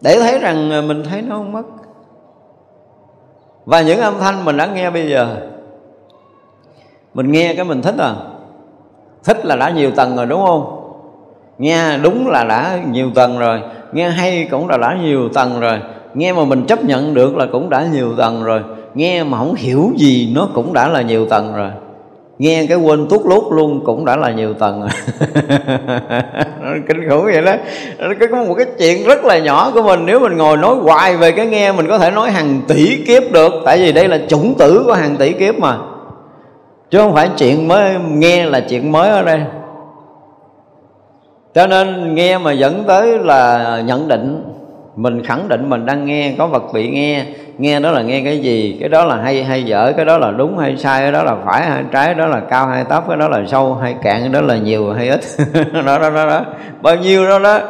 Để 0.00 0.18
thấy 0.20 0.38
rằng 0.38 0.70
ờ, 0.70 0.82
mình 0.82 1.02
thấy 1.04 1.22
nó 1.22 1.36
không 1.36 1.52
mất. 1.52 1.62
Và 3.64 3.82
những 3.82 4.00
âm 4.00 4.14
thanh 4.20 4.44
mình 4.44 4.56
đã 4.56 4.66
nghe 4.66 4.90
bây 4.90 5.10
giờ, 5.10 5.36
mình 7.14 7.32
nghe 7.32 7.54
cái 7.54 7.64
mình 7.64 7.82
thích 7.82 7.94
à? 7.98 8.14
Thích 9.24 9.46
là 9.46 9.56
đã 9.56 9.70
nhiều 9.70 9.90
tầng 9.90 10.16
rồi, 10.16 10.26
đúng 10.26 10.46
không? 10.46 10.92
Nghe 11.58 11.98
đúng 11.98 12.28
là 12.28 12.44
đã 12.44 12.80
nhiều 12.90 13.10
tầng 13.14 13.38
rồi, 13.38 13.60
nghe 13.92 14.10
hay 14.10 14.48
cũng 14.50 14.68
là 14.68 14.76
đã 14.76 14.98
nhiều 15.02 15.28
tầng 15.28 15.60
rồi, 15.60 15.78
nghe 16.14 16.32
mà 16.32 16.44
mình 16.44 16.66
chấp 16.66 16.84
nhận 16.84 17.14
được 17.14 17.36
là 17.36 17.46
cũng 17.52 17.70
đã 17.70 17.86
nhiều 17.92 18.16
tầng 18.16 18.44
rồi, 18.44 18.62
nghe 18.94 19.24
mà 19.24 19.38
không 19.38 19.54
hiểu 19.54 19.92
gì 19.96 20.32
nó 20.34 20.48
cũng 20.54 20.72
đã 20.72 20.88
là 20.88 21.02
nhiều 21.02 21.26
tầng 21.26 21.54
rồi 21.56 21.70
nghe 22.38 22.66
cái 22.68 22.78
quên 22.78 23.08
tuốt 23.08 23.20
lút 23.26 23.44
luôn 23.50 23.84
cũng 23.84 24.04
đã 24.04 24.16
là 24.16 24.30
nhiều 24.30 24.54
tầng 24.54 24.80
rồi. 24.80 24.90
Kinh 26.88 27.08
khủng 27.08 27.24
vậy 27.24 27.42
đó. 27.42 27.52
Nó 27.98 28.26
có 28.30 28.44
một 28.44 28.54
cái 28.54 28.66
chuyện 28.78 29.06
rất 29.06 29.24
là 29.24 29.38
nhỏ 29.38 29.70
của 29.74 29.82
mình. 29.82 30.06
Nếu 30.06 30.20
mình 30.20 30.36
ngồi 30.36 30.56
nói 30.56 30.74
hoài 30.74 31.16
về 31.16 31.32
cái 31.32 31.46
nghe, 31.46 31.72
mình 31.72 31.88
có 31.88 31.98
thể 31.98 32.10
nói 32.10 32.30
hàng 32.30 32.60
tỷ 32.68 33.04
kiếp 33.06 33.22
được. 33.32 33.52
Tại 33.64 33.78
vì 33.78 33.92
đây 33.92 34.08
là 34.08 34.18
chủng 34.28 34.54
tử 34.54 34.82
của 34.86 34.92
hàng 34.92 35.16
tỷ 35.16 35.32
kiếp 35.32 35.58
mà. 35.58 35.78
Chứ 36.90 36.98
không 36.98 37.14
phải 37.14 37.28
chuyện 37.36 37.68
mới, 37.68 37.94
nghe 38.08 38.46
là 38.46 38.60
chuyện 38.60 38.92
mới 38.92 39.10
ở 39.10 39.22
đây. 39.22 39.40
Cho 41.54 41.66
nên 41.66 42.14
nghe 42.14 42.38
mà 42.38 42.52
dẫn 42.52 42.84
tới 42.86 43.18
là 43.18 43.82
nhận 43.86 44.08
định 44.08 44.47
mình 44.98 45.22
khẳng 45.22 45.48
định 45.48 45.70
mình 45.70 45.86
đang 45.86 46.06
nghe 46.06 46.34
có 46.38 46.46
vật 46.46 46.62
bị 46.72 46.88
nghe. 46.88 47.24
Nghe 47.58 47.80
đó 47.80 47.90
là 47.90 48.02
nghe 48.02 48.20
cái 48.24 48.38
gì? 48.38 48.76
Cái 48.80 48.88
đó 48.88 49.04
là 49.04 49.16
hay 49.16 49.44
hay 49.44 49.64
dở 49.64 49.92
cái 49.96 50.04
đó 50.04 50.18
là 50.18 50.30
đúng 50.30 50.58
hay 50.58 50.76
sai 50.76 51.00
cái 51.00 51.12
đó 51.12 51.22
là 51.22 51.36
phải 51.44 51.66
hay 51.66 51.84
trái 51.92 52.14
đó 52.14 52.26
là 52.26 52.40
cao 52.40 52.66
hay 52.66 52.84
thấp 52.84 53.04
cái 53.08 53.16
đó 53.16 53.28
là 53.28 53.42
sâu 53.46 53.74
hay 53.74 53.96
cạn 54.02 54.20
cái 54.20 54.28
đó 54.28 54.40
là 54.40 54.56
nhiều 54.56 54.92
hay 54.92 55.08
ít. 55.08 55.20
Đó, 55.72 55.82
đó 55.98 56.10
đó 56.10 56.26
đó. 56.26 56.40
Bao 56.82 56.96
nhiêu 56.96 57.28
đó 57.28 57.38
đó. 57.38 57.60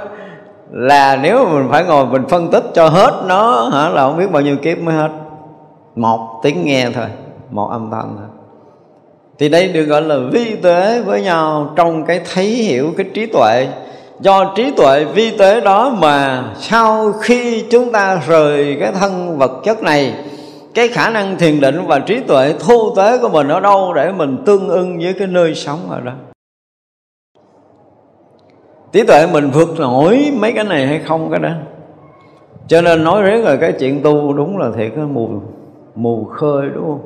Là 0.71 1.19
nếu 1.23 1.47
mình 1.49 1.67
phải 1.71 1.85
ngồi 1.85 2.07
mình 2.07 2.29
phân 2.29 2.51
tích 2.51 2.65
cho 2.75 2.89
hết 2.89 3.23
nó 3.27 3.69
hả 3.73 3.89
là 3.89 4.03
không 4.03 4.19
biết 4.19 4.31
bao 4.33 4.43
nhiêu 4.43 4.57
kiếp 4.57 4.79
mới 4.79 4.95
hết. 4.95 5.11
Một 5.97 6.41
tiếng 6.43 6.65
nghe 6.65 6.91
thôi 6.95 7.07
một 7.51 7.69
âm 7.71 7.91
thanh 7.91 8.15
thôi. 8.17 8.27
Thì 9.39 9.49
đây 9.49 9.69
được 9.69 9.85
gọi 9.85 10.03
là 10.03 10.17
vi 10.33 10.57
tế 10.63 11.03
với 11.03 11.23
nhau 11.23 11.73
trong 11.77 12.05
cái 12.05 12.21
thấy 12.35 12.47
hiểu 12.47 12.93
cái 12.97 13.07
trí 13.15 13.27
tuệ 13.27 13.67
do 14.21 14.53
trí 14.57 14.71
tuệ 14.71 15.05
vi 15.05 15.37
tế 15.39 15.61
đó 15.61 15.97
mà 15.99 16.45
sau 16.57 17.13
khi 17.13 17.65
chúng 17.71 17.93
ta 17.93 18.21
rời 18.29 18.77
cái 18.81 18.93
thân 18.93 19.39
vật 19.39 19.61
chất 19.65 19.83
này, 19.83 20.15
cái 20.75 20.89
khả 20.89 21.11
năng 21.11 21.37
thiền 21.37 21.61
định 21.61 21.87
và 21.87 21.99
trí 21.99 22.21
tuệ 22.21 22.55
thô 22.61 22.95
tế 22.97 23.19
của 23.19 23.29
mình 23.29 23.49
ở 23.49 23.61
đâu 23.61 23.93
để 23.95 24.13
mình 24.13 24.43
tương 24.47 24.69
ưng 24.69 24.99
với 24.99 25.15
cái 25.19 25.29
nơi 25.29 25.55
sống 25.55 25.79
ở 25.91 26.01
đó? 26.01 26.13
Trí 28.93 29.03
tuệ 29.03 29.27
mình 29.33 29.51
vượt 29.51 29.81
nổi 29.81 30.33
mấy 30.41 30.53
cái 30.53 30.65
này 30.65 30.87
hay 30.87 30.99
không 30.99 31.31
cái 31.31 31.41
đó? 31.41 31.51
Cho 32.67 32.81
nên 32.83 33.05
nói 33.05 33.23
riết 33.23 33.45
rồi 33.45 33.57
cái 33.57 33.73
chuyện 33.73 34.03
tu 34.03 34.33
đúng 34.33 34.59
là 34.59 34.71
thiệt 34.77 34.93
cái 34.97 35.05
mù 35.05 35.31
mù 35.95 36.25
khơi 36.25 36.69
đúng 36.75 36.85
không? 36.85 37.01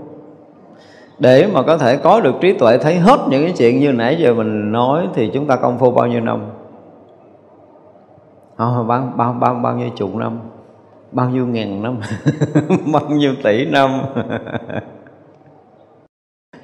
Để 1.19 1.47
mà 1.53 1.63
có 1.63 1.79
thể 1.79 1.97
có 1.97 2.21
được 2.21 2.35
trí 2.41 2.53
tuệ, 2.53 2.79
thấy 2.79 2.95
hết 2.95 3.21
những 3.29 3.43
cái 3.45 3.53
chuyện 3.57 3.81
như 3.81 3.93
nãy 3.93 4.17
giờ 4.21 4.35
mình 4.35 4.73
nói 4.73 5.09
thì 5.15 5.31
chúng 5.35 5.47
ta 5.47 5.57
công 5.57 5.79
phu 5.79 5.91
bao 5.91 6.07
nhiêu 6.07 6.21
năm? 6.21 6.41
Oh, 8.63 8.87
bao, 8.87 9.13
bao, 9.17 9.33
bao, 9.33 9.55
bao 9.55 9.77
nhiêu 9.77 9.89
chục 9.97 10.15
năm? 10.17 10.39
Bao 11.13 11.31
nhiêu 11.31 11.47
ngàn 11.47 11.83
năm? 11.83 12.01
Bao 12.93 13.03
nhiêu 13.09 13.35
tỷ 13.43 13.65
năm? 13.65 13.91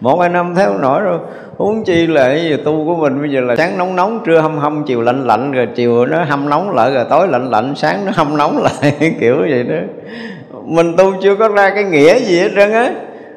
Một 0.00 0.20
hai 0.20 0.28
năm 0.28 0.54
theo 0.54 0.78
nổi 0.78 1.00
rồi. 1.00 1.18
Huống 1.56 1.84
chi 1.84 2.06
là 2.06 2.26
cái 2.26 2.42
gì 2.42 2.56
tu 2.56 2.84
của 2.86 2.94
mình 2.94 3.20
bây 3.20 3.30
giờ 3.30 3.40
là 3.40 3.56
sáng 3.56 3.78
nóng 3.78 3.96
nóng 3.96 4.20
trưa 4.24 4.40
hâm 4.40 4.58
hâm 4.58 4.84
chiều 4.84 5.02
lạnh 5.02 5.26
lạnh 5.26 5.52
rồi 5.52 5.68
chiều 5.74 6.06
nó 6.06 6.24
hâm 6.24 6.48
nóng 6.48 6.70
lại 6.70 6.94
rồi 6.94 7.04
tối 7.10 7.28
lạnh 7.28 7.50
lạnh 7.50 7.74
sáng 7.76 8.04
nó 8.06 8.12
hâm 8.14 8.36
nóng 8.36 8.62
lại 8.62 8.96
kiểu 9.20 9.36
vậy 9.36 9.62
đó. 9.62 9.76
Mình 10.64 10.96
tu 10.96 11.12
chưa 11.22 11.36
có 11.36 11.48
ra 11.48 11.70
cái 11.70 11.84
nghĩa 11.84 12.18
gì 12.18 12.40
hết 12.40 12.48
trơn 12.56 12.72
á. 12.72 12.92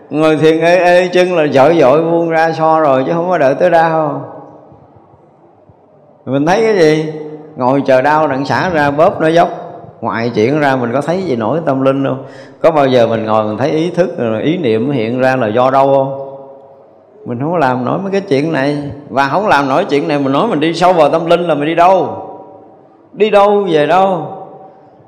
Ngồi 0.09 0.37
thiền 0.37 0.59
ê 0.59 0.75
ê 0.77 1.07
chân 1.07 1.35
là 1.35 1.47
dội 1.47 1.77
dội 1.79 2.03
buông 2.03 2.29
ra 2.29 2.51
so 2.51 2.79
rồi 2.79 3.03
chứ 3.07 3.11
không 3.13 3.29
có 3.29 3.37
đợi 3.37 3.55
tới 3.55 3.69
đau 3.69 4.31
mình 6.25 6.45
thấy 6.45 6.61
cái 6.61 6.77
gì? 6.79 7.13
Ngồi 7.61 7.81
chờ 7.85 8.01
đau 8.01 8.27
nặng 8.27 8.45
xả 8.45 8.69
ra 8.69 8.91
bóp 8.91 9.21
nó 9.21 9.27
dốc. 9.27 9.49
Ngoại 10.01 10.31
chuyện 10.35 10.59
ra 10.59 10.75
mình 10.75 10.91
có 10.93 11.01
thấy 11.01 11.23
gì 11.23 11.35
nổi 11.35 11.59
tâm 11.65 11.81
linh 11.81 12.03
đâu 12.03 12.15
có 12.61 12.71
bao 12.71 12.87
giờ 12.87 13.07
mình 13.07 13.25
ngồi 13.25 13.43
mình 13.43 13.57
thấy 13.57 13.69
ý 13.69 13.89
thức 13.89 14.09
ý 14.43 14.57
niệm 14.57 14.91
hiện 14.91 15.19
ra 15.19 15.35
là 15.35 15.47
do 15.47 15.71
đâu 15.71 15.93
không? 15.95 16.27
Mình 17.25 17.39
không 17.39 17.51
có 17.51 17.57
làm 17.57 17.85
nổi 17.85 17.99
mấy 17.99 18.11
cái 18.11 18.21
chuyện 18.21 18.53
này. 18.53 18.77
Và 19.09 19.27
không 19.27 19.47
làm 19.47 19.67
nổi 19.67 19.85
chuyện 19.85 20.07
này, 20.07 20.19
mình 20.19 20.31
nói 20.31 20.47
mình 20.47 20.59
đi 20.59 20.73
sâu 20.73 20.93
vào 20.93 21.09
tâm 21.09 21.25
linh 21.25 21.47
là 21.47 21.55
mình 21.55 21.65
đi 21.65 21.75
đâu? 21.75 22.27
Đi 23.13 23.29
đâu 23.29 23.67
về 23.69 23.87
đâu? 23.87 24.27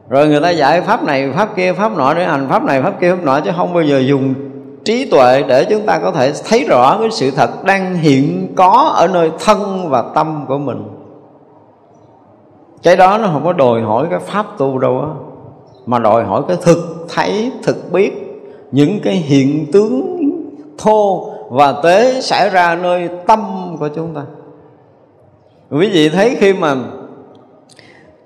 Rồi 0.10 0.28
người 0.28 0.42
ta 0.42 0.50
dạy 0.50 0.82
pháp 0.82 1.04
này, 1.04 1.32
pháp 1.36 1.56
kia, 1.56 1.74
pháp 1.74 1.98
nọ 1.98 2.14
để 2.14 2.26
hành, 2.26 2.48
pháp 2.50 2.64
này, 2.64 2.82
pháp 2.82 2.94
kia, 3.02 3.16
pháp 3.16 3.24
nọ, 3.24 3.40
chứ 3.40 3.52
không 3.58 3.74
bao 3.74 3.84
giờ 3.84 4.00
dùng 4.00 4.34
trí 4.86 5.06
tuệ 5.12 5.44
để 5.48 5.66
chúng 5.66 5.86
ta 5.86 6.00
có 6.00 6.12
thể 6.12 6.34
thấy 6.50 6.66
rõ 6.70 6.98
cái 7.00 7.12
sự 7.12 7.32
thật 7.32 7.50
đang 7.66 7.96
hiện 7.96 8.54
có 8.56 8.94
ở 8.96 9.08
nơi 9.08 9.32
thân 9.46 9.90
và 9.90 10.04
tâm 10.16 10.46
của 10.48 10.58
mình 10.58 10.84
cái 12.84 12.96
đó 12.96 13.18
nó 13.18 13.28
không 13.28 13.44
có 13.44 13.54
đòi 13.54 13.82
hỏi 13.82 14.08
cái 14.10 14.20
pháp 14.20 14.46
tu 14.58 14.78
đâu 14.78 15.02
á, 15.02 15.08
mà 15.86 16.00
đòi 16.00 16.24
hỏi 16.24 16.42
cái 16.48 16.58
thực 16.62 17.06
thấy, 17.10 17.52
thực 17.64 17.92
biết. 17.92 18.14
Những 18.72 19.00
cái 19.04 19.14
hiện 19.14 19.72
tướng 19.72 20.20
thô 20.78 21.30
và 21.50 21.74
tế 21.84 22.22
xảy 22.22 22.50
ra 22.50 22.76
nơi 22.76 23.10
tâm 23.28 23.40
của 23.80 23.88
chúng 23.96 24.14
ta. 24.14 24.22
Quý 25.72 25.90
vị 25.90 26.10
thấy 26.10 26.36
khi 26.40 26.54
mà 26.54 26.76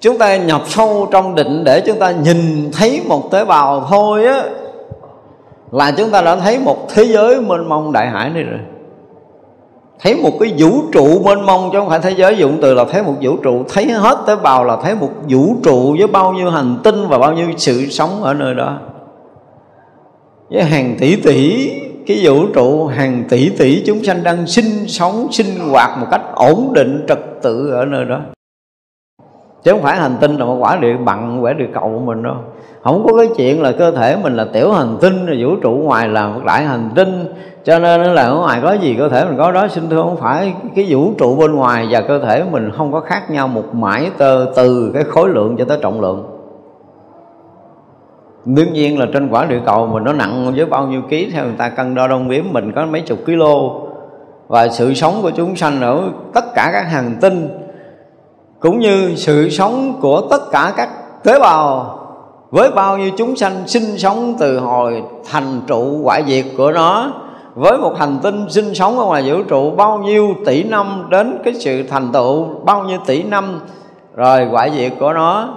chúng 0.02 0.18
ta 0.18 0.38
nhập 0.38 0.62
sâu 0.66 1.08
trong 1.12 1.36
định 1.36 1.64
để 1.64 1.82
chúng 1.86 2.00
ta 2.00 2.12
nhìn 2.12 2.72
thấy 2.74 3.02
một 3.08 3.32
tế 3.32 3.46
bào 3.46 3.86
thôi 3.90 4.26
á, 4.26 4.44
là 5.72 5.92
chúng 5.98 6.10
ta 6.10 6.22
đã 6.22 6.36
thấy 6.36 6.60
một 6.60 6.90
thế 6.90 7.04
giới 7.04 7.42
mênh 7.42 7.70
mông 7.70 7.92
đại 7.92 8.08
hải 8.08 8.30
này 8.30 8.44
rồi 8.44 8.60
thấy 10.00 10.16
một 10.16 10.32
cái 10.40 10.54
vũ 10.58 10.82
trụ 10.92 11.24
mênh 11.24 11.46
mông 11.46 11.70
chứ 11.72 11.80
không 11.80 11.90
phải 11.90 12.00
thế 12.00 12.12
giới, 12.12 12.38
dụng 12.38 12.58
từ 12.62 12.74
là 12.74 12.86
thấy 12.92 13.04
một 13.04 13.14
vũ 13.22 13.38
trụ. 13.38 13.64
Thấy 13.70 13.86
hết 13.86 14.18
tế 14.28 14.36
bào 14.36 14.64
là 14.64 14.78
thấy 14.84 14.96
một 14.96 15.10
vũ 15.30 15.56
trụ 15.64 15.96
với 16.00 16.08
bao 16.08 16.34
nhiêu 16.34 16.50
hành 16.50 16.78
tinh 16.84 17.08
và 17.08 17.18
bao 17.18 17.34
nhiêu 17.34 17.48
sự 17.58 17.86
sống 17.90 18.24
ở 18.24 18.34
nơi 18.34 18.56
đó. 18.56 18.78
Với 20.50 20.64
hàng 20.64 20.96
tỷ 21.00 21.16
tỷ, 21.16 21.70
cái 22.08 22.20
vũ 22.24 22.48
trụ, 22.54 22.88
hàng 22.88 23.24
tỷ 23.30 23.50
tỷ 23.50 23.84
chúng 23.86 24.04
sanh 24.04 24.24
đang 24.24 24.48
sinh 24.48 24.88
sống, 24.88 25.28
sinh 25.32 25.70
hoạt 25.72 26.00
một 26.00 26.08
cách 26.12 26.22
ổn 26.36 26.74
định, 26.74 27.06
trật 27.08 27.20
tự 27.42 27.72
ở 27.72 27.86
nơi 27.86 28.06
đó 28.06 28.20
chứ 29.64 29.72
không 29.72 29.82
phải 29.82 29.98
hành 29.98 30.16
tinh 30.20 30.38
là 30.38 30.46
một 30.46 30.58
quả 30.60 30.76
địa 30.76 30.98
bằng, 31.06 31.44
quả 31.44 31.54
địa 31.54 31.68
cầu 31.74 31.84
của 31.84 32.06
mình 32.06 32.24
đâu. 32.24 32.36
Không 32.84 33.06
có 33.08 33.18
cái 33.18 33.28
chuyện 33.38 33.62
là 33.62 33.72
cơ 33.72 33.92
thể 33.92 34.18
mình 34.24 34.36
là 34.36 34.46
tiểu 34.54 34.72
hành 34.72 34.98
tinh 35.02 35.26
rồi 35.26 35.38
vũ 35.42 35.56
trụ 35.62 35.72
ngoài 35.72 36.08
là 36.08 36.28
một 36.28 36.42
đại 36.46 36.64
hành 36.64 36.90
tinh. 36.96 37.34
Cho 37.64 37.80
nên 37.80 38.02
là 38.02 38.24
ở 38.24 38.36
ngoài 38.36 38.60
có 38.64 38.74
gì 38.74 38.96
cơ 39.00 39.10
thể 39.10 39.26
mình 39.26 39.38
có 39.38 39.52
đó. 39.52 39.68
Xin 39.68 39.90
thưa 39.90 40.02
không 40.02 40.18
phải 40.18 40.54
cái 40.76 40.86
vũ 40.90 41.12
trụ 41.18 41.36
bên 41.36 41.56
ngoài 41.56 41.88
và 41.90 42.02
cơ 42.02 42.20
thể 42.20 42.44
mình 42.52 42.72
không 42.78 42.92
có 42.92 43.00
khác 43.00 43.32
nhau 43.32 43.48
một 43.48 43.76
mãi 43.76 44.12
tơ 44.18 44.46
từ 44.56 44.92
cái 44.94 45.04
khối 45.04 45.30
lượng 45.30 45.56
cho 45.58 45.66
tới 45.66 45.78
trọng 45.82 46.02
lượng. 46.02 46.24
Đương 48.46 48.74
nhiên 48.74 49.00
là 49.00 49.06
trên 49.14 49.30
quả 49.30 49.46
địa 49.46 49.62
cầu 49.66 49.88
mình 49.88 50.04
nó 50.04 50.14
nặng 50.14 50.54
với 50.56 50.66
bao 50.66 50.88
nhiêu 50.88 51.02
ký, 51.10 51.32
theo 51.34 51.44
người 51.44 51.56
ta 51.58 51.70
cân 51.70 51.96
đo 51.96 52.08
đông 52.08 52.28
biếm, 52.28 52.44
mình 52.52 52.72
có 52.76 52.86
mấy 52.86 53.02
chục 53.02 53.20
kg 53.26 53.42
và 54.48 54.68
sự 54.68 54.94
sống 54.94 55.14
của 55.22 55.32
chúng 55.32 55.56
sanh 55.56 55.82
ở 55.82 56.04
tất 56.34 56.46
cả 56.56 56.70
các 56.74 56.84
hành 56.92 57.16
tinh 57.22 57.50
cũng 58.60 58.80
như 58.80 59.16
sự 59.16 59.50
sống 59.50 60.00
của 60.02 60.22
tất 60.30 60.52
cả 60.52 60.74
các 60.78 60.90
tế 61.24 61.40
bào. 61.40 61.94
Với 62.52 62.72
bao 62.72 62.98
nhiêu 62.98 63.12
chúng 63.18 63.36
sanh 63.36 63.68
sinh 63.68 63.98
sống 63.98 64.36
từ 64.40 64.60
hồi 64.60 65.04
thành 65.32 65.62
trụ 65.68 66.02
quả 66.04 66.22
diệt 66.28 66.46
của 66.58 66.72
nó, 66.72 67.14
với 67.56 67.78
một 67.78 67.98
hành 67.98 68.20
tinh 68.24 68.46
sinh 68.50 68.74
sống 68.74 69.00
ở 69.00 69.06
ngoài 69.06 69.32
vũ 69.32 69.44
trụ 69.44 69.72
bao 69.72 69.98
nhiêu 69.98 70.36
tỷ 70.46 70.64
năm 70.64 71.08
đến 71.10 71.38
cái 71.44 71.54
sự 71.54 71.84
thành 71.84 72.12
tựu 72.12 72.46
bao 72.66 72.84
nhiêu 72.84 72.98
tỷ 73.06 73.24
năm 73.24 73.60
rồi 74.16 74.48
quả 74.52 74.70
diệt 74.70 74.92
của 75.00 75.14
nó, 75.14 75.54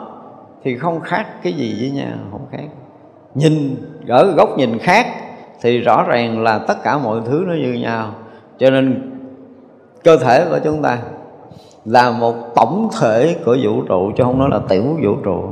thì 0.65 0.77
không 0.77 1.01
khác 1.01 1.27
cái 1.43 1.53
gì 1.53 1.77
với 1.81 1.91
nhau, 1.91 2.19
không 2.33 2.47
khác. 2.53 2.69
Nhìn 3.35 3.77
ở 4.09 4.33
góc 4.37 4.59
nhìn 4.59 4.79
khác 4.79 5.07
thì 5.61 5.79
rõ 5.79 6.05
ràng 6.09 6.43
là 6.43 6.59
tất 6.59 6.83
cả 6.83 6.99
mọi 6.99 7.21
thứ 7.27 7.45
nó 7.47 7.55
như 7.55 7.73
nhau. 7.73 8.15
Cho 8.59 8.71
nên 8.71 9.13
cơ 10.05 10.17
thể 10.17 10.45
của 10.51 10.59
chúng 10.65 10.83
ta 10.83 10.99
là 11.85 12.11
một 12.11 12.35
tổng 12.55 12.89
thể 13.01 13.37
của 13.45 13.57
vũ 13.63 13.83
trụ, 13.89 14.13
chứ 14.17 14.25
không 14.25 14.39
nói 14.39 14.49
là 14.53 14.61
tiểu 14.69 14.83
vũ 15.03 15.15
trụ. 15.25 15.45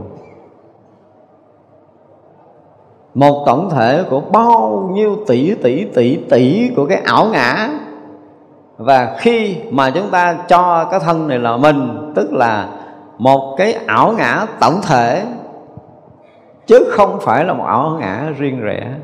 Một 3.14 3.42
tổng 3.46 3.70
thể 3.70 4.04
của 4.10 4.20
bao 4.20 4.90
nhiêu 4.92 5.16
tỷ 5.26 5.54
tỷ 5.54 5.84
tỷ 5.84 6.16
tỷ 6.30 6.70
của 6.76 6.86
cái 6.86 7.02
ảo 7.04 7.26
ngã. 7.32 7.68
Và 8.76 9.16
khi 9.18 9.56
mà 9.70 9.90
chúng 9.90 10.10
ta 10.10 10.38
cho 10.48 10.84
cái 10.90 11.00
thân 11.00 11.28
này 11.28 11.38
là 11.38 11.56
mình, 11.56 12.12
tức 12.14 12.32
là 12.32 12.68
một 13.18 13.54
cái 13.58 13.72
ảo 13.86 14.12
ngã 14.12 14.46
tổng 14.60 14.80
thể, 14.82 15.26
chứ 16.66 16.90
không 16.90 17.18
phải 17.20 17.44
là 17.44 17.52
một 17.52 17.64
ảo 17.64 17.96
ngã 18.00 18.32
riêng 18.38 18.60
rẽ. 18.60 18.94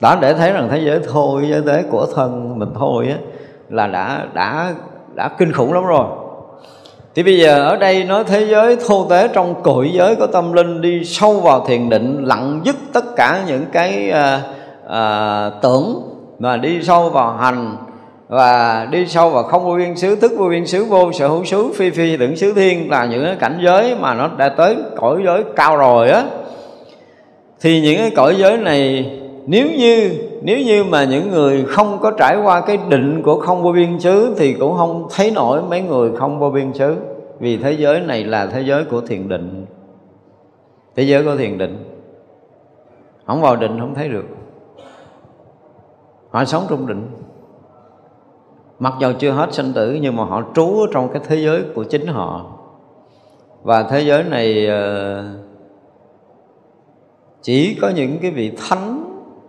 Đó 0.00 0.16
để 0.20 0.34
thấy 0.34 0.52
rằng 0.52 0.68
thế 0.70 0.78
giới 0.78 1.00
thôi, 1.12 1.62
giới 1.66 1.82
của 1.90 2.06
thân 2.14 2.58
mình 2.58 2.72
thôi 2.74 3.08
á 3.08 3.16
là 3.72 3.86
đã 3.86 4.26
đã 4.34 4.74
đã 5.14 5.28
kinh 5.38 5.52
khủng 5.52 5.72
lắm 5.72 5.84
rồi. 5.84 6.06
Thì 7.14 7.22
bây 7.22 7.38
giờ 7.38 7.68
ở 7.68 7.76
đây 7.76 8.04
nói 8.04 8.24
thế 8.24 8.46
giới 8.46 8.76
thô 8.86 9.06
tế 9.10 9.28
trong 9.28 9.62
cội 9.62 9.90
giới 9.92 10.16
của 10.16 10.26
tâm 10.26 10.52
linh 10.52 10.80
đi 10.80 11.04
sâu 11.04 11.40
vào 11.40 11.66
thiền 11.66 11.88
định 11.88 12.24
lặng 12.24 12.60
dứt 12.64 12.76
tất 12.92 13.16
cả 13.16 13.44
những 13.46 13.64
cái 13.72 14.10
à, 14.10 14.40
à, 14.88 15.50
tưởng 15.62 16.02
mà 16.38 16.56
đi 16.56 16.82
sâu 16.82 17.10
vào 17.10 17.32
hành 17.32 17.76
và 18.28 18.86
đi 18.90 19.06
sâu 19.06 19.30
vào 19.30 19.42
không 19.42 19.64
vô 19.64 19.74
biên 19.74 19.96
xứ 19.96 20.14
tức 20.14 20.32
vô 20.38 20.48
biên 20.48 20.66
xứ 20.66 20.84
vô 20.84 21.12
sở 21.12 21.28
hữu 21.28 21.44
xứ 21.44 21.72
phi 21.74 21.90
phi 21.90 22.16
tưởng 22.16 22.36
xứ 22.36 22.52
thiên 22.52 22.90
là 22.90 23.04
những 23.04 23.24
cái 23.24 23.36
cảnh 23.36 23.58
giới 23.64 23.96
mà 24.00 24.14
nó 24.14 24.30
đã 24.36 24.48
tới 24.48 24.76
cõi 24.96 25.22
giới 25.24 25.44
cao 25.56 25.76
rồi 25.76 26.10
á. 26.10 26.24
Thì 27.60 27.80
những 27.80 27.98
cái 27.98 28.10
cõi 28.16 28.34
giới 28.38 28.56
này 28.56 29.10
nếu 29.46 29.66
như 29.70 30.18
nếu 30.42 30.58
như 30.58 30.84
mà 30.84 31.04
những 31.04 31.30
người 31.30 31.64
không 31.64 31.98
có 32.02 32.12
trải 32.18 32.36
qua 32.44 32.60
cái 32.60 32.78
định 32.88 33.22
của 33.22 33.40
không 33.40 33.62
vô 33.62 33.72
biên 33.72 34.00
xứ 34.00 34.34
thì 34.38 34.54
cũng 34.54 34.76
không 34.76 35.06
thấy 35.10 35.30
nổi 35.30 35.62
mấy 35.62 35.82
người 35.82 36.10
không 36.16 36.38
vô 36.38 36.50
biên 36.50 36.72
xứ. 36.74 36.96
Vì 37.38 37.56
thế 37.56 37.72
giới 37.72 38.00
này 38.00 38.24
là 38.24 38.46
thế 38.46 38.62
giới 38.62 38.84
của 38.84 39.00
thiền 39.00 39.28
định. 39.28 39.66
Thế 40.96 41.02
giới 41.02 41.24
của 41.24 41.36
thiền 41.36 41.58
định. 41.58 41.84
Không 43.26 43.40
vào 43.40 43.56
định 43.56 43.80
không 43.80 43.94
thấy 43.94 44.08
được. 44.08 44.24
Họ 46.30 46.44
sống 46.44 46.64
trong 46.68 46.86
định. 46.86 47.06
Mặc 48.78 48.94
dù 49.00 49.12
chưa 49.18 49.30
hết 49.30 49.54
sinh 49.54 49.72
tử 49.72 49.98
nhưng 50.02 50.16
mà 50.16 50.24
họ 50.24 50.42
trú 50.54 50.86
trong 50.92 51.08
cái 51.12 51.22
thế 51.26 51.36
giới 51.36 51.62
của 51.74 51.84
chính 51.84 52.06
họ. 52.06 52.46
Và 53.62 53.82
thế 53.82 54.00
giới 54.00 54.24
này 54.24 54.66
ờ, 54.66 55.24
chỉ 57.42 57.78
có 57.80 57.88
những 57.88 58.18
cái 58.22 58.30
vị 58.30 58.52
thánh 58.68 59.01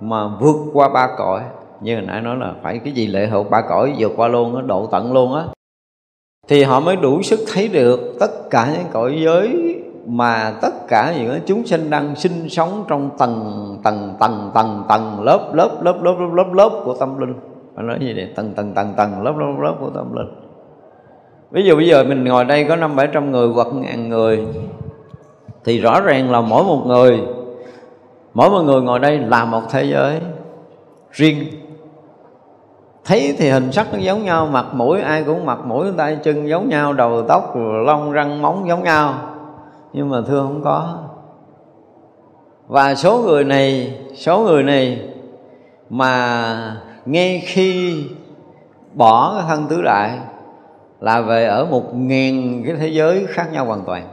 mà 0.04 0.28
vượt 0.28 0.56
qua 0.74 0.90
ba 0.90 1.10
cõi. 1.18 1.42
Như 1.82 1.96
hồi 1.96 2.06
nãy 2.08 2.22
nói 2.22 2.38
là 2.38 2.54
phải 2.64 2.80
cái 2.80 2.94
gì 2.94 3.08
lệ 3.08 3.28
hậu 3.28 3.44
ba 3.44 3.62
cõi 3.62 3.94
vượt 3.98 4.12
qua 4.16 4.28
luôn 4.28 4.56
á, 4.56 4.62
độ 4.62 4.88
tận 4.92 5.14
luôn 5.14 5.36
á. 5.36 5.44
Thì 6.48 6.64
họ 6.64 6.80
mới 6.80 6.96
đủ 6.96 7.22
sức 7.22 7.40
thấy 7.54 7.68
được 7.68 8.00
tất 8.20 8.50
cả 8.50 8.70
những 8.74 8.92
cõi 8.92 9.22
giới 9.26 9.76
mà 10.08 10.54
tất 10.62 10.88
cả 10.88 11.14
những 11.18 11.40
chúng 11.46 11.66
sinh 11.66 11.90
đang 11.90 12.16
sinh 12.16 12.50
sống 12.50 12.84
trong 12.88 13.10
tầng 13.18 13.78
tầng 13.84 14.16
tầng 14.20 14.52
tầng 14.54 14.84
tầng, 14.90 15.24
lớp 15.24 15.52
lớp 15.54 15.70
lớp 15.82 15.96
lớp 16.02 16.16
lớp 16.20 16.34
lớp 16.34 16.54
lớp 16.54 16.82
của 16.86 16.96
tâm 17.00 17.20
linh. 17.20 17.34
Phải 17.76 17.84
nói 17.84 17.98
gì 18.02 18.14
vậy, 18.16 18.34
tầng 18.36 18.54
tầng 18.56 18.74
tầng 18.74 18.94
tầng, 18.98 19.24
lớp 19.24 19.34
lớp 19.38 19.54
lớp 19.62 19.76
của 19.80 19.90
tâm 19.90 20.16
linh. 20.16 20.28
Ví 21.52 21.64
dụ 21.64 21.76
bây 21.76 21.88
giờ 21.88 22.04
mình 22.04 22.24
ngồi 22.24 22.46
đây 22.46 22.66
có 22.70 22.76
năm 22.76 22.96
bảy 22.96 23.08
trăm 23.14 23.32
người 23.32 23.48
hoặc 23.48 23.68
ngàn 23.74 24.10
người, 24.10 24.48
thì 25.66 25.80
rõ 25.80 26.02
ràng 26.02 26.32
là 26.32 26.42
mỗi 26.42 26.64
một 26.64 26.84
người 26.88 27.22
mỗi 28.34 28.50
một 28.50 28.62
người 28.62 28.82
ngồi 28.82 29.00
đây 29.00 29.20
là 29.20 29.46
một 29.46 29.62
thế 29.70 29.84
giới 29.84 30.22
riêng. 31.12 31.44
Thấy 33.06 33.36
thì 33.38 33.50
hình 33.50 33.72
sắc 33.72 33.94
nó 33.94 34.00
giống 34.00 34.24
nhau, 34.24 34.48
mặt 34.48 34.66
mũi 34.74 35.02
ai 35.02 35.24
cũng 35.24 35.46
mặt 35.46 35.60
mũi, 35.66 35.88
tay 35.98 36.18
chân 36.24 36.50
giống 36.50 36.70
nhau, 36.70 36.94
đầu 36.94 37.24
tóc, 37.28 37.56
lông, 37.86 38.12
răng, 38.12 38.42
móng 38.42 38.68
giống 38.68 38.84
nhau. 38.84 39.14
Nhưng 39.94 40.10
mà 40.10 40.22
thưa 40.28 40.42
không 40.42 40.62
có. 40.64 40.98
Và 42.68 42.96
số 42.96 43.18
người 43.18 43.44
này, 43.44 43.98
số 44.16 44.40
người 44.40 44.64
này 44.64 45.10
mà 45.90 46.82
ngay 47.06 47.44
khi 47.46 48.04
bỏ 48.94 49.34
cái 49.36 49.46
thân 49.48 49.68
tứ 49.68 49.82
đại 49.82 50.20
là 51.00 51.22
về 51.22 51.46
ở 51.46 51.66
một 51.66 51.96
ngàn 51.96 52.64
cái 52.66 52.76
thế 52.76 52.88
giới 52.88 53.26
khác 53.30 53.48
nhau 53.52 53.66
hoàn 53.66 53.82
toàn 53.86 54.08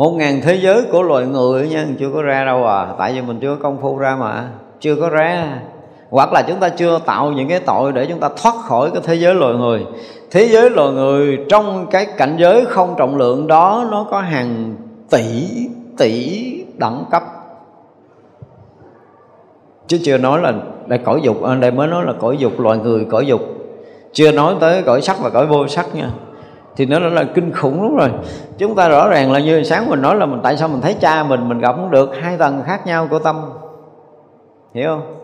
một 0.00 0.10
ngàn 0.10 0.40
thế 0.42 0.54
giới 0.54 0.82
của 0.92 1.02
loài 1.02 1.26
người 1.26 1.68
nha, 1.68 1.86
chưa 1.98 2.10
có 2.14 2.22
ra 2.22 2.44
đâu 2.44 2.66
à. 2.66 2.94
Tại 2.98 3.12
vì 3.12 3.20
mình 3.20 3.38
chưa 3.40 3.54
có 3.54 3.62
công 3.62 3.80
phu 3.80 3.98
ra 3.98 4.16
mà. 4.16 4.48
Chưa 4.80 4.96
có 4.96 5.08
ra. 5.08 5.60
Hoặc 6.10 6.32
là 6.32 6.42
chúng 6.42 6.60
ta 6.60 6.68
chưa 6.68 6.98
tạo 7.06 7.32
những 7.32 7.48
cái 7.48 7.60
tội 7.60 7.92
để 7.92 8.06
chúng 8.06 8.20
ta 8.20 8.28
thoát 8.42 8.54
khỏi 8.54 8.90
cái 8.90 9.02
thế 9.04 9.14
giới 9.14 9.34
loài 9.34 9.54
người. 9.54 9.86
Thế 10.30 10.48
giới 10.48 10.70
loài 10.70 10.92
người 10.92 11.38
trong 11.48 11.86
cái 11.90 12.06
cảnh 12.16 12.36
giới 12.38 12.64
không 12.64 12.94
trọng 12.98 13.16
lượng 13.16 13.46
đó, 13.46 13.86
nó 13.90 14.06
có 14.10 14.20
hàng 14.20 14.76
tỷ 15.10 15.48
tỷ 15.98 16.44
đẳng 16.78 17.04
cấp. 17.10 17.22
Chứ 19.86 19.98
chưa 20.04 20.18
nói 20.18 20.40
là 20.40 20.52
đây 20.86 20.98
cõi 21.04 21.20
dục 21.22 21.42
à, 21.42 21.54
đây 21.54 21.70
mới 21.70 21.88
nói 21.88 22.04
là 22.04 22.12
cõi 22.20 22.36
dục, 22.36 22.60
loài 22.60 22.78
người 22.78 23.06
cõi 23.10 23.26
dục. 23.26 23.40
Chưa 24.12 24.32
nói 24.32 24.54
tới 24.60 24.82
cõi 24.82 25.02
sắc 25.02 25.16
và 25.20 25.30
cõi 25.30 25.46
vô 25.46 25.68
sắc 25.68 25.94
nha 25.94 26.10
thì 26.76 26.86
nó 26.86 26.98
là 26.98 27.24
kinh 27.24 27.52
khủng 27.52 27.82
lắm 27.82 27.96
rồi. 27.96 28.10
Chúng 28.58 28.74
ta 28.74 28.88
rõ 28.88 29.08
ràng 29.08 29.32
là 29.32 29.40
như 29.40 29.62
sáng 29.62 29.90
mình 29.90 30.02
nói 30.02 30.16
là 30.16 30.26
mình 30.26 30.40
tại 30.42 30.56
sao 30.56 30.68
mình 30.68 30.80
thấy 30.80 30.94
cha 31.00 31.22
mình 31.22 31.48
mình 31.48 31.58
gặp 31.58 31.76
không 31.76 31.90
được, 31.90 32.10
hai 32.20 32.36
tầng 32.36 32.62
khác 32.66 32.86
nhau 32.86 33.06
của 33.10 33.18
tâm. 33.18 33.40
Hiểu 34.74 34.88
không? 34.88 35.16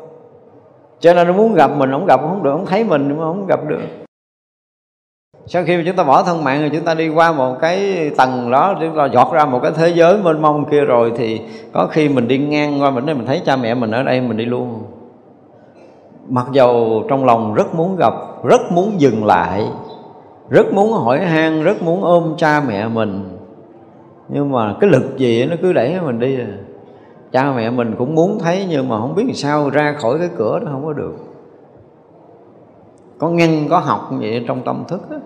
Cho 1.00 1.14
nên 1.14 1.26
nó 1.26 1.32
muốn 1.32 1.54
gặp 1.54 1.70
mình 1.76 1.92
không 1.92 2.06
gặp 2.06 2.20
không 2.20 2.42
được 2.42 2.52
không 2.52 2.66
thấy 2.66 2.84
mình 2.84 3.16
mà 3.18 3.24
không 3.24 3.46
gặp 3.46 3.60
được. 3.68 3.80
Sau 5.46 5.64
khi 5.64 5.76
mà 5.76 5.82
chúng 5.86 5.96
ta 5.96 6.04
bỏ 6.04 6.22
thân 6.22 6.44
mạng 6.44 6.60
rồi, 6.60 6.70
chúng 6.74 6.84
ta 6.84 6.94
đi 6.94 7.08
qua 7.08 7.32
một 7.32 7.56
cái 7.60 8.10
tầng 8.16 8.50
đó, 8.50 8.74
chúng 8.80 8.96
ta 8.96 9.08
dọt 9.12 9.32
ra 9.32 9.44
một 9.44 9.60
cái 9.62 9.72
thế 9.74 9.88
giới 9.88 10.16
mênh 10.16 10.42
mông 10.42 10.64
kia 10.70 10.80
rồi, 10.80 11.12
thì 11.16 11.40
có 11.72 11.86
khi 11.86 12.08
mình 12.08 12.28
đi 12.28 12.38
ngang 12.38 12.82
qua 12.82 12.90
mình 12.90 13.06
mình 13.06 13.26
thấy 13.26 13.42
cha 13.46 13.56
mẹ 13.56 13.74
mình 13.74 13.90
ở 13.90 14.02
đây, 14.02 14.20
mình 14.20 14.36
đi 14.36 14.44
luôn. 14.44 14.82
Mặc 16.28 16.46
dầu 16.52 17.04
trong 17.08 17.24
lòng 17.24 17.54
rất 17.54 17.74
muốn 17.74 17.96
gặp, 17.96 18.12
rất 18.44 18.60
muốn 18.72 19.00
dừng 19.00 19.24
lại 19.24 19.66
rất 20.48 20.72
muốn 20.72 20.92
hỏi 20.92 21.20
han, 21.20 21.62
rất 21.62 21.82
muốn 21.82 22.04
ôm 22.04 22.34
cha 22.38 22.62
mẹ 22.68 22.88
mình. 22.88 23.38
Nhưng 24.28 24.52
mà 24.52 24.76
cái 24.80 24.90
lực 24.90 25.16
gì 25.16 25.46
nó 25.46 25.56
cứ 25.62 25.72
đẩy 25.72 26.00
mình 26.00 26.18
đi 26.18 26.40
à. 26.40 26.48
Cha 27.32 27.52
mẹ 27.52 27.70
mình 27.70 27.94
cũng 27.98 28.14
muốn 28.14 28.38
thấy 28.38 28.66
nhưng 28.70 28.88
mà 28.88 29.00
không 29.00 29.14
biết 29.14 29.24
sao 29.34 29.70
ra 29.70 29.96
khỏi 29.98 30.18
cái 30.18 30.28
cửa 30.36 30.58
đó 30.58 30.66
không 30.72 30.84
có 30.84 30.92
được. 30.92 31.14
Có 33.18 33.28
ngăn, 33.28 33.66
có 33.70 33.78
học 33.78 34.08
vậy 34.10 34.44
trong 34.48 34.62
tâm 34.62 34.84
thức 34.88 35.10
đó. 35.10 35.16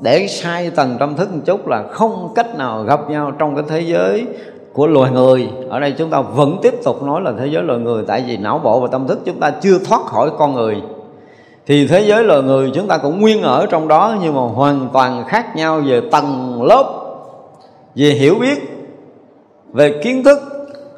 để 0.00 0.26
sai 0.26 0.70
tầng 0.70 0.96
tâm 1.00 1.16
thức 1.16 1.34
một 1.34 1.40
chút 1.44 1.68
là 1.68 1.82
không 1.90 2.32
cách 2.34 2.58
nào 2.58 2.82
gặp 2.82 3.10
nhau 3.10 3.32
trong 3.38 3.54
cái 3.54 3.64
thế 3.68 3.80
giới 3.80 4.26
của 4.72 4.86
loài 4.86 5.12
người. 5.12 5.50
Ở 5.68 5.80
đây 5.80 5.94
chúng 5.98 6.10
ta 6.10 6.20
vẫn 6.20 6.56
tiếp 6.62 6.74
tục 6.84 7.02
nói 7.02 7.22
là 7.22 7.32
thế 7.38 7.46
giới 7.46 7.62
loài 7.62 7.78
người, 7.78 8.04
tại 8.06 8.24
vì 8.26 8.36
não 8.36 8.58
bộ 8.64 8.80
và 8.80 8.88
tâm 8.92 9.06
thức 9.06 9.18
chúng 9.24 9.40
ta 9.40 9.50
chưa 9.50 9.78
thoát 9.78 10.00
khỏi 10.00 10.30
con 10.38 10.54
người 10.54 10.82
thì 11.66 11.86
thế 11.86 12.00
giới 12.00 12.24
loài 12.24 12.42
người 12.42 12.70
chúng 12.74 12.88
ta 12.88 12.98
cũng 12.98 13.20
nguyên 13.20 13.42
ở 13.42 13.66
trong 13.66 13.88
đó 13.88 14.16
nhưng 14.22 14.34
mà 14.34 14.40
hoàn 14.40 14.88
toàn 14.92 15.24
khác 15.28 15.56
nhau 15.56 15.80
về 15.86 16.00
tầng 16.10 16.62
lớp, 16.62 16.84
về 17.94 18.10
hiểu 18.10 18.34
biết, 18.40 18.58
về 19.72 20.00
kiến 20.04 20.24
thức, 20.24 20.38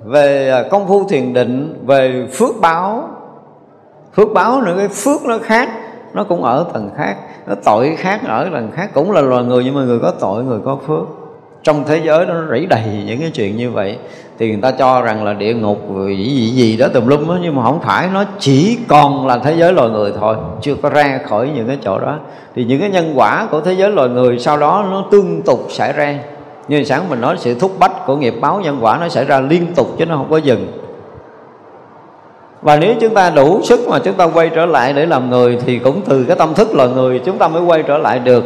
về 0.05 0.51
à, 0.51 0.63
công 0.71 0.89
phu 0.89 1.09
thiền 1.09 1.33
định, 1.33 1.85
về 1.87 2.29
phước 2.33 2.61
báo. 2.61 3.09
Phước 4.17 4.29
báo 4.35 4.63
nữa, 4.63 4.75
cái 4.79 4.89
phước 4.89 5.25
nó 5.25 5.39
khác, 5.39 5.69
nó 6.15 6.25
cũng 6.25 6.45
ở 6.45 6.67
tầng 6.73 6.91
khác, 6.97 7.17
nó 7.47 7.55
tội 7.65 7.97
khác 7.99 8.21
ở 8.27 8.49
tầng 8.53 8.71
khác, 8.75 8.91
cũng 8.95 9.13
là 9.13 9.21
loài 9.21 9.45
người 9.45 9.65
nhưng 9.65 9.75
mà 9.75 9.83
người 9.83 9.99
có 9.99 10.13
tội, 10.21 10.45
người 10.45 10.61
có 10.65 10.79
phước. 10.87 11.05
Trong 11.63 11.85
thế 11.87 12.01
giới 12.05 12.27
đó 12.27 12.35
nó 12.35 12.55
rỉ 12.55 12.67
đầy 12.67 13.05
những 13.07 13.21
cái 13.21 13.31
chuyện 13.35 13.57
như 13.57 13.71
vậy 13.71 13.99
thì 14.39 14.49
người 14.49 14.61
ta 14.63 14.71
cho 14.71 15.03
rằng 15.03 15.25
là 15.25 15.33
địa 15.33 15.55
ngục 15.55 15.79
gì 16.09 16.25
gì 16.25 16.51
gì 16.51 16.77
đó 16.77 16.89
tùm 16.95 17.07
lum 17.07 17.29
đó 17.29 17.39
nhưng 17.43 17.57
mà 17.57 17.63
không 17.63 17.81
phải, 17.81 18.09
nó 18.15 18.25
chỉ 18.39 18.79
còn 18.89 19.27
là 19.27 19.39
thế 19.39 19.57
giới 19.57 19.73
loài 19.73 19.91
người 19.91 20.13
thôi, 20.21 20.37
chưa 20.61 20.75
có 20.75 20.91
ra 20.91 21.21
khỏi 21.29 21.51
những 21.55 21.67
cái 21.67 21.79
chỗ 21.85 21.99
đó. 21.99 22.19
Thì 22.55 22.65
những 22.65 22.81
cái 22.81 22.91
nhân 22.91 23.13
quả 23.15 23.47
của 23.51 23.61
thế 23.61 23.73
giới 23.73 23.91
loài 23.91 24.09
người 24.09 24.39
sau 24.39 24.57
đó 24.57 24.85
nó 24.91 25.05
tương 25.11 25.43
tục 25.43 25.67
xảy 25.71 25.93
ra. 25.93 26.19
Như 26.69 26.85
sáng 26.85 27.09
mình 27.09 27.21
nói, 27.21 27.37
sự 27.39 27.55
thúc 27.55 27.73
bách 27.79 28.07
của 28.07 28.17
nghiệp 28.17 28.35
báo 28.41 28.61
nhân 28.61 28.79
quả 28.81 28.99
nó 29.01 29.09
xảy 29.09 29.25
ra 29.25 29.41
liên 29.41 29.67
tục 29.75 29.95
chứ 29.99 30.07
nó 30.07 30.17
không 30.17 30.31
có 30.31 30.37
dừng. 30.37 30.67
Và 32.63 32.77
nếu 32.77 32.95
chúng 33.01 33.15
ta 33.15 33.31
đủ 33.31 33.61
sức 33.63 33.89
mà 33.89 33.99
chúng 33.99 34.15
ta 34.15 34.25
quay 34.25 34.51
trở 34.55 34.67
lại 34.67 34.93
để 34.93 35.07
làm 35.07 35.31
người 35.31 35.59
thì 35.67 35.79
cũng 35.79 36.01
từ 36.09 36.25
cái 36.25 36.37
tâm 36.37 36.55
thức 36.55 36.75
loài 36.75 36.89
người 36.89 37.19
chúng 37.25 37.39
ta 37.39 37.49
mới 37.49 37.63
quay 37.63 37.83
trở 37.83 37.99
lại 37.99 38.19
được. 38.19 38.45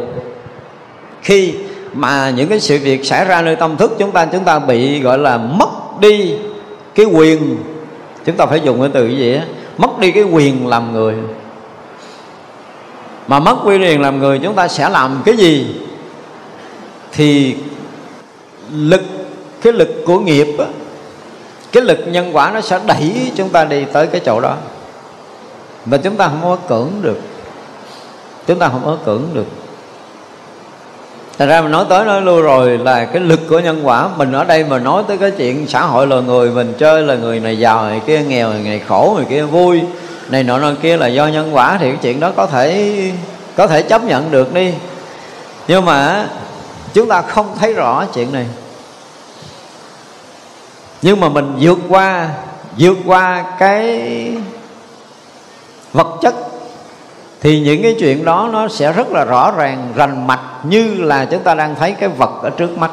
Khi 1.21 1.53
mà 1.93 2.29
những 2.29 2.49
cái 2.49 2.59
sự 2.59 2.79
việc 2.83 3.05
xảy 3.05 3.25
ra 3.25 3.41
nơi 3.41 3.55
tâm 3.55 3.77
thức 3.77 3.95
chúng 3.99 4.11
ta 4.11 4.25
chúng 4.25 4.43
ta 4.43 4.59
bị 4.59 5.01
gọi 5.01 5.17
là 5.17 5.37
mất 5.37 5.69
đi 5.99 6.35
cái 6.95 7.05
quyền. 7.05 7.57
Chúng 8.25 8.37
ta 8.37 8.45
phải 8.45 8.61
dùng 8.61 8.79
cái 8.79 8.89
từ 8.93 9.07
gì 9.07 9.35
á? 9.35 9.45
Mất 9.77 9.99
đi 9.99 10.11
cái 10.11 10.23
quyền 10.23 10.67
làm 10.67 10.93
người. 10.93 11.15
Mà 13.27 13.39
mất 13.39 13.55
quyền 13.65 14.01
làm 14.01 14.19
người 14.19 14.39
chúng 14.43 14.55
ta 14.55 14.67
sẽ 14.67 14.89
làm 14.89 15.21
cái 15.25 15.37
gì? 15.37 15.75
Thì 17.11 17.55
lực 18.71 19.01
cái 19.61 19.73
lực 19.73 19.89
của 20.05 20.19
nghiệp 20.19 20.55
á, 20.59 20.65
cái 21.71 21.83
lực 21.83 21.99
nhân 22.07 22.29
quả 22.33 22.51
nó 22.53 22.61
sẽ 22.61 22.79
đẩy 22.85 23.31
chúng 23.35 23.49
ta 23.49 23.65
đi 23.65 23.85
tới 23.93 24.07
cái 24.07 24.21
chỗ 24.25 24.39
đó. 24.39 24.55
Mà 25.85 25.97
chúng 25.97 26.15
ta 26.15 26.27
không 26.27 26.41
có 26.43 26.57
cưỡng 26.67 26.91
được. 27.01 27.19
Chúng 28.47 28.59
ta 28.59 28.69
không 28.69 28.81
có 28.85 28.97
cưỡng 29.05 29.23
được. 29.33 29.45
Thành 31.37 31.47
ra 31.47 31.61
mình 31.61 31.71
nói 31.71 31.85
tới 31.89 32.05
nói 32.05 32.21
lui 32.21 32.41
rồi 32.41 32.77
là 32.77 33.05
cái 33.05 33.21
lực 33.21 33.39
của 33.49 33.59
nhân 33.59 33.87
quả. 33.87 34.09
Mình 34.17 34.31
ở 34.31 34.43
đây 34.43 34.63
mà 34.63 34.79
nói 34.79 35.03
tới 35.07 35.17
cái 35.17 35.31
chuyện 35.31 35.67
xã 35.67 35.81
hội 35.81 36.07
là 36.07 36.15
người 36.15 36.49
Mình 36.49 36.73
chơi 36.77 37.01
là 37.01 37.15
người 37.15 37.39
này 37.39 37.59
giàu, 37.59 37.83
người 37.83 37.99
kia 37.99 38.21
nghèo, 38.21 38.49
người 38.49 38.61
này 38.61 38.81
khổ, 38.87 39.13
người 39.15 39.25
kia 39.29 39.43
vui 39.43 39.81
Này 40.29 40.43
nọ 40.43 40.57
nọ 40.57 40.71
kia 40.81 40.97
là 40.97 41.07
do 41.07 41.27
nhân 41.27 41.55
quả 41.55 41.77
Thì 41.79 41.89
cái 41.89 41.99
chuyện 42.01 42.19
đó 42.19 42.31
có 42.35 42.45
thể 42.45 43.11
có 43.55 43.67
thể 43.67 43.81
chấp 43.81 44.03
nhận 44.03 44.31
được 44.31 44.53
đi. 44.53 44.73
Nhưng 45.67 45.85
mà 45.85 46.27
chúng 46.93 47.09
ta 47.09 47.21
không 47.21 47.57
thấy 47.59 47.73
rõ 47.73 48.05
chuyện 48.13 48.33
này. 48.33 48.45
Nhưng 51.01 51.19
mà 51.19 51.29
mình 51.29 51.55
vượt 51.59 51.77
qua 51.89 52.29
Vượt 52.77 52.97
qua 53.05 53.43
cái 53.59 54.01
vật 55.93 56.17
chất 56.21 56.52
thì 57.43 57.59
những 57.59 57.81
cái 57.81 57.95
chuyện 57.99 58.25
đó 58.25 58.49
nó 58.53 58.67
sẽ 58.67 58.93
rất 58.93 59.11
là 59.11 59.25
rõ 59.25 59.51
ràng, 59.57 59.93
rành 59.95 60.27
mạch 60.27 60.39
như 60.63 60.95
là 60.97 61.25
chúng 61.25 61.43
ta 61.43 61.53
đang 61.53 61.75
thấy 61.75 61.91
cái 61.91 62.09
vật 62.09 62.43
ở 62.43 62.49
trước 62.49 62.77
mắt. 62.77 62.91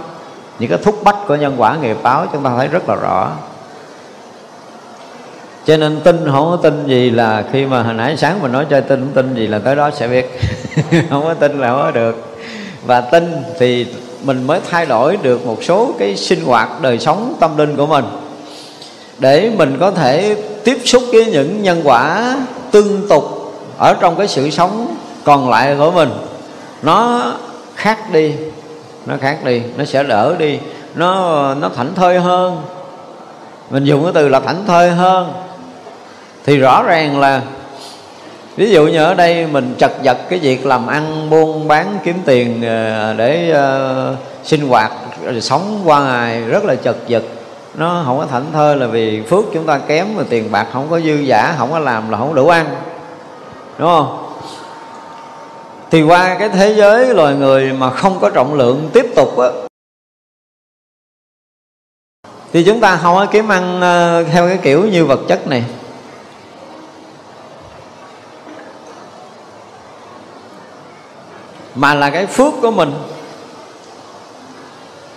Những 0.58 0.70
cái 0.70 0.78
thúc 0.82 1.04
bách 1.04 1.16
của 1.26 1.36
nhân 1.36 1.54
quả 1.58 1.76
nghiệp 1.76 1.96
báo 2.02 2.26
chúng 2.32 2.42
ta 2.42 2.50
thấy 2.56 2.68
rất 2.68 2.88
là 2.88 2.94
rõ. 2.94 3.30
Cho 5.64 5.76
nên 5.76 6.00
tin 6.04 6.16
không 6.26 6.50
có 6.50 6.58
tin 6.62 6.86
gì 6.86 7.10
là 7.10 7.44
khi 7.52 7.66
mà 7.66 7.82
hồi 7.82 7.94
nãy 7.94 8.16
sáng 8.16 8.42
mình 8.42 8.52
nói 8.52 8.66
chơi 8.70 8.80
tin, 8.80 9.00
không 9.00 9.12
tin 9.14 9.34
gì 9.34 9.46
là 9.46 9.58
tới 9.58 9.76
đó 9.76 9.90
sẽ 9.90 10.08
biết. 10.08 10.40
Không 11.10 11.22
có 11.22 11.34
tin 11.34 11.60
là 11.60 11.68
không 11.68 11.82
có 11.82 11.90
được. 11.90 12.36
Và 12.86 13.00
tin 13.00 13.42
thì 13.58 13.86
mình 14.24 14.46
mới 14.46 14.60
thay 14.70 14.86
đổi 14.86 15.18
được 15.22 15.46
một 15.46 15.64
số 15.64 15.94
cái 15.98 16.16
sinh 16.16 16.44
hoạt 16.44 16.68
đời 16.82 16.98
sống 16.98 17.34
tâm 17.40 17.56
linh 17.56 17.76
của 17.76 17.86
mình. 17.86 18.04
Để 19.18 19.50
mình 19.56 19.76
có 19.80 19.90
thể 19.90 20.36
tiếp 20.64 20.78
xúc 20.84 21.02
với 21.12 21.24
những 21.24 21.62
nhân 21.62 21.80
quả 21.84 22.36
tương 22.70 23.08
tục 23.08 23.39
ở 23.80 23.96
trong 24.00 24.16
cái 24.16 24.28
sự 24.28 24.50
sống 24.50 24.96
còn 25.24 25.50
lại 25.50 25.76
của 25.78 25.90
mình 25.90 26.10
nó 26.82 27.22
khác 27.74 27.98
đi 28.12 28.34
nó 29.06 29.14
khác 29.20 29.38
đi 29.44 29.62
nó 29.76 29.84
sẽ 29.84 30.02
đỡ 30.02 30.34
đi 30.38 30.58
nó 30.94 31.54
nó 31.54 31.68
thảnh 31.68 31.94
thơi 31.94 32.20
hơn. 32.20 32.62
Mình 33.70 33.84
dùng 33.84 34.02
cái 34.02 34.12
từ 34.14 34.28
là 34.28 34.40
thảnh 34.40 34.66
thơi 34.66 34.90
hơn. 34.90 35.32
Thì 36.44 36.58
rõ 36.58 36.82
ràng 36.82 37.20
là 37.20 37.42
ví 38.56 38.70
dụ 38.70 38.86
như 38.86 39.04
ở 39.04 39.14
đây 39.14 39.46
mình 39.46 39.74
chật 39.78 39.92
vật 40.04 40.18
cái 40.28 40.38
việc 40.38 40.66
làm 40.66 40.86
ăn 40.86 41.30
buôn 41.30 41.68
bán 41.68 41.98
kiếm 42.04 42.16
tiền 42.24 42.62
ờ, 42.62 43.14
để 43.14 43.54
uh, 44.12 44.16
sinh 44.46 44.68
hoạt 44.68 44.92
sống 45.40 45.80
qua 45.84 46.04
ngày 46.04 46.42
rất 46.42 46.64
là 46.64 46.74
chật 46.74 46.96
vật. 47.08 47.22
Nó 47.74 48.02
không 48.06 48.18
có 48.18 48.26
thảnh 48.26 48.46
thơi 48.52 48.76
là 48.76 48.86
vì 48.86 49.22
phước 49.22 49.44
chúng 49.54 49.66
ta 49.66 49.78
kém 49.78 50.06
mà 50.16 50.22
tiền 50.28 50.52
bạc 50.52 50.66
không 50.72 50.86
có 50.90 51.00
dư 51.00 51.14
giả 51.14 51.54
không 51.58 51.72
có 51.72 51.78
làm 51.78 52.10
là 52.10 52.18
không 52.18 52.34
đủ 52.34 52.48
ăn 52.48 52.66
đúng 53.80 53.88
không? 53.88 54.32
Thì 55.90 56.02
qua 56.02 56.36
cái 56.38 56.48
thế 56.48 56.74
giới 56.74 57.14
loài 57.14 57.34
người 57.34 57.72
mà 57.72 57.90
không 57.90 58.18
có 58.20 58.30
trọng 58.30 58.54
lượng 58.54 58.90
tiếp 58.92 59.06
tục 59.16 59.38
á, 59.38 59.48
thì 62.52 62.64
chúng 62.64 62.80
ta 62.80 62.96
không 62.96 63.14
có 63.14 63.26
kiếm 63.26 63.48
ăn 63.48 63.80
ờ, 63.80 64.24
theo 64.24 64.48
cái 64.48 64.58
kiểu 64.62 64.88
như 64.88 65.04
vật 65.04 65.20
chất 65.28 65.46
này. 65.46 65.64
Mà 71.74 71.94
là 71.94 72.10
cái 72.10 72.26
phước 72.26 72.54
của 72.62 72.70
mình. 72.70 72.92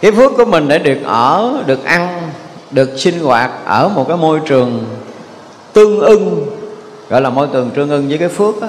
Cái 0.02 0.12
phước 0.12 0.32
của 0.38 0.46
mình 0.46 0.68
để 0.68 0.80
được 0.80 1.00
ở, 1.06 1.64
được 1.66 1.84
ăn, 1.86 2.32
được 2.72 2.90
sinh 2.98 3.20
hoạt 3.20 3.52
ở 3.66 3.90
một 3.90 4.06
cái 4.08 4.18
môi 4.18 4.40
trường 4.46 4.86
tương 5.74 6.00
ưng 6.00 6.48
gọi 7.10 7.22
là 7.22 7.30
môi 7.30 7.48
trường 7.54 7.70
tương 7.70 7.90
ưng 7.90 8.10
với 8.10 8.18
cái 8.18 8.28
phước 8.28 8.62
á. 8.62 8.68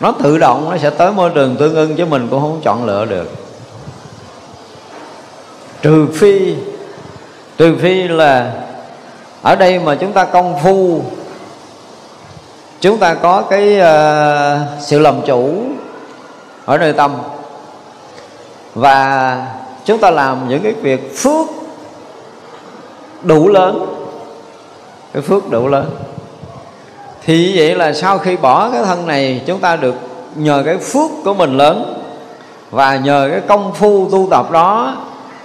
Nó 0.00 0.12
tự 0.22 0.38
động 0.38 0.70
nó 0.70 0.76
sẽ 0.76 0.90
tới 0.90 1.12
môi 1.12 1.30
trường 1.34 1.56
tương 1.56 1.74
ưng 1.74 1.96
chứ 1.96 2.06
mình 2.06 2.28
cũng 2.30 2.40
không 2.40 2.60
chọn 2.64 2.84
lựa 2.84 3.04
được. 3.04 3.30
Trừ 5.82 6.06
phi 6.14 6.54
trừ 7.58 7.76
phi 7.80 8.08
là 8.08 8.52
ở 9.42 9.56
đây 9.56 9.78
mà 9.78 9.94
chúng 9.94 10.12
ta 10.12 10.24
công 10.24 10.58
phu 10.62 11.02
chúng 12.80 12.98
ta 12.98 13.14
có 13.14 13.42
cái 13.42 13.80
uh, 13.80 14.82
sự 14.82 14.98
làm 14.98 15.14
chủ 15.26 15.64
ở 16.64 16.78
nơi 16.78 16.92
tâm. 16.92 17.14
Và 18.74 19.46
chúng 19.84 19.98
ta 19.98 20.10
làm 20.10 20.48
những 20.48 20.62
cái 20.62 20.72
việc 20.72 21.16
phước 21.16 21.46
đủ 23.22 23.48
lớn. 23.48 23.86
Cái 25.12 25.22
phước 25.22 25.50
đủ 25.50 25.68
lớn 25.68 25.90
thì 27.24 27.58
vậy 27.58 27.74
là 27.74 27.92
sau 27.92 28.18
khi 28.18 28.36
bỏ 28.36 28.70
cái 28.70 28.82
thân 28.84 29.06
này, 29.06 29.42
chúng 29.46 29.58
ta 29.58 29.76
được 29.76 29.94
nhờ 30.34 30.62
cái 30.66 30.78
phước 30.78 31.10
của 31.24 31.34
mình 31.34 31.56
lớn. 31.56 31.98
Và 32.70 32.96
nhờ 32.96 33.28
cái 33.30 33.40
công 33.40 33.74
phu 33.74 34.10
tu 34.10 34.28
tập 34.30 34.50
đó 34.50 34.96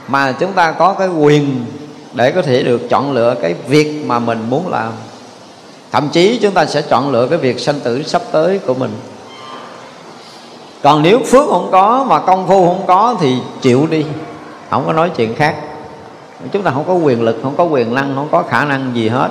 mà 0.07 0.31
chúng 0.31 0.53
ta 0.53 0.71
có 0.71 0.93
cái 0.93 1.07
quyền 1.07 1.65
để 2.13 2.31
có 2.31 2.41
thể 2.41 2.63
được 2.63 2.89
chọn 2.89 3.11
lựa 3.11 3.35
cái 3.41 3.55
việc 3.67 4.03
mà 4.05 4.19
mình 4.19 4.39
muốn 4.49 4.67
làm. 4.67 4.91
Thậm 5.91 6.09
chí 6.09 6.39
chúng 6.41 6.53
ta 6.53 6.65
sẽ 6.65 6.81
chọn 6.81 7.11
lựa 7.11 7.27
cái 7.27 7.37
việc 7.37 7.59
sanh 7.59 7.79
tử 7.79 8.03
sắp 8.03 8.21
tới 8.31 8.59
của 8.59 8.73
mình. 8.73 8.91
Còn 10.81 11.01
nếu 11.01 11.19
phước 11.19 11.49
không 11.49 11.69
có 11.71 12.05
mà 12.09 12.19
công 12.19 12.47
phu 12.47 12.65
không 12.65 12.83
có 12.87 13.15
thì 13.19 13.35
chịu 13.61 13.87
đi. 13.91 14.05
Không 14.69 14.83
có 14.85 14.93
nói 14.93 15.11
chuyện 15.15 15.35
khác. 15.35 15.55
Chúng 16.51 16.63
ta 16.63 16.71
không 16.71 16.83
có 16.87 16.93
quyền 16.93 17.21
lực, 17.21 17.39
không 17.43 17.55
có 17.57 17.63
quyền 17.63 17.95
năng, 17.95 18.15
không 18.15 18.27
có 18.31 18.43
khả 18.49 18.65
năng 18.65 18.91
gì 18.95 19.09
hết. 19.09 19.29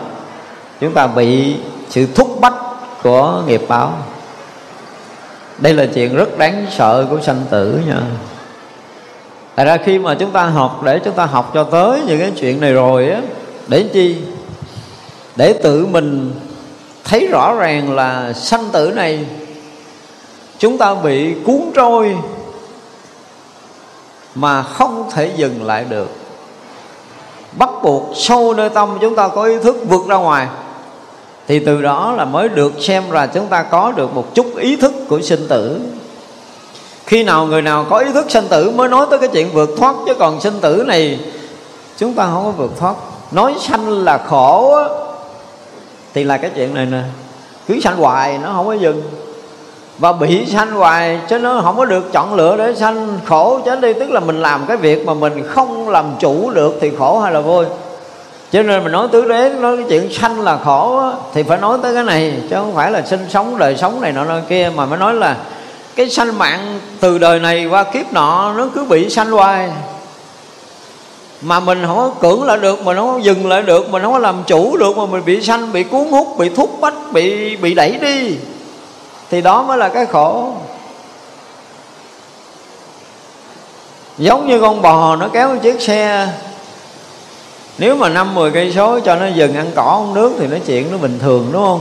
Chúng 0.81 0.93
ta 0.93 1.07
bị 1.07 1.57
sự 1.91 2.07
thúc 2.15 2.41
bách 2.41 2.55
của 3.03 3.43
nghiệp 3.47 3.63
báo. 3.69 3.93
Đây 5.59 5.75
là 5.75 5.87
chuyện 5.95 6.17
rất 6.17 6.39
đáng 6.39 6.67
sợ 6.71 7.07
của 7.11 7.21
sanh 7.21 7.41
tử 7.51 7.81
nha. 7.87 8.01
Tại 9.55 9.67
ra 9.67 9.77
khi 9.85 9.99
mà 9.99 10.15
chúng 10.15 10.31
ta 10.31 10.45
học, 10.45 10.83
để 10.85 10.99
chúng 11.05 11.15
ta 11.15 11.27
học 11.27 11.51
cho 11.55 11.65
tới 11.65 12.01
những 12.07 12.21
cái 12.21 12.33
chuyện 12.37 12.61
này 12.61 12.73
rồi 12.73 13.11
á, 13.11 13.21
để 13.67 13.85
chi? 13.93 14.17
Để 15.37 15.53
tự 15.53 15.87
mình 15.87 16.33
thấy 17.05 17.27
rõ 17.27 17.55
ràng 17.55 17.95
là 17.95 18.33
sanh 18.33 18.65
tử 18.73 18.93
này 18.95 19.27
chúng 20.59 20.79
ta 20.79 20.95
bị 20.95 21.35
cuốn 21.45 21.61
trôi 21.75 22.17
mà 24.35 24.63
không 24.63 25.11
thể 25.11 25.31
dừng 25.37 25.67
lại 25.67 25.85
được. 25.89 26.11
Bắt 27.59 27.71
buộc 27.83 28.13
sâu 28.15 28.55
nơi 28.55 28.69
tâm 28.69 28.99
chúng 29.01 29.17
ta 29.17 29.29
có 29.29 29.43
ý 29.43 29.59
thức 29.63 29.77
vượt 29.89 30.07
ra 30.09 30.17
ngoài 30.17 30.47
thì 31.49 31.59
từ 31.59 31.83
đó 31.83 32.15
là 32.17 32.25
mới 32.25 32.49
được 32.49 32.73
xem 32.81 33.11
là 33.11 33.27
chúng 33.27 33.47
ta 33.47 33.63
có 33.63 33.93
được 33.97 34.15
một 34.15 34.35
chút 34.35 34.57
ý 34.57 34.77
thức 34.77 34.93
của 35.09 35.21
sinh 35.21 35.47
tử. 35.49 35.81
Khi 37.07 37.23
nào 37.23 37.47
người 37.47 37.63
nào 37.63 37.87
có 37.91 37.99
ý 37.99 38.13
thức 38.13 38.31
sinh 38.31 38.49
tử 38.49 38.71
mới 38.71 38.89
nói 38.89 39.07
tới 39.11 39.19
cái 39.19 39.29
chuyện 39.33 39.49
vượt 39.53 39.71
thoát, 39.79 39.95
chứ 40.07 40.15
còn 40.15 40.41
sinh 40.41 40.61
tử 40.61 40.85
này 40.87 41.21
chúng 41.99 42.15
ta 42.15 42.27
không 42.33 42.45
có 42.45 42.51
vượt 42.51 42.71
thoát. 42.79 42.95
Nói 43.33 43.55
sanh 43.61 43.89
là 44.05 44.19
khổ 44.19 44.79
thì 46.15 46.25
là 46.25 46.37
cái 46.37 46.51
chuyện 46.57 46.75
này 46.75 46.87
nè. 46.87 47.03
Cứ 47.69 47.81
sanh 47.81 47.97
hoài 47.97 48.39
nó 48.39 48.53
không 48.53 48.67
có 48.67 48.73
dừng. 48.73 49.03
Và 49.99 50.13
bị 50.13 50.47
sanh 50.47 50.73
hoài 50.73 51.21
chứ 51.29 51.39
nó 51.39 51.61
không 51.61 51.77
có 51.77 51.85
được 51.85 52.13
chọn 52.13 52.35
lựa 52.35 52.57
để 52.57 52.75
sanh. 52.75 53.19
Khổ 53.25 53.61
chết 53.65 53.81
đi, 53.81 53.93
tức 53.93 54.11
là 54.11 54.21
mình 54.21 54.43
làm 54.43 54.67
cái 54.69 54.77
việc 54.77 55.07
mà 55.07 55.15
mình 55.15 55.49
không 55.49 55.89
làm 55.89 56.05
chủ 56.19 56.51
được 56.51 56.79
thì 56.81 56.93
khổ 56.99 57.19
hay 57.19 57.33
là 57.33 57.41
vui 57.41 57.65
cho 58.53 58.63
nên 58.63 58.83
mình 58.83 58.93
nói 58.93 59.09
tứ 59.13 59.25
đế 59.29 59.49
nói 59.49 59.77
cái 59.77 59.87
chuyện 59.89 60.13
sanh 60.13 60.41
là 60.41 60.59
khổ 60.65 60.99
á, 60.99 61.11
thì 61.35 61.43
phải 61.43 61.59
nói 61.59 61.79
tới 61.83 61.95
cái 61.95 62.05
này 62.05 62.35
chứ 62.51 62.57
không 62.57 62.75
phải 62.75 62.91
là 62.91 63.03
sinh 63.03 63.27
sống 63.31 63.59
đời 63.59 63.77
sống 63.77 64.01
này 64.01 64.13
nọ 64.13 64.25
nọ 64.25 64.39
kia 64.49 64.71
mà 64.75 64.87
mới 64.87 64.99
nói 64.99 65.15
là 65.15 65.37
cái 65.97 66.11
sanh 66.11 66.39
mạng 66.39 66.81
từ 67.01 67.19
đời 67.19 67.41
này 67.41 67.67
qua 67.67 67.85
kiếp 67.85 68.13
nọ 68.13 68.55
nó 68.57 68.69
cứ 68.75 68.85
bị 68.85 69.11
sanh 69.11 69.31
hoài. 69.31 69.71
Mà 71.41 71.61
mình 71.61 71.83
không 71.87 71.97
có 71.97 72.11
cưỡng 72.21 72.43
lại 72.43 72.59
được 72.59 72.83
mình 72.83 72.97
không 72.97 73.13
có 73.13 73.19
dừng 73.19 73.49
lại 73.49 73.63
được 73.63 73.91
mình 73.91 74.03
không 74.03 74.13
có 74.13 74.19
làm 74.19 74.43
chủ 74.47 74.77
được 74.77 74.97
mà 74.97 75.07
mình 75.07 75.25
bị 75.25 75.43
sanh 75.43 75.73
bị 75.73 75.83
cuốn 75.83 76.09
hút 76.11 76.39
bị 76.39 76.49
thúc 76.49 76.81
bách 76.81 76.95
bị 77.13 77.57
bị 77.57 77.75
đẩy 77.75 77.99
đi 78.01 78.37
thì 79.31 79.41
đó 79.43 79.63
mới 79.63 79.79
là 79.79 79.89
cái 79.89 80.07
khổ. 80.07 80.53
Giống 84.19 84.49
như 84.49 84.61
con 84.61 84.83
bò 84.83 85.17
nó 85.17 85.29
kéo 85.33 85.57
chiếc 85.63 85.83
xe 85.83 86.29
nếu 87.79 87.97
mà 87.97 88.09
năm 88.09 88.35
mười 88.35 88.51
cây 88.51 88.73
số 88.73 89.01
cho 89.01 89.17
nó 89.17 89.27
dừng 89.27 89.55
ăn 89.55 89.71
cỏ 89.75 90.03
uống 90.03 90.15
nước 90.15 90.33
thì 90.39 90.47
nó 90.47 90.57
chuyện 90.67 90.93
nó 90.93 90.99
bình 90.99 91.19
thường, 91.19 91.49
đúng 91.53 91.63
không? 91.63 91.81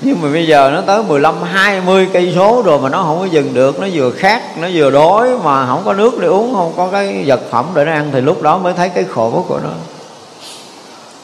Nhưng 0.00 0.22
mà 0.22 0.28
bây 0.32 0.46
giờ 0.46 0.70
nó 0.74 0.80
tới 0.80 1.02
15 1.02 1.42
20 1.42 2.08
cây 2.12 2.32
số 2.36 2.62
rồi 2.62 2.78
mà 2.78 2.88
nó 2.88 3.02
không 3.02 3.18
có 3.18 3.24
dừng 3.24 3.54
được, 3.54 3.80
nó 3.80 3.86
vừa 3.92 4.10
khát, 4.10 4.58
nó 4.58 4.68
vừa 4.74 4.90
đói 4.90 5.28
mà 5.44 5.66
không 5.66 5.82
có 5.84 5.94
nước 5.94 6.20
để 6.20 6.28
uống, 6.28 6.54
không 6.54 6.72
có 6.76 6.88
cái 6.92 7.24
vật 7.26 7.40
phẩm 7.50 7.66
để 7.74 7.84
nó 7.84 7.92
ăn 7.92 8.10
thì 8.12 8.20
lúc 8.20 8.42
đó 8.42 8.58
mới 8.58 8.72
thấy 8.72 8.88
cái 8.88 9.04
khổ 9.04 9.44
của 9.48 9.58
nó. 9.62 9.70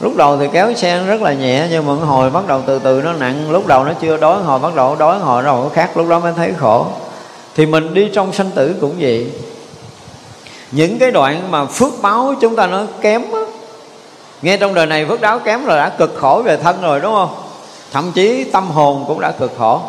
Lúc 0.00 0.16
đầu 0.16 0.36
thì 0.36 0.46
kéo 0.52 0.74
xe 0.74 1.02
rất 1.06 1.22
là 1.22 1.32
nhẹ, 1.32 1.66
nhưng 1.70 1.86
mà 1.86 2.06
hồi 2.06 2.30
bắt 2.30 2.46
đầu 2.46 2.62
từ 2.66 2.78
từ 2.78 3.02
nó 3.04 3.12
nặng, 3.12 3.50
lúc 3.50 3.66
đầu 3.66 3.84
nó 3.84 3.92
chưa 4.00 4.16
đói, 4.16 4.42
hồi 4.42 4.58
bắt 4.58 4.74
đầu 4.74 4.96
đói, 4.98 5.18
hồi 5.18 5.42
nó 5.42 5.68
khát, 5.74 5.96
lúc 5.96 6.08
đó 6.08 6.18
mới 6.18 6.32
thấy 6.36 6.52
khổ. 6.58 6.86
Thì 7.56 7.66
mình 7.66 7.94
đi 7.94 8.10
trong 8.14 8.32
sanh 8.32 8.50
tử 8.50 8.74
cũng 8.80 8.94
vậy. 8.98 9.26
Những 10.72 10.98
cái 10.98 11.10
đoạn 11.10 11.50
mà 11.50 11.64
phước 11.64 11.92
báo 12.02 12.34
chúng 12.40 12.56
ta 12.56 12.66
nó 12.66 12.82
kém 13.00 13.22
á 13.32 13.41
nghe 14.42 14.56
trong 14.56 14.74
đời 14.74 14.86
này 14.86 15.06
phước 15.06 15.20
đáo 15.20 15.38
kém 15.38 15.64
rồi 15.64 15.76
đã 15.76 15.88
cực 15.88 16.14
khổ 16.20 16.42
về 16.44 16.56
thân 16.56 16.82
rồi, 16.82 17.00
đúng 17.00 17.14
không? 17.14 17.34
Thậm 17.92 18.12
chí 18.12 18.44
tâm 18.44 18.70
hồn 18.70 19.04
cũng 19.08 19.20
đã 19.20 19.30
cực 19.30 19.52
khổ. 19.58 19.80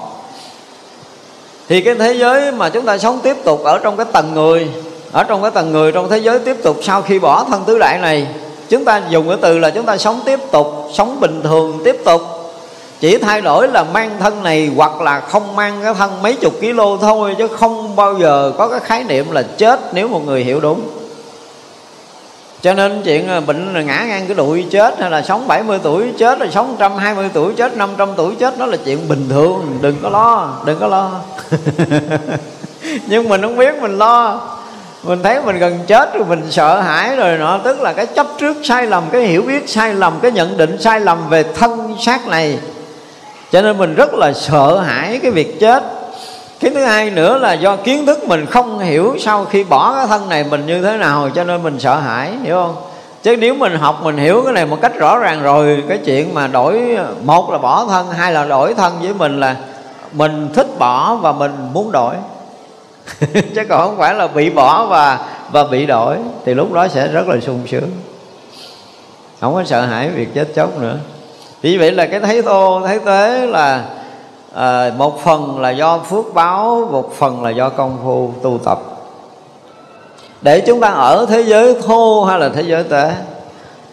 Thì 1.69 1.81
cái 1.81 1.95
thế 1.95 2.13
giới 2.13 2.51
mà 2.51 2.69
chúng 2.69 2.85
ta 2.85 2.97
sống 2.97 3.19
tiếp 3.23 3.37
tục 3.43 3.63
ở 3.63 3.79
trong 3.79 3.97
cái 3.97 4.05
tầng 4.11 4.33
người, 4.33 4.69
ở 5.11 5.23
trong 5.23 5.41
cái 5.41 5.51
tầng 5.51 5.71
người 5.71 5.91
trong 5.91 6.09
thế 6.09 6.17
giới 6.17 6.39
tiếp 6.39 6.57
tục 6.63 6.77
sau 6.81 7.01
khi 7.01 7.19
bỏ 7.19 7.43
thân 7.43 7.63
tứ 7.65 7.79
đại 7.79 7.97
này, 7.97 8.27
chúng 8.69 8.85
ta 8.85 9.01
dùng 9.09 9.27
cái 9.27 9.37
từ 9.41 9.59
là 9.59 9.69
chúng 9.69 9.85
ta 9.85 9.97
sống 9.97 10.19
tiếp 10.25 10.39
tục, 10.51 10.67
sống 10.93 11.19
bình 11.19 11.41
thường 11.43 11.81
tiếp 11.85 11.97
tục. 12.05 12.21
Chỉ 12.99 13.17
thay 13.17 13.41
đổi 13.41 13.67
là 13.67 13.83
mang 13.83 14.11
thân 14.19 14.43
này 14.43 14.71
hoặc 14.75 15.01
là 15.01 15.19
không 15.19 15.55
mang 15.55 15.79
cái 15.83 15.93
thân 15.93 16.21
mấy 16.21 16.35
chục 16.35 16.53
kg 16.59 16.79
thôi, 17.01 17.35
chứ 17.37 17.47
không 17.47 17.95
bao 17.95 18.19
giờ 18.19 18.51
có 18.57 18.67
cái 18.67 18.79
khái 18.79 19.03
niệm 19.03 19.31
là 19.31 19.43
chết 19.57 19.79
nếu 19.93 20.07
một 20.07 20.21
người 20.25 20.43
hiểu 20.43 20.59
đúng 20.59 20.81
cho 22.63 22.73
nên 22.73 23.01
chuyện 23.03 23.27
ờ, 23.27 23.41
bệnh 23.41 23.73
là 23.73 23.81
ngã 23.81 24.05
ngang 24.07 24.27
cái 24.27 24.35
đuổi 24.35 24.65
chết 24.69 24.99
hay 24.99 25.11
là 25.11 25.21
sống 25.21 25.47
70 25.47 25.79
tuổi 25.83 26.13
chết 26.17 26.39
rồi 26.39 26.49
sống 26.51 26.67
120 26.67 27.29
tuổi 27.33 27.53
chết 27.53 27.77
500 27.77 28.09
tuổi 28.15 28.35
chết, 28.35 28.57
đó 28.57 28.65
là 28.65 28.77
chuyện 28.85 29.07
bình 29.07 29.29
thường. 29.29 29.77
Đừng 29.81 29.95
có 30.03 30.09
lo, 30.09 30.57
đừng 30.65 30.79
có 30.79 30.87
lo. 30.87 31.11
Nhưng 33.07 33.29
mình 33.29 33.41
không 33.41 33.57
biết, 33.57 33.81
mình 33.81 33.97
lo. 33.97 34.41
Mình 35.03 35.23
thấy 35.23 35.41
mình 35.41 35.59
gần 35.59 35.79
chết 35.87 36.13
rồi, 36.13 36.25
mình 36.25 36.43
sợ 36.51 36.79
hãi 36.79 37.15
rồi 37.15 37.37
nọ. 37.37 37.57
Tức 37.63 37.81
là 37.81 37.93
cái 37.93 38.05
chấp 38.05 38.27
trước 38.39 38.57
sai 38.63 38.85
lầm, 38.85 39.03
cái 39.11 39.21
hiểu 39.21 39.41
biết 39.41 39.69
sai 39.69 39.93
lầm, 39.93 40.19
cái 40.21 40.31
nhận 40.31 40.57
định 40.57 40.81
sai 40.81 40.99
lầm 40.99 41.29
về 41.29 41.43
thân 41.43 41.95
xác 41.99 42.27
này. 42.27 42.59
Cho 43.51 43.61
nên 43.61 43.77
mình 43.77 43.95
rất 43.95 44.13
là 44.13 44.33
sợ 44.33 44.79
hãi 44.79 45.19
cái 45.21 45.31
việc 45.31 45.59
chết 45.59 45.83
cái 46.63 46.71
thứ 46.73 46.83
hai 46.83 47.09
nữa 47.09 47.37
là 47.37 47.53
do 47.53 47.75
kiến 47.75 48.05
thức 48.05 48.27
mình 48.27 48.45
không 48.45 48.79
hiểu 48.79 49.15
sau 49.19 49.45
khi 49.45 49.63
bỏ 49.63 49.95
cái 49.95 50.07
thân 50.07 50.29
này 50.29 50.45
mình 50.49 50.65
như 50.65 50.81
thế 50.81 50.97
nào, 50.97 51.29
cho 51.35 51.43
nên 51.43 51.63
mình 51.63 51.79
sợ 51.79 51.95
hãi, 51.95 52.31
hiểu 52.43 52.55
không? 52.55 52.75
Chứ 53.23 53.37
nếu 53.37 53.55
mình 53.55 53.75
học, 53.75 53.99
mình 54.03 54.17
hiểu 54.17 54.41
cái 54.43 54.53
này 54.53 54.65
một 54.65 54.77
cách 54.81 54.95
rõ 54.95 55.19
ràng 55.19 55.43
rồi, 55.43 55.83
cái 55.89 55.97
chuyện 56.05 56.33
mà 56.33 56.47
đổi, 56.47 56.97
một 57.23 57.51
là 57.51 57.57
bỏ 57.57 57.85
thân, 57.89 58.11
hai 58.11 58.31
là 58.31 58.45
đổi 58.45 58.73
thân 58.73 58.93
với 59.01 59.13
mình 59.13 59.39
là 59.39 59.55
mình 60.11 60.49
thích 60.53 60.67
bỏ 60.79 61.15
và 61.15 61.31
mình 61.31 61.51
muốn 61.73 61.91
đổi. 61.91 62.15
Chứ 63.55 63.61
còn 63.69 63.81
không 63.87 63.97
phải 63.97 64.13
là 64.13 64.27
bị 64.27 64.49
bỏ 64.49 64.85
và 64.85 65.19
và 65.51 65.63
bị 65.63 65.85
đổi, 65.85 66.17
thì 66.45 66.53
lúc 66.53 66.73
đó 66.73 66.87
sẽ 66.87 67.07
rất 67.07 67.27
là 67.27 67.39
sung 67.39 67.61
sướng. 67.67 67.89
Không 69.41 69.53
có 69.53 69.63
sợ 69.63 69.81
hãi 69.81 70.09
việc 70.09 70.33
chết 70.33 70.47
chóc 70.55 70.81
nữa. 70.81 70.95
Vì 71.61 71.77
vậy 71.77 71.91
là 71.91 72.05
cái 72.05 72.19
thấy 72.19 72.41
thô, 72.41 72.81
thấy 72.87 72.99
tế 72.99 73.45
là 73.45 73.83
à, 74.53 74.91
một 74.97 75.19
phần 75.23 75.59
là 75.59 75.69
do 75.69 75.99
phước 75.99 76.33
báo 76.33 76.87
một 76.91 77.13
phần 77.13 77.43
là 77.43 77.49
do 77.49 77.69
công 77.69 77.97
phu 78.03 78.33
tu 78.43 78.59
tập. 78.65 78.79
Để 80.41 80.59
chúng 80.59 80.79
ta 80.79 80.87
ở 80.87 81.25
thế 81.29 81.41
giới 81.41 81.75
thô 81.85 82.23
hay 82.23 82.39
là 82.39 82.49
thế 82.49 82.61
giới 82.61 82.83
tế 82.83 83.11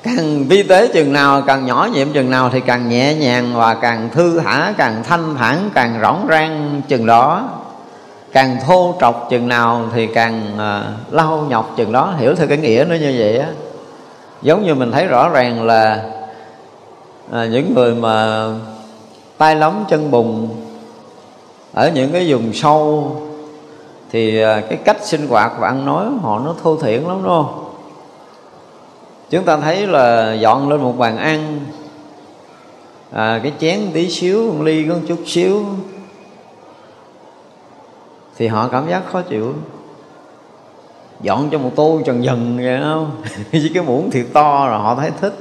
càng 0.02 0.44
vi 0.48 0.62
tế 0.62 0.88
chừng 0.88 1.12
nào 1.12 1.42
càng 1.46 1.66
nhỏ 1.66 1.88
nhiệm 1.92 2.12
chừng 2.12 2.30
nào 2.30 2.50
thì 2.52 2.60
càng 2.60 2.88
nhẹ 2.88 3.14
nhàng 3.14 3.52
và 3.54 3.74
càng 3.74 4.08
thư 4.12 4.40
thả 4.40 4.74
càng 4.78 5.02
thanh 5.04 5.34
thản 5.36 5.70
càng 5.74 5.98
rõng 6.02 6.26
rang 6.30 6.82
chừng 6.88 7.06
đó. 7.06 7.48
Càng 8.32 8.56
thô 8.66 8.94
trọc 9.00 9.26
chừng 9.30 9.48
nào 9.48 9.82
thì 9.94 10.06
càng 10.06 10.42
uh, 10.54 11.14
lau 11.14 11.46
nhọc 11.48 11.72
chừng 11.76 11.92
đó. 11.92 12.14
Hiểu 12.18 12.34
theo 12.34 12.46
cái 12.46 12.58
nghĩa 12.58 12.84
nó 12.88 12.94
như 12.94 13.14
vậy 13.18 13.38
á. 13.38 13.48
Giống 14.42 14.66
như 14.66 14.74
mình 14.74 14.92
thấy 14.92 15.06
rõ 15.06 15.28
ràng 15.28 15.66
là 15.66 16.02
à, 17.32 17.44
những 17.44 17.74
người 17.74 17.94
mà 17.94 18.46
tay 19.40 19.56
lóng 19.56 19.84
chân 19.88 20.10
bùn. 20.10 20.48
Ở 21.72 21.90
những 21.94 22.12
cái 22.12 22.32
vùng 22.32 22.52
sâu 22.52 23.16
thì 24.10 24.42
à, 24.42 24.62
cái 24.68 24.78
cách 24.84 24.96
sinh 25.02 25.26
hoạt 25.28 25.52
và 25.58 25.68
ăn 25.68 25.86
nói 25.86 26.06
họ 26.22 26.38
nó 26.38 26.54
thô 26.62 26.76
thiển 26.76 27.02
lắm 27.02 27.22
đúng 27.22 27.28
không? 27.28 27.74
Chúng 29.30 29.44
ta 29.44 29.56
thấy 29.56 29.86
là 29.86 30.34
dọn 30.34 30.68
lên 30.68 30.80
một 30.80 30.98
bàn 30.98 31.16
ăn 31.16 31.60
à, 33.10 33.40
cái 33.42 33.52
chén 33.58 33.80
tí 33.92 34.10
xíu 34.10 34.52
một 34.52 34.62
ly 34.64 34.84
có 34.88 34.94
một 34.94 35.00
chút 35.08 35.18
xíu 35.26 35.64
thì 38.36 38.46
họ 38.46 38.68
cảm 38.68 38.88
giác 38.88 39.02
khó 39.12 39.22
chịu. 39.22 39.54
Dọn 41.20 41.48
cho 41.50 41.58
một 41.58 41.70
tô 41.76 42.00
trần 42.04 42.24
dần 42.24 42.56
vậy 42.56 42.78
không 42.82 43.10
với 43.52 43.70
cái 43.74 43.82
muỗng 43.82 44.10
thiệt 44.10 44.26
to 44.32 44.68
rồi 44.68 44.78
họ 44.78 44.94
thấy 44.94 45.10
thích. 45.20 45.34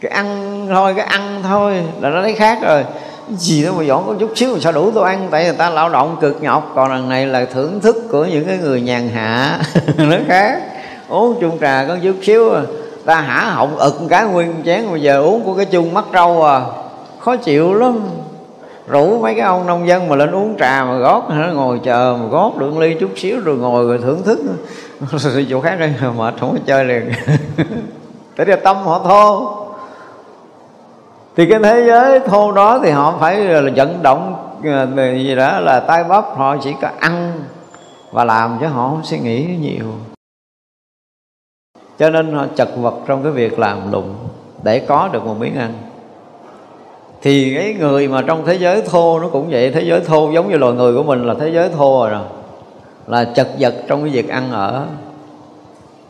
Cái 0.00 0.10
ăn 0.12 0.49
thôi, 0.70 0.94
cái 0.96 1.04
ăn 1.04 1.40
thôi, 1.42 1.82
là 2.00 2.10
nó 2.10 2.22
thấy 2.22 2.34
khác 2.34 2.58
rồi. 2.62 2.84
Gì 3.30 3.64
đó 3.64 3.72
mà 3.76 3.84
dọn 3.84 4.06
có 4.06 4.14
chút 4.20 4.32
xíu 4.36 4.52
mà 4.52 4.60
sao 4.60 4.72
đủ 4.72 4.90
tôi 4.94 5.04
ăn. 5.04 5.28
Tại 5.30 5.44
người 5.44 5.52
ta 5.52 5.70
lao 5.70 5.88
động 5.88 6.16
cực 6.20 6.42
nhọc, 6.42 6.72
còn 6.74 6.90
lần 6.90 7.08
này 7.08 7.26
là 7.26 7.44
thưởng 7.44 7.80
thức 7.80 7.96
của 8.10 8.24
những 8.24 8.44
cái 8.44 8.58
người 8.58 8.80
nhàn 8.80 9.08
hạ. 9.08 9.60
Nó 9.96 10.16
khác. 10.28 10.60
Uống 11.08 11.38
chung 11.40 11.58
trà 11.60 11.84
có 11.88 11.96
chút 12.02 12.16
xíu 12.22 12.50
à. 12.50 12.62
ta 13.04 13.20
hả 13.20 13.50
họng 13.50 13.76
ực 13.78 13.94
cái, 14.08 14.24
nguyên 14.24 14.54
chén, 14.64 14.90
bây 14.90 15.02
giờ 15.02 15.22
uống 15.22 15.44
của 15.44 15.54
cái 15.54 15.64
chung 15.64 15.94
mắt 15.94 16.04
trâu 16.12 16.44
à. 16.44 16.60
Khó 17.20 17.36
chịu 17.36 17.74
lắm. 17.74 18.00
Rủ 18.88 19.18
mấy 19.18 19.34
cái 19.34 19.44
ông 19.44 19.66
nông 19.66 19.88
dân 19.88 20.08
mà 20.08 20.16
lên 20.16 20.30
uống 20.30 20.56
trà 20.58 20.84
mà 20.84 20.98
gót 20.98 21.30
nó 21.30 21.46
ngồi 21.52 21.80
chờ 21.84 22.16
mà 22.20 22.26
gót 22.26 22.56
được 22.58 22.78
ly 22.78 22.96
chút 23.00 23.10
xíu 23.16 23.40
rồi 23.40 23.56
ngồi 23.56 23.84
rồi 23.84 23.98
thưởng 24.02 24.22
thức. 24.22 24.38
Rồi 25.10 25.46
chỗ 25.50 25.60
khác 25.60 25.76
đây, 25.80 25.94
mệt 26.16 26.34
không 26.40 26.52
có 26.52 26.58
chơi 26.66 26.84
liền. 26.84 27.12
Tại 28.36 28.46
vì 28.46 28.54
tâm 28.64 28.76
họ 28.76 29.00
thô 29.04 29.59
thì 31.40 31.46
cái 31.46 31.60
thế 31.62 31.84
giới 31.86 32.20
thô 32.20 32.52
đó 32.52 32.80
thì 32.82 32.90
họ 32.90 33.16
phải 33.20 33.36
là 33.36 33.70
vận 33.76 34.02
động 34.02 34.34
ờ, 34.64 34.86
gì 35.14 35.34
đó 35.34 35.60
là 35.60 35.80
tay 35.80 36.04
bắp, 36.04 36.24
họ 36.36 36.56
chỉ 36.56 36.74
có 36.82 36.88
ăn 36.98 37.32
và 38.12 38.24
làm 38.24 38.58
chứ 38.60 38.66
họ 38.66 38.88
không 38.88 39.00
suy 39.04 39.18
nghĩ 39.18 39.46
nhiều. 39.60 39.84
Cho 41.98 42.10
nên 42.10 42.32
họ 42.32 42.46
chật 42.56 42.68
vật 42.76 42.94
trong 43.06 43.22
cái 43.22 43.32
việc 43.32 43.58
làm 43.58 43.92
lụng 43.92 44.14
để 44.62 44.78
có 44.78 45.08
được 45.12 45.26
một 45.26 45.36
miếng 45.38 45.56
ăn. 45.56 45.72
Thì 47.22 47.54
cái 47.54 47.74
người 47.78 48.08
mà 48.08 48.22
trong 48.22 48.46
thế 48.46 48.54
giới 48.54 48.82
thô 48.82 49.20
nó 49.20 49.28
cũng 49.28 49.50
vậy, 49.50 49.70
thế 49.70 49.80
giới 49.80 50.00
thô 50.00 50.30
giống 50.30 50.50
như 50.50 50.56
loài 50.56 50.74
người 50.74 50.96
của 50.96 51.02
mình 51.02 51.24
là 51.24 51.34
thế 51.40 51.48
giới 51.48 51.68
thô 51.68 52.08
rồi, 52.08 52.24
là 53.06 53.24
chật 53.24 53.48
vật 53.58 53.74
trong 53.88 54.02
cái 54.02 54.10
việc 54.12 54.28
ăn 54.28 54.52
ở 54.52 54.86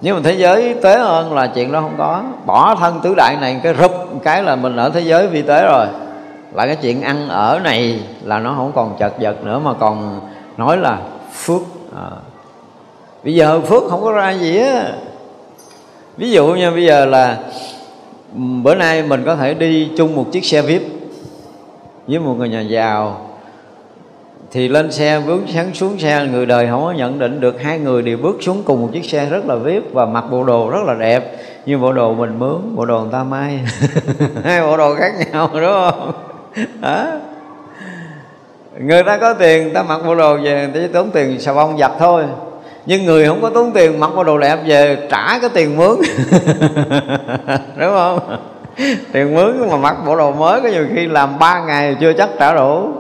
nhưng 0.00 0.16
mà 0.16 0.22
thế 0.24 0.32
giới 0.32 0.74
tế 0.82 0.98
hơn 0.98 1.34
là 1.34 1.46
chuyện 1.46 1.72
đó 1.72 1.80
không 1.80 1.94
có. 1.98 2.22
Bỏ 2.46 2.74
thân 2.74 3.00
tứ 3.02 3.14
đại 3.14 3.36
này 3.40 3.60
cái 3.62 3.74
rụp 3.80 3.92
cái 4.22 4.42
là 4.42 4.56
mình 4.56 4.76
ở 4.76 4.90
thế 4.90 5.00
giới 5.00 5.26
vi 5.26 5.42
tế 5.42 5.64
rồi. 5.64 5.86
Là 6.52 6.66
cái 6.66 6.76
chuyện 6.76 7.02
ăn 7.02 7.28
ở 7.28 7.60
này 7.64 8.00
là 8.24 8.38
nó 8.38 8.54
không 8.56 8.72
còn 8.74 8.96
chật 8.98 9.12
vật 9.20 9.44
nữa, 9.44 9.60
mà 9.64 9.74
còn 9.80 10.20
nói 10.56 10.76
là 10.76 10.98
phước. 11.32 11.60
À. 11.96 12.10
bây 13.24 13.34
giờ 13.34 13.60
phước 13.60 13.82
không 13.90 14.02
có 14.02 14.12
ra 14.12 14.30
gì 14.30 14.58
á. 14.58 14.92
Ví 16.16 16.30
dụ 16.30 16.46
như 16.46 16.70
bây 16.70 16.84
giờ 16.84 17.06
là 17.06 17.36
ừ, 18.34 18.40
bữa 18.62 18.74
nay 18.74 19.02
mình 19.02 19.22
có 19.24 19.36
thể 19.36 19.54
đi 19.54 19.90
chung 19.96 20.16
một 20.16 20.26
chiếc 20.32 20.44
xe 20.44 20.62
vip 20.62 20.82
với 22.06 22.18
một 22.18 22.34
người 22.38 22.48
nhà 22.48 22.60
giàu 22.60 23.29
thì 24.52 24.68
lên 24.68 24.92
xe, 24.92 25.20
bước 25.26 25.40
sáng 25.54 25.74
xuống 25.74 25.98
xe, 25.98 26.26
người 26.32 26.46
đời 26.46 26.66
không 26.70 26.84
có 26.84 26.92
nhận 26.92 27.18
định 27.18 27.40
được 27.40 27.62
hai 27.62 27.78
người 27.78 28.02
đều 28.02 28.18
bước 28.18 28.36
xuống 28.40 28.62
cùng 28.64 28.80
một 28.80 28.88
chiếc 28.92 29.04
xe 29.04 29.26
rất 29.26 29.46
là 29.46 29.54
vip 29.54 29.82
và 29.92 30.06
mặc 30.06 30.24
bộ 30.30 30.44
đồ 30.44 30.70
rất 30.70 30.80
là 30.86 30.94
đẹp. 30.94 31.36
Như 31.66 31.78
bộ 31.78 31.92
đồ 31.92 32.14
mình 32.14 32.38
mướn, 32.38 32.76
bộ 32.76 32.86
đồ 32.86 33.00
người 33.00 33.12
ta 33.12 33.22
may. 33.22 33.60
Hai 34.44 34.62
bộ 34.62 34.76
đồ 34.76 34.94
khác 34.94 35.12
nhau, 35.32 35.50
đúng 35.52 35.62
không? 35.62 36.12
Đó 36.80 37.06
người 38.78 39.02
ta 39.02 39.16
có 39.16 39.34
tiền, 39.34 39.62
người 39.62 39.74
ta 39.74 39.82
mặc 39.82 40.00
bộ 40.06 40.14
đồ 40.14 40.36
về, 40.36 40.42
người 40.42 40.66
ta 40.66 40.80
chỉ 40.86 40.92
tốn 40.92 41.10
tiền 41.10 41.40
xà 41.40 41.54
bông 41.54 41.78
giặt 41.78 41.92
thôi. 41.98 42.24
Nhưng 42.86 43.04
người 43.04 43.26
không 43.26 43.42
có 43.42 43.50
tốn 43.50 43.72
tiền 43.72 44.00
mặc 44.00 44.10
bộ 44.16 44.24
đồ 44.24 44.38
đẹp 44.38 44.58
về, 44.66 45.08
trả 45.10 45.38
cái 45.38 45.50
tiền 45.54 45.76
mướn. 45.76 45.96
Đúng 47.76 47.90
không? 47.90 48.18
Tiền 49.12 49.34
mướn 49.34 49.70
mà 49.70 49.76
mặc 49.76 49.96
bộ 50.06 50.16
đồ 50.16 50.32
mới, 50.32 50.60
có 50.60 50.68
nhiều 50.68 50.86
khi 50.94 51.06
làm 51.06 51.38
ba 51.38 51.60
ngày 51.60 51.96
chưa 52.00 52.12
chắc 52.12 52.28
trả 52.38 52.54
đủ 52.54 52.92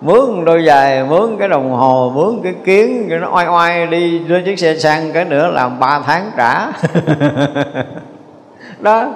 mướn 0.00 0.44
đôi 0.44 0.64
giày, 0.66 1.04
mướn 1.04 1.36
cái 1.38 1.48
đồng 1.48 1.70
hồ, 1.70 2.12
mướn 2.14 2.40
cái 2.42 2.54
kiến, 2.64 3.06
cái 3.10 3.18
nó 3.18 3.30
oai 3.34 3.46
oai 3.46 3.86
đi 3.86 4.18
lên 4.18 4.44
chiếc 4.44 4.58
xe 4.58 4.76
sang 4.76 5.12
cái 5.12 5.24
nữa 5.24 5.50
làm 5.52 5.80
ba 5.80 6.00
tháng 6.06 6.30
trả. 6.36 6.66
Đó, 8.80 9.08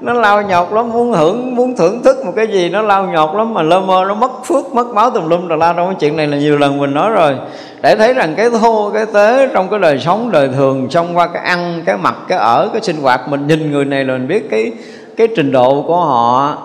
nó 0.00 0.12
lao 0.12 0.42
nhọc 0.42 0.72
lắm, 0.72 0.92
muốn 0.92 1.12
hưởng, 1.12 1.54
muốn 1.54 1.76
thưởng 1.76 2.02
thức 2.02 2.24
một 2.24 2.32
cái 2.36 2.46
gì 2.46 2.68
nó 2.68 2.82
lao 2.82 3.04
nhọc 3.04 3.36
lắm 3.36 3.54
mà 3.54 3.62
lơ 3.62 3.80
mơ, 3.80 4.04
nó 4.08 4.14
mất 4.14 4.44
phước, 4.44 4.74
mất 4.74 4.86
máu 4.94 5.10
tùm 5.10 5.28
lum 5.28 5.48
tà 5.48 5.56
la 5.56 5.72
trong 5.72 5.86
cái 5.86 5.96
chuyện 6.00 6.16
này 6.16 6.26
là 6.26 6.36
nhiều 6.36 6.58
lần 6.58 6.78
mình 6.78 6.94
nói 6.94 7.10
rồi. 7.10 7.34
Để 7.82 7.96
thấy 7.96 8.14
rằng 8.14 8.34
cái 8.36 8.50
thô, 8.50 8.90
cái 8.90 9.06
tế 9.14 9.48
trong 9.54 9.68
cái 9.68 9.78
đời 9.78 9.98
sống, 9.98 10.30
đời 10.32 10.48
thường, 10.48 10.88
trong 10.90 11.16
qua 11.16 11.26
cái 11.26 11.42
ăn, 11.42 11.82
cái 11.86 11.96
mặc, 11.96 12.14
cái 12.28 12.38
ở, 12.38 12.68
cái 12.72 12.82
sinh 12.82 12.96
hoạt, 13.02 13.28
mình 13.28 13.46
nhìn 13.46 13.70
người 13.70 13.84
này 13.84 14.04
là 14.04 14.12
mình 14.12 14.28
biết 14.28 14.50
cái 14.50 14.72
cái 15.16 15.28
trình 15.36 15.52
độ 15.52 15.84
của 15.86 15.96
họ 15.96 16.56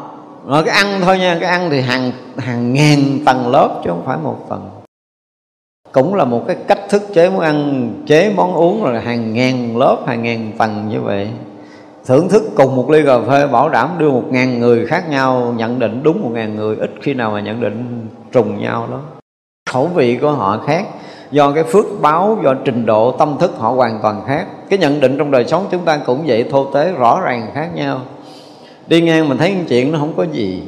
rồi 0.48 0.64
cái 0.64 0.76
ăn 0.76 1.02
thôi 1.02 1.20
nha, 1.20 1.38
cái 1.41 1.50
ăn 1.50 1.70
thì 1.70 1.82
hàng 1.82 2.12
hàng 2.38 2.74
ngàn 2.74 3.00
tầng 3.26 3.52
lớp 3.52 3.82
chứ 3.84 3.89
không 3.89 4.04
phải 4.06 4.18
một 4.18 4.45
tầng 4.50 4.70
cũng 5.91 6.16
là 6.16 6.26
một 6.26 6.43
cái 6.48 6.56
cách 6.68 6.80
thức 6.89 7.04
chế 7.14 7.30
món 7.30 7.39
ăn, 7.39 7.89
chế 8.08 8.34
món 8.36 8.54
uống 8.54 8.84
rồi 8.84 9.02
hàng 9.02 9.34
ngàn 9.34 9.78
lớp, 9.78 9.98
hàng 10.08 10.24
ngàn 10.24 10.52
tầng 10.58 10.89
như 10.89 11.02
vậy. 11.02 11.30
Thưởng 12.06 12.30
thức 12.30 12.43
cùng 12.56 12.76
một 12.76 12.89
ly 12.89 13.06
cà 13.06 13.20
phê, 13.30 13.48
bảo 13.48 13.70
đảm 13.70 13.89
đưa 13.98 14.12
một 14.12 14.24
ngàn 14.30 14.60
người 14.60 14.86
khác 14.86 15.10
nhau, 15.10 15.54
nhận 15.58 15.80
định 15.80 16.04
đúng 16.04 16.22
một 16.22 16.30
ngàn 16.34 16.56
người, 16.56 16.76
ít 16.76 16.91
khi 17.02 17.14
nào 17.14 17.32
mà 17.32 17.39
nhận 17.39 17.62
định 17.62 18.08
trùng 18.32 18.62
nhau 18.62 18.88
đó. 18.91 19.00
Khẩu 19.70 19.88
vị 19.88 20.18
của 20.22 20.32
họ 20.32 20.64
khác, 20.68 20.86
do 21.32 21.52
cái 21.52 21.64
phước 21.64 21.86
báo, 22.02 22.38
do 22.43 22.54
trình 22.66 22.86
độ, 22.86 23.12
tâm 23.12 23.36
thức 23.39 23.52
họ 23.58 23.70
hoàn 23.70 24.00
toàn 24.02 24.22
khác. 24.28 24.45
Cái 24.70 24.80
nhận 24.80 25.00
định 25.00 25.18
trong 25.18 25.32
đời 25.32 25.45
sống 25.45 25.66
chúng 25.72 25.86
ta 25.86 25.98
cũng 26.06 26.24
vậy, 26.28 26.45
thô 26.52 26.66
tế, 26.66 26.91
rõ 26.91 27.22
ràng 27.22 27.52
khác 27.54 27.70
nhau 27.76 28.02
đi 28.88 29.02
ngang 29.02 29.30
mình 29.30 29.38
thấy 29.38 29.56
chuyện 29.70 29.92
nó 29.92 30.00
không 30.00 30.14
có 30.18 30.24
gì. 30.24 30.64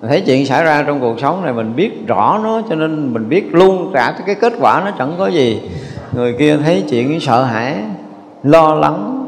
Mình 0.00 0.10
thấy 0.10 0.20
chuyện 0.20 0.46
xảy 0.46 0.64
ra 0.64 0.82
trong 0.82 1.00
cuộc 1.00 1.20
sống 1.20 1.44
này, 1.44 1.52
mình 1.52 1.76
biết 1.76 2.06
rõ 2.06 2.40
nó, 2.42 2.62
cho 2.68 2.74
nên 2.74 3.12
mình 3.12 3.28
biết 3.28 3.54
luôn 3.54 3.90
cả 3.94 4.14
cái 4.26 4.36
kết 4.40 4.52
quả 4.60 4.82
nó 4.84 4.90
chẳng 4.98 5.14
có 5.18 5.26
gì. 5.26 5.60
Người 6.12 6.36
kia 6.38 6.56
thấy 6.56 6.84
chuyện 6.90 7.20
sợ 7.20 7.42
hãi, 7.42 7.76
lo 8.42 8.74
lắng, 8.74 9.26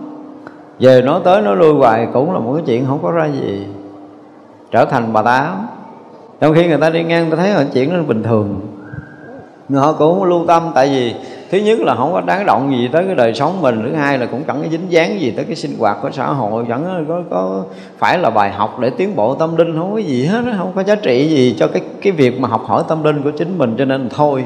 về 0.80 1.02
nói 1.02 1.20
tới 1.24 1.42
nó 1.42 1.54
lui 1.54 1.74
hoài 1.74 2.08
cũng 2.12 2.32
là 2.32 2.38
một 2.38 2.52
cái 2.54 2.62
chuyện 2.66 2.86
không 2.86 2.98
có 3.02 3.10
ra 3.10 3.26
gì. 3.26 3.66
Trở 4.70 4.84
thành 4.84 5.12
bà 5.12 5.22
tám 5.22 5.66
trong 6.40 6.54
khi 6.54 6.66
người 6.66 6.78
ta 6.78 6.90
đi 6.90 7.04
ngang 7.04 7.30
ta 7.30 7.36
thấy 7.36 7.50
là 7.50 7.66
chuyện 7.74 7.96
nó 7.96 8.02
bình 8.02 8.22
thường. 8.22 8.60
Nhưng 9.68 9.80
họ 9.80 9.92
cũng 9.92 10.24
lưu 10.24 10.44
tâm, 10.46 10.70
tại 10.74 10.88
vì 10.88 11.14
thứ 11.50 11.58
nhất 11.58 11.78
là 11.80 11.94
không 11.94 12.12
có 12.12 12.20
đáng 12.20 12.46
động 12.46 12.76
gì 12.76 12.88
tới 12.92 13.04
cái 13.06 13.14
đời 13.14 13.34
sống 13.34 13.62
mình, 13.62 13.82
thứ 13.84 13.96
hai 13.96 14.18
là 14.18 14.26
cũng 14.26 14.44
chẳng 14.44 14.62
có 14.62 14.68
dính 14.70 14.92
dáng 14.92 15.20
gì 15.20 15.30
tới 15.30 15.44
cái 15.44 15.56
sinh 15.56 15.78
hoạt 15.78 15.98
của 16.02 16.10
xã 16.12 16.26
hội, 16.26 16.64
chẳng 16.68 17.04
có 17.08 17.22
có 17.30 17.62
phải 17.98 18.18
là 18.18 18.30
bài 18.30 18.50
học 18.50 18.78
để 18.78 18.90
tiến 18.90 19.16
bộ 19.16 19.34
tâm 19.34 19.56
linh, 19.56 19.76
không 19.78 19.92
có 19.92 19.98
gì 19.98 20.24
hết 20.24 20.42
không 20.58 20.72
có 20.74 20.82
giá 20.82 20.94
trị 20.94 21.28
gì 21.28 21.56
cho 21.58 21.66
cái 21.66 21.82
cái 22.02 22.12
việc 22.12 22.40
mà 22.40 22.48
học 22.48 22.64
hỏi 22.66 22.82
tâm 22.88 23.04
linh 23.04 23.22
của 23.22 23.30
chính 23.30 23.58
mình, 23.58 23.74
cho 23.78 23.84
nên 23.84 24.08
thôi. 24.08 24.44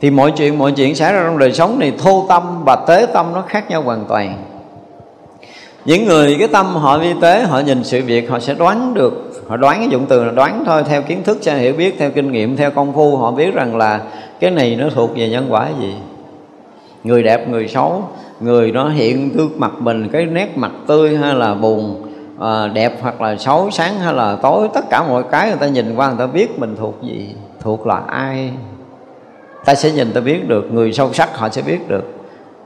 Thì 0.00 0.10
mọi 0.10 0.32
chuyện 0.36 0.58
mọi 0.58 0.72
chuyện 0.72 0.94
xảy 0.94 1.12
ra 1.12 1.22
trong 1.24 1.38
đời 1.38 1.52
sống 1.52 1.78
này 1.78 1.92
thô 1.98 2.26
tâm 2.28 2.64
và 2.64 2.76
tế 2.76 3.06
tâm 3.12 3.26
nó 3.34 3.42
khác 3.48 3.70
nhau 3.70 3.82
hoàn 3.82 4.04
toàn. 4.08 4.34
Những 5.84 6.04
người, 6.04 6.36
cái 6.38 6.48
tâm 6.48 6.66
họ 6.66 6.98
vi 6.98 7.14
tế, 7.20 7.42
họ 7.42 7.60
nhìn 7.60 7.84
sự 7.84 8.02
việc, 8.02 8.30
họ 8.30 8.38
sẽ 8.38 8.54
đoán 8.54 8.94
được, 8.94 9.42
họ 9.48 9.56
đoán 9.56 9.78
cái 9.78 9.88
dụng 9.88 10.06
từ 10.08 10.24
là 10.24 10.32
đoán 10.32 10.62
thôi, 10.66 10.82
theo 10.88 11.02
kiến 11.02 11.22
thức, 11.22 11.38
theo 11.44 11.56
hiểu 11.56 11.72
biết, 11.72 11.96
theo 11.98 12.10
kinh 12.10 12.32
nghiệm, 12.32 12.56
theo 12.56 12.70
công 12.70 12.92
phu, 12.92 13.16
họ 13.16 13.30
biết 13.30 13.54
rằng 13.54 13.76
là 13.76 14.00
cái 14.40 14.50
này 14.50 14.76
nó 14.76 14.90
thuộc 14.90 15.16
về 15.16 15.28
nhân 15.28 15.46
quả 15.50 15.68
gì? 15.80 15.94
Người 17.04 17.22
đẹp 17.22 17.48
người 17.48 17.68
xấu 17.68 18.02
người 18.40 18.72
nó 18.72 18.88
hiện 18.88 19.32
gương 19.32 19.52
mặt 19.56 19.72
mình 19.78 20.08
cái 20.08 20.24
nét 20.26 20.58
mặt 20.58 20.72
tươi 20.86 21.16
hay 21.16 21.34
là 21.34 21.54
buồn 21.54 22.02
à, 22.40 22.68
đẹp 22.74 22.92
hoặc 23.00 23.20
là 23.20 23.36
xấu 23.36 23.70
sáng 23.70 23.98
hay 23.98 24.14
là 24.14 24.36
tối 24.42 24.68
tất 24.74 24.84
cả 24.90 25.04
mọi 25.08 25.22
cái 25.30 25.48
người 25.48 25.58
ta 25.58 25.66
nhìn 25.66 25.94
qua 25.96 26.08
người 26.08 26.18
ta 26.18 26.26
biết 26.26 26.58
mình 26.58 26.76
thuộc 26.78 27.02
gì 27.02 27.34
thuộc 27.60 27.86
là 27.86 28.02
ai. 28.06 28.50
Ta 29.64 29.74
sẽ 29.74 29.92
nhìn 29.92 30.12
ta 30.12 30.20
biết 30.20 30.48
được 30.48 30.72
người 30.72 30.92
sâu 30.92 31.12
sắc 31.12 31.38
họ 31.38 31.48
sẽ 31.48 31.62
biết 31.62 31.88
được 31.88 32.04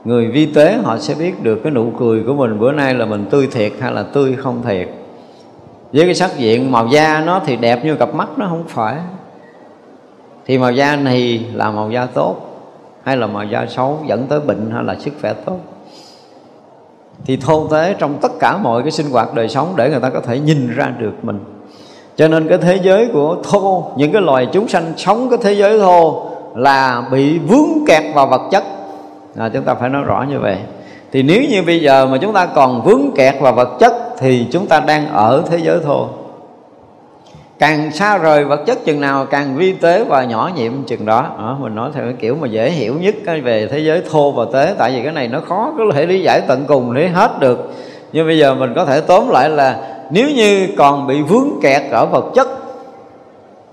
người 0.05 0.27
vi 0.27 0.45
tế 0.45 0.77
họ 0.83 0.97
sẽ 0.97 1.15
biết 1.15 1.43
được. 1.43 1.59
Cái 1.63 1.71
nụ 1.71 1.91
cười 1.99 2.23
của 2.23 2.33
mình 2.33 2.59
bữa 2.59 2.71
nay 2.71 2.93
là 2.93 3.05
mình 3.05 3.25
tươi 3.29 3.47
thiệt 3.51 3.71
hay 3.79 3.91
là 3.91 4.03
tươi 4.03 4.35
không 4.37 4.61
thiệt? 4.63 4.87
Với 5.93 6.05
cái 6.05 6.15
sắc 6.15 6.37
diện 6.37 6.71
màu 6.71 6.87
da 6.87 7.23
nó 7.25 7.41
thì 7.45 7.55
đẹp 7.55 7.85
như 7.85 7.95
cặp 7.95 8.15
mắt 8.15 8.29
nó 8.37 8.47
không 8.49 8.63
phải 8.67 8.95
thì 10.45 10.57
màu 10.57 10.71
da 10.71 10.95
này 10.95 11.45
là 11.53 11.71
màu 11.71 11.91
da 11.91 12.05
tốt 12.05 12.35
hay 13.03 13.17
là 13.17 13.27
màu 13.27 13.43
da 13.43 13.65
xấu 13.69 13.99
dẫn 14.07 14.27
tới 14.27 14.39
bệnh 14.39 14.71
hay 14.73 14.83
là 14.83 14.95
sức 14.99 15.11
khỏe 15.21 15.33
tốt? 15.33 15.57
Thì 17.25 17.37
thô 17.37 17.67
tế 17.67 17.95
trong 17.99 18.17
tất 18.21 18.31
cả 18.39 18.57
mọi 18.57 18.81
cái 18.81 18.91
sinh 18.91 19.09
hoạt 19.11 19.33
đời 19.33 19.49
sống 19.49 19.73
để 19.75 19.89
người 19.89 19.99
ta 19.99 20.09
có 20.09 20.21
thể 20.21 20.39
nhìn 20.39 20.75
ra 20.75 20.93
được 20.99 21.13
mình. 21.21 21.39
Cho 22.15 22.27
nên 22.27 22.47
cái 22.47 22.57
thế 22.57 22.79
giới 22.83 23.09
của 23.13 23.37
thô 23.43 23.91
những 23.95 24.11
cái 24.11 24.21
loài 24.21 24.47
chúng 24.53 24.67
sanh 24.67 24.93
sống 24.97 25.29
cái 25.29 25.39
thế 25.41 25.53
giới 25.53 25.79
thô 25.79 26.29
là 26.55 27.07
bị 27.11 27.39
vướng 27.39 27.85
kẹt 27.87 28.03
vào 28.15 28.27
vật 28.27 28.41
chất. 28.51 28.63
À, 29.37 29.49
chúng 29.53 29.63
ta 29.63 29.75
phải 29.75 29.89
nói 29.89 30.03
rõ 30.03 30.25
như 30.29 30.39
vậy. 30.39 30.57
Thì 31.11 31.23
nếu 31.23 31.41
như 31.49 31.63
bây 31.63 31.79
giờ 31.81 32.07
mà 32.07 32.17
chúng 32.21 32.33
ta 32.33 32.45
còn 32.45 32.81
vướng 32.83 33.11
kẹt 33.15 33.35
vào 33.41 33.53
vật 33.53 33.77
chất 33.79 33.93
thì 34.19 34.47
chúng 34.51 34.67
ta 34.67 34.79
đang 34.79 35.07
ở 35.13 35.43
thế 35.49 35.57
giới 35.57 35.79
thô 35.79 36.07
càng 37.61 37.91
xa 37.91 38.17
rời 38.17 38.45
vật 38.45 38.65
chất 38.65 38.85
chừng 38.85 39.01
nào 39.01 39.25
càng 39.25 39.55
vi 39.55 39.73
tế 39.73 40.03
và 40.03 40.23
nhỏ 40.23 40.51
nhiệm 40.55 40.83
chừng 40.83 41.05
đó. 41.05 41.25
À, 41.37 41.55
mình 41.59 41.75
nói 41.75 41.89
theo 41.93 42.03
cái 42.03 42.13
kiểu 42.19 42.35
mà 42.35 42.47
dễ 42.47 42.69
hiểu 42.69 42.95
nhất 42.99 43.15
về 43.43 43.67
thế 43.71 43.79
giới 43.79 44.01
thô 44.11 44.31
và 44.31 44.45
tế. 44.53 44.75
Tại 44.77 44.91
vì 44.91 45.03
cái 45.03 45.11
này 45.11 45.27
nó 45.27 45.39
khó 45.49 45.73
có 45.77 45.83
thể 45.93 46.05
lý 46.05 46.21
giải 46.21 46.41
tận 46.47 46.63
cùng 46.67 46.93
để 46.93 47.07
hết 47.07 47.39
được. 47.39 47.73
Nhưng 48.13 48.27
bây 48.27 48.37
giờ 48.37 48.55
mình 48.55 48.73
có 48.75 48.85
thể 48.85 49.01
tóm 49.01 49.29
lại 49.29 49.49
là 49.49 49.97
nếu 50.11 50.29
như 50.29 50.67
còn 50.77 51.07
bị 51.07 51.21
vướng 51.21 51.49
kẹt 51.61 51.81
ở 51.91 52.05
vật 52.05 52.25
chất 52.35 52.47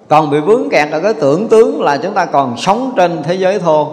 còn 0.08 0.30
bị 0.30 0.40
vướng 0.40 0.68
kẹt 0.70 0.90
ở 0.90 1.00
cái 1.00 1.14
tưởng 1.14 1.48
tướng 1.48 1.82
là 1.82 1.96
chúng 1.96 2.14
ta 2.14 2.24
còn 2.24 2.56
sống 2.56 2.92
trên 2.96 3.22
thế 3.22 3.34
giới 3.34 3.58
thô. 3.58 3.92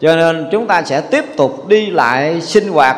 Cho 0.00 0.16
nên 0.16 0.48
chúng 0.52 0.66
ta 0.66 0.82
sẽ 0.82 1.00
tiếp 1.00 1.24
tục 1.36 1.68
đi 1.68 1.86
lại 1.90 2.40
sinh 2.40 2.68
hoạt 2.68 2.96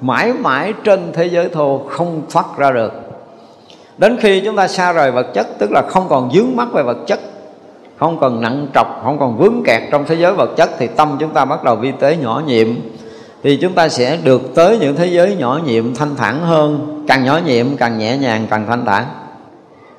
mãi 0.00 0.32
mãi 0.32 0.72
trên 0.84 1.12
thế 1.12 1.24
giới 1.26 1.48
thô 1.48 1.80
không 1.88 2.22
thoát 2.30 2.46
ra 2.56 2.70
được 2.70 3.03
đến 3.98 4.16
khi 4.20 4.40
chúng 4.40 4.56
ta 4.56 4.68
xa 4.68 4.92
rời 4.92 5.10
vật 5.10 5.26
chất, 5.34 5.46
tức 5.58 5.72
là 5.72 5.82
không 5.88 6.06
còn 6.08 6.30
dướng 6.34 6.56
mắt 6.56 6.68
về 6.72 6.82
vật 6.82 6.98
chất, 7.06 7.20
không 7.96 8.18
còn 8.20 8.40
nặng 8.40 8.66
trọc, 8.74 9.00
không 9.04 9.18
còn 9.18 9.36
vướng 9.36 9.62
kẹt 9.64 9.82
trong 9.90 10.04
thế 10.06 10.14
giới 10.14 10.32
vật 10.32 10.50
chất, 10.56 10.70
thì 10.78 10.86
tâm 10.86 11.16
chúng 11.20 11.30
ta 11.30 11.44
bắt 11.44 11.64
đầu 11.64 11.76
vi 11.76 11.92
tế 11.92 12.16
nhỏ 12.16 12.42
nhiệm. 12.46 12.68
Thì 13.42 13.56
chúng 13.56 13.72
ta 13.72 13.88
sẽ 13.88 14.18
được 14.24 14.54
tới 14.54 14.78
những 14.78 14.96
thế 14.96 15.06
giới 15.06 15.36
nhỏ 15.36 15.60
nhiệm 15.64 15.94
thanh 15.94 16.16
thản 16.16 16.40
hơn, 16.40 17.04
càng 17.08 17.24
nhỏ 17.24 17.40
nhiệm 17.46 17.76
càng 17.76 17.98
nhẹ 17.98 18.16
nhàng, 18.16 18.46
càng 18.50 18.66
thanh 18.66 18.84
thản. 18.84 19.04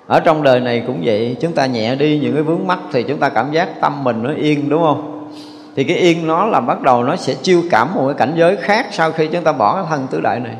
Ở 0.07 0.19
trong 0.19 0.43
đời 0.43 0.59
này 0.59 0.83
cũng 0.87 1.01
vậy, 1.03 1.37
chúng 1.41 1.51
ta 1.51 1.65
nhẹ 1.65 1.95
đi 1.95 2.19
những 2.19 2.33
cái 2.33 2.43
vướng 2.43 2.67
mắt 2.67 2.79
thì 2.91 3.03
chúng 3.03 3.19
ta 3.19 3.29
cảm 3.29 3.51
giác 3.51 3.81
tâm 3.81 4.03
mình 4.03 4.23
nó 4.23 4.29
yên, 4.37 4.69
đúng 4.69 4.81
không? 4.81 5.27
Thì 5.75 5.83
cái 5.83 5.97
yên 5.97 6.27
nó 6.27 6.45
là 6.45 6.59
bắt 6.59 6.81
đầu 6.81 7.03
nó 7.03 7.15
sẽ 7.15 7.33
chiêu 7.33 7.61
cảm 7.71 7.95
một 7.95 8.03
cái 8.07 8.15
cảnh 8.17 8.33
giới 8.37 8.55
khác 8.55 8.87
sau 8.91 9.11
khi 9.11 9.27
chúng 9.27 9.43
ta 9.43 9.51
bỏ 9.51 9.75
cái 9.75 9.83
thân 9.89 10.07
tứ 10.11 10.21
đại 10.21 10.39
này. 10.39 10.55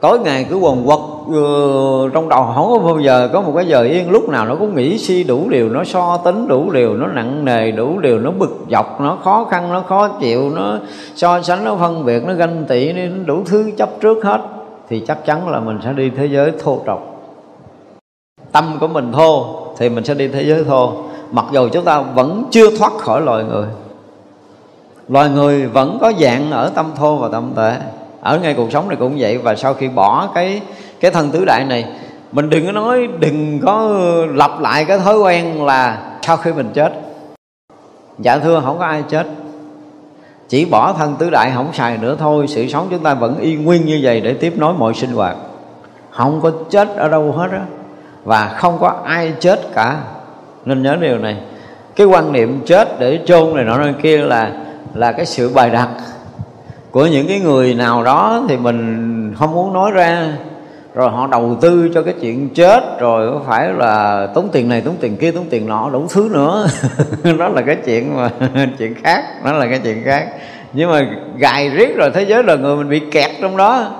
Tối 0.00 0.18
ngày 0.18 0.46
cứ 0.50 0.56
quần 0.56 0.84
quật 0.86 1.00
Ờ, 1.30 2.08
trong 2.12 2.28
đầu 2.28 2.52
không 2.54 2.68
có 2.72 2.78
bao 2.78 3.00
giờ 3.00 3.28
có 3.32 3.40
một 3.40 3.52
cái 3.56 3.66
giờ 3.66 3.82
yên, 3.82 4.10
lúc 4.10 4.28
nào 4.28 4.46
nó 4.46 4.56
cũng 4.56 4.76
nghĩ 4.76 4.98
suy 4.98 5.24
đủ 5.24 5.48
điều, 5.48 5.68
nó 5.68 5.84
so 5.84 6.16
tính 6.16 6.48
đủ 6.48 6.70
điều, 6.70 6.94
nó 6.94 7.06
nặng 7.06 7.44
nề 7.44 7.70
đủ 7.70 7.98
điều, 8.00 8.18
nó 8.18 8.30
bực 8.30 8.64
dọc, 8.70 9.00
nó 9.00 9.18
khó 9.24 9.46
khăn, 9.50 9.72
nó 9.72 9.80
khó 9.80 10.08
chịu, 10.08 10.50
nó 10.50 10.78
so 11.14 11.42
sánh, 11.42 11.64
nó 11.64 11.76
phân 11.76 12.04
biệt, 12.04 12.24
nó 12.26 12.34
ganh 12.34 12.64
tị, 12.68 12.92
nó 12.92 13.02
đủ 13.26 13.42
thứ 13.46 13.70
chấp 13.78 13.88
trước 14.00 14.24
hết, 14.24 14.40
thì 14.88 15.00
chắc 15.00 15.26
chắn 15.26 15.48
là 15.48 15.60
mình 15.60 15.78
sẽ 15.84 15.92
đi 15.92 16.10
thế 16.10 16.26
giới 16.26 16.52
thô 16.62 16.80
trọc. 16.86 17.30
Tâm 18.52 18.76
của 18.80 18.88
mình 18.88 19.12
thô, 19.12 19.46
thì 19.78 19.88
mình 19.88 20.04
sẽ 20.04 20.14
đi 20.14 20.28
thế 20.28 20.42
giới 20.42 20.64
thô. 20.64 20.92
Mặc 21.32 21.44
dù 21.52 21.68
chúng 21.68 21.84
ta 21.84 22.00
vẫn 22.00 22.44
chưa 22.50 22.76
thoát 22.78 22.92
khỏi 22.92 23.20
loài 23.20 23.44
người 23.44 23.66
loài 25.08 25.30
người 25.30 25.66
vẫn 25.66 25.98
có 26.00 26.12
dạng 26.20 26.50
ở 26.50 26.70
tâm 26.74 26.86
thô 26.96 27.16
và 27.16 27.28
tâm 27.32 27.52
tệ. 27.56 27.72
Ở 28.20 28.38
ngay 28.38 28.54
cuộc 28.54 28.72
sống 28.72 28.88
này 28.88 28.96
cũng 29.00 29.14
vậy, 29.18 29.38
và 29.38 29.54
sau 29.54 29.74
khi 29.74 29.88
bỏ 29.88 30.28
cái 30.34 30.60
cái 31.02 31.10
thân 31.10 31.30
tứ 31.30 31.44
đại 31.44 31.64
này, 31.64 31.84
mình 32.32 32.50
đừng 32.50 32.66
có 32.66 32.72
nói, 32.72 33.08
đừng 33.18 33.60
có 33.60 33.88
lặp 34.34 34.60
lại 34.60 34.84
cái 34.84 34.98
thói 34.98 35.18
quen 35.18 35.64
là 35.64 35.98
sau 36.22 36.36
khi 36.36 36.52
mình 36.52 36.70
chết. 36.74 36.92
Dạ 38.18 38.38
thưa, 38.38 38.62
không 38.64 38.78
có 38.78 38.84
ai 38.84 39.02
chết. 39.08 39.26
Chỉ 40.48 40.64
bỏ 40.64 40.92
thân 40.92 41.16
tứ 41.18 41.30
đại 41.30 41.52
không 41.54 41.72
xài 41.72 41.98
nữa 41.98 42.16
thôi, 42.18 42.46
sự 42.48 42.68
sống 42.68 42.86
chúng 42.90 43.02
ta 43.02 43.14
vẫn 43.14 43.38
y 43.38 43.56
nguyên 43.56 43.86
như 43.86 44.00
vậy 44.02 44.20
để 44.20 44.34
tiếp 44.34 44.52
nối 44.56 44.74
mọi 44.74 44.94
sinh 44.94 45.12
hoạt. 45.12 45.36
Không 46.10 46.40
có 46.40 46.50
chết 46.70 46.88
ở 46.96 47.08
đâu 47.08 47.32
hết 47.32 47.50
á, 47.52 47.64
và 48.24 48.48
không 48.56 48.78
có 48.80 48.94
ai 49.04 49.32
chết 49.40 49.60
cả. 49.74 49.96
Nên 50.64 50.82
nhớ 50.82 50.96
điều 51.00 51.18
này. 51.18 51.36
Cái 51.96 52.06
quan 52.06 52.32
niệm 52.32 52.60
chết 52.66 53.00
để 53.00 53.20
chôn 53.26 53.54
này 53.54 53.64
nọ 53.64 53.78
nơi 53.78 53.94
kia 54.02 54.18
là 54.18 54.50
là 54.94 55.12
cái 55.12 55.26
sự 55.26 55.50
bài 55.54 55.70
đặt 55.70 55.88
của 56.90 57.06
những 57.06 57.26
cái 57.26 57.40
người 57.40 57.74
nào 57.74 58.02
đó 58.02 58.42
thì 58.48 58.56
mình 58.56 59.34
không 59.38 59.54
muốn 59.54 59.72
nói 59.72 59.90
ra 59.90 60.32
rồi 60.94 61.10
họ 61.10 61.26
đầu 61.26 61.56
tư 61.60 61.90
cho 61.94 62.02
cái 62.02 62.14
chuyện 62.20 62.48
chết, 62.48 63.00
rồi 63.00 63.32
có 63.32 63.40
phải 63.46 63.72
là 63.72 64.26
tốn 64.34 64.48
tiền 64.52 64.68
này, 64.68 64.80
tốn 64.80 64.94
tiền 65.00 65.16
kia, 65.16 65.30
tốn 65.30 65.44
tiền 65.50 65.66
nọ, 65.66 65.90
đủ 65.92 66.06
thứ 66.10 66.28
nữa. 66.32 66.66
Đó 67.38 67.48
là 67.48 67.62
cái 67.62 67.76
chuyện 67.84 68.16
mà 68.16 68.30
chuyện 68.78 68.94
khác, 69.02 69.24
đó 69.44 69.52
là 69.52 69.66
cái 69.66 69.80
chuyện 69.84 70.02
khác. 70.04 70.28
Nhưng 70.72 70.90
mà 70.90 71.06
gài 71.36 71.70
riết 71.70 71.96
rồi 71.96 72.10
thế 72.14 72.22
giới 72.22 72.42
là 72.44 72.54
người 72.54 72.76
mình 72.76 72.88
bị 72.88 73.00
kẹt 73.10 73.30
trong 73.40 73.56
đó. 73.56 73.90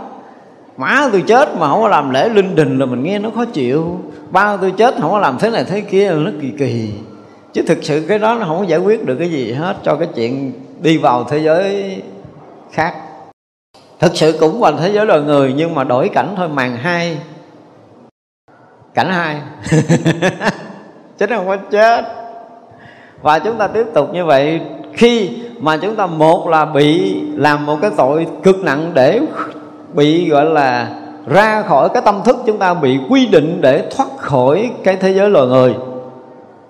Má 0.77 1.09
tôi 1.13 1.23
chết 1.27 1.57
mà 1.59 1.69
không 1.69 1.81
có 1.81 1.89
làm 1.89 2.11
lễ 2.11 2.29
linh 2.29 2.55
đình 2.55 2.79
là 2.79 2.87
mình 2.87 3.03
nghe 3.03 3.19
nó 3.19 3.31
khó 3.31 3.45
chịu. 3.45 4.01
Ba 4.31 4.57
tôi 4.57 4.71
chết 4.71 4.95
không 5.01 5.11
có 5.11 5.19
làm 5.19 5.39
thế 5.39 5.51
này 5.51 5.65
thế 5.65 5.81
kia 5.81 6.11
là 6.11 6.17
nó 6.17 6.31
kỳ 6.41 6.51
kỳ. 6.59 6.91
Chứ 7.53 7.63
thực 7.67 7.79
sự 7.83 8.05
cái 8.09 8.19
đó 8.19 8.37
nó 8.41 8.47
không 8.47 8.59
có 8.59 8.65
giải 8.65 8.79
quyết 8.79 9.07
được 9.07 9.17
cái 9.19 9.31
gì 9.31 9.53
hết 9.53 9.77
cho 9.83 9.97
cái 9.97 10.09
chuyện 10.15 10.53
đi 10.81 10.99
vào 10.99 11.25
thế 11.25 11.39
giới 11.39 11.97
khác 12.73 12.95
thực 14.03 14.17
sự 14.17 14.37
cũng 14.41 14.61
vào 14.61 14.73
thế 14.73 14.93
giới 14.93 15.07
loài 15.07 15.21
người, 15.21 15.55
nhưng 15.57 15.75
mà 15.75 15.85
đổi 15.85 16.09
cảnh 16.09 16.35
thôi, 16.37 16.49
màn 16.49 16.77
hai. 16.77 17.19
Cảnh 18.95 19.11
hai. 19.11 19.37
Chứ 21.19 21.27
không 21.29 21.47
có 21.47 21.57
chết. 21.57 22.05
Và 23.23 23.39
chúng 23.39 23.59
ta 23.59 23.67
tiếp 23.67 23.87
tục 23.95 24.15
như 24.15 24.25
vậy. 24.25 24.61
Khi 24.93 25.31
mà 25.59 25.77
chúng 25.77 25.97
ta 25.97 26.07
một 26.07 26.49
là 26.49 26.65
bị 26.65 27.21
làm 27.37 27.67
một 27.67 27.79
cái 27.83 27.91
tội 27.97 28.27
cực 28.43 28.65
nặng 28.65 28.91
để 28.95 29.21
bị, 29.95 30.29
gọi 30.29 30.45
là, 30.45 30.89
ra 31.27 31.63
khỏi 31.63 31.89
cái 31.89 32.03
tâm 32.05 32.21
thức, 32.25 32.37
chúng 32.47 32.59
ta 32.59 32.75
bị 32.75 32.99
quy 33.09 33.27
định 33.27 33.59
để 33.61 33.89
thoát 33.97 34.09
khỏi 34.17 34.71
cái 34.85 34.97
thế 34.97 35.15
giới 35.15 35.31
loài 35.31 35.47
người, 35.47 35.75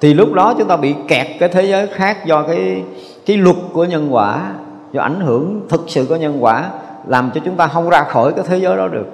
thì 0.00 0.14
lúc 0.14 0.32
đó 0.32 0.54
chúng 0.58 0.68
ta 0.68 0.76
bị 0.76 0.94
kẹt 1.08 1.26
cái 1.40 1.48
thế 1.48 1.62
giới 1.62 1.86
khác 1.86 2.26
do 2.26 2.42
cái 2.42 2.82
cái 3.26 3.36
luật 3.36 3.56
của 3.72 3.84
nhân 3.84 4.14
quả, 4.14 4.52
do 4.92 5.02
ảnh 5.02 5.20
hưởng 5.20 5.60
thực 5.68 5.84
sự 5.86 6.06
của 6.08 6.16
nhân 6.16 6.44
quả 6.44 6.70
làm 7.06 7.30
cho 7.34 7.40
chúng 7.44 7.56
ta 7.56 7.66
không 7.66 7.90
ra 7.90 8.04
khỏi 8.04 8.32
cái 8.32 8.44
thế 8.48 8.58
giới 8.58 8.76
đó 8.76 8.88
được. 8.88 9.06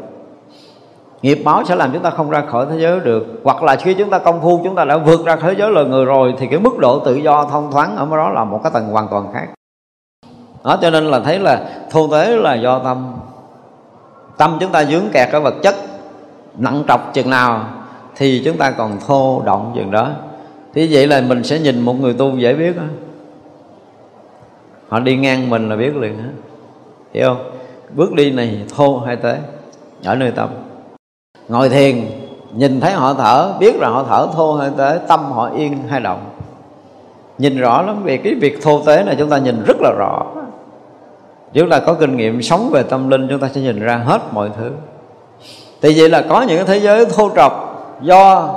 Nghiệp 1.22 1.42
báo 1.44 1.64
sẽ 1.64 1.74
làm 1.74 1.92
chúng 1.92 2.02
ta 2.02 2.10
không 2.10 2.30
ra 2.30 2.42
khỏi 2.50 2.66
thế 2.70 2.78
giới 2.78 3.00
được. 3.00 3.26
Hoặc 3.44 3.62
là 3.62 3.76
khi 3.76 3.94
chúng 3.94 4.10
ta 4.10 4.18
công 4.18 4.40
phu, 4.40 4.60
chúng 4.64 4.74
ta 4.74 4.84
đã 4.84 4.96
vượt 4.96 5.26
ra 5.26 5.36
thế 5.36 5.54
giới 5.58 5.70
loài 5.70 5.86
người 5.86 6.04
rồi, 6.04 6.34
thì 6.38 6.46
cái 6.46 6.58
mức 6.58 6.78
độ 6.78 6.98
tự 6.98 7.14
do 7.14 7.44
thông 7.44 7.72
thoáng 7.72 7.96
ở 7.96 8.16
đó 8.16 8.30
là 8.30 8.44
một 8.44 8.60
cái 8.62 8.72
tầng 8.74 8.88
hoàn 8.88 9.08
toàn 9.08 9.26
khác. 9.32 9.46
Đó, 10.64 10.78
cho 10.82 10.90
nên 10.90 11.04
là 11.04 11.20
thấy 11.20 11.38
là 11.38 11.68
thô 11.90 12.08
tế 12.08 12.36
là 12.36 12.54
do 12.54 12.78
tâm. 12.78 13.12
Tâm 14.36 14.56
chúng 14.60 14.72
ta 14.72 14.84
dướng 14.84 15.04
kẹt 15.12 15.28
ở 15.32 15.40
vật 15.40 15.54
chất, 15.62 15.74
nặng 16.58 16.84
trọc 16.88 17.14
chừng 17.14 17.30
nào, 17.30 17.64
thì 18.16 18.42
chúng 18.44 18.56
ta 18.56 18.70
còn 18.70 18.98
thô 19.06 19.42
động 19.44 19.72
chừng 19.74 19.90
đó. 19.90 20.08
Thì 20.74 20.88
vậy 20.94 21.06
là 21.06 21.20
mình 21.20 21.44
sẽ 21.44 21.58
nhìn 21.58 21.80
một 21.80 21.94
người 22.00 22.14
tu 22.14 22.36
dễ 22.36 22.54
biết 22.54 22.76
đó. 22.76 22.82
họ 24.88 25.00
đi 25.00 25.16
ngang 25.16 25.50
mình 25.50 25.68
là 25.68 25.76
biết 25.76 25.96
liền 25.96 26.18
đó. 26.18 26.30
hiểu 27.14 27.34
không? 27.34 27.57
Bước 27.94 28.12
đi 28.12 28.30
này 28.30 28.60
thô 28.76 28.98
hay 28.98 29.16
tế? 29.16 29.38
Ở 30.04 30.14
nơi 30.14 30.30
tâm. 30.30 30.48
Ngồi 31.48 31.68
thiền, 31.68 32.06
nhìn 32.54 32.80
thấy 32.80 32.92
họ 32.92 33.14
thở, 33.14 33.52
biết 33.58 33.76
là 33.76 33.88
họ 33.88 34.04
thở 34.08 34.26
thô 34.34 34.54
hay 34.54 34.70
tế, 34.78 34.98
tâm 35.08 35.32
họ 35.32 35.50
yên 35.56 35.78
hay 35.88 36.00
động. 36.00 36.24
Nhìn 37.38 37.58
rõ 37.58 37.82
lắm, 37.82 38.02
vì 38.04 38.16
cái 38.16 38.34
việc 38.34 38.62
thô 38.62 38.82
tế 38.82 39.02
này 39.02 39.16
chúng 39.18 39.30
ta 39.30 39.38
nhìn 39.38 39.62
rất 39.66 39.76
là 39.80 39.92
rõ. 39.98 40.26
Nếu 41.52 41.66
là 41.66 41.80
có 41.80 41.94
kinh 41.94 42.16
nghiệm 42.16 42.42
sống 42.42 42.70
về 42.72 42.82
tâm 42.82 43.10
linh, 43.10 43.26
chúng 43.30 43.40
ta 43.40 43.48
sẽ 43.48 43.60
nhìn 43.60 43.80
ra 43.80 43.96
hết 43.96 44.20
mọi 44.32 44.50
thứ. 44.58 44.70
Thì 45.82 45.94
vậy 46.00 46.08
là 46.08 46.24
có 46.28 46.42
những 46.42 46.56
cái 46.56 46.66
thế 46.66 46.78
giới 46.78 47.06
thô 47.06 47.30
trọc, 47.36 47.52
do 48.02 48.54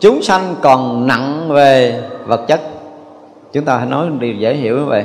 chúng 0.00 0.22
sanh 0.22 0.54
còn 0.62 1.06
nặng 1.06 1.48
về 1.48 2.02
vật 2.26 2.40
chất. 2.48 2.60
Chúng 3.52 3.64
ta 3.64 3.76
hãy 3.76 3.86
nói 3.86 4.06
điều 4.20 4.34
dễ 4.34 4.54
hiểu 4.54 4.78
như 4.78 4.84
vậy 4.84 5.04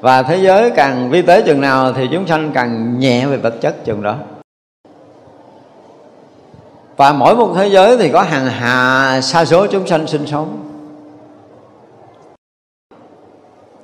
và 0.00 0.22
thế 0.22 0.36
giới 0.36 0.70
càng 0.70 1.10
vi 1.10 1.22
tế 1.22 1.42
chừng 1.42 1.60
nào 1.60 1.92
thì 1.92 2.08
chúng 2.12 2.26
sanh 2.26 2.50
càng 2.54 2.98
nhẹ 2.98 3.26
về 3.26 3.36
vật 3.36 3.54
chất 3.60 3.84
chừng 3.84 4.02
đó. 4.02 4.16
Và 6.96 7.12
mỗi 7.12 7.36
một 7.36 7.52
thế 7.56 7.68
giới 7.68 7.96
thì 7.96 8.10
có 8.10 8.22
hàng 8.22 8.46
hà 8.46 9.20
sa 9.20 9.44
số 9.44 9.66
chúng 9.66 9.86
sanh 9.86 10.06
sinh 10.06 10.26
sống. 10.26 10.62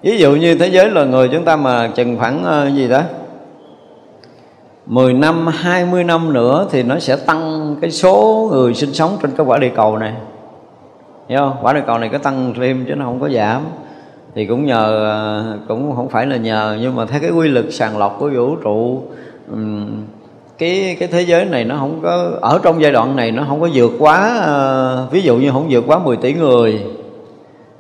Ví 0.02 0.18
dụ 0.18 0.36
như 0.36 0.54
thế 0.54 0.66
giới 0.66 0.90
là 0.90 1.04
người 1.04 1.28
chúng 1.32 1.44
ta 1.44 1.56
mà 1.56 1.88
chừng 1.94 2.18
khoảng 2.18 2.66
uh, 2.68 2.74
gì 2.74 2.88
đó 2.88 3.02
10 4.86 5.12
năm, 5.14 5.46
20 5.46 6.04
năm 6.04 6.32
nữa 6.32 6.66
thì 6.70 6.82
nó 6.82 6.98
sẽ 6.98 7.16
tăng 7.16 7.76
cái 7.80 7.90
số 7.90 8.48
người 8.52 8.74
sinh 8.74 8.94
sống 8.94 9.18
trên 9.22 9.30
cái 9.36 9.46
quả 9.46 9.58
địa 9.58 9.72
cầu 9.76 9.98
này. 9.98 10.12
Hiểu 11.28 11.38
không? 11.38 11.56
Quả 11.62 11.72
địa 11.72 11.82
cầu 11.86 11.98
này 11.98 12.08
có 12.12 12.18
tăng 12.18 12.54
thêm 12.56 12.84
chứ 12.88 12.94
nó 12.94 13.04
không 13.04 13.20
có 13.20 13.28
giảm. 13.28 13.62
Thì 14.34 14.46
cũng 14.46 14.66
nhờ, 14.66 15.58
cũng 15.68 15.96
không 15.96 16.08
phải 16.08 16.26
là 16.26 16.36
nhờ 16.36 16.78
Nhưng 16.80 16.96
mà 16.96 17.04
thấy 17.04 17.20
cái 17.20 17.30
quy 17.30 17.48
lực 17.48 17.72
sàng 17.72 17.98
lọc 17.98 18.16
của 18.18 18.30
vũ 18.34 18.56
trụ 18.56 19.02
cái 20.62 20.96
cái 21.00 21.08
thế 21.08 21.22
giới 21.22 21.44
này 21.44 21.64
nó 21.64 21.76
không 21.78 22.00
có 22.02 22.30
ở 22.40 22.60
trong 22.62 22.82
giai 22.82 22.92
đoạn 22.92 23.16
này 23.16 23.30
nó 23.30 23.44
không 23.48 23.60
có 23.60 23.68
vượt 23.74 23.92
quá 23.98 24.38
ờ, 24.42 25.08
ví 25.10 25.22
dụ 25.22 25.36
như 25.36 25.50
không 25.50 25.66
vượt 25.70 25.84
quá 25.86 25.98
10 25.98 26.16
tỷ 26.16 26.34
người. 26.34 26.84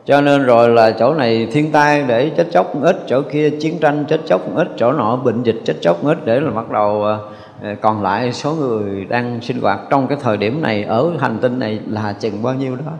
Cho 0.04 0.20
nên 0.20 0.42
rồi 0.42 0.68
là 0.68 0.90
chỗ 0.90 1.14
này 1.14 1.48
thiên 1.52 1.72
tai 1.72 2.04
để 2.08 2.30
chết 2.36 2.46
chóc 2.52 2.82
ít 2.82 2.96
chỗ 3.06 3.22
kia 3.32 3.50
chiến 3.50 3.78
tranh 3.78 4.04
chết 4.08 4.20
chóc 4.26 4.54
ít 4.54 4.68
chỗ 4.76 4.92
nọ 4.92 5.16
bệnh 5.16 5.42
dịch 5.42 5.60
chết 5.64 5.74
chóc 5.80 6.04
ít 6.04 6.18
để 6.24 6.40
là 6.40 6.50
bắt 6.50 6.70
đầu 6.70 7.02
ờ, 7.02 7.18
ờ, 7.62 7.74
còn 7.80 8.02
lại 8.02 8.32
số 8.32 8.54
người 8.54 9.04
đang 9.04 9.40
sinh 9.40 9.60
hoạt 9.60 9.80
trong 9.90 10.06
cái 10.06 10.18
thời 10.22 10.36
điểm 10.36 10.62
này 10.62 10.84
ở 10.84 11.10
hành 11.18 11.38
tinh 11.42 11.58
này 11.58 11.80
là 11.90 12.12
chừng 12.12 12.42
bao 12.42 12.54
nhiêu 12.54 12.76
đó 12.76 12.92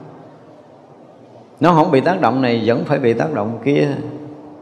nó 1.63 1.73
không 1.73 1.91
bị 1.91 2.01
tác 2.01 2.21
động 2.21 2.43
này 2.43 2.63
vẫn 2.67 2.85
phải 2.85 2.99
bị 2.99 3.13
tác 3.13 3.35
động 3.35 3.59
kia. 3.65 3.89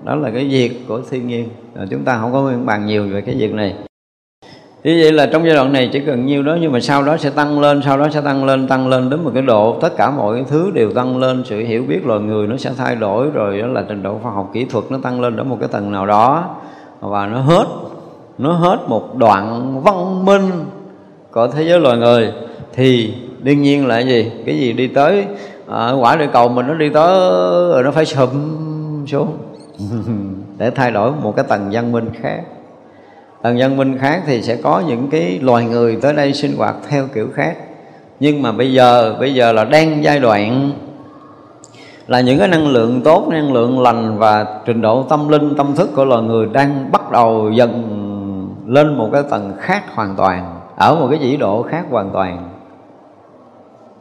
Đó 0.05 0.15
là 0.15 0.31
cái 0.31 0.45
việc 0.45 0.89
của 0.89 1.01
thiên 1.11 1.29
nhiên. 1.29 1.49
Rồi 1.75 1.87
chúng 1.91 2.05
ta 2.05 2.19
không 2.21 2.33
có 2.33 2.53
bàn 2.65 2.87
nhiều 2.87 3.07
về 3.09 3.21
cái 3.21 3.35
việc 3.35 3.55
này. 3.55 3.75
Như 4.85 5.01
vậy 5.03 5.13
là 5.13 5.27
trong 5.27 5.47
giai 5.47 5.55
đoạn 5.55 5.73
này 5.73 5.91
chỉ 5.93 6.01
cần 6.01 6.27
nhiêu 6.27 6.43
đó 6.43 6.57
nhưng 6.61 6.73
mà 6.73 6.81
sau 6.81 7.03
đó 7.03 7.17
sẽ 7.17 7.31
tăng 7.31 7.61
lên, 7.61 7.83
sau 7.85 7.99
đó 7.99 8.09
sẽ 8.11 8.21
tăng 8.21 8.45
lên, 8.45 8.69
tăng 8.69 8.89
lên 8.89 9.11
đến 9.11 9.25
một 9.25 9.31
cái 9.35 9.43
độ. 9.43 9.79
Tất 9.81 9.97
cả 9.97 10.11
mọi 10.11 10.45
thứ 10.49 10.71
đều 10.75 10.93
tăng 10.93 11.17
lên, 11.17 11.43
sự 11.47 11.61
hiểu 11.61 11.85
biết 11.89 12.07
loài 12.07 12.21
người 12.21 12.47
nó 12.47 12.57
sẽ 12.57 12.71
thay 12.77 12.97
đổi 12.97 13.31
rồi 13.31 13.59
đó 13.59 13.67
là 13.67 13.85
trình 13.89 14.03
độ 14.03 14.19
khoa 14.23 14.33
học 14.33 14.51
kỹ 14.55 14.65
thuật 14.65 14.85
nó 14.91 14.99
tăng 15.03 15.21
lên 15.21 15.37
đến 15.37 15.49
một 15.49 15.57
cái 15.61 15.69
tầng 15.73 15.93
nào 15.93 16.07
đó. 16.07 16.57
Và 17.01 17.27
nó 17.27 17.41
hết 17.41 17.67
nó 18.39 18.53
hết 18.53 18.79
một 18.89 19.17
đoạn 19.17 19.75
văn 19.85 20.25
minh 20.25 20.51
của 21.31 21.47
thế 21.47 21.63
giới 21.63 21.81
loài 21.81 21.97
người. 21.97 22.33
Thì 22.73 23.15
đương 23.43 23.63
nhiên 23.63 23.87
là 23.87 23.99
gì? 23.99 24.31
Cái 24.47 24.59
gì 24.59 24.73
đi 24.73 24.87
tới 24.87 25.27
à, 25.71 25.93
quả 25.93 26.17
địa 26.17 26.29
cầu 26.33 26.49
mình 26.49 26.67
nó 26.67 26.75
đi 26.75 26.89
tới 26.89 27.19
rồi 27.69 27.83
nó 27.83 27.91
phải 27.91 28.07
sụm 28.07 28.31
xuống. 29.07 29.39
Để 30.59 30.71
thay 30.71 30.91
đổi 30.91 31.13
một 31.23 31.37
cái 31.37 31.45
tầng 31.49 31.69
văn 31.73 31.93
minh 31.93 32.11
khác. 32.23 32.41
Tầng 33.43 33.57
văn 33.59 33.77
minh 33.77 33.99
khác 33.99 34.23
thì 34.27 34.43
sẽ 34.43 34.57
có 34.57 34.83
những 34.87 35.11
cái 35.11 35.39
loài 35.43 35.65
người 35.65 35.99
tới 36.03 36.13
đây 36.13 36.33
sinh 36.33 36.57
hoạt 36.57 36.77
theo 36.89 37.07
kiểu 37.15 37.29
khác. 37.35 37.57
Nhưng 38.21 38.43
mà 38.43 38.53
bây 38.53 38.73
giờ 38.73 39.17
bây 39.21 39.35
giờ 39.35 39.53
là 39.53 39.65
đang 39.65 40.05
giai 40.05 40.21
đoạn 40.21 40.73
là 42.07 42.21
những 42.21 42.39
cái 42.39 42.49
năng 42.49 42.67
lượng 42.67 43.01
tốt 43.05 43.29
năng 43.31 43.53
lượng 43.53 43.81
lành 43.81 44.19
và 44.19 44.47
trình 44.67 44.81
độ 44.81 45.03
tâm 45.03 45.29
linh 45.29 45.57
tâm 45.57 45.75
thức 45.77 45.91
của 45.97 46.05
loài 46.05 46.23
người 46.23 46.47
đang 46.47 46.93
bắt 46.93 47.11
đầu 47.11 47.51
dần 47.51 47.97
lên 48.67 48.99
một 48.99 49.11
cái 49.13 49.23
tầng 49.31 49.53
khác 49.59 49.95
hoàn 49.95 50.17
toàn 50.17 50.61
ở 50.77 50.95
một 50.95 51.09
cái 51.11 51.19
dĩ 51.19 51.37
độ 51.37 51.63
khác 51.63 51.85
hoàn 51.91 52.11
toàn 52.11 52.50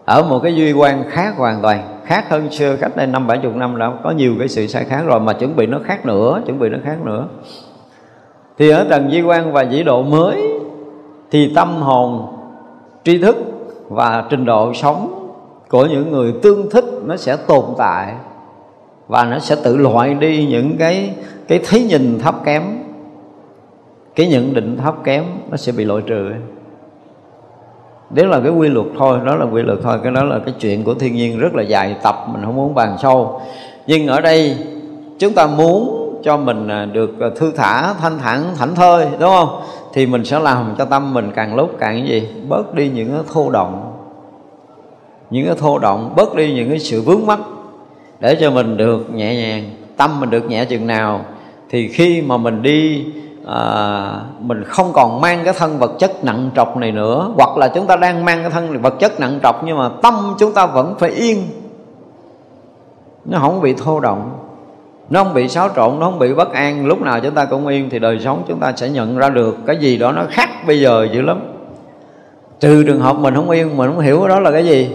ở 0.10 0.24
một 0.24 0.39
cái 0.39 0.55
duy 0.55 0.74
quan 0.74 1.03
khác 1.10 1.34
hoàn 1.38 1.62
toàn, 1.62 1.99
khác 2.05 2.30
hơn 2.30 2.51
xưa, 2.51 2.76
cách 2.76 2.95
đây 2.95 3.07
năm, 3.07 3.28
bảy 3.28 3.38
chục 3.38 3.55
năm 3.55 3.78
đã 3.78 3.91
có 4.03 4.12
nhiều 4.12 4.36
cái 4.39 4.47
sự 4.47 4.68
sai 4.68 4.86
khác 4.86 5.01
rồi 5.05 5.20
mà 5.20 5.34
chuẩn 5.34 5.55
bị 5.55 5.66
nó 5.66 5.80
khác 5.84 6.05
nữa, 6.05 6.41
chuẩn 6.45 6.60
bị 6.60 6.70
nó 6.70 6.78
khác 6.84 6.97
nữa. 7.05 7.28
Thì 8.57 8.70
ở 8.70 8.84
tầng 8.89 9.12
duy 9.12 9.22
quan 9.22 9.53
và 9.53 9.62
dĩ 9.62 9.84
độ 9.84 10.03
mới, 10.03 10.60
thì 11.32 11.53
tâm 11.55 11.82
hồn, 11.82 12.28
tri 13.03 13.18
thức 13.18 13.36
và 13.89 14.24
trình 14.30 14.45
độ 14.45 14.74
sống 14.74 15.30
của 15.70 15.86
những 15.86 16.12
người 16.12 16.34
tương 16.41 16.70
thích 16.70 16.86
nó 17.05 17.18
sẽ 17.18 17.38
tồn 17.47 17.66
tại 17.78 18.14
và 19.07 19.24
nó 19.24 19.39
sẽ 19.39 19.55
tự 19.64 19.78
loại 19.78 20.14
đi 20.14 20.45
những 20.45 20.78
cái 20.78 21.14
cái 21.47 21.60
thấy 21.66 21.84
nhìn 21.84 22.20
thấp 22.20 22.36
kém, 22.45 22.64
cái 24.16 24.28
nhận 24.28 24.53
định 24.53 24.78
thấp 24.78 24.95
kém 25.03 25.24
nó 25.51 25.57
sẽ 25.57 25.72
bị 25.72 25.86
loại 25.86 26.01
trừ 26.07 26.32
đó 28.10 28.26
là 28.26 28.39
cái 28.39 28.51
quy 28.51 28.68
luật 28.70 28.88
thôi, 28.97 29.20
đó 29.26 29.36
là 29.36 29.45
quy 29.45 29.62
luật 29.62 29.80
thôi, 29.84 29.97
cái 30.03 30.12
đó 30.12 30.24
là 30.24 30.39
cái 30.45 30.53
chuyện 30.60 30.84
của 30.84 30.93
thiên 30.93 31.16
nhiên 31.16 31.39
rất 31.39 31.55
là 31.55 31.64
dài 31.64 31.95
tập, 32.03 32.16
mình 32.34 32.41
không 32.45 32.55
muốn 32.55 32.76
bàn 32.76 32.97
sâu. 33.01 33.41
Nhưng 33.88 34.07
ở 34.07 34.22
đây, 34.22 34.57
chúng 35.20 35.34
ta 35.34 35.47
muốn 35.47 35.95
cho 36.24 36.38
mình 36.38 36.68
à, 36.68 36.86
được 36.86 37.20
à, 37.20 37.28
thư 37.36 37.51
thả, 37.51 37.93
thanh 37.93 38.18
thản, 38.20 38.43
thảnh 38.57 38.76
thơi, 38.76 39.07
đúng 39.20 39.30
không? 39.30 39.62
Thì 39.93 40.05
mình 40.05 40.26
sẽ 40.26 40.39
làm 40.39 40.76
cho 40.78 40.86
tâm 40.86 41.14
mình 41.14 41.32
càng 41.36 41.55
lúc 41.55 41.76
càng 41.80 41.99
cái 41.99 42.07
gì? 42.10 42.28
Bớt 42.47 42.74
đi 42.76 42.89
những 42.89 43.10
cái 43.10 43.20
thô 43.34 43.49
động. 43.49 43.93
Những 45.30 45.45
cái 45.45 45.55
thô 45.55 45.80
động, 45.80 46.14
bớt 46.16 46.36
đi 46.36 46.53
những 46.53 46.70
cái 46.70 46.80
sự 46.80 47.01
vướng 47.01 47.26
mắc 47.26 47.39
để 48.20 48.36
cho 48.36 48.51
mình 48.51 48.78
được 48.78 49.14
nhẹ 49.14 49.36
nhàng, 49.36 49.70
tâm 49.97 50.20
mình 50.20 50.30
được 50.30 50.49
nhẹ 50.49 50.66
chừng 50.66 50.88
nào. 50.88 51.26
Thì 51.70 51.88
khi 51.88 52.22
mà 52.22 52.38
mình 52.38 52.62
đi 52.62 53.05
à, 53.54 54.22
mình 54.39 54.64
không 54.64 54.93
còn 54.93 55.22
mang 55.22 55.41
cái 55.45 55.54
thân 55.58 55.78
vật 55.80 55.91
chất 56.00 56.24
nặng 56.24 56.50
trọc 56.56 56.78
này 56.78 56.91
nữa 56.91 57.32
hoặc 57.36 57.58
là 57.58 57.68
chúng 57.68 57.88
ta 57.88 57.95
đang 57.95 58.26
mang 58.26 58.41
cái 58.41 58.50
thân 58.50 58.82
vật 58.82 58.93
chất 59.00 59.20
nặng 59.20 59.39
trọc 59.43 59.64
nhưng 59.64 59.78
mà 59.78 59.89
tâm 60.02 60.36
chúng 60.39 60.54
ta 60.54 60.66
vẫn 60.66 60.95
phải 61.00 61.10
yên. 61.10 61.47
Nó 63.26 63.39
không 63.39 63.62
bị 63.62 63.74
thô 63.74 64.00
động 64.00 64.39
nó 65.10 65.24
không 65.24 65.34
bị 65.34 65.47
xáo 65.47 65.70
trộn 65.76 66.00
nó 66.00 66.06
không 66.06 66.20
bị 66.20 66.34
bất 66.34 66.54
an. 66.54 66.86
Lúc 66.86 67.02
nào 67.02 67.20
chúng 67.20 67.34
ta 67.34 67.45
cũng 67.45 67.68
yên 67.68 67.89
thì 67.89 68.00
đời 68.00 68.20
sống 68.20 68.43
chúng 68.47 68.60
ta 68.60 68.74
sẽ 68.76 68.89
nhận 68.89 69.18
ra 69.18 69.30
được 69.30 69.58
cái 69.66 69.78
gì 69.78 69.97
đó 69.97 70.12
nó 70.12 70.24
khác 70.30 70.50
bây 70.68 70.82
giờ 70.82 71.08
dữ 71.14 71.22
lắm. 71.22 71.41
Trừ 72.60 72.84
trường 72.84 73.00
hợp 73.00 73.16
mình 73.16 73.36
không 73.36 73.50
yên 73.50 73.78
mình 73.78 73.89
không 73.89 74.00
hiểu 74.00 74.28
đó 74.28 74.39
là 74.39 74.52
cái 74.52 74.66
gì 74.66 74.89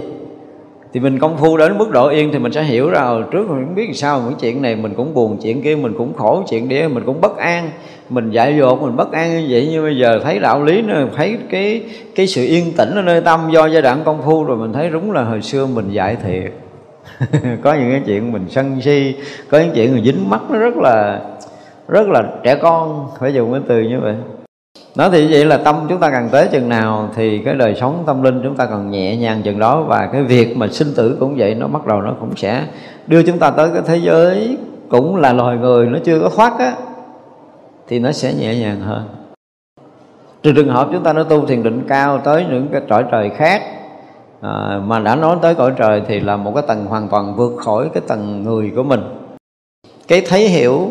thì 0.95 1.01
mình 1.01 1.18
công 1.18 1.36
phu 1.36 1.57
đến 1.57 1.78
mức 1.78 1.90
độ 1.90 2.09
yên 2.09 2.32
thì 2.32 2.38
mình 2.38 2.53
sẽ 2.53 2.62
hiểu 2.62 2.90
ra 2.90 3.01
hồi 3.01 3.24
trước 3.30 3.51
mình 3.51 3.64
không 3.64 3.74
biết 3.74 3.90
sao 3.95 4.20
những 4.20 4.38
chuyện 4.40 4.62
này 4.62 4.76
mình 4.76 4.95
cũng 4.95 5.14
buồn, 5.14 5.38
chuyện 5.42 5.62
kia 5.62 5.76
mình 5.76 5.95
cũng 5.99 6.14
khổ, 6.14 6.42
chuyện 6.49 6.68
đĩa 6.68 6.88
mình 6.92 7.03
cũng 7.07 7.20
bất 7.20 7.36
an. 7.36 7.70
Mình 8.09 8.30
dại 8.30 8.57
dột, 8.59 8.82
mình 8.82 8.97
bất 8.97 9.12
an 9.12 9.30
như 9.30 9.47
vậy, 9.51 9.68
nhưng 9.70 9.82
bây 9.82 9.97
giờ 9.97 10.20
thấy 10.24 10.38
đạo 10.38 10.64
lý 10.64 10.82
nó, 10.82 10.95
thấy 11.16 11.38
cái 11.51 11.82
cái 12.14 12.26
sự 12.26 12.45
yên 12.45 12.72
tĩnh 12.76 12.95
ở 12.95 13.03
nơi 13.03 13.20
tâm 13.20 13.51
do 13.53 13.66
giai 13.66 13.82
đoạn 13.82 14.03
công 14.05 14.22
phu 14.22 14.45
rồi 14.45 14.57
mình 14.57 14.72
thấy 14.72 14.90
đúng 14.90 15.12
là 15.12 15.24
hồi 15.24 15.42
xưa 15.42 15.66
mình 15.66 15.90
dại 15.90 16.16
thiệt. 16.24 16.53
Có 17.62 17.74
những 17.74 17.90
cái 17.90 18.03
chuyện 18.07 18.32
mình 18.32 18.45
sân 18.49 18.80
si, 18.80 19.14
có 19.51 19.59
những 19.59 19.70
chuyện 19.74 19.95
mình 19.95 20.05
dính 20.05 20.30
mắt, 20.30 20.40
nó 20.51 20.59
rất 20.59 20.76
là 20.76 21.20
rất 21.88 22.09
là 22.09 22.22
trẻ 22.42 22.55
con, 22.55 23.07
phải 23.20 23.34
dùng 23.34 23.53
cái 23.53 23.61
từ 23.68 23.80
như 23.80 24.01
vậy 24.01 24.14
nói 24.97 25.09
thì 25.12 25.32
vậy 25.32 25.45
là 25.45 25.57
tâm 25.57 25.86
chúng 25.88 26.01
ta 26.01 26.11
càng 26.11 26.28
tới 26.32 26.49
chừng 26.53 26.68
nào 26.68 27.09
thì 27.14 27.38
cái 27.45 27.55
đời 27.55 27.74
sống 27.74 28.03
tâm 28.07 28.22
linh 28.22 28.40
chúng 28.42 28.57
ta 28.57 28.66
còn 28.66 28.90
nhẹ 28.90 29.16
nhàng 29.16 29.42
chừng 29.42 29.59
đó 29.59 29.82
và 29.82 30.09
cái 30.12 30.22
việc 30.22 30.57
mà 30.57 30.68
sinh 30.68 30.88
tử 30.97 31.16
cũng 31.20 31.34
vậy 31.36 31.55
nó 31.55 31.66
bắt 31.66 31.86
đầu 31.86 32.03
nó 32.03 32.14
cũng 32.20 32.36
sẽ 32.36 32.64
đưa 33.07 33.22
chúng 33.22 33.38
ta 33.38 33.51
tới 33.51 33.70
cái 33.74 33.82
thế 33.86 33.97
giới 33.97 34.59
cũng 34.88 35.16
là 35.16 35.32
loài 35.32 35.57
người 35.57 35.86
nó 35.86 35.99
chưa 36.05 36.20
có 36.20 36.28
thoát 36.36 36.59
á 36.59 36.74
thì 37.88 37.99
nó 37.99 38.12
sẽ 38.12 38.34
nhẹ 38.34 38.59
nhàng 38.61 38.80
hơn. 38.80 39.09
Trừ 40.42 40.53
trường 40.53 40.68
hợp 40.68 40.88
chúng 40.92 41.03
ta 41.03 41.12
nó 41.12 41.22
tu 41.22 41.47
thiền 41.47 41.62
định 41.62 41.84
cao 41.88 42.18
tới 42.18 42.45
những 42.51 42.68
cái 42.72 42.82
cõi 42.88 43.05
trời 43.12 43.30
khác 43.30 43.62
à, 44.40 44.80
mà 44.84 44.99
đã 44.99 45.16
nói 45.16 45.36
tới 45.42 45.55
cõi 45.55 45.72
trời 45.76 46.03
thì 46.09 46.20
là 46.20 46.36
một 46.36 46.53
cái 46.55 46.64
tầng 46.68 46.86
hoàn 46.86 47.09
toàn 47.09 47.34
vượt 47.36 47.53
khỏi 47.57 47.90
cái 47.95 48.03
tầng 48.09 48.42
người 48.42 48.72
của 48.76 48.82
mình. 48.82 49.01
Cái 50.09 50.22
thấy 50.28 50.49
hiểu 50.49 50.90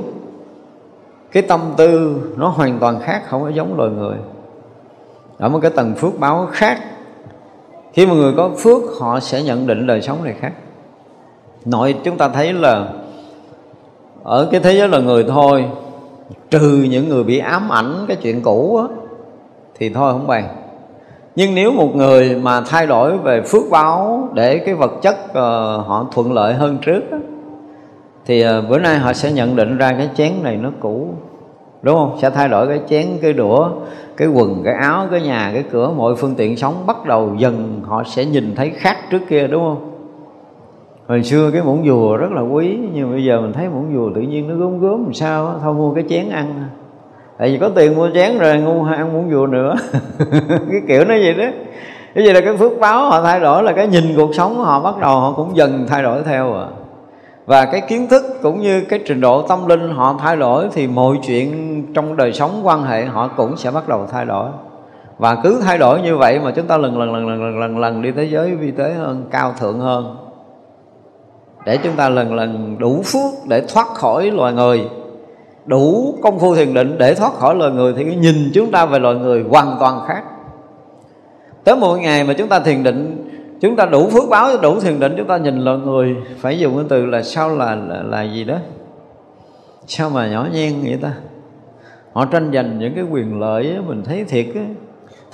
cái 1.33 1.43
tâm 1.43 1.61
tư 1.77 2.21
nó 2.37 2.47
hoàn 2.47 2.79
toàn 2.79 2.99
khác 2.99 3.21
không 3.27 3.41
có 3.41 3.49
giống 3.49 3.77
loài 3.77 3.89
người. 3.89 4.17
Ở 5.37 5.49
một 5.49 5.59
cái 5.61 5.71
tầng 5.71 5.95
phước 5.95 6.19
báo 6.19 6.47
khác 6.51 6.79
khi 7.93 8.05
mà 8.05 8.13
người 8.13 8.33
có 8.37 8.49
phước 8.57 8.81
họ 8.99 9.19
sẽ 9.19 9.43
nhận 9.43 9.67
định 9.67 9.87
đời 9.87 10.01
sống 10.01 10.23
này 10.23 10.35
khác. 10.39 10.53
Nội 11.65 11.95
chúng 12.03 12.17
ta 12.17 12.29
thấy 12.29 12.53
là 12.53 12.87
ở 14.23 14.47
cái 14.51 14.59
thế 14.59 14.73
giới 14.73 14.89
là 14.89 14.99
người 14.99 15.23
thôi 15.23 15.65
trừ 16.49 16.87
những 16.89 17.09
người 17.09 17.23
bị 17.23 17.39
ám 17.39 17.71
ảnh 17.71 18.05
cái 18.07 18.17
chuyện 18.21 18.41
cũ 18.41 18.77
á, 18.77 18.95
thì 19.75 19.89
thôi 19.89 20.11
không 20.11 20.27
bàn. 20.27 20.55
Nhưng 21.35 21.55
nếu 21.55 21.71
một 21.71 21.95
người 21.95 22.35
mà 22.35 22.61
thay 22.61 22.87
đổi 22.87 23.17
về 23.17 23.41
phước 23.41 23.63
báo 23.71 24.29
để 24.33 24.57
cái 24.57 24.75
vật 24.75 24.91
chất 25.01 25.15
uh, 25.29 25.33
họ 25.87 26.07
thuận 26.11 26.33
lợi 26.33 26.53
hơn 26.53 26.77
trước 26.81 27.01
á, 27.11 27.17
thì 28.25 28.41
ờ, 28.41 28.61
bữa 28.61 28.79
nay 28.79 28.97
họ 28.97 29.13
sẽ 29.13 29.31
nhận 29.31 29.55
định 29.55 29.77
ra 29.77 29.93
cái 29.97 30.09
chén 30.15 30.31
này 30.43 30.57
nó 30.57 30.71
cũ, 30.79 31.07
đúng 31.81 31.95
không? 31.95 32.17
Sẽ 32.21 32.29
thay 32.29 32.49
đổi 32.49 32.67
cái 32.67 32.79
chén, 32.89 33.05
cái 33.21 33.33
đũa, 33.33 33.69
cái 34.17 34.27
quần, 34.27 34.61
cái 34.65 34.73
áo, 34.73 35.07
cái 35.11 35.21
nhà, 35.21 35.51
cái 35.53 35.63
cửa, 35.71 35.91
mọi 35.97 36.15
phương 36.15 36.35
tiện 36.35 36.57
sống. 36.57 36.73
Bắt 36.85 37.05
đầu 37.05 37.35
dần 37.37 37.81
họ 37.85 38.03
sẽ 38.03 38.25
nhìn 38.25 38.55
thấy 38.55 38.69
khác 38.69 38.97
trước 39.11 39.21
kia, 39.29 39.47
đúng 39.47 39.63
không? 39.63 39.89
Hồi 41.07 41.23
xưa 41.23 41.51
cái 41.51 41.61
muỗng 41.61 41.87
dùa 41.87 42.17
rất 42.17 42.31
là 42.31 42.41
quý, 42.41 42.77
nhưng 42.93 43.11
bây 43.11 43.23
giờ 43.23 43.41
mình 43.41 43.53
thấy 43.53 43.69
muỗng 43.69 43.93
dùa 43.93 44.11
tự 44.15 44.21
nhiên 44.21 44.47
nó 44.47 44.55
gốm 44.55 44.79
gốm 44.79 45.03
làm 45.03 45.13
sao 45.13 45.59
thôi 45.63 45.73
mua 45.73 45.93
cái 45.93 46.03
chén 46.09 46.29
ăn. 46.29 46.65
Tại 47.37 47.51
vì 47.51 47.57
có 47.57 47.69
tiền 47.69 47.95
mua 47.95 48.09
chén 48.13 48.37
rồi, 48.37 48.57
ngu 48.57 48.83
ăn 48.83 49.13
muỗng 49.13 49.31
dùa 49.31 49.47
nữa. 49.47 49.75
Cái 50.49 50.81
kiểu 50.87 51.05
nó 51.05 51.13
vậy 51.13 51.33
đó. 51.33 51.45
Cái 52.15 52.23
gì 52.23 52.33
là 52.33 52.41
cái 52.41 52.57
phước 52.57 52.79
báo, 52.79 53.09
họ 53.09 53.21
thay 53.21 53.39
đổi 53.39 53.63
là 53.63 53.71
cái 53.71 53.87
nhìn 53.87 54.03
cuộc 54.15 54.35
sống 54.35 54.55
họ 54.55 54.79
bắt 54.79 54.99
đầu 55.01 55.19
họ 55.19 55.31
cũng 55.31 55.55
dần 55.55 55.85
thay 55.87 56.03
đổi 56.03 56.23
theo 56.23 56.53
à 56.53 56.65
và 57.45 57.65
cái 57.65 57.81
kiến 57.81 58.07
thức 58.07 58.23
cũng 58.41 58.61
như 58.61 58.81
cái 58.81 58.99
trình 59.05 59.21
độ 59.21 59.41
tâm 59.41 59.67
linh 59.67 59.89
họ 59.89 60.15
thay 60.19 60.35
đổi 60.35 60.67
thì 60.73 60.87
mọi 60.87 61.19
chuyện 61.27 61.83
trong 61.93 62.15
đời 62.15 62.33
sống 62.33 62.61
quan 62.63 62.83
hệ 62.83 63.05
họ 63.05 63.27
cũng 63.27 63.57
sẽ 63.57 63.71
bắt 63.71 63.87
đầu 63.87 64.07
thay 64.11 64.25
đổi. 64.25 64.49
Và 65.17 65.35
cứ 65.43 65.61
thay 65.63 65.77
đổi 65.77 66.01
như 66.01 66.17
vậy 66.17 66.39
mà 66.39 66.51
chúng 66.51 66.67
ta 66.67 66.77
lần 66.77 66.99
lần 66.99 67.13
lần 67.13 67.27
lần 67.27 67.43
lần 67.43 67.59
lần, 67.59 67.77
lần 67.77 68.01
đi 68.01 68.11
tới 68.11 68.29
giới 68.29 68.55
vi 68.55 68.71
tế 68.71 68.93
hơn 68.93 69.25
cao 69.31 69.53
thượng 69.59 69.79
hơn. 69.79 70.17
Để 71.65 71.77
chúng 71.77 71.95
ta 71.95 72.09
lần 72.09 72.33
lần 72.33 72.75
đủ 72.79 73.01
phước 73.05 73.47
để 73.49 73.61
thoát 73.73 73.87
khỏi 73.87 74.31
loài 74.31 74.53
người 74.53 74.89
đủ 75.65 76.15
công 76.21 76.39
phu 76.39 76.55
thiền 76.55 76.73
định 76.73 76.97
để 76.97 77.15
thoát 77.15 77.33
khỏi 77.33 77.55
loài 77.55 77.71
người 77.71 77.93
thì 77.97 78.03
cái 78.03 78.15
nhìn 78.15 78.51
chúng 78.53 78.71
ta 78.71 78.85
về 78.85 78.99
loài 78.99 79.15
người 79.15 79.43
hoàn 79.49 79.77
toàn 79.79 79.99
khác. 80.07 80.23
Tới 81.63 81.75
một 81.75 81.95
ngày 81.95 82.23
mà 82.23 82.33
chúng 82.33 82.47
ta 82.47 82.59
thiền 82.59 82.83
định 82.83 83.29
chúng 83.63 83.75
ta 83.75 83.85
đủ 83.85 84.09
phước 84.09 84.29
báo 84.29 84.57
đủ 84.61 84.79
thiền 84.79 84.99
định 84.99 85.13
chúng 85.17 85.27
ta 85.27 85.37
nhìn 85.37 85.59
loài 85.59 85.77
người 85.77 86.15
phải 86.37 86.59
dùng 86.59 86.75
cái 86.75 86.85
từ 86.89 87.05
là 87.05 87.23
sao 87.23 87.55
là 87.55 87.75
là, 87.75 88.03
là 88.03 88.23
gì 88.23 88.43
đó. 88.43 88.57
Sao 89.87 90.09
mà 90.09 90.27
nhỏ 90.27 90.47
nhen 90.53 90.73
vậy 90.83 90.97
ta? 91.01 91.13
Họ 92.13 92.25
tranh 92.25 92.51
giành 92.53 92.79
những 92.79 92.93
cái 92.95 93.03
quyền 93.11 93.39
lợi 93.39 93.63
ấy, 93.63 93.79
mình 93.87 94.03
thấy 94.03 94.23
thiệt 94.23 94.45
ấy, 94.55 94.65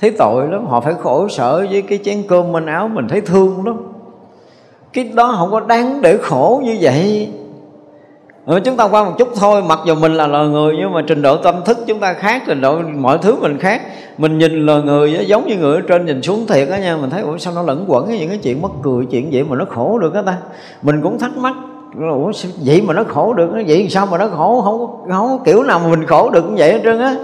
thấy 0.00 0.10
tội 0.18 0.48
lắm. 0.48 0.66
Họ 0.66 0.80
phải 0.80 0.94
khổ 0.94 1.28
sở 1.28 1.66
với 1.70 1.82
cái 1.82 1.98
chén 2.04 2.22
cơm 2.28 2.52
manh 2.52 2.66
áo 2.66 2.88
mình 2.88 3.08
thấy 3.08 3.20
thương 3.20 3.66
lắm. 3.66 3.76
Cái 4.92 5.04
đó 5.14 5.34
không 5.38 5.50
có 5.50 5.60
đáng 5.60 6.02
để 6.02 6.18
khổ 6.22 6.62
như 6.64 6.76
vậy 6.80 7.28
ừ, 8.50 8.60
chúng 8.64 8.76
ta 8.76 8.84
qua 8.84 9.04
một 9.04 9.12
chút 9.18 9.28
thôi. 9.36 9.62
Mặc 9.62 9.78
dù 9.84 9.94
mình 9.94 10.14
là 10.14 10.26
loài 10.26 10.48
người 10.48 10.74
nhưng 10.78 10.92
mà 10.92 11.02
trình 11.06 11.22
độ 11.22 11.36
tâm 11.36 11.54
thức 11.64 11.78
chúng 11.86 12.00
ta 12.00 12.12
khác 12.12 12.42
trình 12.46 12.60
độ 12.60 12.78
mọi 12.82 13.18
thứ 13.18 13.36
mình 13.40 13.58
khác. 13.58 13.82
Mình 14.18 14.38
nhìn 14.38 14.66
loài 14.66 14.82
người 14.82 15.26
giống 15.26 15.46
như 15.46 15.56
người 15.56 15.76
ở 15.76 15.82
trên 15.88 16.06
nhìn 16.06 16.22
xuống 16.22 16.46
thiệt 16.46 16.68
á 16.68 16.78
nha. 16.78 16.96
Mình 16.96 17.10
thấy 17.10 17.22
ủa 17.22 17.38
sao 17.38 17.52
nó 17.54 17.62
lẫn 17.62 17.84
quẩn 17.88 18.08
những 18.08 18.28
cái 18.28 18.38
chuyện 18.38 18.62
mất 18.62 18.68
cười 18.82 19.06
chuyện 19.10 19.28
vậy 19.32 19.44
mà 19.44 19.56
nó 19.56 19.64
khổ 19.64 19.98
được 19.98 20.14
á 20.14 20.22
ta? 20.22 20.36
Mình 20.82 21.02
cũng 21.02 21.18
thắc 21.18 21.36
mắc 21.36 21.54
ủa 21.98 22.32
vậy 22.64 22.82
mà 22.86 22.94
nó 22.94 23.04
khổ 23.04 23.32
được 23.32 23.50
nó 23.54 23.60
vậy 23.66 23.86
sao 23.90 24.06
mà 24.06 24.18
nó 24.18 24.28
khổ? 24.28 24.60
Không 24.64 25.12
không 25.12 25.42
kiểu 25.44 25.62
nào 25.62 25.78
mà 25.78 25.90
mình 25.90 26.06
khổ 26.06 26.30
được 26.30 26.42
cũng 26.42 26.56
vậy 26.56 26.72
hết 26.72 26.80
trơn 26.84 26.98
á. 26.98 27.16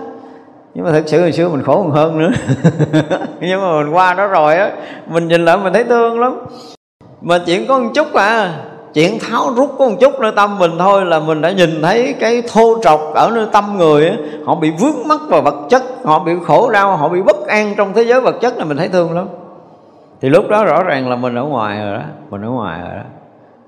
Nhưng 0.74 0.84
mà 0.84 0.90
thật 0.90 1.02
sự 1.06 1.20
hồi 1.20 1.32
xưa 1.32 1.48
mình 1.48 1.62
khổ 1.62 1.82
còn 1.82 1.90
hơn 1.90 2.18
nữa. 2.18 2.30
Nhưng 3.40 3.60
mà 3.60 3.82
mình 3.82 3.94
qua 3.94 4.14
đó 4.14 4.26
rồi 4.26 4.56
á 4.56 4.70
mình 5.06 5.28
nhìn 5.28 5.44
lại 5.44 5.56
mình 5.56 5.72
thấy 5.72 5.84
thương 5.84 6.20
lắm. 6.20 6.36
Mà 7.20 7.38
chuyện 7.46 7.66
có 7.66 7.78
một 7.78 7.90
chút 7.94 8.14
à 8.14 8.54
chuyện 8.96 9.18
tháo 9.18 9.54
rút 9.56 9.70
có 9.78 9.88
một 9.88 9.94
chút 10.00 10.20
nơi 10.20 10.32
tâm 10.36 10.58
mình 10.58 10.70
thôi 10.78 11.04
là 11.04 11.20
mình 11.20 11.42
đã 11.42 11.52
nhìn 11.52 11.82
thấy 11.82 12.14
cái 12.20 12.42
thô 12.52 12.78
trọc 12.82 13.00
ở 13.14 13.30
nơi 13.34 13.46
tâm 13.52 13.64
người 13.78 14.08
ấy. 14.08 14.16
họ 14.44 14.54
bị 14.54 14.70
vướng 14.70 15.08
mắc 15.08 15.20
vào 15.28 15.42
vật 15.42 15.54
chất 15.68 15.82
họ 16.04 16.18
bị 16.18 16.32
khổ 16.46 16.70
đau 16.70 16.96
họ 16.96 17.08
bị 17.08 17.22
bất 17.22 17.46
an 17.46 17.74
trong 17.76 17.92
thế 17.92 18.02
giới 18.02 18.20
vật 18.20 18.36
chất 18.40 18.58
là 18.58 18.64
mình 18.64 18.76
thấy 18.76 18.88
thương 18.88 19.12
lắm. 19.12 19.26
Thì 20.20 20.28
lúc 20.28 20.48
đó 20.48 20.64
rõ 20.64 20.82
ràng 20.82 21.08
là 21.08 21.16
mình 21.16 21.34
ở 21.34 21.44
ngoài 21.44 21.80
rồi 21.80 21.94
đó 21.94 22.02
mình 22.30 22.42
ở 22.42 22.48
ngoài 22.48 22.80
rồi 22.80 22.96
đó. 22.96 23.02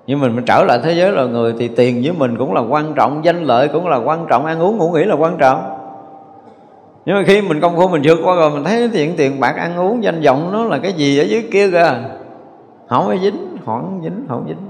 Nhưng 0.07 0.20
mình, 0.20 0.37
mình 0.37 0.45
trở 0.45 0.64
lại 0.68 0.81
thế 0.85 0.93
giới 0.93 1.12
là 1.12 1.24
người 1.24 1.55
thì 1.59 1.68
tiền 1.68 2.01
với 2.03 2.12
mình 2.12 2.37
cũng 2.39 2.55
là 2.55 2.61
quan 2.61 2.95
trọng 2.95 3.24
danh 3.24 3.43
lợi 3.43 3.68
cũng 3.68 3.89
là 3.89 3.97
quan 3.97 4.26
trọng 4.29 4.47
ăn 4.47 4.62
uống 4.62 4.76
ngủ 4.76 4.91
nghỉ 4.91 5.05
là 5.05 5.14
quan 5.14 5.37
trọng. 5.39 5.79
Nhưng 7.07 7.16
mà 7.16 7.22
khi 7.26 7.43
mình 7.43 7.61
công 7.61 7.76
phu 7.76 7.89
mình 7.89 8.03
vượt 8.05 8.18
qua 8.24 8.37
rồi 8.37 8.51
mình 8.51 8.64
thấy 8.64 8.91
tiền 8.93 9.14
tiền 9.16 9.41
bạc 9.41 9.57
ăn 9.57 9.76
uống 9.76 10.03
danh 10.03 10.20
vọng 10.20 10.51
nó 10.53 10.64
là 10.64 10.79
cái 10.79 10.93
gì 10.93 11.18
ở 11.18 11.24
dưới 11.24 11.49
kia 11.53 11.70
kìa. 11.70 11.93
Không 12.89 13.07
có 13.07 13.16
dính 13.22 13.57
không 13.66 14.01
dính 14.03 14.26
không 14.29 14.45
dính 14.49 14.68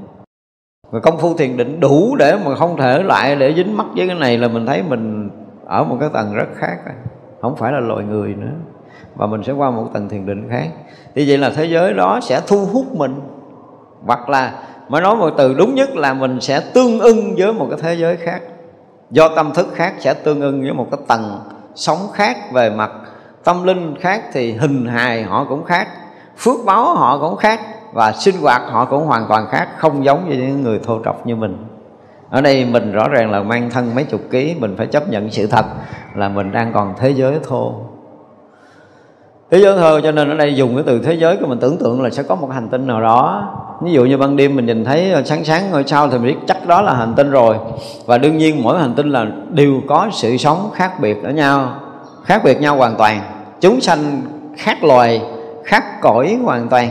và 0.90 1.00
công 1.00 1.18
phu 1.18 1.34
thiền 1.34 1.56
định 1.56 1.80
đủ 1.80 2.16
để 2.18 2.38
mà 2.44 2.54
không 2.54 2.76
thể 2.76 3.02
lại 3.02 3.36
để 3.36 3.54
dính 3.56 3.76
mắt 3.76 3.86
với 3.96 4.06
cái 4.06 4.16
này 4.16 4.38
là 4.38 4.48
mình 4.48 4.66
thấy 4.66 4.82
mình 4.82 5.30
ở 5.66 5.84
một 5.84 5.96
cái 6.00 6.08
tầng 6.12 6.34
rất 6.34 6.46
khác 6.54 6.76
rồi. 6.84 6.94
không 7.42 7.56
phải 7.56 7.72
là 7.72 7.80
loài 7.80 8.04
người 8.04 8.34
nữa 8.34 8.52
và 9.16 9.26
mình 9.26 9.42
sẽ 9.42 9.52
qua 9.52 9.70
một 9.70 9.84
tầng 9.92 10.08
thiền 10.08 10.26
định 10.26 10.48
khác. 10.50 10.68
Thì 11.14 11.28
vậy 11.28 11.38
là 11.38 11.50
thế 11.50 11.64
giới 11.64 11.94
đó 11.94 12.20
sẽ 12.22 12.40
thu 12.46 12.66
hút 12.72 12.94
mình. 12.94 13.20
Hoặc 14.06 14.28
là, 14.28 14.52
mới 14.88 15.02
nói 15.02 15.16
một 15.16 15.30
từ 15.38 15.54
đúng 15.54 15.74
nhất 15.74 15.96
là 15.96 16.14
mình 16.14 16.40
sẽ 16.40 16.60
tương 16.74 17.00
ưng 17.00 17.34
với 17.38 17.52
một 17.52 17.66
cái 17.70 17.78
thế 17.82 17.94
giới 17.94 18.16
khác. 18.16 18.40
Do 19.10 19.28
tâm 19.36 19.52
thức 19.54 19.68
khác 19.74 19.94
sẽ 19.98 20.14
tương 20.14 20.40
ưng 20.40 20.60
với 20.62 20.72
một 20.72 20.86
cái 20.90 21.00
tầng 21.08 21.40
sống 21.74 21.98
khác 22.12 22.36
về 22.52 22.70
mặt 22.70 22.90
tâm 23.44 23.64
linh 23.64 23.94
khác 24.00 24.22
thì 24.32 24.52
hình 24.52 24.86
hài 24.86 25.22
họ 25.22 25.46
cũng 25.48 25.64
khác, 25.64 25.88
phước 26.38 26.64
báo 26.66 26.94
họ 26.94 27.18
cũng 27.18 27.36
khác 27.36 27.60
và 27.92 28.12
sinh 28.12 28.34
hoạt 28.42 28.62
họ 28.70 28.84
cũng 28.84 29.06
hoàn 29.06 29.26
toàn 29.28 29.46
khác, 29.50 29.68
không 29.76 30.04
giống 30.04 30.28
như 30.28 30.36
những 30.36 30.62
người 30.62 30.80
thô 30.84 31.00
trọc 31.04 31.26
như 31.26 31.36
mình. 31.36 31.56
Ở 32.30 32.40
đây 32.40 32.64
mình 32.64 32.92
rõ 32.92 33.08
ràng 33.08 33.30
là 33.30 33.42
mang 33.42 33.70
thân 33.70 33.94
mấy 33.94 34.04
chục 34.04 34.20
ký, 34.30 34.54
mình 34.58 34.74
phải 34.76 34.86
chấp 34.86 35.08
nhận 35.08 35.30
sự 35.30 35.46
thật 35.46 35.64
là 36.14 36.28
mình 36.28 36.52
đang 36.52 36.72
còn 36.72 36.94
thế 36.98 37.10
giới 37.10 37.38
thô. 37.48 37.74
Thế 39.50 39.58
giới 39.58 39.78
thô 39.78 40.00
cho 40.00 40.12
nên 40.12 40.28
ở 40.28 40.34
đây 40.34 40.54
dùng 40.54 40.74
cái 40.74 40.84
từ 40.86 40.98
thế 40.98 41.14
giới 41.14 41.36
của 41.36 41.46
mình 41.46 41.58
tưởng 41.60 41.78
tượng 41.78 42.02
là 42.02 42.10
sẽ 42.10 42.22
có 42.22 42.34
một 42.34 42.50
hành 42.52 42.68
tinh 42.68 42.86
nào 42.86 43.00
đó. 43.00 43.54
Ví 43.82 43.92
dụ 43.92 44.04
như 44.04 44.18
ban 44.18 44.36
đêm 44.36 44.56
mình 44.56 44.66
nhìn 44.66 44.84
thấy 44.84 45.14
sáng 45.24 45.44
sáng 45.44 45.70
ngôi 45.70 45.84
sao 45.84 46.08
thì 46.08 46.18
mình 46.18 46.26
biết 46.26 46.36
chắc 46.46 46.66
đó 46.66 46.82
là 46.82 46.94
hành 46.94 47.14
tinh 47.14 47.30
rồi. 47.30 47.56
Và 48.06 48.18
đương 48.18 48.38
nhiên 48.38 48.62
mỗi 48.62 48.78
hành 48.78 48.94
tinh 48.94 49.10
là 49.10 49.26
đều 49.50 49.80
có 49.88 50.08
sự 50.12 50.36
sống 50.36 50.70
khác 50.74 51.00
biệt 51.00 51.24
ở 51.24 51.30
nhau, 51.30 51.74
khác 52.24 52.40
biệt 52.44 52.60
nhau 52.60 52.76
hoàn 52.76 52.96
toàn. 52.96 53.20
Chúng 53.60 53.80
sanh 53.80 54.22
khác 54.56 54.84
loài, 54.84 55.22
khác 55.64 55.84
cõi 56.00 56.38
hoàn 56.44 56.68
toàn 56.68 56.88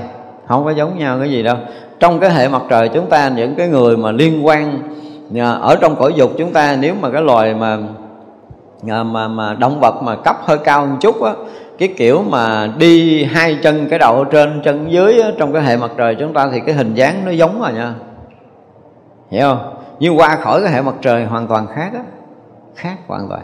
không 0.47 0.65
có 0.65 0.71
giống 0.71 0.97
nhau 0.97 1.19
cái 1.19 1.31
gì 1.31 1.43
đâu. 1.43 1.57
Trong 1.99 2.19
cái 2.19 2.29
hệ 2.29 2.49
mặt 2.49 2.61
trời 2.69 2.89
chúng 2.89 3.09
ta 3.09 3.29
những 3.29 3.55
cái 3.55 3.67
người 3.67 3.97
mà 3.97 4.11
liên 4.11 4.45
quan 4.45 4.79
à, 5.35 5.51
ở 5.51 5.75
trong 5.75 5.95
cõi 5.95 6.13
dục 6.15 6.31
chúng 6.37 6.53
ta 6.53 6.77
nếu 6.79 6.95
mà 7.01 7.09
cái 7.09 7.21
loài 7.21 7.53
mà 7.53 7.77
à, 8.89 9.03
mà 9.03 9.27
mà 9.27 9.53
động 9.53 9.79
vật 9.79 10.03
mà 10.03 10.15
cấp 10.15 10.35
hơi 10.45 10.57
cao 10.57 10.85
một 10.85 10.97
chút 11.01 11.23
á 11.23 11.33
cái 11.77 11.93
kiểu 11.97 12.23
mà 12.29 12.67
đi 12.77 13.23
hai 13.23 13.59
chân 13.63 13.87
cái 13.89 13.99
đầu 13.99 14.15
ở 14.15 14.23
trên 14.31 14.61
chân 14.63 14.91
dưới 14.91 15.21
á, 15.21 15.31
trong 15.37 15.53
cái 15.53 15.61
hệ 15.61 15.77
mặt 15.77 15.91
trời 15.97 16.15
chúng 16.19 16.33
ta 16.33 16.49
thì 16.51 16.59
cái 16.59 16.75
hình 16.75 16.93
dáng 16.93 17.21
nó 17.25 17.31
giống 17.31 17.61
rồi 17.61 17.73
nha. 17.73 17.93
Hiểu 19.29 19.47
không? 19.47 19.73
Nhưng 19.99 20.17
qua 20.17 20.35
khỏi 20.35 20.61
cái 20.63 20.71
hệ 20.71 20.81
mặt 20.81 20.95
trời 21.01 21.25
hoàn 21.25 21.47
toàn 21.47 21.67
khác 21.67 21.89
á. 21.93 22.01
Khác 22.75 22.97
hoàn 23.07 23.27
toàn. 23.29 23.41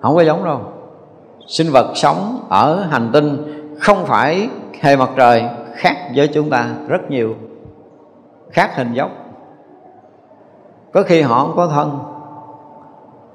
Không 0.00 0.14
có 0.14 0.22
giống 0.22 0.44
đâu. 0.44 0.60
Sinh 1.46 1.72
vật 1.72 1.92
sống 1.94 2.40
ở 2.48 2.86
hành 2.90 3.10
tinh 3.12 3.52
không 3.80 4.06
phải 4.06 4.48
hệ 4.80 4.96
mặt 4.96 5.10
trời 5.16 5.44
khác 5.74 5.96
với 6.14 6.28
chúng 6.28 6.50
ta 6.50 6.68
rất 6.88 7.10
nhiều 7.10 7.34
khác 8.50 8.76
hình 8.76 8.92
dốc. 8.92 9.10
Có 10.92 11.02
khi 11.02 11.22
họ 11.22 11.44
không 11.44 11.56
có 11.56 11.66
thân 11.66 11.98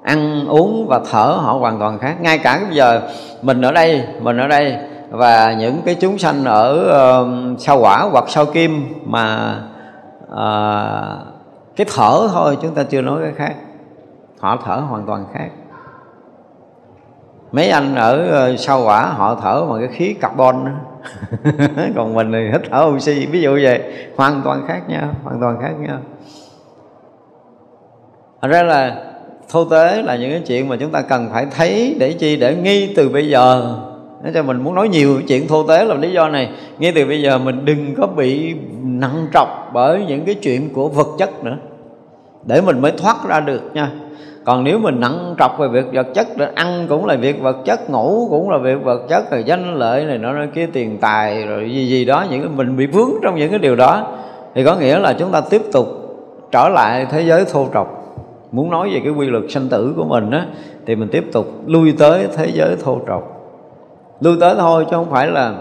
ăn 0.03 0.47
uống 0.47 0.88
và 0.88 0.99
thở 1.11 1.38
họ 1.41 1.53
hoàn 1.53 1.80
toàn 1.80 1.99
khác. 1.99 2.15
Ngay 2.22 2.38
cả 2.38 2.59
bây 2.68 2.76
giờ 2.76 3.01
mình 3.41 3.61
ở 3.61 3.72
đây 3.72 4.07
mình 4.22 4.38
ở 4.38 4.47
đây 4.47 4.77
và 5.09 5.53
những 5.53 5.81
cái 5.85 5.95
chúng 5.95 6.18
sanh 6.18 6.45
ở 6.45 6.73
uh, 7.22 7.59
sao 7.59 7.80
quả 7.80 8.07
hoặc 8.11 8.26
sao 8.27 8.45
kim 8.45 8.93
mà 9.05 9.55
uh, 10.31 11.27
cái 11.76 11.88
thở 11.95 12.27
thôi 12.34 12.57
chúng 12.61 12.73
ta 12.73 12.84
chưa 12.84 13.01
nói 13.01 13.22
cái 13.23 13.34
khác. 13.35 13.55
Họ 14.39 14.57
thở 14.65 14.76
hoàn 14.76 15.05
toàn 15.05 15.26
khác 15.34 15.49
mấy 17.52 17.69
anh 17.69 17.95
ở 17.95 18.28
sau 18.48 18.57
sao 18.57 18.86
quả 18.86 19.06
họ 19.06 19.40
thở 19.41 19.65
bằng 19.65 19.80
cái 19.80 19.98
khí 19.98 20.14
carbon 20.14 20.65
đó. 20.65 20.72
còn 21.95 22.14
mình 22.14 22.32
thì 22.32 22.52
hít 22.52 22.61
thở 22.72 22.86
oxy, 22.95 23.26
ví 23.26 23.41
dụ 23.41 23.60
vậy. 23.64 23.82
Hoàn 24.18 24.41
toàn 24.44 24.64
khác 24.68 24.82
nhau, 24.88 25.10
hoàn 25.23 25.40
toàn 25.41 25.57
khác 25.61 25.73
nhau. 25.80 25.98
Thật 28.41 28.48
ra 28.48 28.64
là 28.64 28.95
thô 29.49 29.65
tế 29.65 30.02
là 30.02 30.15
những 30.15 30.32
cái 30.32 30.41
chuyện 30.48 30.69
mà 30.69 30.76
chúng 30.80 30.91
ta 30.91 31.02
cần 31.02 31.30
phải 31.34 31.48
thấy 31.56 31.95
để 31.99 32.14
chi? 32.14 32.36
Để 32.36 32.56
nghi 32.56 32.94
từ 32.95 33.10
bây 33.10 33.30
giờ. 33.30 33.76
Nói 34.23 34.32
cho 34.34 34.44
mình 34.44 34.64
muốn 34.64 34.76
nói 34.76 34.90
nhiều 34.90 35.22
chuyện 35.28 35.48
thô 35.48 35.68
tế 35.68 35.86
là 35.86 35.95
lý 35.95 36.11
do 36.11 36.30
này. 36.30 36.52
Ngay 36.80 36.91
từ 36.95 37.06
bây 37.06 37.22
giờ 37.22 37.38
mình 37.38 37.65
đừng 37.65 37.95
có 37.95 38.07
bị 38.07 38.56
nặng 38.84 39.28
trọc 39.34 39.69
bởi 39.73 40.06
những 40.07 40.26
cái 40.26 40.36
chuyện 40.36 40.73
của 40.73 40.88
vật 40.88 41.07
chất 41.18 41.44
nữa. 41.44 41.57
Để 42.45 42.61
mình 42.61 42.82
mới 42.82 42.91
thoát 42.91 43.18
ra 43.28 43.40
được 43.40 43.61
nha 43.73 43.91
còn 44.52 44.64
nếu 44.64 44.80
mình 44.80 44.99
nặng 44.99 45.36
trọc 45.40 45.60
về 45.60 45.68
việc 45.68 45.86
vật 45.94 46.07
chất 46.14 46.28
ăn 46.56 46.86
cũng 46.90 47.06
là 47.06 47.15
việc 47.15 47.41
vật 47.41 47.57
chất, 47.65 47.90
ngủ 47.90 48.28
cũng 48.30 48.49
là 48.49 48.57
việc 48.57 48.84
vật 48.84 49.02
chất, 49.10 49.32
rồi 49.32 49.44
danh 49.45 49.76
lợi 49.76 50.06
này 50.06 50.18
nó 50.18 50.34
kia, 50.53 50.68
tiền 50.73 50.98
tài, 51.02 51.45
rồi 51.45 51.72
gì 51.73 51.88
gì 51.88 52.06
đó, 52.06 52.26
những 52.32 52.41
cái 52.41 52.49
mình 52.56 52.78
bị 52.78 52.88
vướng 52.88 53.10
trong 53.23 53.36
những 53.36 53.49
cái 53.49 53.60
điều 53.60 53.76
đó, 53.76 54.07
thì 54.56 54.64
có 54.64 54.76
nghĩa 54.76 54.99
là 54.99 55.14
chúng 55.14 55.32
ta 55.32 55.41
tiếp 55.49 55.61
tục 55.73 55.88
trở 56.52 56.69
lại 56.69 57.07
thế 57.11 57.22
giới 57.22 57.45
thô 57.45 57.68
trọc. 57.73 58.15
Muốn 58.52 58.69
nói 58.69 58.90
về 58.94 59.02
cái 59.03 59.14
quy 59.14 59.28
luật 59.28 59.44
sanh 59.49 59.69
tử 59.69 59.94
của 59.98 60.06
mình 60.06 60.32
á, 60.32 60.45
thì 60.86 60.95
mình 60.95 61.10
tiếp 61.11 61.26
tục 61.34 61.48
lui 61.65 61.94
tới 61.99 62.28
thế 62.36 62.48
giới 62.53 62.76
thô 62.84 62.99
trọc. 63.07 63.41
Lui 64.22 64.38
tới 64.40 64.56
thôi 64.57 64.86
chứ 64.90 64.95
không 64.95 65.11
phải 65.11 65.28
là 65.28 65.53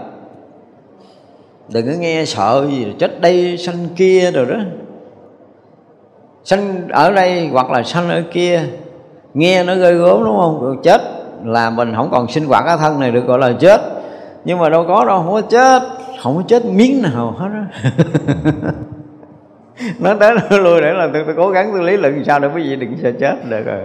đừng 1.73 1.85
có 1.85 1.93
nghe 1.99 2.25
sợ 2.25 2.67
gì 2.69 2.93
chết 2.99 3.21
đây 3.21 3.57
sanh 3.57 3.87
kia 3.95 4.31
rồi 4.31 4.45
đó 4.45 4.57
sanh 6.43 6.87
ở 6.89 7.11
đây 7.11 7.49
hoặc 7.51 7.71
là 7.71 7.83
sanh 7.83 8.09
ở 8.09 8.23
kia 8.31 8.61
nghe 9.33 9.63
nó 9.63 9.75
gây 9.75 9.95
gớm 9.95 10.25
đúng 10.25 10.37
không? 10.37 10.61
Rồi 10.61 10.77
chết 10.83 11.01
là 11.43 11.69
mình 11.69 11.93
không 11.95 12.09
còn 12.11 12.27
sinh 12.27 12.45
hoạt 12.45 12.63
cái 12.65 12.77
thân 12.77 12.99
này 12.99 13.11
được 13.11 13.27
gọi 13.27 13.39
là 13.39 13.53
chết. 13.59 13.81
Nhưng 14.45 14.59
mà 14.59 14.69
đâu 14.69 14.85
có 14.87 15.05
đâu 15.05 15.17
không 15.17 15.31
có 15.31 15.41
chết. 15.41 15.81
Không 16.23 16.35
có 16.35 16.43
chết 16.47 16.65
miếng 16.65 17.01
nào 17.01 17.35
hết 17.37 17.49
á. 17.53 17.65
Nó 19.99 20.13
tới 20.13 20.35
nó 20.35 20.57
lui 20.57 20.81
để 20.81 20.93
là 20.93 21.09
tôi, 21.13 21.23
tôi 21.25 21.35
cố 21.37 21.49
gắng 21.49 21.69
tôi 21.73 21.83
lý 21.83 21.97
luận 21.97 22.23
sao 22.25 22.39
để 22.39 22.49
quý 22.55 22.63
vị 22.63 22.75
đừng 22.75 22.97
sợ 22.97 23.11
chết 23.19 23.35
được 23.49 23.65
rồi. 23.65 23.81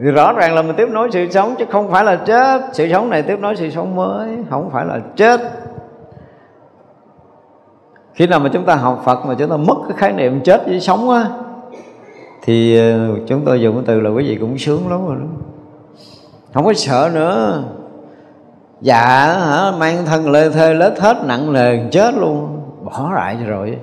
Thì 0.00 0.10
rõ 0.10 0.32
ràng 0.32 0.54
là 0.54 0.62
mình 0.62 0.76
tiếp 0.76 0.88
nối 0.90 1.08
sự 1.12 1.26
sống 1.30 1.54
chứ 1.58 1.64
không 1.70 1.90
phải 1.90 2.04
là 2.04 2.16
chết. 2.16 2.62
Sự 2.72 2.88
sống 2.88 3.10
này 3.10 3.22
tiếp 3.22 3.38
nối 3.40 3.56
sự 3.56 3.70
sống 3.70 3.96
mới 3.96 4.28
không 4.50 4.70
phải 4.72 4.84
là 4.84 4.98
chết 5.16 5.40
khi 8.14 8.26
nào 8.26 8.40
mà 8.40 8.50
chúng 8.52 8.64
ta 8.64 8.74
học 8.74 9.02
Phật 9.04 9.26
mà 9.26 9.34
chúng 9.34 9.50
ta 9.50 9.56
mất 9.56 9.76
cái 9.88 9.96
khái 9.96 10.12
niệm 10.12 10.40
chết 10.44 10.66
với 10.66 10.80
sống 10.80 11.10
á, 11.10 11.28
thì 12.42 12.78
ờ, 12.78 13.08
chúng 13.26 13.44
tôi 13.44 13.60
dùng 13.60 13.74
cái 13.74 13.84
từ 13.86 14.00
là 14.00 14.10
quý 14.10 14.24
vị 14.24 14.36
cũng 14.40 14.58
sướng 14.58 14.88
lắm 14.90 15.06
rồi 15.06 15.16
đó. 15.16 15.26
Không 16.54 16.64
có 16.64 16.72
sợ 16.72 17.10
nữa. 17.14 17.62
Dạ 18.80 19.34
hả, 19.38 19.72
mang 19.78 20.04
thân 20.06 20.30
lê 20.30 20.50
thê 20.50 20.74
lết 20.74 21.00
hết, 21.00 21.16
nặng 21.24 21.52
nề, 21.52 21.88
chết 21.90 22.14
luôn. 22.14 22.60
Bỏ 22.84 23.10
lại 23.14 23.36
rồi. 23.46 23.78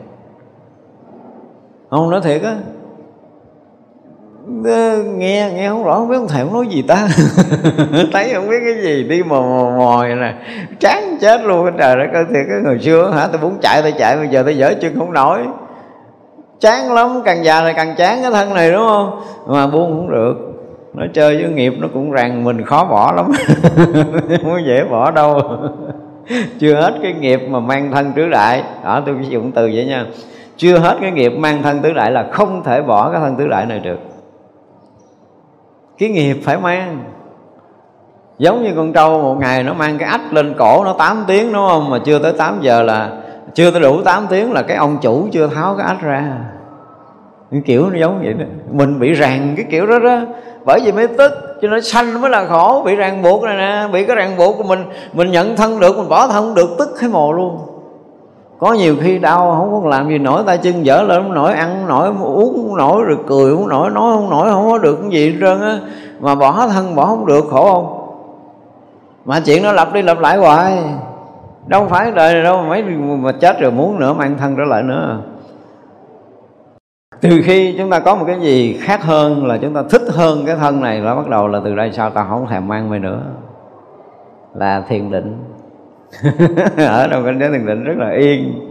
Không 1.90 2.10
nói 2.10 2.22
thiệt 2.22 2.42
á. 2.42 2.58
Ờ, 4.66 5.04
nghe 5.04 5.52
nghe 5.56 5.70
không 5.70 5.84
rõ, 5.84 5.94
không 5.94 6.10
biết 6.10 6.16
ông 6.16 6.28
thầy 6.28 6.44
không 6.44 6.54
nói 6.54 6.68
gì 6.68 6.82
ta. 6.82 7.08
Thấy 8.14 8.34
không 8.34 8.50
biết 8.50 8.58
cái 8.66 8.84
gì, 8.84 9.04
đi 9.04 9.24
mò 9.24 9.42
mò 9.42 9.72
mò 9.78 10.06
nè. 10.08 10.34
Chán 10.80 11.18
chết 11.22 11.42
luôn, 11.42 11.70
trời 11.78 11.96
đất 11.96 12.08
ơi, 12.14 12.26
thiệt, 12.34 12.46
cái 12.50 12.62
người 12.64 12.80
xưa 12.80 13.12
hả, 13.16 13.28
tôi 13.28 13.42
muốn 13.42 13.58
chạy, 13.62 13.82
tôi 13.82 13.94
chạy, 14.00 14.18
bây 14.18 14.28
giờ 14.28 14.44
tôi 14.44 14.58
dở 14.58 14.74
chân 14.82 15.00
không 15.00 15.14
nổi. 15.14 15.40
Chán 16.60 16.94
lắm, 16.94 17.22
càng 17.26 17.46
già 17.46 17.62
là 17.62 17.74
càng 17.74 17.96
chán 17.98 18.20
cái 18.22 18.32
thân 18.32 18.54
này, 18.54 18.72
đúng 18.72 18.88
không? 18.88 19.22
Mà 19.48 19.68
buông 19.68 19.92
không 19.92 20.12
được. 20.12 20.34
Nó 20.94 21.06
chơi 21.14 21.44
với 21.44 21.52
nghiệp, 21.52 21.74
nó 21.78 21.88
cũng 21.94 22.12
rằng 22.12 22.44
mình, 22.44 22.66
khó 22.66 22.86
bỏ 22.86 23.14
lắm. 23.16 23.32
Không 24.44 24.66
dễ 24.66 24.84
bỏ 24.84 25.12
đâu. 25.12 25.42
Chưa 26.60 26.76
hết 26.76 26.94
cái 27.02 27.14
nghiệp 27.14 27.42
mà 27.50 27.60
mang 27.60 27.92
thân 27.92 28.12
tứ 28.16 28.30
đại. 28.30 28.64
Đó, 28.84 29.02
tôi 29.06 29.16
dùng 29.30 29.52
từ 29.52 29.72
vậy 29.74 29.86
nha. 29.86 30.06
Chưa 30.58 30.78
hết 30.78 30.98
cái 31.02 31.12
nghiệp 31.12 31.30
mang 31.30 31.64
thân 31.64 31.80
tứ 31.80 31.94
đại 31.94 32.12
là 32.12 32.28
không 32.32 32.64
thể 32.64 32.82
bỏ 32.82 33.12
cái 33.12 33.22
thân 33.22 33.36
tứ 33.36 33.48
đại 33.48 33.66
này 33.66 33.80
được 33.80 34.00
cái 35.98 36.10
nghiệp 36.10 36.38
phải 36.44 36.58
mang. 36.58 37.04
Giống 38.38 38.64
như 38.64 38.74
con 38.76 38.94
trâu, 38.94 39.22
một 39.22 39.36
ngày 39.40 39.64
nó 39.64 39.74
mang 39.74 39.98
cái 39.98 40.10
ách 40.10 40.34
lên 40.34 40.54
cổ 40.58 40.84
nó 40.84 40.94
8 40.94 41.24
tiếng, 41.28 41.54
đúng 41.54 41.68
không? 41.68 41.90
Mà 41.90 42.00
chưa 42.06 42.20
tới 42.20 42.34
8 42.34 42.58
giờ 42.62 42.82
là, 42.84 43.12
chưa 43.54 43.72
tới 43.72 43.82
đủ 43.82 44.02
8 44.02 44.28
tiếng 44.30 44.52
là 44.52 44.62
cái 44.62 44.78
ông 44.78 44.98
chủ 45.02 45.28
chưa 45.32 45.48
tháo 45.48 45.76
cái 45.78 45.88
ách 45.88 46.02
ra. 46.02 46.38
Cái 47.52 47.62
kiểu 47.66 47.90
nó 47.90 48.00
giống 48.00 48.20
vậy 48.24 48.34
đó. 48.34 48.46
Mình 48.72 49.00
bị 49.00 49.14
ràng 49.14 49.54
cái 49.58 49.66
kiểu 49.70 49.88
đó 49.88 50.00
đó. 50.00 50.20
Bởi 50.66 50.80
vì 50.86 50.92
mới 50.92 51.08
tức, 51.08 51.32
cho 51.62 51.68
nó 51.68 51.80
sanh 51.80 52.22
mới 52.22 52.32
là 52.32 52.46
khổ. 52.46 52.84
Bị 52.86 52.96
ràng 52.96 53.22
buộc 53.22 53.44
này 53.44 53.58
nè, 53.58 53.88
bị 53.94 54.06
cái 54.06 54.16
ràng 54.16 54.38
buộc 54.38 54.58
của 54.58 54.64
mình 54.64 54.84
mình 55.14 55.32
nhận 55.32 55.56
thân 55.56 55.80
được, 55.80 55.98
mình 55.98 56.10
bỏ 56.10 56.28
thân 56.28 56.54
được, 56.54 56.70
tức 56.80 56.90
cái 57.00 57.10
mồ 57.10 57.34
luôn 57.34 57.58
có 58.60 58.74
nhiều 58.74 58.96
khi 59.02 59.20
đau, 59.20 59.56
không 59.60 59.84
có 59.84 59.90
làm 59.90 60.10
gì 60.10 60.18
nổi, 60.18 60.44
tay 60.46 60.58
chân 60.58 60.86
dở 60.86 61.02
lên 61.02 61.24
không 61.24 61.34
nổi, 61.34 61.54
ăn 61.54 61.70
không 61.70 61.88
nổi, 61.88 62.08
uống 62.22 62.54
không 62.56 62.78
nổi, 62.78 63.04
rồi 63.04 63.18
cười 63.28 63.56
không 63.56 63.68
nổi, 63.68 63.90
nói 63.90 64.16
không 64.16 64.30
nổi, 64.30 64.50
không 64.50 64.70
có 64.72 64.78
được 64.78 64.98
cái 65.02 65.10
gì 65.10 65.32
hết 65.32 65.38
trơn 65.42 65.62
á. 65.62 65.80
Mà 66.20 66.36
bỏ 66.36 66.68
thân 66.68 66.96
bỏ 66.96 67.06
không 67.06 67.26
được, 67.26 67.46
khổ 67.50 67.74
không? 67.74 67.94
Mà 69.26 69.40
chuyện 69.46 69.64
nó 69.64 69.72
lặp 69.72 69.94
đi 69.94 70.02
lặp 70.02 70.20
lại 70.20 70.38
hoài. 70.38 70.84
Đâu 71.68 71.88
phải 71.90 72.12
đời 72.12 72.34
này 72.34 72.44
đâu, 72.44 72.62
mấy 72.62 72.84
mà 72.84 73.32
chết 73.32 73.60
rồi 73.60 73.72
muốn 73.72 74.00
nữa, 74.00 74.14
mang 74.14 74.38
thân 74.38 74.56
trở 74.58 74.64
lại 74.64 74.84
nữa. 74.84 75.18
Từ 77.22 77.42
khi 77.44 77.76
chúng 77.78 77.90
ta 77.90 78.00
có 78.00 78.16
một 78.16 78.24
cái 78.28 78.40
gì 78.40 78.78
khác 78.82 79.04
hơn 79.04 79.46
là 79.46 79.58
chúng 79.58 79.74
ta 79.74 79.84
thích 79.90 80.02
hơn 80.10 80.44
cái 80.46 80.56
thân 80.56 80.82
này, 80.82 81.00
là 81.00 81.16
bắt 81.16 81.28
đầu 81.28 81.48
là 81.48 81.62
từ 81.66 81.76
đây 81.76 81.92
sao 81.92 82.10
ta 82.10 82.26
không 82.30 82.48
thèm 82.48 82.68
mang 82.68 82.90
về 82.90 83.00
nữa. 83.00 83.22
Là 84.54 84.84
thiền 84.88 85.12
định. 85.12 85.44
ở 86.78 87.08
trong 87.12 87.26
cảnh 87.26 87.40
giới 87.40 87.50
thiền 87.50 87.66
định 87.66 87.84
rất 87.84 87.98
là 87.98 88.12
yên. 88.12 88.70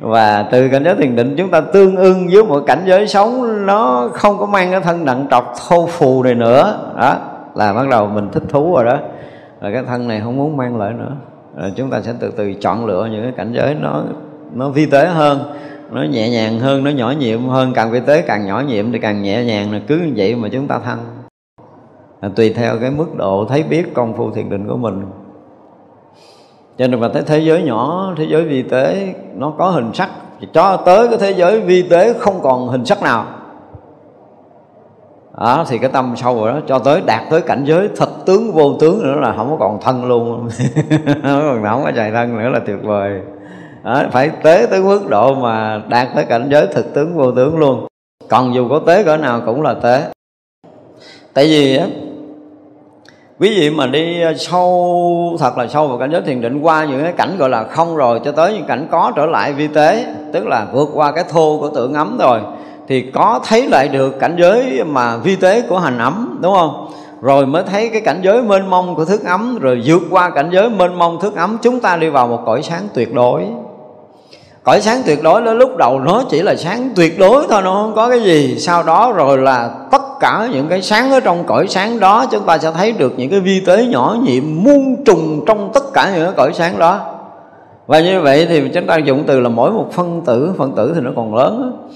Và 0.00 0.42
từ 0.42 0.68
cảnh 0.68 0.84
giới 0.84 0.94
thiền 0.94 1.16
định 1.16 1.34
chúng 1.38 1.50
ta 1.50 1.60
tương 1.60 1.96
ưng 1.96 2.28
với 2.32 2.44
một 2.44 2.62
cảnh 2.66 2.82
giới 2.86 3.06
sống 3.06 3.66
nó 3.66 4.08
không 4.12 4.38
có 4.38 4.46
mang 4.46 4.70
cái 4.70 4.80
thân 4.80 5.04
nặng 5.04 5.26
trọc 5.30 5.52
thô 5.68 5.86
phù 5.86 6.22
này 6.22 6.34
nữa. 6.34 6.92
Đó 6.96 7.16
là 7.54 7.72
bắt 7.72 7.88
đầu 7.90 8.06
mình 8.06 8.28
thích 8.32 8.42
thú 8.48 8.74
rồi 8.74 8.84
đó. 8.84 8.98
Rồi 9.60 9.72
cái 9.72 9.82
thân 9.86 10.08
này 10.08 10.20
không 10.24 10.36
muốn 10.36 10.56
mang 10.56 10.76
lại 10.76 10.92
nữa. 10.92 11.16
Rồi 11.56 11.72
chúng 11.76 11.90
ta 11.90 12.00
sẽ 12.00 12.12
từ 12.20 12.30
từ 12.36 12.54
chọn 12.54 12.86
lựa 12.86 13.08
những 13.10 13.22
cái 13.22 13.32
cảnh 13.36 13.52
giới 13.52 13.74
nó 13.74 14.02
nó 14.54 14.68
vi 14.68 14.86
tế 14.86 15.06
hơn 15.06 15.38
nó 15.90 16.02
nhẹ 16.02 16.30
nhàng 16.30 16.58
hơn 16.58 16.84
nó 16.84 16.90
nhỏ 16.90 17.10
nhiệm 17.18 17.48
hơn. 17.48 17.72
Càng 17.74 17.90
vi 17.90 18.00
tế 18.00 18.22
càng 18.22 18.46
nhỏ 18.46 18.60
nhiệm 18.60 18.92
thì 18.92 18.98
càng 18.98 19.22
nhẹ 19.22 19.44
nhàng 19.44 19.72
là 19.72 19.80
cứ 19.88 19.96
như 19.96 20.12
vậy 20.16 20.34
mà 20.34 20.48
chúng 20.52 20.66
ta 20.66 20.78
thăng. 20.78 20.98
À, 22.20 22.28
tùy 22.36 22.52
theo 22.52 22.78
cái 22.80 22.90
mức 22.90 23.16
độ 23.16 23.46
thấy 23.48 23.62
biết 23.62 23.94
công 23.94 24.16
phu 24.16 24.30
thiền 24.30 24.50
định 24.50 24.68
của 24.68 24.76
mình 24.76 25.02
cho 26.78 26.86
nên 26.86 27.00
mà 27.00 27.08
thấy 27.12 27.22
thế 27.22 27.38
giới 27.38 27.62
nhỏ 27.62 28.12
thế 28.16 28.26
giới 28.28 28.44
vi 28.44 28.62
tế 28.62 29.14
nó 29.34 29.52
có 29.58 29.70
hình 29.70 29.90
sắc. 29.94 30.10
Cho 30.52 30.76
tới 30.76 31.08
cái 31.08 31.18
thế 31.18 31.30
giới 31.30 31.60
vi 31.60 31.82
tế 31.82 32.12
không 32.12 32.40
còn 32.42 32.68
hình 32.68 32.84
sắc 32.84 33.02
nào. 33.02 33.26
Đó, 35.40 35.64
thì 35.68 35.78
cái 35.78 35.90
tâm 35.90 36.14
sâu 36.16 36.34
rồi 36.34 36.52
đó. 36.52 36.60
Cho 36.66 36.78
tới 36.78 37.02
đạt 37.06 37.22
tới 37.30 37.40
cảnh 37.40 37.64
giới 37.64 37.88
thật 37.96 38.08
tướng 38.26 38.52
vô 38.52 38.74
tướng 38.80 39.02
nữa 39.02 39.20
là 39.20 39.34
không 39.36 39.50
có 39.50 39.56
còn 39.60 39.80
thân 39.80 40.04
luôn. 40.04 40.48
Không 41.22 41.62
còn 41.62 41.64
không 41.64 41.84
có 41.84 41.92
chạy 41.96 42.10
thân 42.10 42.38
nữa 42.38 42.48
là 42.48 42.58
tuyệt 42.66 42.78
vời. 42.82 43.20
Đó, 43.84 44.02
phải 44.12 44.30
tế 44.42 44.66
tới 44.70 44.82
mức 44.82 45.08
độ 45.08 45.34
mà 45.34 45.82
đạt 45.88 46.08
tới 46.14 46.24
cảnh 46.24 46.48
giới 46.50 46.66
thực 46.66 46.94
tướng 46.94 47.16
vô 47.16 47.32
tướng 47.32 47.58
luôn. 47.58 47.86
Còn 48.28 48.54
dù 48.54 48.68
có 48.68 48.78
tế 48.78 49.04
cỡ 49.04 49.16
nào 49.16 49.42
cũng 49.46 49.62
là 49.62 49.74
tế. 49.74 50.04
Tại 51.34 51.44
vì 51.44 51.76
á 51.76 51.86
quý 53.40 53.60
vị 53.60 53.70
mà 53.70 53.86
đi 53.86 54.20
ờ, 54.20 54.34
sâu, 54.34 55.36
thật 55.40 55.58
là 55.58 55.66
sâu 55.66 55.88
vào 55.88 55.98
cảnh 55.98 56.10
giới 56.12 56.22
thiền 56.22 56.40
định 56.40 56.60
qua 56.60 56.84
những 56.84 57.02
cái 57.02 57.12
cảnh 57.12 57.36
gọi 57.38 57.50
là 57.50 57.64
không 57.64 57.96
rồi 57.96 58.20
cho 58.24 58.32
tới 58.32 58.52
những 58.52 58.66
cảnh 58.66 58.88
có 58.90 59.12
trở 59.16 59.26
lại 59.26 59.52
vi 59.52 59.68
tế, 59.68 60.06
tức 60.32 60.46
là 60.46 60.66
vượt 60.72 60.88
qua 60.94 61.12
cái 61.12 61.24
thô 61.30 61.58
của 61.60 61.68
tưởng 61.68 61.94
ấm 61.94 62.18
rồi, 62.18 62.40
thì 62.88 63.02
có 63.02 63.40
thấy 63.44 63.68
lại 63.68 63.88
được 63.88 64.20
cảnh 64.20 64.36
giới 64.38 64.84
mà 64.84 65.16
vi 65.16 65.36
tế 65.36 65.62
của 65.68 65.78
hành 65.78 65.98
ấm, 65.98 66.38
đúng 66.42 66.54
không? 66.54 66.88
Rồi 67.20 67.46
mới 67.46 67.62
thấy 67.62 67.88
cái 67.88 68.00
cảnh 68.00 68.20
giới 68.22 68.42
mênh 68.42 68.70
mông 68.70 68.94
của 68.94 69.04
thức 69.04 69.24
ấm, 69.24 69.58
rồi 69.60 69.82
vượt 69.84 70.02
qua 70.10 70.30
cảnh 70.30 70.50
giới 70.52 70.70
mênh 70.70 70.94
mông 70.94 71.20
thức 71.20 71.36
ấm, 71.36 71.58
chúng 71.62 71.80
ta 71.80 71.96
đi 71.96 72.08
vào 72.08 72.26
một 72.26 72.40
cõi 72.46 72.62
sáng 72.62 72.82
tuyệt 72.94 73.14
đối 73.14 73.44
cõi 74.68 74.80
sáng 74.80 75.02
tuyệt 75.06 75.22
đối 75.22 75.42
đó 75.42 75.52
lúc 75.52 75.76
đầu 75.76 76.00
nó 76.00 76.22
chỉ 76.30 76.42
là 76.42 76.56
sáng 76.56 76.90
tuyệt 76.96 77.18
đối 77.18 77.46
thôi 77.48 77.62
nó 77.62 77.72
không 77.72 77.92
có 77.94 78.08
cái 78.08 78.20
gì. 78.20 78.58
Sau 78.58 78.82
đó 78.82 79.12
rồi 79.12 79.38
là 79.38 79.70
tất 79.90 80.02
cả 80.20 80.48
những 80.52 80.68
cái 80.68 80.82
sáng 80.82 81.10
ở 81.10 81.20
trong 81.20 81.44
cõi 81.46 81.68
sáng 81.68 82.00
đó 82.00 82.26
chúng 82.30 82.44
ta 82.44 82.58
sẽ 82.58 82.72
thấy 82.72 82.92
được 82.92 83.12
những 83.16 83.30
cái 83.30 83.40
vi 83.40 83.60
tế 83.66 83.86
nhỏ 83.86 84.16
nhiệm 84.22 84.42
muôn 84.46 85.04
trùng 85.04 85.44
trong 85.46 85.70
tất 85.74 85.92
cả 85.92 86.10
những 86.14 86.24
cái 86.24 86.32
cõi 86.36 86.52
sáng 86.54 86.78
đó. 86.78 87.00
Và 87.86 88.00
như 88.00 88.20
vậy 88.20 88.46
thì 88.48 88.68
chúng 88.74 88.86
ta 88.86 88.96
dùng 88.96 89.24
từ 89.26 89.40
là 89.40 89.48
mỗi 89.48 89.70
một 89.70 89.92
phân 89.92 90.22
tử 90.26 90.52
phân 90.58 90.72
tử 90.72 90.92
thì 90.94 91.00
nó 91.00 91.10
còn 91.16 91.34
lớn 91.34 91.62
đó. 91.62 91.94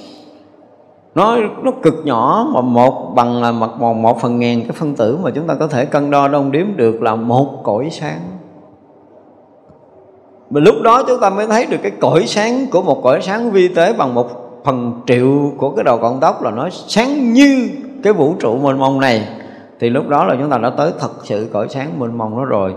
nó 1.15 1.37
nó 1.63 1.71
cực 1.83 1.95
nhỏ 2.05 2.47
mà 2.55 2.61
một 2.61 3.13
bằng 3.15 3.43
là 3.43 3.53
mặt 3.53 3.71
một, 3.79 3.95
một 3.95 4.21
phần 4.21 4.39
ngàn 4.39 4.61
cái 4.61 4.73
phân 4.75 4.95
tử 4.95 5.19
mà 5.23 5.31
chúng 5.31 5.47
ta 5.47 5.55
có 5.55 5.67
thể 5.67 5.85
cân 5.85 6.11
đo 6.11 6.29
đong 6.29 6.53
đếm 6.53 6.67
được 6.77 7.03
là 7.03 7.15
một 7.15 7.61
cõi 7.63 7.89
sáng 7.91 8.21
mà 10.53 10.61
lúc 10.61 10.75
đó 10.83 11.03
chúng 11.09 11.21
ta 11.21 11.31
mới 11.31 11.47
thấy 11.47 11.67
được 11.67 11.77
cái 11.83 11.93
cõi 12.01 12.25
sáng 12.27 12.67
của 12.71 12.83
một 12.83 13.01
cõi 13.03 13.21
sáng 13.23 13.51
vi 13.51 13.69
tế 13.69 13.93
bằng 13.93 14.15
một 14.15 14.29
phần 14.65 15.01
triệu 15.07 15.53
của 15.57 15.71
cái 15.71 15.85
đầu 15.85 15.99
con 15.99 16.21
tóc 16.21 16.43
là 16.43 16.51
nó 16.51 16.69
sáng 16.71 17.33
như 17.33 17.69
cái 18.03 18.13
vũ 18.13 18.35
trụ 18.41 18.59
mênh 18.59 18.79
mông 18.79 19.01
này. 19.01 19.29
Thì 19.81 19.91
lúc 19.91 20.09
đó 20.09 20.25
là 20.25 20.37
chúng 20.41 20.51
ta 20.51 20.59
đã 20.59 20.71
tới 20.71 20.93
thật 21.01 21.11
sự 21.23 21.49
cõi 21.53 21.67
sáng 21.71 21.99
mênh 21.99 22.19
mông 22.19 22.37
đó 22.37 22.45
rồi. 22.45 22.75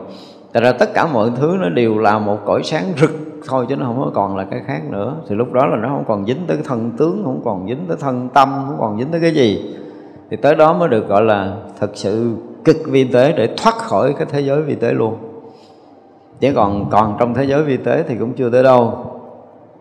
Tại 0.53 0.63
ra 0.63 0.71
tất 0.71 0.93
cả 0.93 1.07
mọi 1.13 1.29
thứ 1.35 1.57
nó 1.61 1.69
đều 1.69 1.97
là 1.97 2.19
một 2.19 2.37
cõi 2.45 2.61
sáng 2.63 2.83
rực 2.97 3.11
thôi 3.47 3.65
chứ 3.69 3.75
nó 3.75 3.85
không 3.85 3.99
có 3.99 4.11
còn 4.13 4.37
là 4.37 4.45
cái 4.51 4.61
khác 4.67 4.81
nữa. 4.91 5.15
Thì 5.29 5.35
lúc 5.35 5.53
đó 5.53 5.65
là 5.65 5.77
nó 5.81 5.87
không 5.87 6.03
còn 6.07 6.25
dính 6.25 6.45
tới 6.47 6.57
thân 6.63 6.91
tướng, 6.97 7.21
không 7.25 7.41
còn 7.45 7.67
dính 7.67 7.85
tới 7.87 7.97
thân 7.99 8.29
tâm, 8.33 8.49
không 8.67 8.77
còn 8.79 8.99
dính 8.99 9.11
tới 9.11 9.21
cái 9.21 9.33
gì. 9.33 9.75
Thì 10.31 10.37
tới 10.37 10.55
đó 10.55 10.73
mới 10.73 10.89
được 10.89 11.07
gọi 11.07 11.23
là 11.23 11.55
thật 11.79 11.89
sự 11.93 12.35
cực 12.65 12.77
vi 12.85 13.03
tế 13.03 13.31
để 13.37 13.49
thoát 13.57 13.75
khỏi 13.75 14.13
cái 14.17 14.27
thế 14.31 14.41
giới 14.41 14.61
vi 14.61 14.75
tế 14.75 14.93
luôn. 14.93 15.17
Chứ 16.39 16.51
còn 16.55 16.89
còn 16.89 17.15
trong 17.19 17.33
thế 17.33 17.43
giới 17.43 17.63
vi 17.63 17.77
tế 17.77 18.03
thì 18.07 18.15
cũng 18.19 18.33
chưa 18.33 18.49
tới 18.49 18.63
đâu. 18.63 18.93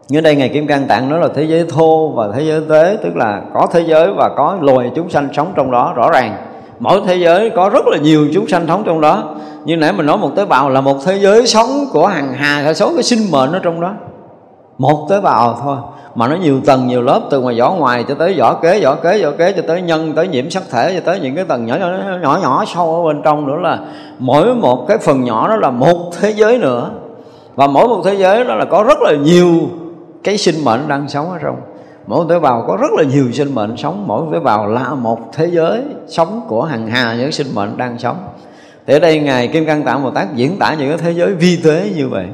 Như 0.09 0.20
đây, 0.20 0.36
ngày 0.36 0.48
Kim 0.48 0.66
Cang 0.66 0.86
Tạng 0.86 1.09
nói 1.09 1.20
là 1.20 1.28
thế 1.35 1.44
giới 1.44 1.66
thô 1.68 2.09
và 2.09 2.28
thế 2.35 2.43
giới 2.43 2.62
tế, 2.68 2.98
Tức 3.02 3.16
là 3.16 3.43
có 3.55 3.66
thế 3.72 3.81
giới 3.81 4.12
và 4.16 4.31
có 4.36 4.59
loài 4.60 4.90
chúng 4.94 5.10
sanh 5.10 5.28
sống 5.32 5.52
trong 5.56 5.70
đó, 5.70 5.93
rõ 5.97 6.10
ràng. 6.12 6.36
Mỗi 6.78 7.01
thế 7.06 7.16
giới 7.16 7.51
có 7.51 7.68
rất 7.68 7.86
là 7.86 7.98
nhiều 7.98 8.28
chúng 8.35 8.48
sanh 8.48 8.64
sống 8.68 8.82
trong 8.86 9.01
đó. 9.01 9.35
Như 9.64 9.76
nãy 9.76 9.93
mình 9.93 10.06
nói 10.06 10.18
một 10.18 10.31
tế 10.36 10.44
bào 10.44 10.70
là 10.70 10.81
một 10.81 10.97
thế 11.05 11.18
giới 11.18 11.47
sống 11.47 11.68
của 11.93 12.06
hàng 12.06 12.32
hà 12.32 12.74
số 12.74 12.94
cái 12.94 13.02
sinh 13.02 13.31
mệnh 13.31 13.52
ở 13.52 13.59
trong 13.59 13.81
đó. 13.81 13.93
Một 14.78 15.06
tế 15.10 15.20
bào 15.20 15.59
thôi. 15.62 15.76
Mà 16.14 16.28
nó 16.28 16.36
nhiều 16.36 16.60
tầng 16.66 16.86
nhiều 16.86 17.02
lớp 17.02 17.20
từ 17.30 17.40
ngoài 17.40 17.60
vỏ 17.60 17.72
ngoài 17.72 18.05
cho 18.09 18.14
tới 18.14 18.34
vỏ 18.38 18.55
kế 18.55 18.80
vỏ 18.84 18.94
kế 18.94 19.22
vỏ 19.22 19.30
kế 19.38 19.52
cho 19.52 19.62
tới 19.66 19.82
nhân 19.82 20.12
tới 20.16 20.28
nhiễm 20.28 20.51
sắc 20.51 20.62
thể 20.70 20.94
cho 20.94 21.01
tới 21.05 21.20
những 21.20 21.34
cái 21.36 21.44
tầng 21.44 21.66
nhỏ 21.66 21.76
nhỏ 21.76 21.88
nhỏ, 22.22 22.38
nhỏ 22.42 22.64
sâu 22.74 22.94
ở 22.94 23.02
bên 23.02 23.22
trong 23.24 23.46
nữa 23.46 23.56
là 23.56 23.78
mỗi 24.18 24.55
một 24.55 24.84
cái 24.88 24.98
phần 24.98 25.24
nhỏ 25.24 25.48
đó 25.48 25.56
là 25.56 25.70
một 25.70 26.12
thế 26.20 26.30
giới 26.30 26.59
nữa. 26.59 26.90
Và 27.55 27.66
mỗi 27.66 27.88
một 27.88 28.02
thế 28.05 28.14
giới 28.14 28.44
đó 28.44 28.55
là 28.55 28.64
có 28.64 28.82
rất 28.82 28.98
là 29.02 29.12
nhiều 29.12 29.55
cái 30.24 30.38
sinh 30.38 30.64
mệnh 30.64 30.88
đang 30.88 31.09
sống 31.09 31.30
ở 31.30 31.38
trong. 31.42 31.56
Mỗi 32.06 32.26
tế 32.28 32.38
bào 32.38 32.64
có 32.68 32.76
rất 32.76 32.92
là 32.92 33.02
nhiều 33.02 33.32
sinh 33.32 33.55
mệnh 33.55 33.76
sống. 33.76 34.05
Mỗi 34.06 34.22
tế 34.32 34.40
bào 34.40 34.66
là 34.66 34.94
một 34.94 35.18
thế 35.32 35.46
giới 35.46 35.82
sống 36.09 36.40
của 36.48 36.62
hàng 36.62 36.86
hà 36.86 37.14
những 37.14 37.32
sinh 37.32 37.46
mệnh 37.55 37.76
đang 37.76 37.98
sống. 37.98 38.16
Thì 38.86 38.94
ở 38.94 38.98
đây 38.98 39.20
ngài 39.20 39.48
kim 39.48 39.66
cang 39.66 39.82
tạng 39.82 40.02
bồ 40.02 40.10
tát 40.10 40.34
diễn 40.34 40.59
tả 40.59 40.74
những 40.74 40.88
cái 40.88 40.98
thế 40.98 41.10
giới 41.10 41.34
vi 41.34 41.60
tế 41.64 41.90
như 41.96 42.09
vậy. 42.09 42.26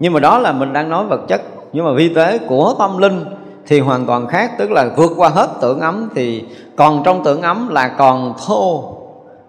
Nhưng 0.00 0.12
mà 0.12 0.20
đó 0.20 0.38
là 0.38 0.52
mình 0.52 0.72
đang 0.72 0.88
nói 0.88 1.04
vật 1.04 1.20
chất 1.28 1.42
nhưng 1.74 1.84
mà 1.84 1.92
vi 1.92 2.14
tế 2.14 2.38
của 2.38 2.74
tâm 2.78 2.98
linh 2.98 3.24
thì 3.66 3.80
hoàn 3.80 4.06
toàn 4.06 4.26
khác, 4.26 4.50
tức 4.58 4.70
là 4.70 4.90
vượt 4.96 5.12
qua 5.16 5.28
hết 5.28 5.48
tưởng 5.60 5.80
ấm 5.80 6.08
thì 6.14 6.44
còn 6.76 7.02
trong 7.04 7.24
tưởng 7.24 7.42
ấm 7.42 7.68
là 7.68 7.88
còn 7.88 8.34
thô. 8.46 8.84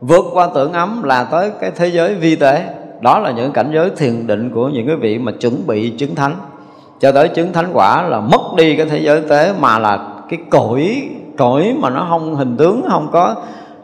Vượt 0.02 0.26
qua 0.34 0.50
tưởng 0.54 0.74
ấm 0.74 1.04
là 1.04 1.24
tới 1.24 1.52
cái 1.62 1.72
thế 1.76 1.88
giới 1.88 2.16
vi 2.16 2.36
tế. 2.36 2.66
Đó 3.02 3.20
là 3.20 3.32
những 3.32 3.52
cảnh 3.52 3.72
giới 3.74 3.90
thiền 3.90 4.28
định 4.28 4.52
của 4.54 4.70
những 4.70 4.88
cái 4.88 4.96
vị 4.96 5.18
mà 5.18 5.32
chuẩn 5.32 5.68
bị 5.68 5.90
chứng 5.90 6.16
thánh. 6.16 6.36
Cho 7.00 7.12
tới 7.12 7.28
chứng 7.28 7.54
thánh 7.54 7.70
quả 7.74 8.02
là 8.02 8.20
mất 8.20 8.42
đi 8.58 8.76
cái 8.76 8.86
thế 8.86 9.00
giới 9.00 9.22
tế 9.30 9.54
mà 9.60 9.80
là 9.80 10.08
cái 10.30 10.40
cõi 10.50 11.10
cõi 11.38 11.76
mà 11.80 11.90
nó 11.90 12.06
không 12.10 12.36
hình 12.36 12.58
tướng, 12.58 12.82
không 12.90 13.10
có 13.12 13.36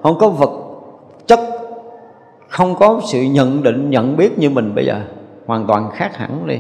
không 0.04 0.18
có 0.20 0.30
vật 0.30 0.52
chất, 1.28 1.40
không 2.48 2.76
có 2.76 3.02
sự 3.06 3.22
nhận 3.22 3.64
định, 3.64 3.90
nhận 3.90 4.18
biết 4.18 4.40
như 4.40 4.50
mình 4.50 4.76
bây 4.76 4.86
giờ. 4.86 5.02
Hoàn 5.46 5.68
toàn 5.68 5.90
khác 5.94 6.18
hẳn 6.18 6.48
đi 6.48 6.58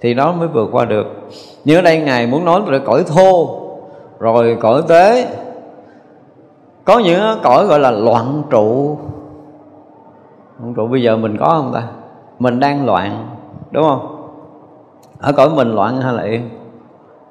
thì 0.00 0.14
nó 0.14 0.32
mới 0.32 0.48
vượt 0.48 0.68
qua 0.72 0.84
được. 0.84 1.06
Như 1.64 1.76
ở 1.76 1.82
đây 1.82 2.00
ngài 2.00 2.26
muốn 2.26 2.44
nói 2.44 2.60
là 2.66 2.78
cõi 2.78 3.04
thô, 3.06 3.60
rồi 4.18 4.56
cõi 4.60 4.82
tế 4.88 5.28
có 6.84 6.98
những 6.98 7.20
cõi 7.42 7.66
gọi 7.66 7.80
là 7.80 7.90
loạn 7.90 8.42
trụ. 8.50 8.98
Loạn 10.60 10.74
trụ 10.74 10.86
bây 10.86 11.02
giờ 11.02 11.16
mình 11.16 11.36
có 11.36 11.46
không 11.46 11.72
ta? 11.74 11.82
Mình 12.38 12.60
đang 12.60 12.86
loạn, 12.86 13.26
đúng 13.70 13.84
không? 13.84 14.30
Ở 15.18 15.32
cõi 15.32 15.48
mình 15.56 15.74
loạn 15.74 16.00
hay 16.00 16.12
là 16.12 16.22
yên? 16.22 16.48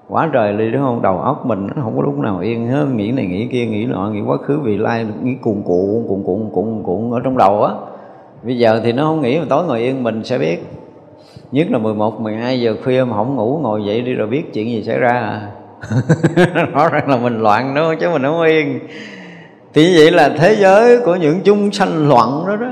Quá 0.09 0.29
trời 0.33 0.53
đi, 0.53 0.71
đúng 0.71 0.81
không? 0.81 1.01
Đầu 1.01 1.19
óc 1.19 1.45
mình 1.45 1.67
nó 1.67 1.81
không 1.83 1.95
có 1.97 2.01
lúc 2.01 2.17
nào 2.17 2.39
yên 2.39 2.67
hết. 2.67 2.85
Nghĩ 2.95 3.11
này 3.11 3.25
nghĩ 3.25 3.47
kia, 3.51 3.65
nghĩ 3.65 3.85
nọ 3.85 4.09
nghĩ 4.09 4.21
quá 4.21 4.37
khứ 4.37 4.59
vị 4.59 4.77
lai, 4.77 5.05
nghĩ 5.23 5.35
cuồn 5.41 5.61
cuộn 5.65 6.05
cuồn 6.07 6.23
cuộn 6.23 6.49
cuồn 6.53 6.83
cuộn 6.83 7.11
ở 7.11 7.19
trong 7.23 7.37
đầu 7.37 7.63
á. 7.63 7.73
Bây 8.43 8.57
giờ 8.57 8.81
thì 8.83 8.91
nó 8.91 9.03
không 9.03 9.21
nghĩ 9.21 9.39
mà 9.39 9.45
tối 9.49 9.65
ngồi 9.65 9.79
yên 9.79 10.03
mình 10.03 10.23
sẽ 10.23 10.37
biết 10.37 10.65
nhất 11.51 11.67
là 11.71 11.77
11, 11.77 12.21
12 12.21 12.61
giờ 12.61 12.75
khuya 12.83 13.03
mà 13.03 13.15
không 13.15 13.35
ngủ 13.35 13.59
ngồi 13.63 13.85
dậy 13.85 14.01
đi 14.01 14.13
rồi 14.13 14.27
biết 14.27 14.53
chuyện 14.53 14.69
gì 14.69 14.83
xảy 14.83 14.97
ra 14.97 15.09
à? 15.09 15.51
Rõ 16.73 16.89
ràng 16.89 17.09
là 17.09 17.17
mình 17.17 17.41
loạn 17.41 17.73
đúng 17.75 17.85
không 17.85 17.95
chứ 17.99 18.09
mình 18.09 18.23
không 18.23 18.41
yên. 18.41 18.79
Thì 19.73 19.83
như 19.83 19.93
vậy 19.97 20.11
là 20.11 20.29
thế 20.29 20.55
giới 20.55 20.99
của 20.99 21.15
những 21.15 21.39
chúng 21.43 21.71
sanh 21.71 22.09
loạn 22.09 22.43
đó 22.47 22.55
đó 22.55 22.71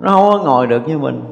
nó 0.00 0.12
không 0.12 0.30
có 0.30 0.38
ngồi 0.44 0.66
được 0.66 0.88
như 0.88 0.98
mình. 0.98 1.22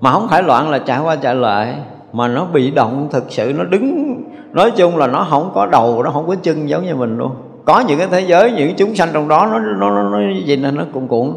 Mà 0.00 0.12
không 0.12 0.28
phải 0.28 0.42
loạn 0.42 0.70
là 0.70 0.78
chạy 0.78 1.00
qua 1.00 1.16
chạy 1.16 1.34
lại 1.34 1.74
mà 2.12 2.28
nó 2.28 2.44
bị 2.44 2.70
động 2.70 3.08
thực 3.12 3.24
sự 3.28 3.52
nó 3.56 3.64
đứng 3.64 4.14
nói 4.52 4.70
chung 4.70 4.96
là 4.96 5.06
nó 5.06 5.26
không 5.30 5.50
có 5.54 5.66
đầu 5.66 6.02
nó 6.02 6.10
không 6.10 6.26
có 6.26 6.34
chân 6.34 6.68
giống 6.68 6.84
như 6.84 6.94
mình 6.94 7.18
luôn. 7.18 7.30
Có 7.64 7.80
những 7.80 7.98
cái 7.98 8.08
thế 8.10 8.20
giới 8.20 8.52
những 8.52 8.74
chúng 8.76 8.94
sanh 8.94 9.08
trong 9.12 9.28
đó 9.28 9.48
nó 9.52 9.58
nó 9.58 9.90
nó, 9.90 10.10
nó 10.10 10.18
gì 10.44 10.56
nên 10.56 10.74
nó 10.76 10.84
cuộn 10.94 11.08
cuộn 11.08 11.32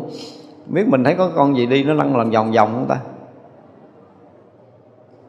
biết 0.68 0.88
mình 0.88 1.04
thấy 1.04 1.14
có 1.14 1.30
con 1.36 1.58
gì 1.58 1.66
đi, 1.66 1.84
nó 1.84 1.94
lăn 1.94 2.18
làm 2.18 2.32
vòng 2.32 2.52
vòng 2.52 2.70
không 2.74 2.86
ta? 2.88 2.98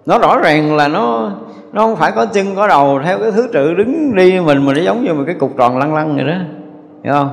Nó 0.07 0.19
rõ 0.19 0.39
ràng 0.39 0.77
là 0.77 0.89
nó 0.89 1.31
nó 1.73 1.83
không 1.83 1.97
phải 1.97 2.13
có 2.13 2.27
chân, 2.27 2.47
có 2.57 2.69
đầu, 2.69 3.01
theo 3.05 3.19
cái 3.19 3.33
thứ 3.33 3.49
tự 3.53 3.75
đứng 3.75 4.15
đi 4.15 4.41
mình 4.41 4.67
mà 4.67 4.73
nó 4.73 4.81
giống 4.81 5.05
như 5.05 5.15
một 5.15 5.23
cái 5.27 5.35
cục 5.35 5.57
tròn 5.57 5.79
lăn 5.79 5.95
lăn 5.95 6.17
vậy 6.17 6.25
đó. 6.25 6.35
Hiểu 7.05 7.13
không? 7.13 7.31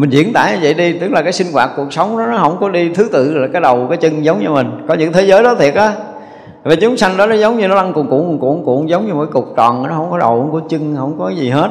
Mình 0.00 0.10
diễn 0.10 0.32
tả 0.32 0.50
như 0.50 0.58
vậy 0.62 0.74
đi, 0.74 0.98
tức 0.98 1.12
là 1.12 1.22
cái 1.22 1.32
sinh 1.32 1.52
hoạt 1.52 1.70
cuộc 1.76 1.92
sống 1.92 2.18
đó, 2.18 2.26
nó 2.26 2.38
không 2.38 2.56
có 2.60 2.68
đi 2.68 2.88
thứ 2.94 3.08
tự 3.12 3.38
là 3.38 3.48
cái 3.52 3.62
đầu, 3.62 3.86
cái 3.88 3.96
chân 3.96 4.24
giống 4.24 4.40
như 4.40 4.50
mình. 4.50 4.86
Có 4.88 4.94
những 4.94 5.12
thế 5.12 5.22
giới 5.22 5.42
đó 5.42 5.54
thiệt 5.54 5.74
á. 5.74 5.92
Và 6.62 6.74
chúng 6.74 6.96
sanh 6.96 7.16
đó, 7.16 7.26
nó 7.26 7.34
giống 7.34 7.58
như 7.58 7.68
nó 7.68 7.74
lăn 7.74 7.92
cuộn 7.92 8.06
cuộn 8.08 8.38
cuộn 8.38 8.64
cuộn, 8.64 8.86
giống 8.86 9.06
như 9.06 9.14
một 9.14 9.26
cục 9.32 9.56
tròn, 9.56 9.82
nó 9.82 9.94
không 9.94 10.10
có 10.10 10.18
đầu, 10.18 10.40
không 10.40 10.52
có 10.52 10.68
chân, 10.68 10.96
không 10.96 11.18
có 11.18 11.28
gì 11.28 11.50
hết. 11.50 11.70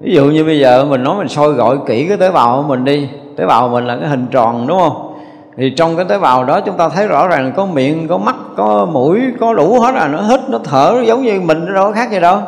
Ví 0.00 0.14
dụ 0.14 0.24
như 0.24 0.44
bây 0.44 0.58
giờ 0.60 0.84
mình 0.84 1.04
nói 1.04 1.16
mình 1.18 1.28
soi 1.28 1.52
gọi 1.52 1.78
kỹ 1.86 2.06
cái 2.08 2.16
tế 2.16 2.30
bào 2.30 2.56
của 2.56 2.68
mình 2.68 2.84
đi 2.84 3.08
tế 3.36 3.46
bào 3.46 3.68
mình 3.68 3.84
là 3.84 3.96
cái 4.00 4.08
hình 4.08 4.26
tròn, 4.30 4.66
đúng 4.66 4.78
không? 4.78 5.10
Thì 5.56 5.70
trong 5.70 5.96
cái 5.96 6.04
tế 6.08 6.18
bào 6.18 6.44
đó 6.44 6.60
chúng 6.60 6.76
ta 6.76 6.88
thấy 6.88 7.06
rõ 7.06 7.28
ràng 7.28 7.52
có 7.56 7.66
miệng, 7.66 8.08
có 8.08 8.18
mắt, 8.18 8.36
có 8.56 8.86
mũi, 8.92 9.20
có 9.40 9.54
đủ 9.54 9.80
hết 9.80 9.94
à. 9.94 10.08
Nó 10.08 10.22
hít, 10.22 10.40
nó 10.48 10.58
thở, 10.64 10.92
nó 10.96 11.02
giống 11.02 11.22
như 11.22 11.40
mình 11.40 11.74
đâu 11.74 11.84
có 11.84 11.92
khác 11.92 12.10
gì 12.10 12.20
đâu. 12.20 12.38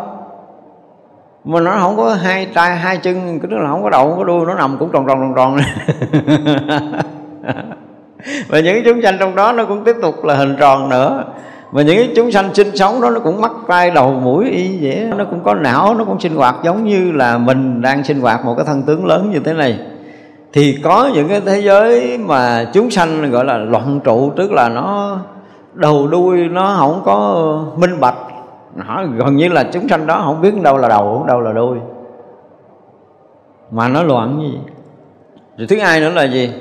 Mà 1.44 1.60
nó 1.60 1.76
không 1.80 1.96
có 1.96 2.14
hai 2.14 2.46
tay, 2.46 2.76
hai 2.76 2.96
chân 2.96 3.40
tức 3.42 3.50
là 3.50 3.70
không 3.70 3.82
có 3.82 3.90
đầu, 3.90 4.08
không 4.08 4.18
có 4.18 4.24
đuôi, 4.24 4.46
nó 4.46 4.54
nằm 4.54 4.76
cũng 4.78 4.90
tròn 4.92 5.06
tròn 5.06 5.18
tròn 5.20 5.34
tròn. 5.36 5.58
Và 8.48 8.60
những 8.60 8.82
chúng 8.84 9.02
sanh 9.02 9.16
trong 9.20 9.36
đó 9.36 9.52
nó 9.52 9.64
cũng 9.64 9.84
tiếp 9.84 9.96
tục 10.02 10.24
là 10.24 10.34
hình 10.34 10.56
tròn 10.60 10.88
nữa. 10.88 11.24
Và 11.70 11.82
những 11.82 12.12
chúng 12.16 12.32
sanh 12.32 12.54
sinh 12.54 12.76
sống 12.76 13.00
đó 13.00 13.10
nó 13.10 13.20
cũng 13.20 13.40
mắc 13.40 13.52
vai 13.66 13.90
đầu, 13.90 14.12
mũi, 14.12 14.50
y 14.50 14.78
vậy 14.82 15.08
nó 15.16 15.24
cũng 15.24 15.40
có 15.44 15.54
não, 15.54 15.94
nó 15.94 16.04
cũng 16.04 16.20
sinh 16.20 16.36
hoạt 16.36 16.54
giống 16.64 16.84
như 16.84 17.12
là 17.12 17.38
mình 17.38 17.82
đang 17.82 18.04
sinh 18.04 18.20
hoạt 18.20 18.44
một 18.44 18.54
cái 18.56 18.66
thân 18.66 18.82
tướng 18.82 19.06
lớn 19.06 19.30
như 19.32 19.40
thế 19.44 19.52
này 19.52 19.78
thì 20.52 20.78
có 20.84 21.10
những 21.14 21.28
cái 21.28 21.40
thế 21.40 21.60
giới 21.60 22.18
mà 22.18 22.70
chúng 22.72 22.90
sanh 22.90 23.30
gọi 23.30 23.44
là 23.44 23.56
loạn 23.58 24.00
trụ, 24.04 24.32
tức 24.36 24.52
là 24.52 24.68
nó 24.68 25.18
đầu 25.74 26.06
đuôi, 26.06 26.48
nó 26.48 26.74
không 26.78 27.02
có 27.04 27.44
minh 27.76 28.00
bạch. 28.00 28.16
Nó 28.74 29.04
gần 29.16 29.36
như 29.36 29.48
là 29.48 29.64
chúng 29.72 29.88
sanh 29.88 30.06
đó 30.06 30.22
không 30.24 30.40
biết 30.40 30.62
đâu 30.62 30.78
là 30.78 30.88
đầu, 30.88 31.24
đâu 31.28 31.40
là 31.40 31.52
đuôi. 31.52 31.78
Mà 33.70 33.88
nó 33.88 34.02
loạn 34.02 34.40
gì? 34.42 34.58
Rồi 35.56 35.66
thứ 35.66 35.78
hai 35.80 36.00
nữa 36.00 36.10
là 36.10 36.24
gì? 36.24 36.52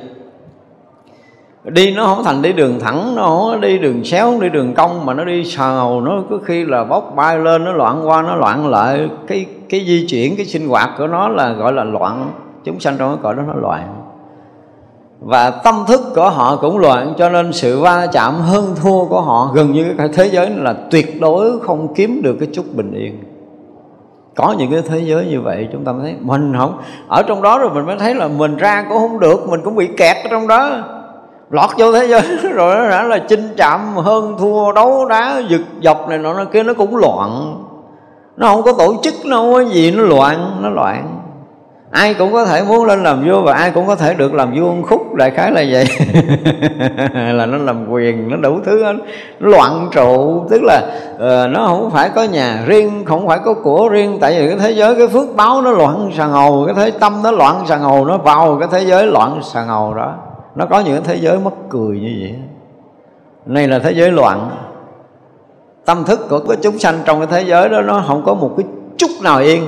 Đi 1.63 1.95
nó 1.95 2.05
không 2.05 2.23
thành 2.23 2.41
đi 2.41 2.53
đường 2.53 2.79
thẳng, 2.79 3.15
nó 3.15 3.23
không 3.23 3.61
đi 3.61 3.77
đường 3.77 4.03
xéo 4.03 4.25
không 4.25 4.39
đi 4.39 4.49
đường 4.49 4.73
cong, 4.73 5.05
mà 5.05 5.13
nó 5.13 5.23
đi 5.23 5.45
sào 5.45 6.01
nó 6.01 6.23
có 6.29 6.37
khi 6.45 6.65
là 6.65 6.83
bốc 6.83 7.13
bay 7.15 7.39
lên, 7.39 7.65
nó 7.65 7.71
loạn 7.71 8.07
qua, 8.07 8.21
nó 8.21 8.35
loạn 8.35 8.67
lại. 8.67 9.09
Cái 9.27 9.45
cái 9.69 9.85
di 9.85 10.07
chuyển, 10.07 10.35
cái 10.37 10.45
sinh 10.45 10.67
hoạt 10.67 10.89
của 10.97 11.07
nó 11.07 11.27
là 11.29 11.53
gọi 11.53 11.73
là 11.73 11.83
loạn 11.83 12.31
chúng 12.65 12.79
sanh 12.79 12.97
trong 12.97 13.09
cái 13.09 13.19
cõi 13.23 13.35
đó 13.35 13.43
nó 13.47 13.53
loạn. 13.53 14.11
Và 15.19 15.49
tâm 15.49 15.83
thức 15.87 16.01
của 16.15 16.29
họ 16.29 16.55
cũng 16.55 16.77
loạn, 16.77 17.13
cho 17.17 17.29
nên 17.29 17.53
sự 17.53 17.79
va 17.79 18.07
chạm, 18.11 18.35
hơn 18.41 18.75
thua 18.81 19.05
của 19.05 19.21
họ 19.21 19.51
gần 19.53 19.71
như 19.71 19.93
cái 19.97 20.09
thế 20.13 20.25
giới 20.25 20.49
là 20.49 20.75
tuyệt 20.91 21.21
đối 21.21 21.59
không 21.59 21.93
kiếm 21.93 22.21
được 22.23 22.35
cái 22.39 22.49
chút 22.53 22.65
bình 22.75 22.91
yên. 22.91 23.23
Có 24.35 24.55
những 24.57 24.71
cái 24.71 24.81
thế 24.81 24.99
giới 24.99 25.25
như 25.25 25.41
vậy, 25.41 25.67
chúng 25.71 25.83
ta 25.85 25.91
mới 25.91 26.01
thấy 26.01 26.15
mình 26.21 26.53
không? 26.57 26.77
Ở 27.07 27.23
trong 27.23 27.41
đó 27.41 27.57
rồi 27.57 27.69
mình 27.73 27.85
mới 27.85 27.97
thấy 27.99 28.15
là 28.15 28.27
mình 28.27 28.57
ra 28.57 28.85
cũng 28.89 28.97
không 28.97 29.19
được, 29.19 29.49
mình 29.49 29.61
cũng 29.63 29.75
bị 29.75 29.87
kẹt 29.97 30.17
ở 30.23 30.29
trong 30.31 30.47
đó. 30.47 30.69
Lọt 31.49 31.69
vô 31.77 31.91
thế 31.91 32.07
giới 32.07 32.21
rồi 32.53 32.75
nó 32.75 32.89
đã 32.89 33.03
là 33.03 33.17
chinh 33.17 33.49
chạm, 33.57 33.95
hơn 33.95 34.35
thua, 34.39 34.71
đấu 34.71 35.05
đá 35.05 35.41
giật 35.49 35.61
dọc 35.81 36.09
này 36.09 36.17
nọ, 36.17 36.33
nó 36.33 36.45
kia 36.45 36.63
nó 36.63 36.73
cũng 36.73 36.95
loạn. 36.95 37.57
Nó 38.37 38.47
không 38.47 38.63
có 38.63 38.73
tổ 38.73 38.95
chức, 39.03 39.13
nó 39.25 39.37
không 39.37 39.53
có 39.53 39.63
gì, 39.63 39.91
nó 39.91 40.03
loạn 40.03 40.57
nó 40.61 40.69
loạn 40.69 41.20
ai 41.91 42.13
cũng 42.13 42.33
có 42.33 42.45
thể 42.45 42.63
muốn 42.63 42.85
lên 42.85 43.03
làm 43.03 43.27
vua 43.27 43.41
và 43.41 43.53
ai 43.53 43.71
cũng 43.71 43.87
có 43.87 43.95
thể 43.95 44.13
được 44.13 44.33
làm 44.33 44.53
vua 44.55 44.73
một 44.73 44.81
khúc. 44.89 45.15
Đại 45.15 45.31
khái 45.31 45.51
là 45.51 45.63
vậy. 45.69 45.85
Là 47.33 47.45
nó 47.45 47.57
làm 47.57 47.89
quyền 47.89 48.29
nó 48.29 48.37
đủ 48.37 48.59
thứ 48.65 48.83
nó 48.83 48.93
loạn 49.39 49.89
trụ 49.91 50.43
tức 50.49 50.61
là 50.63 50.81
uh, 51.15 51.51
nó 51.51 51.65
không 51.67 51.91
phải 51.91 52.09
có 52.09 52.23
nhà 52.23 52.63
riêng 52.65 53.05
không 53.05 53.27
phải 53.27 53.39
có 53.45 53.53
của 53.53 53.89
riêng. 53.91 54.17
Tại 54.21 54.39
vì 54.39 54.47
cái 54.47 54.57
thế 54.59 54.71
giới 54.71 54.95
cái 54.95 55.07
phước 55.07 55.35
báo 55.35 55.61
nó 55.61 55.71
loạn 55.71 56.11
sàn 56.17 56.31
hầu 56.31 56.65
cái 56.65 56.75
thế 56.75 56.99
tâm 56.99 57.19
nó 57.23 57.31
loạn 57.31 57.63
sàn 57.67 57.81
hầu 57.81 58.05
nó 58.05 58.17
vào 58.17 58.57
cái 58.59 58.67
thế 58.71 58.85
giới 58.85 59.07
loạn 59.07 59.39
sàn 59.43 59.67
hầu 59.67 59.93
đó. 59.93 60.13
Nó 60.55 60.65
có 60.65 60.79
những 60.79 61.03
thế 61.03 61.15
giới 61.15 61.39
mất 61.39 61.53
cười 61.69 61.99
như 61.99 62.17
vậy. 62.21 62.35
Này 63.45 63.67
là 63.67 63.79
thế 63.79 63.91
giới 63.91 64.11
loạn. 64.11 64.49
Tâm 65.85 66.03
thức 66.03 66.29
của 66.29 66.39
cái 66.39 66.57
chúng 66.61 66.79
sanh 66.79 66.99
trong 67.05 67.19
cái 67.19 67.27
thế 67.31 67.49
giới 67.49 67.69
đó 67.69 67.81
nó 67.81 68.03
không 68.07 68.23
có 68.25 68.33
một 68.33 68.51
cái 68.57 68.65
chút 68.97 69.09
nào 69.23 69.39
yên 69.39 69.63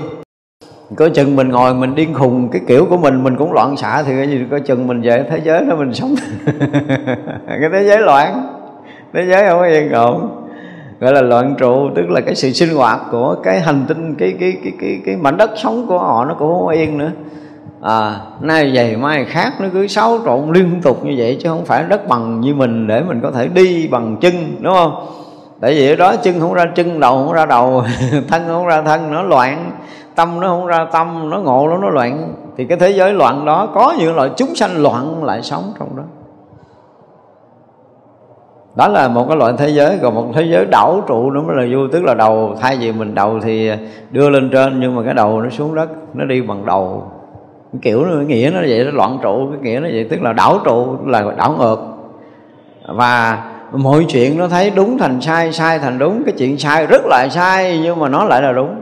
có 0.96 1.10
chừng 1.10 1.36
mình 1.36 1.50
ngồi, 1.50 1.74
mình 1.74 1.96
điên 1.96 2.14
khùng, 2.14 2.50
cái 2.50 2.62
kiểu 2.68 2.86
của 2.86 2.98
mình 2.98 3.24
mình 3.24 3.38
cũng 3.38 3.54
loạn 3.54 3.78
xạ 3.78 4.04
thì 4.04 4.12
cái 4.18 4.30
gì 4.30 4.46
có 4.52 4.60
chừng 4.60 4.88
mình 4.88 5.02
về 5.02 5.26
thế 5.30 5.42
giới 5.44 5.66
đó 5.66 5.76
mình 5.76 5.94
sống. 5.94 6.16
Cái 7.48 7.70
thế 7.74 7.84
giới 7.84 7.98
loạn, 7.98 8.48
thế 9.14 9.26
giới 9.26 9.50
không 9.50 9.60
có 9.60 9.66
yên 9.66 9.92
ổn. 9.92 10.44
Gọi 11.00 11.14
là 11.14 11.22
loạn 11.22 11.56
trụ, 11.58 11.90
tức 11.96 12.10
là 12.10 12.22
cái 12.22 12.36
sự 12.36 12.52
sinh 12.52 12.76
hoạt 12.76 13.00
của 13.12 13.36
cái 13.44 13.60
hành 13.60 13.86
tinh, 13.88 14.16
cái 14.16 14.34
cái 14.40 14.58
cái 14.64 14.74
cái 14.82 15.00
cái 15.06 15.16
mảnh 15.16 15.38
đất 15.38 15.52
sống 15.56 15.88
của 15.88 16.00
họ 16.00 16.26
nó 16.26 16.36
cũng 16.40 16.54
không 16.54 16.68
yên 16.68 16.98
nữa. 16.98 17.12
À 17.82 18.16
nay 18.42 18.72
vậy, 18.74 18.98
mai 18.98 19.26
khác, 19.26 19.54
nó 19.60 19.68
cứ 19.74 19.88
xáo 19.88 20.20
trộn 20.26 20.52
liên 20.54 20.82
tục 20.82 21.06
như 21.06 21.14
vậy 21.18 21.38
chứ 21.42 21.50
không 21.50 21.66
phải 21.66 21.84
đất 21.90 22.08
bằng 22.08 22.42
như 22.42 22.56
mình 22.56 22.88
để 22.88 23.02
mình 23.02 23.22
có 23.22 23.32
thể 23.32 23.48
đi 23.48 23.88
bằng 23.88 24.18
chân, 24.22 24.34
đúng 24.62 24.74
không? 24.74 25.06
Tại 25.62 25.74
vì 25.74 25.90
ở 25.90 25.96
đó, 25.96 26.16
chân 26.16 26.40
không 26.40 26.54
ra 26.54 26.66
chân, 26.76 27.00
đầu 27.00 27.26
không 27.26 27.34
ra 27.34 27.46
đầu, 27.46 27.84
thân 28.28 28.44
không 28.48 28.66
ra 28.66 28.82
thân, 28.82 29.12
nó 29.12 29.24
loạn 29.24 29.72
tâm 30.16 30.40
nó 30.40 30.48
không 30.48 30.66
ra 30.66 30.88
tâm, 30.92 31.30
nó 31.30 31.40
ngộ, 31.40 31.68
nó 31.70 31.78
nó 31.78 31.90
loạn. 31.90 32.34
Thì 32.58 32.66
cái 32.66 32.78
thế 32.78 32.90
giới 32.90 33.14
loạn 33.14 33.46
đó, 33.46 33.70
có 33.74 33.94
những 34.00 34.16
loại 34.16 34.30
chúng 34.38 34.56
sanh 34.56 34.82
loạn 34.82 35.24
lại 35.24 35.42
sống 35.42 35.74
trong 35.80 35.96
đó. 35.96 36.04
Đó 38.76 38.88
là 38.88 39.08
một 39.08 39.26
cái 39.28 39.38
loại 39.38 39.54
thế 39.58 39.70
giới, 39.70 40.00
còn 40.02 40.16
một 40.16 40.26
thế 40.34 40.44
giới 40.52 40.66
đảo 40.66 41.02
trụ 41.08 41.32
nữa 41.32 41.42
mới 41.42 41.56
là 41.56 41.76
vui 41.78 41.88
tức 41.92 42.04
là 42.04 42.14
đầu. 42.14 42.56
Thay 42.62 42.78
vì 42.78 42.92
mình 42.92 43.16
đầu 43.16 43.40
thì 43.44 43.72
đưa 44.12 44.30
lên 44.30 44.50
trên, 44.54 44.80
nhưng 44.80 44.96
mà 44.96 45.02
cái 45.06 45.14
đầu 45.14 45.42
nó 45.42 45.50
xuống 45.50 45.76
đất, 45.76 45.90
nó 46.14 46.26
đi 46.26 46.42
bằng 46.42 46.66
đầu. 46.66 47.04
Cái 47.72 47.80
kiểu 47.82 48.06
nó 48.06 48.16
nghĩa 48.16 48.52
nó 48.54 48.60
vậy 48.60 48.86
nó 48.86 48.92
loạn 48.92 49.20
trụ, 49.22 49.48
cái 49.52 49.60
nghĩa 49.62 49.80
nó 49.80 49.88
vậy, 49.92 50.08
tức 50.10 50.22
là 50.22 50.34
đảo 50.34 50.60
trụ, 50.64 50.98
là 51.06 51.24
đảo 51.38 51.56
ngược. 51.60 51.80
Và 52.88 53.44
mọi 53.72 54.06
chuyện 54.08 54.38
nó 54.38 54.48
thấy 54.48 54.72
đúng 54.76 54.98
thành 54.98 55.22
sai 55.22 55.52
sai 55.52 55.80
thành 55.80 56.00
đúng. 56.00 56.24
Cái 56.26 56.34
chuyện 56.38 56.58
sai 56.58 56.86
rất 56.86 57.02
là 57.06 57.28
sai, 57.32 57.80
nhưng 57.84 58.00
mà 58.00 58.10
nó 58.10 58.26
lại 58.26 58.42
là 58.42 58.52
đúng 58.52 58.76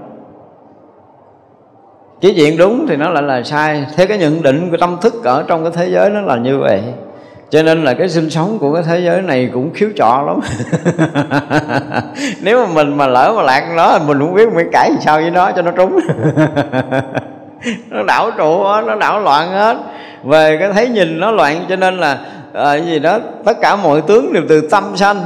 cái 2.21 2.33
chuyện 2.35 2.57
đúng 2.57 2.87
thì 2.87 2.95
nó 2.95 3.09
lại 3.09 3.23
là 3.23 3.43
sai. 3.43 3.85
Theo 3.95 4.07
cái 4.07 4.17
nhận 4.17 4.41
định 4.41 4.71
của 4.71 4.77
tâm 4.77 4.97
thức 5.01 5.23
ở 5.23 5.43
trong 5.47 5.63
cái 5.63 5.71
thế 5.75 5.89
giới 5.91 6.09
nó 6.09 6.21
là 6.21 6.35
như 6.35 6.59
vậy. 6.59 6.81
Cho 7.49 7.63
nên 7.63 7.83
là 7.83 7.93
cái 7.93 8.09
sinh 8.09 8.29
sống 8.29 8.57
của 8.59 8.73
cái 8.73 8.83
thế 8.83 8.99
giới 8.99 9.21
này 9.21 9.49
cũng 9.53 9.73
khiếu 9.73 9.89
trọ 9.95 10.23
lắm. 10.27 10.39
Nếu 12.41 12.65
mà 12.65 12.73
mình 12.73 12.97
mà 12.97 13.07
lỡ 13.07 13.33
mà 13.37 13.43
lạc 13.43 13.73
nó 13.75 13.99
mình 14.07 14.19
cũng 14.19 14.33
biết 14.33 14.53
mình 14.55 14.69
cãi 14.71 14.91
sao 15.01 15.21
với 15.21 15.31
nó 15.31 15.51
cho 15.51 15.61
nó 15.61 15.71
trúng. 15.71 15.99
Nó 17.89 18.03
đảo 18.03 18.31
trụ 18.37 18.63
hết 18.63 18.83
nó 18.87 18.95
đảo 18.95 19.19
loạn 19.19 19.51
hết. 19.51 19.77
Về 20.23 20.57
cái 20.59 20.73
thấy 20.73 20.89
nhìn 20.89 21.19
nó 21.19 21.31
loạn 21.31 21.65
cho 21.69 21.75
nên 21.75 21.97
là 21.97 22.17
à, 22.53 22.75
gì 22.75 22.99
đó 22.99 23.19
tất 23.45 23.57
cả 23.61 23.75
mọi 23.75 24.01
tướng 24.01 24.33
đều 24.33 24.43
từ 24.49 24.67
tâm 24.71 24.83
sanh 24.95 25.17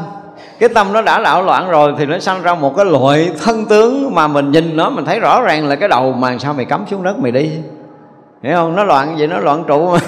cái 0.60 0.70
tâm 0.70 0.94
nó 0.94 1.02
đã 1.02 1.20
đảo 1.20 1.44
loạn 1.44 1.70
rồi 1.70 1.94
thì 1.98 2.06
nó 2.06 2.20
sanh 2.20 2.44
ra 2.44 2.56
một 2.56 2.76
cái 2.76 2.86
loại 2.86 3.32
thân 3.44 3.66
tướng 3.66 4.16
mà 4.16 4.28
mình 4.28 4.52
nhìn 4.52 4.78
nó, 4.78 4.90
mình 4.90 5.06
thấy 5.06 5.20
rõ 5.20 5.42
ràng 5.42 5.68
là 5.68 5.76
cái 5.76 5.90
đầu 5.90 6.12
mà 6.12 6.38
sao 6.38 6.54
mày 6.54 6.66
cắm 6.66 6.86
xuống 6.92 7.04
đất 7.04 7.20
mày 7.20 7.32
đi. 7.32 7.52
Hiểu 8.44 8.56
không? 8.56 8.76
Nó 8.76 8.84
loạn 8.84 9.16
vậy 9.18 9.28
nó 9.28 9.40
loạn 9.40 9.64
trụ. 9.68 9.92
Mà 9.92 10.00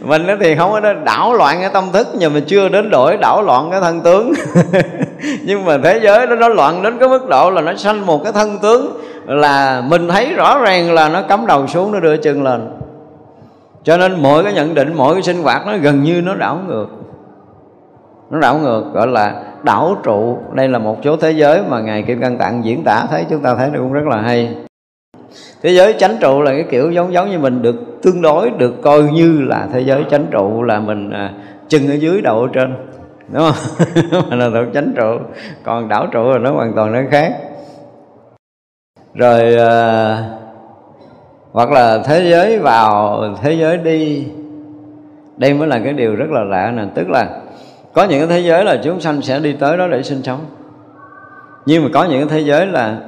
mình 0.18 0.26
thì 0.40 0.56
không 0.56 0.72
có 0.72 0.80
đảo 1.04 1.34
loạn 1.34 1.56
cái 1.60 1.70
tâm 1.72 1.84
thức, 1.92 2.08
nhưng 2.14 2.34
mà 2.34 2.40
chưa 2.46 2.68
đến 2.68 2.90
đổi 2.90 3.16
đảo 3.16 3.42
loạn 3.42 3.70
cái 3.70 3.80
thân 3.80 4.00
tướng. 4.00 4.32
Nhưng 5.42 5.64
mà 5.64 5.78
thế 5.84 6.00
giới 6.02 6.26
đó 6.26 6.34
nó 6.34 6.48
loạn 6.48 6.82
đến 6.82 6.98
cái 6.98 7.08
mức 7.08 7.28
độ 7.28 7.50
là 7.50 7.60
nó 7.60 7.74
sanh 7.74 8.06
một 8.06 8.24
cái 8.24 8.32
thân 8.32 8.58
tướng 8.58 9.00
là 9.26 9.82
mình 9.88 10.08
thấy 10.08 10.34
rõ 10.34 10.58
ràng 10.58 10.92
là 10.92 11.08
nó 11.08 11.22
cắm 11.22 11.46
đầu 11.46 11.66
xuống, 11.66 11.92
nó 11.92 12.00
đưa 12.00 12.16
chân 12.16 12.42
lên. 12.42 12.70
Cho 13.84 13.96
nên 13.96 14.22
mỗi 14.22 14.44
cái 14.44 14.52
nhận 14.52 14.74
định, 14.74 14.92
mỗi 14.96 15.14
cái 15.14 15.22
sinh 15.22 15.42
hoạt 15.42 15.66
nó 15.66 15.76
gần 15.76 16.02
như 16.02 16.22
nó 16.24 16.34
đảo 16.34 16.60
ngược 16.68 16.86
nó 18.30 18.40
đảo 18.40 18.58
ngược 18.58 18.84
gọi 18.92 19.06
là 19.06 19.42
đảo 19.62 19.96
trụ. 20.02 20.38
Đây 20.52 20.68
là 20.68 20.78
một 20.78 20.96
số 21.04 21.16
thế 21.16 21.30
giới 21.30 21.62
mà 21.68 21.80
ngài 21.80 22.02
kim 22.02 22.20
cang 22.20 22.38
tạng 22.38 22.64
diễn 22.64 22.84
tả 22.84 23.06
thấy. 23.10 23.24
Chúng 23.30 23.42
ta 23.42 23.54
thấy 23.54 23.70
nó 23.72 23.78
cũng 23.78 23.92
rất 23.92 24.06
là 24.06 24.20
hay. 24.20 24.54
Thế 25.62 25.70
giới 25.70 25.94
chánh 25.98 26.16
trụ 26.20 26.42
là 26.42 26.50
cái 26.50 26.64
kiểu 26.70 26.90
giống 26.90 27.12
giống 27.12 27.30
như 27.30 27.38
mình 27.38 27.62
được 27.62 27.76
tương 28.02 28.22
đối 28.22 28.50
được 28.50 28.82
coi 28.82 29.02
như 29.02 29.40
là 29.40 29.68
thế 29.72 29.80
giới 29.80 30.04
chánh 30.10 30.26
trụ 30.30 30.62
là 30.62 30.80
mình 30.80 31.10
à, 31.10 31.32
chừng 31.68 31.88
ở 31.88 31.94
dưới 31.94 32.20
đầu 32.20 32.40
ở 32.40 32.48
trên 32.52 32.76
đúng 33.32 33.42
không? 33.42 34.24
Mà 34.30 34.36
là 34.36 34.50
thuộc 34.50 34.74
chánh 34.74 34.92
trụ. 34.96 35.18
Còn 35.64 35.88
đảo 35.88 36.06
trụ 36.12 36.30
là 36.30 36.38
nó 36.38 36.52
hoàn 36.52 36.72
toàn 36.74 36.92
nó 36.92 37.00
khác. 37.10 37.32
Rồi 39.14 39.56
à, 39.56 40.22
hoặc 41.52 41.72
là 41.72 42.02
thế 42.04 42.30
giới 42.30 42.58
vào 42.58 43.22
thế 43.42 43.52
giới 43.52 43.76
đi. 43.76 44.26
Đây 45.36 45.54
mới 45.54 45.68
là 45.68 45.80
cái 45.84 45.92
điều 45.92 46.16
rất 46.16 46.30
là 46.30 46.44
lạ 46.44 46.72
nè. 46.76 46.82
Tức 46.94 47.10
là 47.10 47.40
có 47.98 48.04
những 48.04 48.18
cái 48.18 48.28
thế 48.28 48.40
giới 48.40 48.64
là 48.64 48.76
chúng 48.84 49.00
sanh 49.00 49.22
sẽ 49.22 49.40
đi 49.40 49.52
tới 49.52 49.76
đó 49.76 49.88
để 49.88 50.02
sinh 50.02 50.22
sống. 50.22 50.40
Nhưng 51.66 51.84
mà 51.84 51.90
có 51.94 52.04
những 52.04 52.28
cái 52.28 52.38
thế 52.38 52.46
giới 52.46 52.66
là 52.66 53.00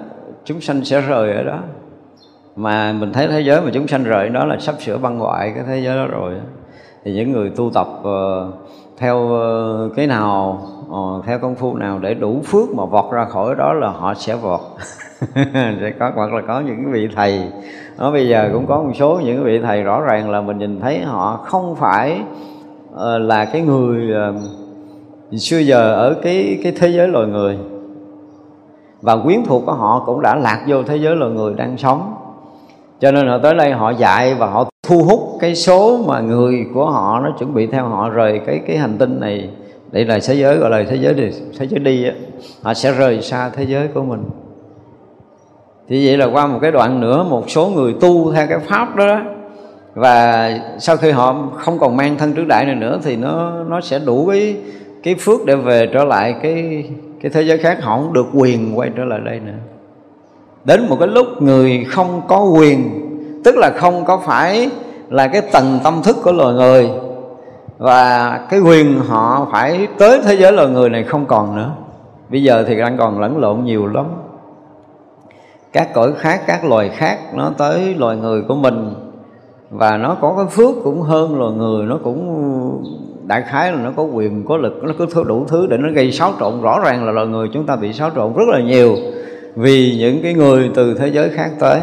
chúng 0.44 0.60
sanh 0.60 0.84
sẽ 0.84 1.00
rời 1.00 1.32
ở 1.32 1.42
đó. 1.42 1.58
Mà 2.56 2.92
mình 2.92 3.12
thấy 3.12 3.28
thế 3.28 3.40
giới 3.40 3.60
mà 3.60 3.70
chúng 3.74 3.88
sanh 3.88 4.04
rời 4.04 4.28
đó 4.28 4.44
là 4.44 4.56
sắp 4.58 4.74
sửa 4.78 4.98
băng 4.98 5.18
ngoại 5.18 5.52
cái 5.54 5.64
thế 5.66 5.80
giới 5.80 5.96
đó 5.96 6.06
rồi. 6.06 6.34
Thì 7.04 7.12
những 7.12 7.32
người 7.32 7.50
tu 7.56 7.70
tập 7.74 7.86
uh, 8.00 8.54
theo 8.98 9.18
uh, 9.18 9.96
cái 9.96 10.06
nào 10.06 10.62
uh, 10.88 11.24
theo 11.26 11.38
công 11.38 11.54
phu 11.54 11.76
nào 11.76 11.98
để 11.98 12.14
đủ 12.14 12.40
phước 12.44 12.74
mà 12.76 12.84
vọt 12.84 13.12
ra 13.12 13.24
khỏi 13.24 13.54
đó 13.54 13.72
là 13.72 13.88
họ 13.88 14.14
sẽ 14.14 14.36
vọt. 14.36 14.60
Sẽ 15.54 15.92
có 15.98 16.12
hoặc 16.14 16.32
là 16.32 16.42
có 16.48 16.60
những 16.60 16.92
vị 16.92 17.08
thầy. 17.16 17.48
Nó 17.98 18.12
bây 18.12 18.28
giờ 18.28 18.50
cũng 18.52 18.66
có 18.66 18.82
một 18.82 18.92
số 18.94 19.20
những 19.24 19.44
vị 19.44 19.58
thầy 19.58 19.82
rõ 19.82 20.00
ràng 20.00 20.30
là 20.30 20.40
mình 20.40 20.58
nhìn 20.58 20.80
thấy 20.80 21.00
họ 21.00 21.36
không 21.44 21.76
phải 21.76 22.20
uh, 22.94 23.00
là 23.20 23.44
cái 23.44 23.62
người 23.62 24.10
uh, 24.30 24.59
xưa 25.38 25.58
giờ 25.58 25.94
ở 25.94 26.14
cái 26.22 26.58
cái 26.62 26.72
thế 26.72 26.88
giới 26.88 27.08
loài 27.08 27.26
người 27.26 27.58
và 29.00 29.16
quyến 29.16 29.44
thuộc 29.46 29.62
của 29.66 29.72
họ 29.72 30.02
cũng 30.06 30.22
đã 30.22 30.36
lạc 30.36 30.64
vô 30.68 30.82
thế 30.82 30.96
giới 30.96 31.16
loài 31.16 31.32
người 31.32 31.54
đang 31.54 31.78
sống. 31.78 32.14
Cho 33.00 33.12
nên 33.12 33.28
họ 33.28 33.38
tới 33.38 33.54
đây 33.54 33.72
họ 33.72 33.90
dạy 33.90 34.34
và 34.34 34.46
họ 34.46 34.70
thu 34.82 35.02
hút 35.02 35.20
cái 35.40 35.54
số 35.54 35.98
mà 36.06 36.20
người 36.20 36.66
của 36.74 36.90
họ 36.90 37.20
nó 37.20 37.30
chuẩn 37.38 37.54
bị 37.54 37.66
theo 37.66 37.84
họ 37.84 38.08
rời 38.08 38.40
cái 38.46 38.60
cái 38.66 38.76
hành 38.76 38.98
tinh 38.98 39.20
này. 39.20 39.50
Đây 39.92 40.04
là 40.04 40.18
thế 40.28 40.34
giới 40.34 40.56
gọi 40.56 40.70
là 40.70 40.84
thế 40.90 40.96
giới 40.96 41.14
đi 41.14 41.30
thế 41.58 41.66
giới 41.66 41.80
đi 41.80 42.04
á. 42.04 42.12
Họ 42.62 42.74
sẽ 42.74 42.92
rời 42.92 43.22
xa 43.22 43.50
thế 43.50 43.64
giới 43.64 43.88
của 43.88 44.02
mình. 44.02 44.22
Thì 45.88 46.06
vậy 46.06 46.16
là 46.16 46.26
qua 46.26 46.46
một 46.46 46.58
cái 46.62 46.70
đoạn 46.70 47.00
nữa 47.00 47.26
một 47.30 47.50
số 47.50 47.66
người 47.66 47.94
tu 48.00 48.32
theo 48.32 48.46
cái 48.46 48.58
pháp 48.58 48.96
đó, 48.96 49.06
đó 49.06 49.20
và 49.94 50.50
sau 50.78 50.96
khi 50.96 51.10
họ 51.10 51.50
không 51.56 51.78
còn 51.78 51.96
mang 51.96 52.16
thân 52.16 52.32
trước 52.32 52.44
đại 52.48 52.64
này 52.64 52.74
nữa 52.74 52.98
thì 53.02 53.16
nó 53.16 53.52
nó 53.68 53.80
sẽ 53.80 53.98
đủ 53.98 54.26
cái 54.26 54.56
cái 55.02 55.14
phước 55.14 55.44
để 55.44 55.56
về 55.56 55.86
trở 55.86 56.04
lại, 56.04 56.34
cái 56.42 56.84
cái 57.22 57.30
thế 57.30 57.42
giới 57.42 57.58
khác 57.58 57.78
họ 57.82 57.96
không 57.96 58.12
được 58.12 58.26
quyền 58.34 58.78
quay 58.78 58.90
trở 58.96 59.04
lại 59.04 59.20
đây 59.24 59.40
nữa. 59.40 59.58
Đến 60.64 60.86
một 60.88 60.96
cái 61.00 61.08
lúc 61.08 61.26
người 61.42 61.84
không 61.88 62.22
có 62.28 62.44
quyền, 62.44 62.90
tức 63.44 63.56
là 63.56 63.70
không 63.76 64.04
có 64.04 64.16
phải 64.16 64.70
là 65.08 65.28
cái 65.28 65.42
tầng 65.52 65.78
tâm 65.84 66.00
thức 66.04 66.16
của 66.24 66.32
loài 66.32 66.54
người, 66.54 66.90
và 67.78 68.38
cái 68.50 68.60
quyền 68.60 68.98
họ 68.98 69.48
phải 69.52 69.88
tới 69.98 70.20
thế 70.24 70.36
giới 70.36 70.52
loài 70.52 70.68
người 70.68 70.90
này 70.90 71.04
không 71.04 71.26
còn 71.26 71.56
nữa. 71.56 71.72
Bây 72.28 72.42
giờ 72.42 72.64
thì 72.68 72.76
đang 72.76 72.96
còn 72.96 73.20
lẫn 73.20 73.38
lộn 73.38 73.64
nhiều 73.64 73.86
lắm. 73.86 74.06
Các 75.72 75.94
cõi 75.94 76.12
khác, 76.18 76.40
các 76.46 76.64
loài 76.64 76.88
khác, 76.88 77.18
nó 77.34 77.50
tới 77.58 77.94
loài 77.94 78.16
người 78.16 78.42
của 78.48 78.54
mình, 78.54 78.94
và 79.70 79.96
nó 79.96 80.16
có 80.20 80.34
cái 80.36 80.46
phước 80.46 80.76
cũng 80.84 81.02
hơn 81.02 81.38
loài 81.38 81.52
người, 81.52 81.86
nó 81.86 81.98
cũng 82.04 82.82
đại 83.26 83.42
khái 83.42 83.72
là 83.72 83.78
nó 83.78 83.90
có 83.96 84.02
quyền, 84.02 84.44
có 84.44 84.56
lực, 84.56 84.84
nó 84.84 84.92
có 85.14 85.24
đủ 85.24 85.44
thứ 85.48 85.66
để 85.66 85.76
nó 85.76 85.88
gây 85.94 86.12
xáo 86.12 86.32
trộn. 86.40 86.60
Rõ 86.62 86.80
ràng 86.84 87.04
là 87.04 87.12
loài 87.12 87.26
người 87.26 87.48
chúng 87.52 87.66
ta 87.66 87.76
bị 87.76 87.92
xáo 87.92 88.10
trộn 88.16 88.32
rất 88.32 88.48
là 88.48 88.60
nhiều 88.60 88.96
vì 89.56 89.96
những 89.98 90.22
cái 90.22 90.34
người 90.34 90.70
từ 90.74 90.94
thế 90.94 91.08
giới 91.08 91.28
khác 91.28 91.50
tới. 91.60 91.80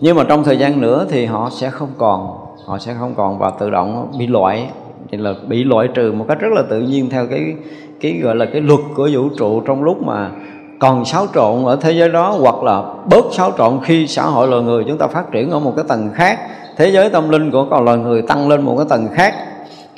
Nhưng 0.00 0.16
mà 0.16 0.24
trong 0.28 0.44
thời 0.44 0.58
gian 0.58 0.80
nữa 0.80 1.06
thì 1.10 1.26
họ 1.26 1.50
sẽ 1.52 1.70
không 1.70 1.88
còn, 1.98 2.36
họ 2.66 2.78
sẽ 2.78 2.94
không 2.98 3.14
còn 3.16 3.38
và 3.38 3.50
tự 3.50 3.70
động 3.70 4.12
bị 4.18 4.26
loại. 4.26 4.68
Thì 5.10 5.18
là 5.18 5.34
bị 5.48 5.64
loại 5.64 5.88
trừ 5.94 6.12
một 6.12 6.24
cách 6.28 6.40
rất 6.40 6.52
là 6.52 6.62
tự 6.70 6.80
nhiên 6.80 7.10
theo 7.10 7.26
cái 7.26 7.54
cái 8.00 8.20
gọi 8.22 8.36
là 8.36 8.46
cái 8.52 8.60
luật 8.60 8.80
của 8.94 9.08
vũ 9.12 9.28
trụ 9.38 9.60
trong 9.60 9.82
lúc 9.82 10.02
mà 10.02 10.30
còn 10.78 11.04
xáo 11.04 11.26
trộn 11.34 11.64
ở 11.64 11.76
thế 11.76 11.92
giới 11.92 12.08
đó, 12.08 12.36
hoặc 12.40 12.62
là 12.62 12.82
bớt 13.10 13.24
xáo 13.32 13.52
trộn 13.58 13.80
khi 13.84 14.06
xã 14.06 14.22
hội 14.22 14.48
loài 14.48 14.62
người 14.62 14.84
chúng 14.88 14.98
ta 14.98 15.06
phát 15.06 15.32
triển 15.32 15.50
ở 15.50 15.58
một 15.58 15.72
cái 15.76 15.84
tầng 15.88 16.10
khác. 16.14 16.38
Thế 16.76 16.88
giới 16.88 17.10
tâm 17.10 17.28
linh 17.28 17.50
của 17.50 17.66
con 17.70 17.84
loài 17.84 17.98
người 17.98 18.22
tăng 18.22 18.48
lên 18.48 18.62
một 18.62 18.76
cái 18.76 18.86
tầng 18.88 19.08
khác 19.12 19.34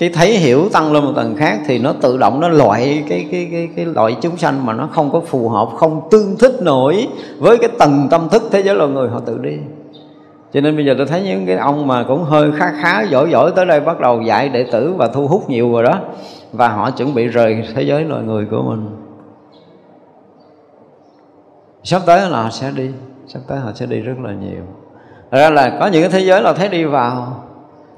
cái 0.02 0.10
thấy 0.10 0.38
hiểu 0.38 0.68
tăng 0.72 0.92
lên 0.92 1.04
một 1.04 1.12
tầng 1.16 1.36
khác 1.36 1.58
thì 1.66 1.78
nó 1.78 1.92
tự 1.92 2.18
động 2.18 2.40
nó 2.40 2.48
loại 2.48 3.04
cái 3.08 3.28
cái 3.30 3.48
cái 3.52 3.68
cái 3.76 3.84
loại 3.84 4.16
chúng 4.20 4.36
sanh 4.36 4.66
mà 4.66 4.72
nó 4.72 4.88
không 4.92 5.10
có 5.10 5.20
phù 5.20 5.48
hợp, 5.48 5.68
không 5.76 6.08
tương 6.10 6.36
thích 6.38 6.54
nổi 6.62 7.08
với 7.38 7.58
cái 7.58 7.68
tầng 7.78 8.08
tâm 8.10 8.28
thức 8.28 8.42
thế 8.50 8.62
giới 8.62 8.74
loài 8.74 8.90
người, 8.90 9.08
họ 9.08 9.20
tự 9.20 9.38
đi. 9.38 9.56
Cho 10.52 10.60
nên 10.60 10.76
bây 10.76 10.84
giờ 10.84 10.94
tôi 10.98 11.06
thấy 11.06 11.22
những 11.22 11.46
cái 11.46 11.56
ông 11.56 11.86
mà 11.86 12.04
cũng 12.08 12.24
hơi 12.24 12.52
khá 12.56 12.72
khá 12.80 13.02
giỏi 13.02 13.30
giỏi 13.30 13.52
tới 13.56 13.66
đây 13.66 13.80
bắt 13.80 14.00
đầu 14.00 14.22
dạy 14.22 14.48
đệ 14.48 14.66
tử 14.72 14.94
và 14.96 15.08
thu 15.08 15.26
hút 15.26 15.50
nhiều 15.50 15.72
rồi 15.72 15.82
đó, 15.82 15.98
và 16.52 16.68
họ 16.68 16.90
chuẩn 16.90 17.14
bị 17.14 17.26
rời 17.26 17.64
thế 17.74 17.82
giới 17.82 18.04
loài 18.04 18.22
người 18.22 18.46
của 18.50 18.62
mình. 18.62 18.86
Sắp 21.82 22.02
tới 22.06 22.30
là 22.30 22.42
họ 22.42 22.50
sẽ 22.50 22.70
đi, 22.76 22.90
sắp 23.26 23.40
tới 23.48 23.58
họ 23.58 23.70
sẽ 23.74 23.86
đi 23.86 24.00
rất 24.00 24.14
là 24.22 24.32
nhiều. 24.32 24.62
Thật 25.30 25.38
ra 25.38 25.50
là 25.50 25.76
có 25.80 25.86
những 25.86 26.02
cái 26.02 26.10
thế 26.10 26.20
giới 26.20 26.42
là 26.42 26.52
thấy 26.52 26.68
đi 26.68 26.84
vào 26.84 27.44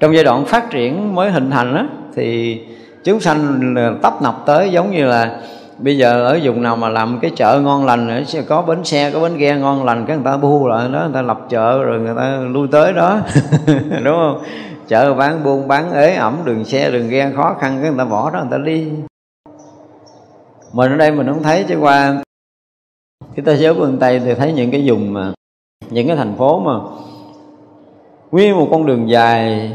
trong 0.04 0.14
giai 0.14 0.24
đoạn 0.24 0.44
phát 0.44 0.70
triển 0.70 1.14
mới 1.14 1.30
hình 1.30 1.50
thành 1.50 1.74
đó 1.74 1.86
thì 2.14 2.60
chúng 3.04 3.20
sanh 3.20 3.74
tấp 4.02 4.22
nập 4.22 4.42
tới 4.46 4.70
giống 4.70 4.90
như 4.90 5.04
là 5.04 5.40
bây 5.78 5.98
giờ 5.98 6.24
ở 6.24 6.40
vùng 6.42 6.62
nào 6.62 6.76
mà 6.76 6.88
làm 6.88 7.18
cái 7.22 7.30
chợ 7.36 7.60
ngon 7.60 7.86
lành 7.86 8.24
sẽ 8.26 8.42
có 8.42 8.62
bến 8.62 8.84
xe, 8.84 9.10
có 9.10 9.20
bến 9.20 9.36
ghe 9.36 9.56
ngon 9.56 9.84
lành, 9.84 10.06
cái 10.06 10.16
người 10.16 10.24
ta 10.24 10.36
bu 10.36 10.68
lại 10.68 10.88
đó, 10.92 11.00
người 11.02 11.14
ta 11.14 11.22
lập 11.22 11.40
chợ 11.48 11.82
rồi 11.82 12.00
người 12.00 12.14
ta 12.16 12.36
lui 12.36 12.68
tới 12.72 12.92
đó. 12.92 13.20
Đúng 14.04 14.14
không? 14.16 14.42
Chợ 14.88 15.14
bán 15.14 15.44
buôn 15.44 15.68
bán 15.68 15.92
ế 15.92 16.14
ẩm, 16.14 16.36
đường 16.44 16.64
xe, 16.64 16.90
đường 16.90 17.08
ghe 17.08 17.30
khó 17.36 17.56
khăn, 17.60 17.78
cái 17.82 17.90
người 17.90 17.98
ta 17.98 18.04
bỏ 18.04 18.30
đó, 18.30 18.40
người 18.40 18.58
ta 18.58 18.64
đi. 18.64 18.88
Mình 20.72 20.90
ở 20.92 20.96
đây 20.96 21.10
mình 21.10 21.26
không 21.26 21.42
thấy, 21.42 21.64
chứ 21.68 21.78
qua 21.80 22.22
cái 23.36 23.44
thế 23.46 23.56
giới 23.56 23.74
phương 23.74 23.98
tây 23.98 24.20
thì 24.24 24.34
thấy 24.34 24.52
những 24.52 24.70
cái 24.70 24.82
vùng 24.86 25.12
mà, 25.12 25.32
những 25.90 26.06
cái 26.06 26.16
thành 26.16 26.34
phố 26.36 26.58
mà 26.60 26.72
nguyên 28.30 28.56
một 28.56 28.68
con 28.70 28.86
đường 28.86 29.10
dài 29.10 29.72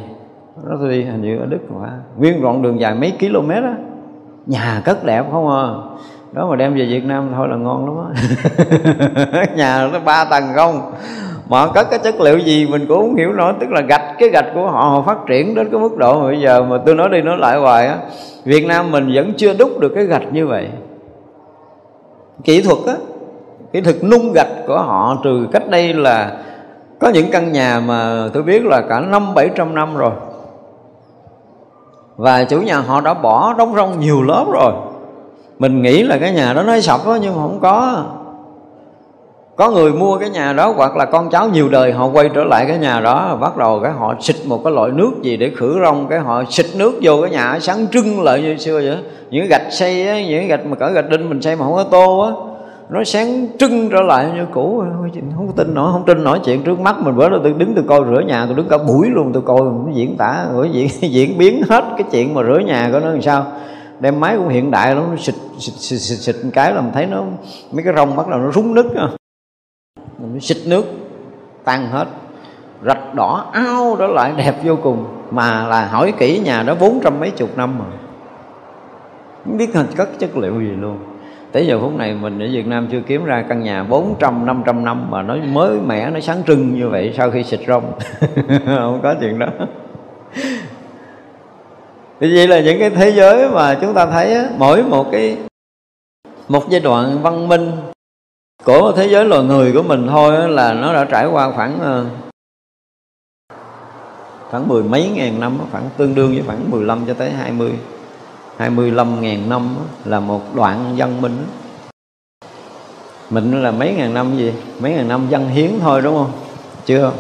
nó 0.70 0.76
tôi 0.80 0.90
đi, 0.90 1.04
hình 1.04 1.22
như 1.22 1.38
ở 1.40 1.46
đức 1.46 1.72
mà. 1.72 1.90
Nguyên 2.18 2.42
đoạn 2.42 2.62
đường 2.62 2.80
dài 2.80 2.96
mấy 2.96 3.14
km 3.20 3.50
á. 3.50 3.76
Nhà 4.46 4.82
cất 4.86 5.06
đẹp 5.06 5.26
không 5.32 5.50
à. 5.50 5.68
Đó 6.32 6.48
mà 6.50 6.56
đem 6.56 6.74
về 6.74 6.86
Việt 6.86 7.06
Nam 7.06 7.32
thôi 7.36 7.48
là 7.50 7.56
ngon 7.56 7.86
lắm 7.86 8.06
á. 8.06 9.46
Nhà 9.56 9.90
nó 9.94 10.00
ba 10.00 10.26
tầng 10.26 10.44
không. 10.56 10.92
Mà 11.50 11.68
cất 11.74 11.88
cái 11.90 12.00
chất 12.00 12.22
liệu 12.22 12.38
gì 12.38 12.68
mình 12.72 12.86
cũng 12.88 13.00
không 13.00 13.16
hiểu 13.16 13.34
nổi 13.34 13.54
tức 13.60 13.70
là 13.70 13.82
gạch, 13.82 14.02
cái 14.20 14.30
gạch 14.30 14.46
của 14.54 14.68
họ 14.68 14.82
họ 14.82 15.02
phát 15.02 15.18
triển 15.28 15.56
đến 15.56 15.70
cái 15.72 15.80
mức 15.80 15.98
độ 15.98 16.22
mà 16.22 16.28
bây 16.28 16.40
giờ 16.40 16.64
mà 16.64 16.78
tôi 16.86 16.96
nói 16.96 17.10
đi 17.10 17.22
nói 17.22 17.38
lại 17.38 17.60
hoài 17.60 17.88
á. 17.88 17.98
Việt 18.44 18.66
Nam 18.68 18.92
mình 18.92 19.12
vẫn 19.14 19.34
chưa 19.38 19.54
đúc 19.54 19.80
được 19.80 19.92
cái 19.96 20.06
gạch 20.06 20.34
như 20.34 20.48
vậy. 20.48 20.68
Kỹ 22.44 22.62
thuật 22.62 22.78
á. 22.88 22.94
Kỹ 23.74 23.82
thuật 23.82 23.96
nung 24.04 24.32
gạch 24.36 24.68
của 24.68 24.78
họ 24.78 25.18
từ 25.24 25.48
cách 25.52 25.70
đây 25.70 25.94
là 25.94 26.38
có 27.00 27.10
những 27.10 27.32
căn 27.32 27.52
nhà 27.52 27.82
mà 27.88 28.28
tôi 28.34 28.44
biết 28.44 28.66
là 28.66 28.82
cả 28.90 29.00
năm 29.00 29.34
bảy 29.36 29.50
trăm 29.56 29.76
năm 29.76 29.98
rồi 29.98 30.12
và 32.20 32.44
chủ 32.44 32.62
nhà 32.62 32.80
họ 32.80 33.02
đã 33.02 33.14
bỏ 33.14 33.54
đóng 33.58 33.76
rong 33.76 34.00
nhiều 34.00 34.24
lớp 34.24 34.46
rồi. 34.52 34.74
Mình 35.60 35.82
nghĩ 35.82 36.04
là 36.04 36.18
cái 36.18 36.32
nhà 36.32 36.54
đó 36.54 36.64
nó 36.64 36.80
sập 36.80 37.06
đó 37.06 37.18
nhưng 37.22 37.36
mà 37.36 37.42
không 37.42 37.60
có. 37.62 38.04
Có 39.56 39.72
người 39.72 39.94
mua 39.94 40.18
cái 40.18 40.30
nhà 40.30 40.54
đó 40.54 40.74
hoặc 40.76 40.98
là 40.98 41.06
con 41.06 41.30
cháu 41.30 41.50
nhiều 41.50 41.70
đời 41.70 41.92
họ 41.92 42.08
quay 42.08 42.30
trở 42.36 42.44
lại 42.44 42.66
cái 42.68 42.78
nhà 42.78 43.00
đó 43.00 43.38
bắt 43.42 43.58
đầu 43.58 43.80
cái 43.84 43.92
họ 43.92 44.16
xịt 44.20 44.36
một 44.46 44.62
cái 44.64 44.74
loại 44.74 44.92
nước 44.92 45.12
gì 45.22 45.38
để 45.38 45.52
khử 45.56 45.80
rong 45.84 46.08
cái 46.08 46.20
họ 46.20 46.44
xịt 46.50 46.66
nước 46.76 47.00
vô 47.02 47.22
cái 47.22 47.32
nhà 47.32 47.60
sáng 47.62 47.88
trưng 47.92 48.24
lại 48.24 48.42
như 48.42 48.58
xưa 48.58 48.74
vậy 48.74 48.98
những 49.30 49.48
gạch 49.48 49.74
xây 49.74 50.08
á, 50.08 50.26
những 50.26 50.48
gạch 50.48 50.66
mà 50.66 50.76
cỡ 50.76 50.90
gạch 50.90 51.10
đinh 51.10 51.30
mình 51.30 51.42
xây 51.42 51.56
mà 51.56 51.66
không 51.66 51.76
có 51.76 51.84
tô 51.84 52.20
á 52.20 52.49
nó 52.90 53.04
sáng 53.04 53.48
trưng 53.60 53.90
trở 53.90 54.02
lại 54.02 54.32
như 54.36 54.46
cũ 54.52 54.84
không 55.36 55.52
tin 55.56 55.74
nổi 55.74 55.92
không 55.92 56.06
tin 56.06 56.24
nổi 56.24 56.40
chuyện 56.46 56.64
trước 56.64 56.80
mắt 56.80 56.96
mình. 57.00 57.16
Bữa 57.16 57.30
đó 57.30 57.38
tôi 57.44 57.54
đứng 57.54 57.76
tôi 57.76 57.84
coi 57.88 58.00
rửa 58.10 58.22
nhà 58.28 58.46
tôi 58.46 58.56
đứng 58.56 58.70
cả 58.70 58.78
buổi 58.78 59.08
luôn 59.10 59.34
tôi 59.34 59.44
coi 59.46 59.60
nó 59.62 59.92
diễn 59.94 60.18
tả 60.18 60.46
rồi 60.54 60.70
diễn 60.74 60.88
diễn 61.12 61.38
biến 61.38 61.62
hết 61.70 61.84
cái 61.98 62.08
chuyện 62.12 62.34
mà 62.34 62.44
rửa 62.44 62.60
nhà 62.60 62.90
của 62.92 63.00
nó 63.00 63.10
làm 63.10 63.22
sao. 63.22 63.46
Đem 64.00 64.20
máy 64.20 64.38
cũng 64.38 64.50
hiện 64.50 64.72
đại 64.72 64.96
lắm 64.96 65.04
nó 65.10 65.16
xịt 65.18 65.36
xịt 65.58 65.74
xịt, 65.76 66.00
xịt, 66.00 66.18
xịt 66.20 66.46
một 66.46 66.52
cái 66.54 66.74
là 66.74 66.82
mình 66.82 66.92
thấy 66.94 67.06
nó 67.06 67.24
mấy 67.72 67.84
cái 67.84 67.94
rong 67.96 68.16
bắt 68.16 68.28
đầu 68.28 68.40
nó 68.40 68.52
rúng 68.52 68.74
nứt 68.74 68.86
mình 70.18 70.40
xịt 70.40 70.58
nước 70.66 70.86
tan 71.64 71.88
hết. 71.88 72.08
Rạch 72.86 73.16
đỏ 73.16 73.46
ao 73.54 73.96
đó 73.96 74.08
lại 74.08 74.34
đẹp 74.38 74.56
vô 74.64 74.76
cùng. 74.84 75.06
Mà 75.32 75.68
là 75.68 75.88
hỏi 75.88 76.14
kỹ 76.18 76.40
nhà 76.40 76.64
đó 76.64 76.76
bốn 76.80 77.00
trăm 77.04 77.20
mấy 77.20 77.32
chục 77.32 77.58
năm 77.58 77.80
mà 77.80 77.86
không 79.46 79.58
biết 79.58 79.70
cất 79.96 80.10
chất 80.20 80.38
liệu 80.38 80.60
gì 80.60 80.68
luôn 80.68 80.98
tới 81.52 81.68
giờ 81.68 81.80
phút 81.80 81.96
này 81.96 82.14
mình 82.14 82.40
ở 82.40 82.48
Việt 82.52 82.68
Nam 82.68 82.88
chưa 82.92 83.02
kiếm 83.08 83.26
ra 83.26 83.46
căn 83.50 83.64
nhà 83.64 83.84
400 83.84 84.46
500 84.46 84.86
năm 84.86 85.12
mà 85.12 85.22
nó 85.22 85.36
mới 85.36 85.80
mẻ 85.80 86.10
nó 86.10 86.20
sáng 86.20 86.44
trưng 86.48 86.76
như 86.76 86.90
vậy 86.90 87.14
sau 87.18 87.32
khi 87.32 87.44
xịt 87.44 87.60
rong. 87.68 87.94
Không 88.66 89.00
có 89.04 89.16
chuyện 89.22 89.40
đó. 89.40 89.48
Thì 92.20 92.36
vậy 92.36 92.48
là 92.48 92.60
những 92.62 92.80
cái 92.80 92.90
thế 92.90 93.12
giới 93.12 93.50
mà 93.50 93.78
chúng 93.82 93.94
ta 93.94 94.06
thấy 94.06 94.34
á, 94.34 94.50
mỗi 94.58 94.84
một 94.84 95.12
cái 95.12 95.38
một 96.48 96.70
giai 96.70 96.82
đoạn 96.82 97.20
văn 97.22 97.48
minh 97.48 97.72
của 98.64 98.94
thế 98.96 99.08
giới 99.08 99.26
loài 99.26 99.44
người 99.44 99.72
của 99.72 99.84
mình 99.84 100.08
thôi 100.08 100.36
á, 100.36 100.48
là 100.48 100.74
nó 100.74 100.94
đã 100.94 101.06
trải 101.06 101.26
qua 101.26 101.52
khoảng 101.52 101.80
ờ, 101.80 102.06
khoảng 104.50 104.68
mười 104.68 104.84
mấy 104.84 105.10
ngàn 105.10 105.40
năm 105.40 105.58
khoảng 105.72 105.90
tương 105.98 106.16
đương 106.16 106.34
với 106.34 106.44
khoảng 106.46 106.72
15 106.72 107.06
cho 107.08 107.14
tới 107.14 107.32
20 107.32 107.72
25 108.60 109.22
ngàn 109.22 109.50
năm 109.50 109.76
là 110.06 110.20
một 110.20 110.56
đoạn 110.56 110.94
văn 110.98 111.22
minh. 111.22 111.46
Mình 113.30 113.64
là 113.64 113.72
mấy 113.72 113.94
ngàn 113.94 114.14
năm 114.14 114.38
gì? 114.38 114.54
Mấy 114.80 114.92
ngàn 114.92 115.08
năm 115.08 115.28
văn 115.30 115.50
hiến 115.50 115.72
thôi 115.82 116.02
đúng 116.02 116.16
không? 116.16 116.32
Chưa. 116.86 117.12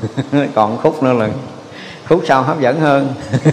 Còn 0.54 0.76
khúc 0.76 1.02
nữa 1.02 1.12
là 1.12 1.28
khúc 2.08 2.22
sau 2.26 2.42
hấp 2.42 2.60
dẫn 2.60 2.80
hơn. 2.80 3.08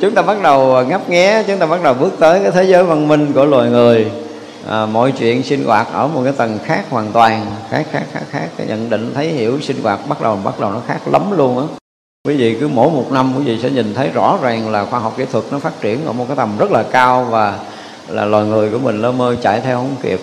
Chúng 0.00 0.14
ta 0.14 0.22
bắt 0.22 0.42
đầu 0.42 0.84
ngấp 0.84 1.10
nghé 1.10 1.44
chúng 1.46 1.58
ta 1.58 1.66
bắt 1.66 1.82
đầu 1.82 1.94
bước 1.94 2.12
tới 2.18 2.40
cái 2.42 2.50
thế 2.50 2.64
giới 2.64 2.84
văn 2.84 3.08
minh 3.08 3.32
của 3.32 3.44
loài 3.44 3.70
người. 3.70 4.10
À, 4.68 4.86
mọi 4.86 5.12
chuyện 5.12 5.42
sinh 5.42 5.64
hoạt 5.64 5.88
ở 5.92 6.08
một 6.08 6.20
cái 6.24 6.32
tầng 6.36 6.58
khác 6.64 6.84
hoàn 6.90 7.12
toàn 7.12 7.46
khác 7.70 7.86
khác 7.92 8.04
khác 8.12 8.22
khác. 8.30 8.48
Cái 8.56 8.66
nhận 8.66 8.90
định 8.90 9.12
thấy 9.14 9.28
hiểu 9.28 9.60
sinh 9.60 9.82
hoạt 9.82 10.00
bắt 10.08 10.22
đầu 10.22 10.38
bắt 10.44 10.60
đầu 10.60 10.72
nó 10.72 10.80
khác 10.86 10.98
lắm 11.12 11.22
luôn 11.36 11.58
á 11.58 11.64
quý 12.28 12.36
vị 12.36 12.56
cứ 12.60 12.68
mỗi 12.68 12.90
một 12.90 13.12
năm 13.12 13.34
quý 13.36 13.44
vị 13.44 13.58
sẽ 13.62 13.70
nhìn 13.70 13.94
thấy 13.94 14.08
rõ 14.08 14.38
ràng 14.42 14.70
là 14.70 14.84
khoa 14.84 14.98
học 14.98 15.14
kỹ 15.16 15.24
thuật 15.32 15.44
nó 15.50 15.58
phát 15.58 15.80
triển 15.80 16.06
ở 16.06 16.12
một 16.12 16.24
cái 16.28 16.36
tầm 16.36 16.58
rất 16.58 16.70
là 16.70 16.82
cao 16.82 17.26
và 17.30 17.58
là 18.08 18.24
loài 18.24 18.44
người 18.44 18.70
của 18.70 18.78
mình 18.78 19.02
lơ 19.02 19.12
mơ 19.12 19.36
chạy 19.42 19.60
theo 19.60 19.76
không 19.76 19.96
kịp. 20.02 20.20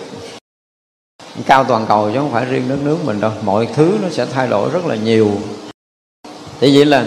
Cao 1.46 1.64
toàn 1.64 1.86
cầu 1.88 2.10
chứ 2.12 2.18
không 2.18 2.32
phải 2.32 2.44
riêng 2.44 2.68
đất 2.68 2.78
nước 2.84 2.96
mình 3.04 3.20
đâu, 3.20 3.30
mọi 3.44 3.68
thứ 3.74 3.98
nó 4.02 4.08
sẽ 4.10 4.26
thay 4.26 4.48
đổi 4.48 4.70
rất 4.70 4.86
là 4.86 4.94
nhiều. 4.94 5.30
Thì 6.60 6.76
vậy 6.76 6.84
là 6.84 7.04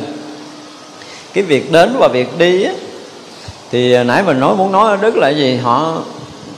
cái 1.34 1.44
việc 1.44 1.72
đến 1.72 1.96
và 2.00 2.08
việc 2.08 2.38
đi 2.38 2.64
á, 2.64 2.74
thì 3.72 4.04
nãy 4.04 4.24
mình 4.24 4.40
nói 4.40 4.56
muốn 4.56 4.72
nói 4.72 4.90
ở 4.90 4.98
đức 4.98 5.16
là 5.18 5.30
gì? 5.30 5.58
Họ, 5.58 6.02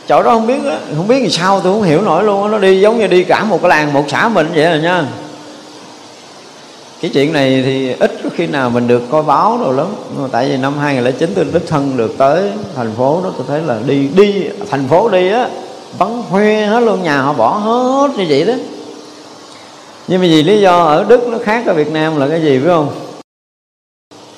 chỗ 0.07 0.23
đó 0.23 0.31
không 0.31 0.47
biết 0.47 0.59
không 0.95 1.07
biết 1.07 1.19
làm 1.21 1.29
sao, 1.29 1.59
tôi 1.59 1.73
không 1.73 1.83
hiểu 1.83 2.01
nổi 2.01 2.23
luôn 2.23 2.51
nó 2.51 2.57
đi 2.57 2.81
giống 2.81 2.99
như 2.99 3.07
đi 3.07 3.23
cả 3.23 3.43
một 3.43 3.61
cái 3.61 3.69
làng, 3.69 3.93
một 3.93 4.05
xã 4.07 4.29
mình 4.29 4.47
vậy 4.55 4.69
rồi 4.69 4.79
nha. 4.79 5.05
Cái 7.01 7.11
chuyện 7.13 7.33
này 7.33 7.61
thì 7.65 7.93
ít 7.99 8.16
khi 8.37 8.47
nào 8.47 8.69
mình 8.69 8.87
được 8.87 9.01
coi 9.11 9.23
báo 9.23 9.57
đâu 9.57 9.71
lắm. 9.71 9.87
Tại 10.31 10.49
vì 10.49 10.57
năm 10.57 10.77
2009 10.77 11.31
tôi 11.35 11.45
đích 11.53 11.67
thân 11.67 11.97
được 11.97 12.17
tới 12.17 12.51
thành 12.75 12.91
phố 12.97 13.21
đó 13.23 13.31
tôi 13.37 13.45
thấy 13.47 13.61
là 13.61 13.79
đi 13.85 14.07
đi 14.07 14.49
thành 14.69 14.87
phố 14.87 15.09
đi 15.09 15.31
á 15.31 15.49
vắng 15.97 16.23
hoe 16.29 16.65
hết 16.65 16.79
luôn 16.79 17.03
nhà 17.03 17.21
họ 17.21 17.33
bỏ 17.33 17.49
hết 17.49 18.11
như 18.17 18.25
vậy 18.29 18.45
đó. 18.45 18.53
Nhưng 20.07 20.21
mà 20.21 20.27
vì 20.27 20.43
lý 20.43 20.61
do 20.61 20.83
ở 20.83 21.03
Đức 21.03 21.27
nó 21.27 21.37
khác 21.43 21.63
ở 21.67 21.73
Việt 21.73 21.91
Nam 21.91 22.19
là 22.19 22.27
cái 22.27 22.41
gì 22.41 22.59
phải 22.59 22.69
không? 22.69 22.89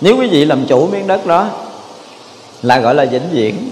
Nếu 0.01 0.17
quý 0.17 0.27
vị 0.27 0.45
làm 0.45 0.65
chủ 0.65 0.87
miếng 0.87 1.07
đất 1.07 1.25
đó 1.25 1.47
là 2.61 2.79
gọi 2.79 2.95
là 2.95 3.05
vĩnh 3.05 3.29
viễn. 3.31 3.69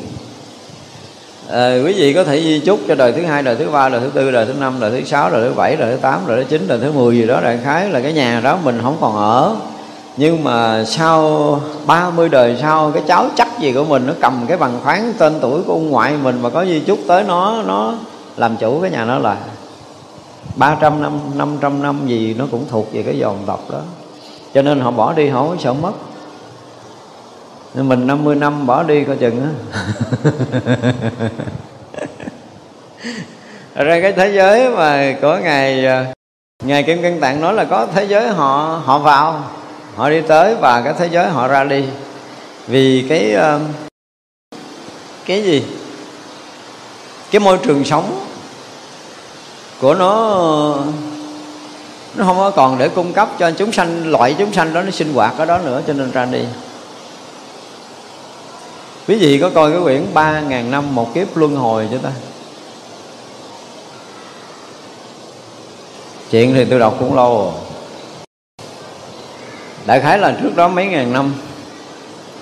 À, 1.50 1.82
quý 1.86 1.94
vị 1.94 2.14
có 2.14 2.24
thể 2.24 2.42
di 2.42 2.60
chúc 2.60 2.80
cho 2.88 2.96
đời 2.96 3.12
thứ 3.12 3.26
hai 3.26 3.44
đời 3.44 3.56
thứ 3.56 3.70
ba 3.72 3.90
đời 3.90 4.02
thứ 4.02 4.10
tư 4.14 4.32
đời 4.32 4.46
thứ 4.46 4.54
năm 4.54 4.76
đời 4.80 4.92
thứ 4.92 5.02
sáu 5.06 5.30
đời 5.30 5.50
thứ 5.50 5.54
bảy 5.56 5.76
đời 5.76 5.92
thứ 5.92 5.98
tám 6.02 6.20
đời 6.28 6.44
thứ 6.44 6.50
chín 6.50 6.68
đời 6.68 6.80
thứ 6.82 6.92
mười 6.92 7.18
gì 7.18 7.28
đó 7.28 7.40
đại 7.44 7.60
khái 7.64 7.90
là 7.90 8.00
cái 8.00 8.14
nhà 8.14 8.42
đó 8.44 8.60
mình 8.64 8.80
không 8.84 8.98
còn 9.02 9.16
ở 9.16 9.56
nhưng 10.18 10.44
mà 10.44 10.84
sau 10.84 11.62
30 11.86 12.30
đời 12.30 12.58
sau, 12.62 12.92
cái 12.92 13.04
cháu 13.08 13.30
chắc 13.36 13.60
gì 13.60 13.74
của 13.74 13.84
mình 13.84 14.08
nó 14.08 14.14
cầm 14.22 14.46
cái 14.48 14.58
bằng 14.58 14.80
khoáng 14.84 15.14
tên 15.18 15.34
tuổi 15.42 15.62
của 15.64 15.74
ông 15.74 15.90
ngoại 15.90 16.14
mình 16.24 16.42
mà 16.42 16.50
có 16.50 16.66
di 16.66 16.80
chúc 16.80 17.00
tới 17.08 17.24
nó 17.24 17.64
nó 17.68 17.94
làm 18.38 18.58
chủ 18.58 18.80
cái 18.82 18.92
nhà 18.92 19.06
nó 19.06 19.20
là 19.20 19.38
300 20.56 21.02
năm 21.02 21.20
500 21.36 21.84
năm 21.84 22.08
gì 22.08 22.36
nó 22.38 22.46
cũng 22.52 22.66
thuộc 22.70 22.94
về 22.94 23.04
cái 23.04 23.20
dòng 23.20 23.38
tộc 23.46 23.60
đó. 23.72 23.80
Cho 24.54 24.62
nên 24.62 24.80
họ 24.80 24.92
bỏ 24.92 25.14
đi, 25.14 25.28
họ 25.28 25.48
không 25.48 25.60
sợ 25.60 25.74
mất. 25.74 25.92
Nên 27.74 27.90
mình 27.90 28.08
50 28.08 28.36
năm 28.36 28.66
bỏ 28.66 28.84
đi 28.84 29.04
coi 29.04 29.18
chừng 29.18 29.42
á. 29.42 29.50
Ra 33.84 34.00
cái 34.02 34.12
thế 34.12 34.32
giới 34.36 34.70
mà 34.70 35.16
có 35.22 35.38
ngày 35.38 35.86
à, 35.86 36.06
ngày 36.64 36.84
kim 36.84 37.02
cân 37.02 37.20
tạng 37.20 37.42
nói 37.42 37.54
là 37.54 37.64
có 37.64 37.88
thế 37.94 38.04
giới 38.04 38.28
họ 38.28 38.82
họ 38.86 39.00
vào 39.00 39.44
họ 39.98 40.10
đi 40.10 40.22
tới 40.22 40.56
và 40.56 40.82
cái 40.82 40.94
thế 40.98 41.10
giới 41.12 41.28
họ 41.28 41.48
ra 41.48 41.64
đi. 41.64 41.84
Vì 42.68 43.06
cái 43.10 43.34
um, 43.34 43.62
cái 45.26 45.44
gì? 45.44 45.64
Cái 47.32 47.40
môi 47.40 47.58
trường 47.64 47.86
sống 47.86 48.26
của 49.82 49.94
nó 49.94 50.16
nó 52.16 52.26
không 52.26 52.38
có 52.38 52.52
còn 52.52 52.78
để 52.78 52.90
cung 52.90 53.14
cấp 53.14 53.30
cho 53.40 53.52
chúng 53.52 53.72
sanh, 53.72 54.12
loại 54.12 54.36
chúng 54.40 54.54
sanh 54.54 54.74
đó 54.74 54.82
nó 54.82 54.92
sinh 54.92 55.14
hoạt 55.14 55.34
ở 55.38 55.46
đó 55.46 55.58
nữa 55.58 55.82
cho 55.88 55.94
nên 55.94 56.12
ra 56.12 56.26
đi. 56.26 56.44
Quý 59.08 59.16
vị 59.16 59.40
có 59.42 59.50
coi 59.50 59.72
cái 59.72 59.82
quyển 59.84 60.06
ba 60.14 60.42
ngàn 60.42 60.72
năm 60.72 60.96
một 60.96 61.14
kiếp 61.14 61.38
luân 61.38 61.56
hồi 61.56 61.88
cho 61.92 61.98
ta? 61.98 62.12
Chuyện 66.32 66.54
thì 66.54 66.66
tôi 66.66 66.80
đọc 66.80 66.96
cũng 67.00 67.16
lâu 67.16 67.38
rồi 67.38 67.67
đại 69.88 70.00
khái 70.00 70.20
là 70.20 70.38
trước 70.42 70.56
đó 70.56 70.68
mấy 70.68 70.86
ngàn 70.86 71.14
năm. 71.14 71.34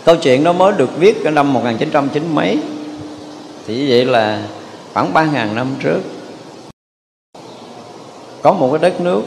Câu 0.06 0.16
chuyện 0.16 0.44
đó 0.44 0.54
mới 0.54 0.74
được 0.78 0.98
viết 0.98 1.26
ở 1.26 1.32
năm 1.32 1.54
1990 1.54 2.34
mấy. 2.34 2.60
Thì 3.68 3.90
vậy 3.90 4.06
là 4.06 4.42
khoảng 4.94 5.14
ba 5.14 5.26
ngàn 5.26 5.56
năm 5.56 5.68
trước. 5.80 6.00
Có 8.42 8.54
một 8.54 8.70
cái 8.72 8.80
đất 8.92 9.02
nước 9.02 9.22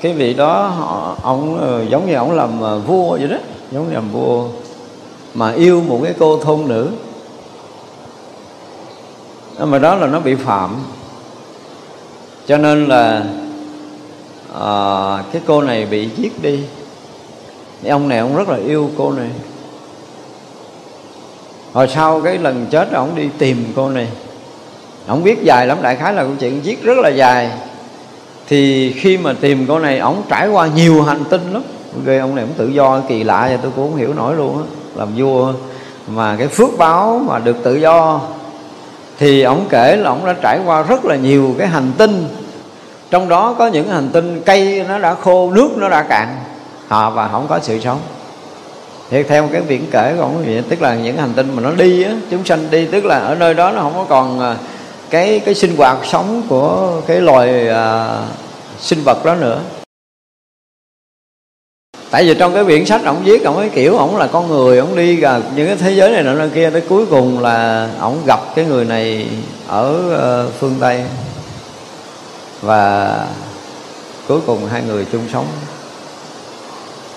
cái 0.00 0.12
vị 0.12 0.34
đó 0.34 0.66
họ 0.66 1.16
ông 1.22 1.58
ờ, 1.60 1.84
giống 1.90 2.06
như 2.06 2.14
ông 2.14 2.32
làm 2.32 2.60
ờ, 2.60 2.78
vua 2.78 3.10
vậy 3.10 3.28
đó 3.28 3.36
giống 3.70 3.88
như 3.88 3.94
làm 3.94 4.10
vua 4.12 4.48
mà 5.34 5.52
yêu 5.52 5.82
một 5.88 6.00
cái 6.04 6.14
cô 6.18 6.38
thôn 6.38 6.60
nữ. 6.68 6.88
Ờ, 9.56 9.66
mà 9.66 9.78
đó 9.78 9.94
là 9.94 10.06
nó 10.06 10.20
bị 10.20 10.34
phạm. 10.34 10.76
Cho 12.46 12.56
nên 12.58 12.86
là 12.86 13.24
à, 14.60 14.68
cái 15.32 15.42
cô 15.46 15.62
này 15.62 15.86
bị 15.86 16.08
giết 16.16 16.42
đi 16.42 16.60
ông 17.88 18.08
này 18.08 18.18
ông 18.18 18.36
rất 18.36 18.48
là 18.48 18.56
yêu 18.56 18.90
cô 18.98 19.12
này. 19.12 19.28
Hồi 21.72 21.88
sau 21.88 22.20
cái 22.20 22.38
lần 22.38 22.66
chết 22.70 22.92
ông 22.92 23.16
đi 23.16 23.28
tìm 23.38 23.72
cô 23.76 23.88
này. 23.88 24.08
Ông 25.06 25.22
viết 25.22 25.42
dài 25.42 25.66
lắm, 25.66 25.78
đại 25.82 25.96
khái 25.96 26.12
là 26.12 26.22
câu 26.22 26.32
chuyện 26.40 26.60
viết 26.60 26.82
rất 26.82 26.98
là 26.98 27.08
dài. 27.08 27.50
Thì 28.48 28.92
khi 28.92 29.18
mà 29.18 29.34
tìm 29.40 29.66
cô 29.68 29.78
này, 29.78 29.98
ông 29.98 30.22
trải 30.28 30.48
qua 30.48 30.68
nhiều 30.74 31.02
hành 31.02 31.24
tinh 31.30 31.52
lắm. 31.52 31.62
Ghê, 32.04 32.18
ông 32.18 32.34
này 32.34 32.44
cũng 32.44 32.54
tự 32.56 32.68
do, 32.68 33.00
kỳ 33.08 33.24
lạ 33.24 33.46
vậy, 33.48 33.58
tôi 33.62 33.72
cũng 33.76 33.90
không 33.90 33.98
hiểu 33.98 34.14
nổi 34.14 34.34
luôn 34.36 34.58
á. 34.58 34.64
Làm 34.94 35.08
vua, 35.16 35.52
mà 36.06 36.36
cái 36.38 36.48
phước 36.48 36.78
báo 36.78 37.20
mà 37.26 37.38
được 37.38 37.56
tự 37.62 37.76
do. 37.76 38.20
Thì 39.18 39.42
ông 39.42 39.66
kể 39.68 39.96
là 39.96 40.10
ông 40.10 40.26
đã 40.26 40.34
trải 40.42 40.60
qua 40.66 40.82
rất 40.82 41.04
là 41.04 41.16
nhiều 41.16 41.54
cái 41.58 41.66
hành 41.66 41.92
tinh. 41.98 42.28
Trong 43.10 43.28
đó 43.28 43.54
có 43.58 43.66
những 43.66 43.88
hành 43.88 44.08
tinh 44.12 44.42
cây 44.46 44.84
nó 44.88 44.98
đã 44.98 45.14
khô, 45.14 45.50
nước 45.50 45.70
nó 45.76 45.88
đã 45.88 46.02
cạn 46.02 46.28
họ 46.90 47.10
và 47.10 47.28
không 47.28 47.46
có 47.48 47.60
sự 47.62 47.80
sống. 47.80 48.00
Thì 49.10 49.22
theo 49.22 49.48
cái 49.52 49.60
viễn 49.60 49.86
kể 49.90 50.14
của 50.16 50.22
ông 50.22 50.44
vậy 50.44 50.62
tức 50.68 50.82
là 50.82 50.94
những 50.94 51.16
hành 51.16 51.32
tinh 51.36 51.56
mà 51.56 51.62
nó 51.62 51.72
đi 51.72 52.02
á 52.02 52.12
chúng 52.30 52.44
sanh 52.44 52.70
đi 52.70 52.86
tức 52.86 53.04
là 53.04 53.18
ở 53.18 53.34
nơi 53.34 53.54
đó 53.54 53.72
nó 53.72 53.80
không 53.80 53.94
có 53.94 54.04
còn 54.08 54.40
à, 54.40 54.56
cái 55.10 55.40
cái 55.44 55.54
sinh 55.54 55.76
hoạt 55.76 55.98
sống 56.04 56.42
của 56.48 57.00
cái 57.06 57.20
loài 57.20 57.68
à, 57.68 58.16
sinh 58.80 58.98
vật 59.04 59.24
đó 59.24 59.34
nữa. 59.34 59.60
Tại 62.10 62.24
vì 62.24 62.34
trong 62.34 62.54
cái 62.54 62.64
quyển 62.64 62.86
sách 62.86 63.00
ông 63.04 63.22
viết 63.24 63.44
ông 63.44 63.56
ấy 63.56 63.68
kiểu 63.68 63.96
ông 63.96 64.16
là 64.16 64.26
con 64.26 64.48
người 64.48 64.78
ông 64.78 64.96
đi 64.96 65.16
gần 65.16 65.42
những 65.56 65.66
cái 65.66 65.76
thế 65.76 65.90
giới 65.90 66.10
này 66.10 66.22
nọ 66.22 66.34
nơi 66.34 66.50
kia 66.54 66.70
tới 66.70 66.82
cuối 66.88 67.06
cùng 67.06 67.40
là 67.40 67.88
ông 68.00 68.22
gặp 68.26 68.40
cái 68.54 68.64
người 68.64 68.84
này 68.84 69.28
ở 69.68 70.00
uh, 70.46 70.52
phương 70.58 70.76
tây. 70.80 71.04
Và 72.62 73.16
cuối 74.28 74.40
cùng 74.46 74.66
hai 74.66 74.82
người 74.82 75.06
chung 75.12 75.22
sống 75.32 75.46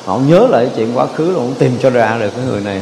họ 0.05 0.17
nhớ 0.17 0.47
lại 0.49 0.69
chuyện 0.75 0.97
quá 0.97 1.07
khứ 1.15 1.31
là 1.31 1.37
ông 1.37 1.53
tìm 1.59 1.77
cho 1.81 1.89
ra 1.89 2.17
được 2.19 2.29
cái 2.35 2.45
người 2.49 2.61
này. 2.61 2.81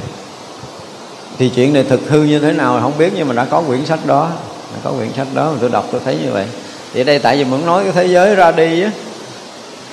Thì 1.37 1.49
chuyện 1.49 1.73
này 1.73 1.83
thực 1.83 2.09
hư 2.09 2.23
như 2.23 2.39
thế 2.39 2.51
nào 2.51 2.79
không 2.81 2.93
biết, 2.97 3.13
nhưng 3.15 3.27
mà 3.27 3.33
đã 3.33 3.45
có 3.45 3.61
quyển 3.61 3.85
sách 3.85 3.99
đó. 4.05 4.29
Đã 4.73 4.79
có 4.83 4.91
quyển 4.91 5.13
sách 5.13 5.27
đó 5.33 5.51
mà 5.51 5.57
tôi 5.61 5.69
đọc, 5.69 5.85
tôi 5.91 6.01
thấy 6.05 6.17
như 6.25 6.31
vậy. 6.31 6.45
Thì 6.93 7.03
đây 7.03 7.19
tại 7.19 7.37
vì 7.37 7.43
muốn 7.43 7.65
nói 7.65 7.83
cái 7.83 7.93
thế 7.93 8.05
giới 8.05 8.35
ra 8.35 8.51
đi 8.51 8.83
á, 8.83 8.91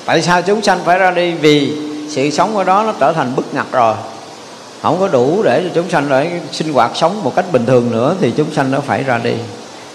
tại 0.05 0.22
sao 0.22 0.42
chúng 0.42 0.62
sanh 0.62 0.78
phải 0.84 0.98
ra 0.98 1.10
đi? 1.10 1.32
Vì 1.32 1.72
sự 2.09 2.30
sống 2.30 2.56
ở 2.56 2.64
đó 2.64 2.82
nó 2.86 2.92
trở 3.00 3.12
thành 3.12 3.36
bức 3.36 3.55
ngặt 3.55 3.66
rồi. 3.72 3.94
Không 4.82 5.00
có 5.00 5.09
đủ 5.09 5.42
để 5.42 5.62
cho 5.64 5.70
chúng 5.74 5.90
sanh 5.90 6.06
để 6.09 6.40
sinh 6.52 6.72
hoạt 6.72 6.90
sống 6.94 7.24
một 7.24 7.32
cách 7.36 7.44
bình 7.52 7.66
thường 7.66 7.90
nữa, 7.90 8.14
thì 8.20 8.32
chúng 8.36 8.55
sanh 8.55 8.70
nó 8.70 8.80
phải 8.80 9.02
ra 9.02 9.18
đi. 9.18 9.34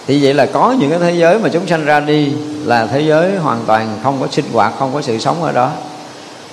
Thì 0.08 0.24
vậy 0.24 0.34
là 0.34 0.46
có 0.46 0.76
những 0.80 0.90
cái 0.90 1.00
thế 1.00 1.12
giới 1.12 1.40
mà 1.40 1.50
chúng 1.50 1.68
sanh 1.68 1.86
ra 1.86 2.00
đi 2.00 2.32
là 2.66 2.86
thế 2.86 3.02
giới 3.02 3.38
hoàn 3.38 3.60
toàn 3.68 4.00
không 4.04 4.18
có 4.22 4.28
sinh 4.32 4.46
hoạt, 4.54 4.74
không 4.80 4.94
có 4.94 5.02
sự 5.02 5.18
sống 5.18 5.44
ở 5.44 5.52
đó 5.52 5.72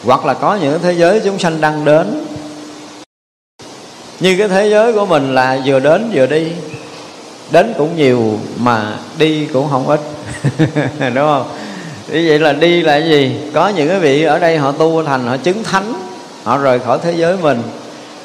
hoặc 0.05 0.25
là 0.25 0.35
có 0.35 0.55
những 0.55 0.79
thế 0.83 0.93
giới 0.93 1.21
chúng 1.25 1.39
sanh 1.39 1.61
đang 1.61 1.85
đến. 1.85 2.27
Như 4.21 4.37
cái 4.39 4.49
thế 4.49 4.71
giới 4.71 4.93
của 4.93 5.07
mình 5.07 5.35
là 5.35 5.59
vừa 5.65 5.81
đến 5.81 6.11
vừa 6.15 6.27
đi. 6.27 6.53
Đến 7.51 7.75
cũng 7.79 7.97
nhiều 7.97 8.39
mà 8.59 8.99
đi 9.19 9.47
cũng 9.53 9.69
không 9.71 9.89
ít. 9.89 10.01
Đúng 11.15 11.27
không? 11.27 11.49
Như 12.09 12.25
vậy 12.29 12.39
là 12.39 12.53
đi 12.53 12.83
là 12.83 12.97
gì? 12.97 13.41
Có 13.55 13.69
những 13.69 13.89
cái 13.89 13.99
vị 13.99 14.23
ở 14.23 14.39
đây 14.39 14.59
họ 14.59 14.73
tu 14.73 15.05
thành, 15.05 15.27
họ 15.27 15.37
chứng 15.37 15.65
thánh, 15.65 15.93
họ 16.45 16.59
rời 16.59 16.79
khỏi 16.79 16.99
thế 17.03 17.13
giới 17.13 17.37
mình. 17.37 17.63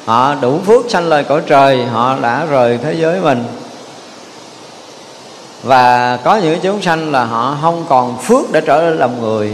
Họ 0.04 0.34
đủ 0.34 0.58
phước 0.66 0.90
sanh 0.90 1.08
lời 1.08 1.24
cõi 1.24 1.42
trời, 1.46 1.84
họ 1.84 2.16
đã 2.22 2.44
rời 2.44 2.78
thế 2.82 2.94
giới 2.94 3.20
mình. 3.20 3.44
Và 5.62 6.16
có 6.16 6.36
những 6.36 6.58
chúng 6.62 6.82
sanh 6.82 7.12
là 7.12 7.24
họ 7.24 7.58
không 7.62 7.84
còn 7.88 8.18
phước 8.18 8.52
để 8.52 8.60
trở 8.66 8.82
lên 8.82 8.98
làm 8.98 9.20
người 9.20 9.52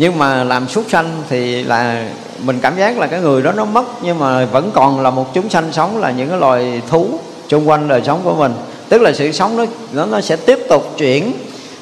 nhưng 0.00 0.18
mà 0.18 0.44
làm 0.44 0.68
súc 0.68 0.84
sanh 0.90 1.22
thì 1.28 1.62
là 1.62 2.04
mình 2.42 2.58
cảm 2.62 2.76
giác 2.76 2.98
là 2.98 3.06
cái 3.06 3.20
người 3.20 3.42
đó 3.42 3.52
nó 3.52 3.64
mất 3.64 3.84
nhưng 4.02 4.18
mà 4.18 4.44
vẫn 4.44 4.70
còn 4.74 5.00
là 5.00 5.10
một 5.10 5.34
chúng 5.34 5.48
sanh 5.48 5.72
sống 5.72 5.98
là 5.98 6.10
những 6.10 6.28
cái 6.28 6.38
loài 6.38 6.82
thú 6.90 7.08
xung 7.48 7.68
quanh 7.68 7.88
đời 7.88 8.02
sống 8.04 8.20
của 8.24 8.34
mình. 8.34 8.52
Tức 8.88 9.02
là 9.02 9.12
sự 9.12 9.32
sống 9.32 9.56
nó 9.56 9.64
nó, 9.92 10.06
nó 10.06 10.20
sẽ 10.20 10.36
tiếp 10.36 10.58
tục 10.68 10.94
chuyển 10.98 11.32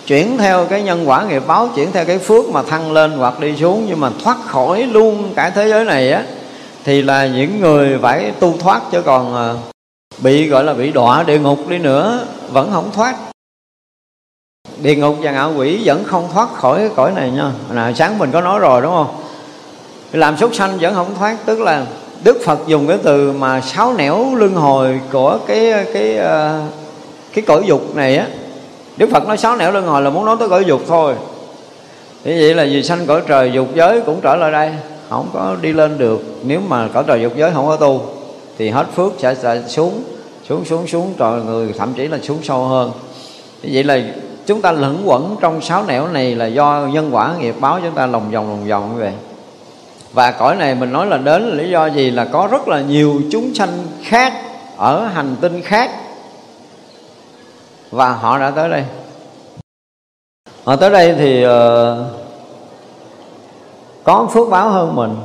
chuyển 0.07 0.39
theo 0.39 0.65
cái 0.65 0.83
nhân 0.83 1.09
quả 1.09 1.25
nghiệp 1.25 1.43
báo 1.47 1.69
chuyển 1.77 1.93
theo 1.93 2.05
cái 2.05 2.19
phước 2.19 2.49
mà 2.49 2.63
thăng 2.63 2.93
lên 2.93 3.13
hoặc 3.13 3.41
đi 3.41 3.57
xuống. 3.57 3.87
Nhưng 3.89 4.01
mà 4.01 4.11
thoát 4.25 4.37
khỏi 4.47 4.83
luôn 4.83 5.33
cả 5.37 5.51
thế 5.51 5.69
giới 5.69 5.85
này 5.85 6.13
á 6.13 6.23
thì 6.85 7.03
là 7.03 7.27
những 7.27 7.61
người 7.61 7.99
phải 8.03 8.33
tu 8.41 8.55
thoát 8.59 8.83
chứ 8.93 9.03
còn 9.03 9.35
à, 9.37 9.55
bị 10.19 10.49
gọi 10.49 10.65
là 10.65 10.75
bị 10.75 10.93
đọa 10.93 11.23
địa 11.23 11.39
ngục 11.39 11.69
đi 11.69 11.79
nữa 11.79 12.27
vẫn 12.53 12.71
không 12.73 12.91
thoát 12.95 13.17
địa 14.83 14.95
ngục 14.95 15.17
và 15.23 15.31
ngạo 15.31 15.53
quỷ 15.57 15.81
vẫn 15.85 16.05
không 16.05 16.29
thoát 16.33 16.55
khỏi 16.55 16.79
cái 16.79 16.91
cõi 16.97 17.13
này 17.17 17.31
nha. 17.31 17.53
Nào 17.71 17.93
sáng 17.95 18.19
mình 18.19 18.31
có 18.33 18.41
nói 18.41 18.59
rồi 18.59 18.83
đúng 18.83 18.93
không? 18.93 19.17
Làm 20.13 20.37
súc 20.37 20.55
sanh 20.55 20.79
vẫn 20.81 20.95
không 20.95 21.15
thoát 21.19 21.37
tức 21.47 21.61
là 21.61 21.87
đức 22.25 22.41
phật 22.45 22.59
dùng 22.67 22.87
cái 22.87 22.99
từ 23.03 23.33
mà 23.33 23.61
sáu 23.61 23.93
nẻo 23.93 24.35
luân 24.35 24.55
hồi 24.55 25.01
của 25.13 25.39
cái 25.47 25.85
cái 25.95 26.17
ờ, 26.17 26.61
cái 27.35 27.45
cõi 27.47 27.63
dục 27.67 27.97
này 27.97 28.17
á. 28.17 28.27
Đức 28.97 29.11
phật 29.11 29.29
nói 29.29 29.37
sáu 29.37 29.57
nẻo 29.57 29.73
luân 29.73 29.87
hồi 29.87 30.03
là 30.03 30.11
muốn 30.11 30.25
nói 30.25 30.37
tới 30.41 30.49
cõi 30.49 30.65
dục 30.65 30.81
thôi. 30.89 31.15
Như 32.25 32.37
vậy 32.41 32.55
là 32.55 32.65
vì 32.65 32.83
sanh 32.83 33.07
cõi 33.07 33.23
trời 33.27 33.51
dục 33.55 33.69
giới 33.75 34.01
cũng 34.01 34.21
trở 34.23 34.37
lại 34.37 34.53
đây 34.53 34.73
không 35.11 35.29
có 35.33 35.57
đi 35.63 35.73
lên 35.73 35.99
được. 35.99 36.23
Nếu 36.43 36.61
mà 36.69 36.89
cõi 36.95 37.05
trời 37.07 37.23
dục 37.23 37.33
giới 37.37 37.51
không 37.51 37.67
có 37.67 37.77
tu 37.77 38.03
thì 38.59 38.69
hết 38.69 38.87
phước 38.97 39.13
sẽ, 39.19 39.35
sẽ 39.35 39.63
xuống 39.69 40.03
xuống 40.49 40.65
xuống 40.65 40.87
xuống 40.87 41.15
trời 41.19 41.43
người 41.43 41.73
thậm 41.79 41.93
chí 41.97 42.09
là 42.09 42.19
xuống 42.23 42.39
sâu 42.43 42.65
hơn. 42.65 42.93
Như 43.63 43.71
vậy 43.73 43.85
là 43.85 44.01
chúng 44.49 44.63
ta 44.63 44.73
lẫn 44.73 45.03
quẩn 45.05 45.37
trong 45.41 45.61
sáu 45.61 45.85
nẻo 45.85 46.09
này 46.09 46.35
là 46.35 46.47
do 46.47 46.89
nhân 46.93 47.11
quả 47.13 47.35
nghiệp 47.39 47.55
báo 47.61 47.81
chúng 47.83 47.95
ta 47.95 48.07
lòng 48.07 48.31
vòng 48.31 48.49
lòng 48.49 48.69
vòng 48.69 48.93
như 48.95 49.01
vậy. 49.01 49.13
Và 50.13 50.31
cõi 50.31 50.57
này 50.57 50.75
mình 50.75 50.93
nói 50.93 51.07
là 51.07 51.17
đến 51.17 51.43
là 51.43 51.55
lý 51.55 51.71
do 51.71 51.87
gì? 51.87 52.11
Là 52.11 52.25
có 52.25 52.49
rất 52.51 52.69
là 52.69 52.81
nhiều 52.81 53.21
chúng 53.33 53.55
sanh 53.55 53.69
khác 54.03 54.33
ở 54.77 55.07
hành 55.07 55.37
tinh 55.41 55.63
khác. 55.63 55.91
Và 57.91 58.13
họ 58.13 58.39
đã 58.39 58.51
tới 58.51 58.69
đây. 58.69 58.85
Họ 60.65 60.77
tới 60.77 60.91
đây 60.91 61.15
thì 61.19 61.47
uh, 61.47 61.51
có 64.05 64.27
phước 64.33 64.51
báo 64.51 64.69
hơn 64.71 64.97
mình. 64.97 65.17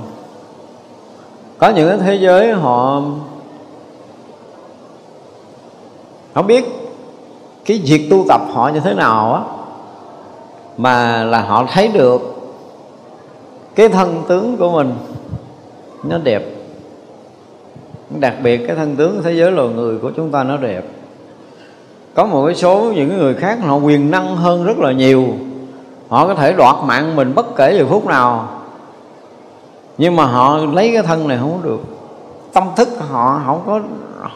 Có 1.58 1.70
những 1.70 1.90
cái 1.90 1.98
thế 1.98 2.16
giới 2.16 2.52
họ 2.52 3.02
không 6.34 6.48
biết 6.48 6.83
cái 7.66 7.82
việc 7.86 8.08
tu 8.10 8.26
tập 8.28 8.42
họ 8.54 8.70
như 8.74 8.80
thế 8.80 8.94
nào 8.94 9.34
á, 9.34 9.42
mà 10.78 11.24
là 11.24 11.42
họ 11.42 11.66
thấy 11.74 11.88
được 11.88 12.22
cái 13.76 13.90
thân 13.90 14.24
tướng 14.28 14.58
của 14.58 14.72
mình 14.72 14.94
nó 16.04 16.18
đẹp. 16.18 16.44
Đặc 18.20 18.34
biệt 18.44 18.68
cái 18.68 18.76
thân 18.76 18.96
tướng 18.96 19.24
thế 19.24 19.34
giới 19.34 19.52
loài 19.52 19.70
người 19.70 19.98
của 19.98 20.12
chúng 20.16 20.32
ta 20.32 20.44
nó 20.44 20.58
đẹp. 20.58 20.86
Có 22.14 22.26
một 22.26 22.46
cái 22.46 22.56
số 22.56 22.92
những 22.96 23.18
người 23.18 23.34
khác 23.34 23.60
họ 23.64 23.76
quyền 23.76 24.12
năng 24.12 24.36
hơn 24.36 24.64
rất 24.64 24.78
là 24.78 24.92
nhiều. 24.92 25.26
Họ 26.10 26.28
có 26.28 26.36
thể 26.36 26.54
đoạt 26.54 26.76
mạng 26.86 27.16
mình 27.16 27.36
bất 27.36 27.56
kể 27.56 27.76
giờ 27.78 27.86
phút 27.90 28.06
nào. 28.06 28.50
Nhưng 29.98 30.16
mà 30.16 30.26
họ 30.26 30.58
lấy 30.58 30.92
cái 30.94 31.04
thân 31.04 31.28
này 31.28 31.38
không 31.42 31.60
được. 31.64 31.80
Tâm 32.54 32.64
thức 32.76 32.90
họ 33.10 33.42
không 33.46 33.62
có 33.66 33.80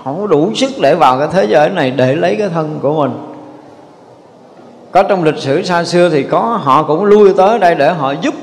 không 0.03 0.21
có 0.21 0.27
đủ 0.27 0.53
sức 0.55 0.71
để 0.81 0.95
vào 0.95 1.19
cái 1.19 1.27
thế 1.31 1.45
giới 1.45 1.69
này 1.69 1.91
để 1.91 2.15
lấy 2.15 2.35
cái 2.35 2.49
thân 2.49 2.79
của 2.81 2.93
mình. 2.93 3.11
Có 4.91 5.03
trong 5.03 5.23
lịch 5.23 5.37
sử 5.37 5.63
xa 5.63 5.83
xưa 5.83 6.09
thì 6.09 6.23
có, 6.23 6.59
họ 6.63 6.83
cũng 6.83 7.03
lui 7.03 7.33
tới 7.33 7.59
đây 7.59 7.75
để 7.75 7.93
họ 7.93 8.11
giúp 8.11 8.33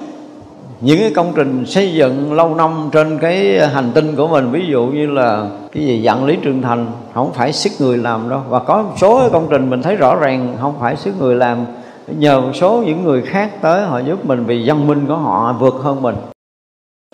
những 0.80 0.98
cái 0.98 1.12
công 1.14 1.32
trình 1.36 1.66
xây 1.66 1.94
dựng 1.94 2.32
lâu 2.32 2.54
năm 2.54 2.88
trên 2.92 3.18
cái 3.18 3.68
hành 3.68 3.90
tinh 3.94 4.16
của 4.16 4.28
mình. 4.28 4.50
Ví 4.50 4.66
dụ 4.68 4.86
như 4.86 5.06
là 5.06 5.46
cái 5.72 5.86
gì 5.86 6.02
dặn 6.02 6.24
lý 6.24 6.36
trường 6.42 6.62
thành, 6.62 6.86
không 7.14 7.32
phải 7.32 7.52
sức 7.52 7.70
người 7.78 7.96
làm 7.96 8.28
đâu. 8.28 8.40
Và 8.48 8.58
có 8.58 8.82
một 8.82 8.92
số 8.96 9.28
công 9.32 9.46
trình 9.50 9.70
mình 9.70 9.82
thấy 9.82 9.96
rõ 9.96 10.16
ràng, 10.16 10.56
không 10.60 10.74
phải 10.80 10.96
sức 10.96 11.14
người 11.18 11.34
làm. 11.34 11.66
Nhờ 12.06 12.40
một 12.40 12.52
số 12.54 12.82
những 12.86 13.04
người 13.04 13.22
khác 13.22 13.50
tới 13.62 13.82
họ 13.82 13.98
giúp 13.98 14.26
mình 14.26 14.44
vì 14.44 14.62
văn 14.66 14.86
minh 14.86 15.06
của 15.08 15.16
họ 15.16 15.56
vượt 15.60 15.74
hơn 15.82 16.02
mình. 16.02 16.16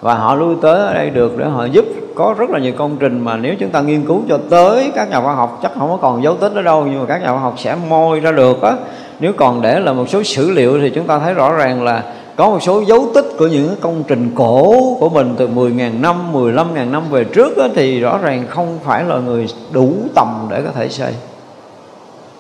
Và 0.02 0.15
họ 0.15 0.35
lui 0.35 0.55
tới 0.62 0.86
ở 0.86 0.94
đây 0.94 1.11
được 1.11 1.39
để 1.39 1.44
họ 1.44 1.65
giúp 1.65 1.85
có 2.20 2.34
rất 2.38 2.51
là 2.51 2.59
nhiều 2.59 2.72
công 2.76 2.97
trình 3.01 3.24
mà 3.24 3.36
nếu 3.36 3.55
chúng 3.60 3.70
ta 3.70 3.80
nghiên 3.80 4.06
cứu 4.06 4.22
cho 4.28 4.38
tới 4.51 4.92
các 4.94 5.10
nhà 5.10 5.20
khoa 5.20 5.34
học 5.34 5.59
chắc 5.62 5.72
không 5.78 5.90
có 5.90 5.97
còn 5.97 6.22
dấu 6.22 6.36
tích 6.36 6.52
ở 6.55 6.62
đâu 6.62 6.86
nhưng 6.90 7.01
mà 7.01 7.06
các 7.06 7.22
nhà 7.22 7.28
khoa 7.28 7.40
học 7.40 7.55
sẽ 7.59 7.76
môi 7.88 8.20
ra 8.20 8.32
được 8.32 8.62
á 8.62 8.72
nếu 9.20 9.32
còn 9.36 9.62
để 9.62 9.80
là 9.80 9.92
một 9.92 10.09
số 10.09 10.22
sử 10.22 10.51
liệu 10.51 10.80
thì 10.80 10.90
chúng 10.90 11.06
ta 11.06 11.18
thấy 11.18 11.34
rõ 11.34 11.52
ràng 11.52 11.84
là 11.84 12.02
có 12.36 12.51
một 12.51 12.62
số 12.62 12.82
dấu 12.86 13.06
tích 13.14 13.24
của 13.38 13.47
những 13.47 13.76
công 13.80 14.02
trình 14.09 14.30
cổ 14.34 14.74
của 15.01 15.09
mình 15.09 15.34
từ 15.38 15.48
10.000 15.48 16.01
năm, 16.01 16.32
15.000 16.32 16.90
năm 16.90 17.02
về 17.10 17.24
trước 17.24 17.56
đó, 17.56 17.68
thì 17.74 18.01
rõ 18.01 18.18
ràng 18.18 18.47
không 18.48 18.78
phải 18.84 19.05
là 19.05 19.18
người 19.18 19.47
đủ 19.72 19.92
tầm 20.14 20.48
để 20.51 20.62
có 20.62 20.70
thể 20.72 20.88
xây. 20.88 21.14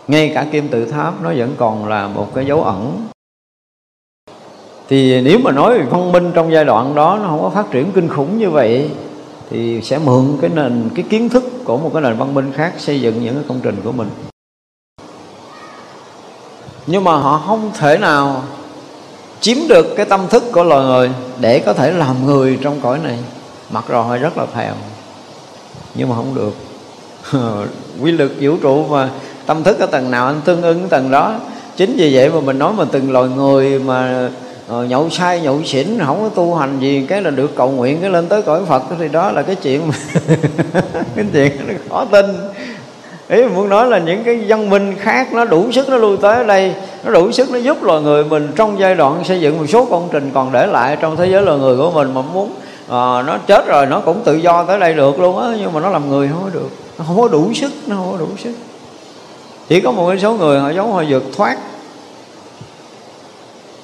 Ngay 0.08 0.32
cả 0.34 0.46
kim 0.52 0.68
tự 0.68 0.84
tháp 0.84 1.22
nó 1.22 1.32
vẫn 1.36 1.54
còn 1.58 1.88
là 1.88 2.08
một 2.08 2.34
cái 2.34 2.46
dấu 2.46 2.62
ẩn. 2.62 3.06
Thì 4.88 5.20
nếu 5.20 5.38
mà 5.44 5.52
nói 5.52 5.78
về 5.78 5.84
văn 5.84 6.12
minh 6.12 6.30
trong 6.34 6.52
giai 6.52 6.64
đoạn 6.64 6.94
đó 6.94 7.18
nó 7.22 7.28
không 7.28 7.42
có 7.42 7.50
phát 7.50 7.70
triển 7.70 7.92
kinh 7.92 8.08
khủng 8.08 8.38
như 8.38 8.50
vậy 8.50 8.90
thì 9.50 9.80
sẽ 9.82 9.98
mượn 9.98 10.38
cái 10.40 10.50
nền, 10.54 10.90
cái 10.94 11.04
kiến 11.10 11.28
thức 11.28 11.44
của 11.64 11.76
một 11.76 11.90
cái 11.92 12.02
nền 12.02 12.16
văn 12.16 12.34
minh 12.34 12.52
khác 12.56 12.72
xây 12.78 13.00
dựng 13.00 13.24
những 13.24 13.34
cái 13.34 13.44
công 13.48 13.60
trình 13.62 13.76
của 13.84 13.92
mình. 13.92 14.08
Nhưng 16.86 17.04
mà 17.04 17.16
họ 17.16 17.42
không 17.46 17.70
thể 17.78 17.98
nào 17.98 18.42
chiếm 19.40 19.56
được 19.68 19.86
cái 19.96 20.06
tâm 20.06 20.20
thức 20.30 20.42
của 20.52 20.64
loài 20.64 20.84
người 20.84 21.10
để 21.40 21.58
có 21.58 21.72
thể 21.72 21.92
làm 21.92 22.26
người 22.26 22.58
trong 22.62 22.80
cõi 22.80 22.98
này. 23.04 23.18
Mặc 23.70 23.84
rồi 23.88 24.04
họ 24.04 24.16
rất 24.16 24.38
là 24.38 24.46
thèm, 24.54 24.74
nhưng 25.94 26.08
mà 26.08 26.16
không 26.16 26.34
được. 26.34 26.54
Quy 28.02 28.12
lực 28.12 28.32
vũ 28.40 28.56
trụ 28.62 28.86
mà 28.86 29.10
tâm 29.46 29.62
thức 29.62 29.78
ở 29.78 29.86
tầng 29.86 30.10
nào 30.10 30.26
anh 30.26 30.40
tương 30.44 30.62
ứng 30.62 30.88
tầng 30.88 31.10
đó, 31.10 31.34
chính 31.76 31.96
vì 31.96 32.14
vậy 32.14 32.30
mà 32.30 32.40
mình 32.40 32.58
nói 32.58 32.72
mà 32.72 32.84
từng 32.92 33.12
loài 33.12 33.28
người 33.28 33.78
mà 33.78 34.28
rồi 34.70 34.88
nhậu 34.88 35.10
say 35.10 35.40
nhậu 35.40 35.62
xỉn 35.64 35.98
không 36.06 36.22
có 36.22 36.28
tu 36.28 36.54
hành 36.54 36.80
gì 36.80 37.06
cái 37.08 37.22
là 37.22 37.30
được 37.30 37.56
cầu 37.56 37.70
nguyện 37.70 37.98
cái 38.00 38.10
lên 38.10 38.26
tới 38.26 38.42
cõi 38.42 38.60
phật 38.68 38.82
thì 38.98 39.08
đó 39.08 39.30
là 39.30 39.42
cái 39.42 39.54
chuyện 39.54 39.82
cái 41.16 41.24
chuyện 41.32 41.52
khó 41.90 42.04
tin. 42.04 42.26
Ý 43.28 43.42
muốn 43.42 43.68
nói 43.68 43.86
là 43.86 43.98
những 43.98 44.24
cái 44.24 44.44
văn 44.48 44.70
minh 44.70 44.94
khác 45.00 45.32
nó 45.32 45.44
đủ 45.44 45.72
sức 45.72 45.88
nó 45.88 45.96
lui 45.96 46.16
tới 46.16 46.44
đây 46.44 46.74
nó 47.04 47.12
đủ 47.12 47.32
sức 47.32 47.50
nó 47.50 47.58
giúp 47.58 47.82
loài 47.82 48.02
người 48.02 48.24
mình 48.24 48.52
trong 48.56 48.78
giai 48.78 48.94
đoạn 48.94 49.24
xây 49.24 49.40
dựng 49.40 49.58
một 49.58 49.66
số 49.68 49.84
công 49.84 50.08
trình 50.12 50.30
còn 50.34 50.52
để 50.52 50.66
lại 50.66 50.96
trong 51.00 51.16
thế 51.16 51.26
giới 51.26 51.42
loài 51.42 51.58
người 51.58 51.76
của 51.76 51.90
mình 51.90 52.14
mà 52.14 52.22
muốn 52.22 52.52
à, 52.88 53.22
nó 53.22 53.38
chết 53.46 53.66
rồi 53.66 53.86
nó 53.86 54.00
cũng 54.00 54.22
tự 54.24 54.36
do 54.36 54.64
tới 54.64 54.80
đây 54.80 54.94
được 54.94 55.20
luôn 55.20 55.38
á 55.38 55.48
nhưng 55.60 55.72
mà 55.72 55.80
nó 55.80 55.90
làm 55.90 56.08
người 56.08 56.28
không 56.28 56.42
có 56.44 56.50
được. 56.52 56.70
Nó 56.98 57.04
không 57.08 57.20
có 57.20 57.28
đủ 57.28 57.52
sức 57.54 57.72
nó 57.86 57.96
không 57.96 58.12
có 58.12 58.18
đủ 58.18 58.28
sức. 58.38 58.52
Chỉ 59.68 59.80
có 59.80 59.92
một 59.92 60.14
số 60.22 60.32
người 60.32 60.60
họ 60.60 60.70
giống 60.70 60.92
họ 60.92 61.02
vượt 61.08 61.24
thoát 61.36 61.56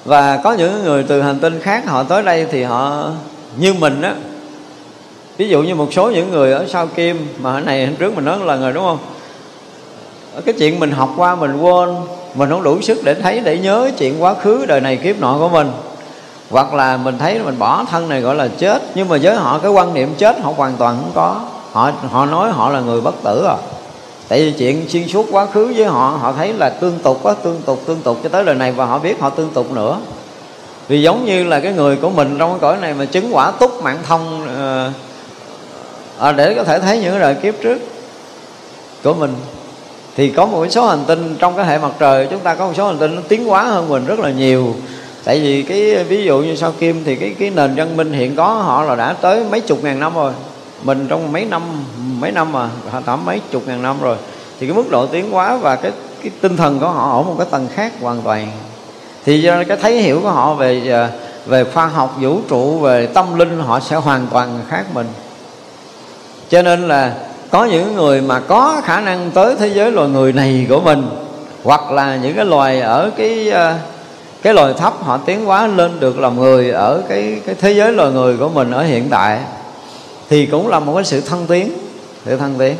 và 0.07 0.37
có 0.37 0.53
những 0.53 0.83
người 0.83 1.03
từ 1.03 1.21
hành 1.21 1.39
tinh 1.39 1.59
khác 1.59 1.83
họ 1.87 2.03
tới 2.03 2.23
đây 2.23 2.45
thì 2.51 2.63
họ, 2.63 3.09
như 3.57 3.73
mình 3.73 4.01
á, 4.01 4.15
ví 5.37 5.49
dụ 5.49 5.63
như 5.63 5.75
một 5.75 5.93
số 5.93 6.11
những 6.11 6.31
người 6.31 6.51
ở 6.51 6.65
sao 6.67 6.87
kim 6.87 7.27
mà 7.39 7.51
hồi 7.51 7.61
này 7.61 7.85
hôm 7.85 7.95
trước 7.95 8.15
mình 8.15 8.25
nói 8.25 8.39
là 8.39 8.55
người, 8.55 8.73
đúng 8.73 8.83
không? 8.83 8.97
Cái 10.45 10.55
chuyện 10.59 10.79
mình 10.79 10.91
học 10.91 11.09
qua 11.17 11.35
mình 11.35 11.57
quên, 11.61 11.95
mình 12.35 12.49
không 12.49 12.63
đủ 12.63 12.81
sức 12.81 12.97
để 13.03 13.13
thấy, 13.13 13.39
để 13.39 13.57
nhớ 13.57 13.91
chuyện 13.97 14.23
quá 14.23 14.33
khứ 14.33 14.65
đời 14.65 14.81
này 14.81 14.95
kiếp 14.95 15.19
nọ 15.19 15.37
của 15.39 15.49
mình. 15.49 15.71
Hoặc 16.49 16.73
là 16.73 16.97
mình 16.97 17.17
thấy 17.17 17.39
mình 17.39 17.59
bỏ 17.59 17.85
thân 17.91 18.09
này 18.09 18.21
gọi 18.21 18.35
là 18.35 18.47
chết, 18.57 18.81
nhưng 18.95 19.09
mà 19.09 19.17
với 19.21 19.35
họ 19.35 19.59
cái 19.59 19.71
quan 19.71 19.93
niệm 19.93 20.13
chết 20.17 20.39
họ 20.41 20.53
hoàn 20.57 20.73
toàn 20.77 20.97
không 21.01 21.11
có. 21.15 21.41
Họ 21.71 21.91
họ 22.11 22.25
nói 22.25 22.51
họ 22.51 22.69
là 22.69 22.79
người 22.79 23.01
bất 23.01 23.15
tử 23.23 23.45
à 23.45 23.55
tại 24.27 24.43
vì 24.43 24.51
chuyện 24.51 24.89
xuyên 24.89 25.07
suốt 25.07 25.25
quá 25.31 25.45
khứ 25.45 25.73
với 25.77 25.85
họ 25.85 26.17
họ 26.21 26.33
thấy 26.33 26.53
là 26.53 26.69
tương 26.69 26.99
tục 26.99 27.19
quá 27.23 27.35
tương 27.43 27.61
tục 27.65 27.81
tương 27.85 28.01
tục 28.01 28.17
cho 28.23 28.29
tới 28.29 28.43
đời 28.43 28.55
này 28.55 28.71
và 28.71 28.85
họ 28.85 28.99
biết 28.99 29.19
họ 29.19 29.29
tương 29.29 29.49
tục 29.49 29.71
nữa. 29.71 29.99
Vì 30.87 31.01
giống 31.01 31.25
như 31.25 31.43
là 31.43 31.59
cái 31.59 31.73
người 31.73 31.95
của 31.95 32.09
mình 32.09 32.35
trong 32.39 32.49
cái 32.51 32.59
cõi 32.59 32.77
này 32.81 32.93
mà 32.93 33.05
chứng 33.05 33.29
quả 33.31 33.51
túc 33.51 33.83
mạng 33.83 33.97
thông 34.03 34.47
ờ, 34.57 34.91
à, 36.19 36.31
để 36.31 36.53
có 36.53 36.63
thể 36.63 36.79
thấy 36.79 36.99
những 36.99 37.19
đời 37.19 37.35
kiếp 37.35 37.53
trước 37.61 37.77
của 39.03 39.13
mình 39.13 39.33
thì 40.15 40.29
có 40.29 40.45
một 40.45 40.67
số 40.69 40.85
hành 40.85 41.03
tinh 41.07 41.35
trong 41.39 41.55
cái 41.55 41.65
hệ 41.65 41.77
mặt 41.77 41.91
trời 41.99 42.27
chúng 42.31 42.39
ta 42.39 42.55
có 42.55 42.67
một 42.67 42.73
số 42.77 42.87
hành 42.87 42.97
tinh 42.97 43.15
nó 43.15 43.21
tiến 43.27 43.45
hóa 43.45 43.63
hơn 43.63 43.89
mình 43.89 44.05
rất 44.05 44.19
là 44.19 44.31
nhiều. 44.31 44.75
Tại 45.23 45.39
vì 45.39 45.63
cái 45.63 46.03
ví 46.03 46.23
dụ 46.23 46.39
như 46.39 46.55
sao 46.55 46.73
kim 46.79 47.03
thì 47.03 47.15
cái 47.15 47.35
cái 47.39 47.49
nền 47.49 47.75
văn 47.75 47.97
minh 47.97 48.13
hiện 48.13 48.35
có 48.35 48.47
họ 48.47 48.83
là 48.83 48.95
đã 48.95 49.13
tới 49.13 49.43
mấy 49.51 49.61
chục 49.61 49.83
ngàn 49.83 49.99
năm 49.99 50.13
rồi. 50.15 50.31
Mình 50.83 51.05
trong 51.09 51.31
mấy 51.31 51.45
năm 51.45 51.61
mấy 52.19 52.31
năm 52.31 52.51
mà, 52.51 52.69
tám 53.05 53.25
mấy 53.25 53.41
chục 53.51 53.63
ngàn 53.67 53.81
năm 53.81 53.95
rồi. 54.01 54.17
Thì 54.59 54.67
cái 54.67 54.75
mức 54.75 54.89
độ 54.89 55.05
tiến 55.05 55.31
hóa 55.31 55.57
và 55.57 55.75
cái 55.75 55.91
cái 56.23 56.31
tinh 56.41 56.57
thần 56.57 56.79
của 56.79 56.89
họ 56.89 57.17
ở 57.17 57.23
một 57.23 57.35
cái 57.37 57.47
tầng 57.51 57.67
khác 57.75 57.93
hoàn 58.01 58.21
toàn. 58.21 58.47
Thì 59.25 59.41
do 59.41 59.63
cái 59.67 59.77
thấy 59.77 60.01
hiểu 60.01 60.19
của 60.23 60.29
họ 60.29 60.53
về 60.53 60.91
à, 60.91 61.09
về 61.45 61.63
khoa 61.63 61.85
học, 61.85 62.15
vũ 62.21 62.39
trụ, 62.49 62.79
về 62.79 63.05
tâm 63.05 63.39
linh, 63.39 63.59
họ 63.59 63.79
sẽ 63.79 63.95
hoàn 63.95 64.27
toàn 64.31 64.59
khác 64.69 64.85
mình. 64.93 65.07
Cho 66.49 66.61
nên 66.61 66.87
là 66.87 67.13
có 67.49 67.65
những 67.65 67.95
người 67.95 68.21
mà 68.21 68.39
có 68.39 68.81
khả 68.85 69.01
năng 69.01 69.31
tới 69.31 69.55
thế 69.59 69.67
giới 69.67 69.91
loài 69.91 70.09
người 70.09 70.33
này 70.33 70.65
của 70.69 70.81
mình, 70.81 71.09
hoặc 71.63 71.91
là 71.91 72.15
những 72.15 72.35
cái 72.35 72.45
loài 72.45 72.81
ở 72.81 73.11
cái 73.17 73.51
à, 73.51 73.79
cái 74.41 74.53
loài 74.53 74.73
thấp, 74.73 74.93
họ 75.03 75.17
tiến 75.17 75.45
hóa 75.45 75.67
lên 75.67 75.99
được 75.99 76.19
làm 76.19 76.39
người 76.39 76.69
ở 76.69 77.01
cái 77.09 77.41
cái 77.45 77.55
thế 77.55 77.71
giới 77.71 77.91
loài 77.91 78.11
người 78.11 78.37
của 78.37 78.49
mình 78.49 78.71
ở 78.71 78.83
hiện 78.83 79.07
tại, 79.09 79.39
thì 80.29 80.45
cũng 80.45 80.67
là 80.67 80.79
một 80.79 80.93
cái 80.95 81.03
sự 81.03 81.21
thăng 81.21 81.47
tiến 81.47 81.71
sự 82.27 82.37
thăng 82.37 82.55
tiến 82.57 82.75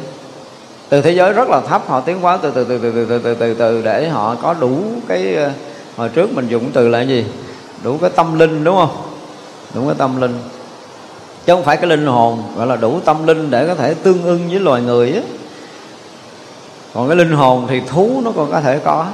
từ 0.89 1.01
thế 1.01 1.11
giới 1.11 1.33
rất 1.33 1.49
là 1.49 1.61
thấp 1.61 1.81
họ 1.87 1.99
tiến 1.99 2.21
hóa 2.21 2.37
từ 2.41 2.51
từ 2.51 2.63
từ 2.63 2.79
từ 2.79 2.91
từ 2.91 3.05
từ 3.05 3.19
từ, 3.19 3.35
từ, 3.35 3.53
từ 3.53 3.81
để 3.81 4.09
họ 4.09 4.35
có 4.41 4.53
đủ 4.53 4.79
cái 5.07 5.35
ờ, 5.35 5.51
hồi 5.97 6.09
trước 6.09 6.33
mình 6.33 6.47
dùng 6.47 6.71
từ 6.73 6.87
là 6.87 7.01
gì? 7.01 7.25
Đủ 7.83 7.97
cái 8.01 8.09
tâm 8.09 8.39
linh 8.39 8.63
đúng 8.63 8.75
không? 8.75 8.97
Đủ 9.73 9.85
cái 9.85 9.95
tâm 9.97 10.21
linh. 10.21 10.39
Chứ 11.45 11.53
không 11.53 11.63
phải 11.63 11.77
cái 11.77 11.87
linh 11.87 12.05
hồn 12.07 12.43
gọi 12.57 12.67
là 12.67 12.75
đủ 12.75 12.99
tâm 13.05 13.27
linh 13.27 13.51
để 13.51 13.67
có 13.67 13.75
thể 13.75 13.93
tương 13.93 14.23
ưng 14.23 14.47
với 14.49 14.59
loài 14.59 14.81
người 14.81 15.11
á. 15.11 15.21
Còn 16.93 17.07
cái 17.07 17.17
linh 17.17 17.31
hồn 17.31 17.65
thì 17.69 17.81
thú 17.87 18.21
nó 18.25 18.31
còn 18.35 18.51
có 18.51 18.61
thể 18.61 18.79
có. 18.79 19.05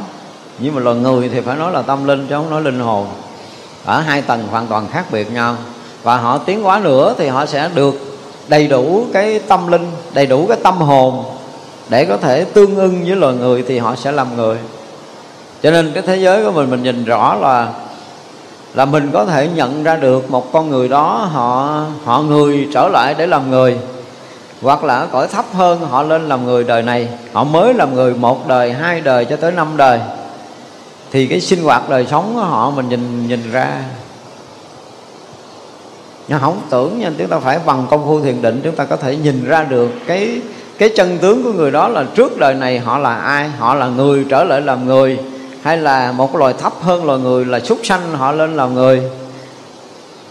Nhưng 0.59 0.75
mà 0.75 0.81
loài 0.81 0.97
người 0.97 1.29
thì 1.29 1.41
phải 1.41 1.57
nói 1.57 1.71
là 1.71 1.81
tâm 1.81 2.07
linh 2.07 2.27
chứ 2.27 2.35
không 2.35 2.49
nói 2.49 2.61
linh 2.61 2.79
hồn. 2.79 3.07
Ở 3.85 3.99
hai 3.99 4.21
tầng 4.21 4.47
hoàn 4.51 4.67
toàn 4.67 4.87
khác 4.91 5.05
biệt 5.11 5.31
nhau. 5.31 5.55
Và 6.03 6.17
họ 6.17 6.37
tiến 6.37 6.63
hóa 6.63 6.79
nữa 6.79 7.13
thì 7.17 7.27
họ 7.27 7.45
sẽ 7.45 7.69
được 7.75 8.12
đầy 8.47 8.67
đủ 8.67 9.05
cái 9.13 9.39
tâm 9.47 9.71
linh, 9.71 9.91
đầy 10.13 10.25
đủ 10.25 10.45
cái 10.47 10.57
tâm 10.63 10.77
hồn 10.77 11.23
để 11.89 12.05
có 12.05 12.17
thể 12.17 12.43
tương 12.43 12.75
ưng 12.75 13.03
với 13.03 13.15
loài 13.15 13.35
người 13.35 13.63
thì 13.67 13.79
họ 13.79 13.95
sẽ 13.95 14.11
làm 14.11 14.37
người. 14.37 14.57
Cho 15.63 15.71
nên 15.71 15.91
cái 15.93 16.03
thế 16.07 16.17
giới 16.17 16.45
của 16.45 16.51
mình 16.51 16.69
mình 16.69 16.83
nhìn 16.83 17.05
rõ 17.05 17.35
là 17.35 17.67
là 18.73 18.85
mình 18.85 19.09
có 19.13 19.25
thể 19.25 19.49
nhận 19.55 19.83
ra 19.83 19.95
được 19.95 20.31
một 20.31 20.51
con 20.53 20.69
người 20.69 20.87
đó, 20.87 21.29
họ 21.33 21.81
họ 22.05 22.21
người 22.21 22.67
trở 22.73 22.87
lại 22.87 23.15
để 23.17 23.27
làm 23.27 23.51
người, 23.51 23.77
hoặc 24.61 24.83
là 24.83 24.95
ở 24.95 25.07
cõi 25.11 25.27
thấp 25.27 25.45
hơn, 25.53 25.79
họ 25.89 26.03
lên 26.03 26.29
làm 26.29 26.45
người 26.45 26.63
đời 26.63 26.81
này. 26.81 27.07
Họ 27.33 27.43
mới 27.43 27.73
làm 27.73 27.95
người 27.95 28.13
một 28.13 28.47
đời, 28.47 28.73
hai 28.73 29.01
đời 29.01 29.25
cho 29.25 29.35
tới 29.35 29.51
năm 29.51 29.67
đời. 29.77 29.99
Thì 31.11 31.27
cái 31.27 31.41
sinh 31.41 31.63
hoạt 31.63 31.89
đời 31.89 32.05
sống 32.05 32.31
của 32.35 32.41
họ 32.41 32.69
mình 32.69 32.89
nhìn 32.89 33.27
nhìn 33.27 33.51
ra 33.51 33.83
nhưng 36.27 36.39
không 36.39 36.61
tưởng 36.69 36.99
nha, 36.99 37.11
chúng 37.17 37.27
ta 37.27 37.39
phải 37.39 37.59
bằng 37.65 37.87
công 37.89 38.05
phu 38.05 38.21
thiền 38.21 38.41
định, 38.41 38.61
chúng 38.63 38.75
ta 38.75 38.85
có 38.85 38.95
thể 38.95 39.15
nhìn 39.15 39.45
ra 39.45 39.63
được 39.63 39.89
cái 40.07 40.41
cái 40.77 40.89
chân 40.95 41.17
tướng 41.17 41.43
của 41.43 41.53
người 41.53 41.71
đó 41.71 41.87
là 41.87 42.05
trước 42.15 42.39
đời 42.39 42.53
này 42.53 42.79
họ 42.79 42.97
là 42.97 43.15
ai, 43.15 43.49
họ 43.49 43.75
là 43.75 43.87
người 43.87 44.25
trở 44.29 44.43
lại 44.43 44.61
làm 44.61 44.85
người, 44.85 45.19
hay 45.61 45.77
là 45.77 46.11
một 46.11 46.35
loài 46.35 46.53
thấp 46.59 46.73
hơn 46.81 47.05
loài 47.05 47.19
người 47.19 47.45
là 47.45 47.59
súc 47.59 47.79
sanh 47.83 48.13
họ 48.13 48.31
lên 48.31 48.55
làm 48.55 48.73
người. 48.73 49.01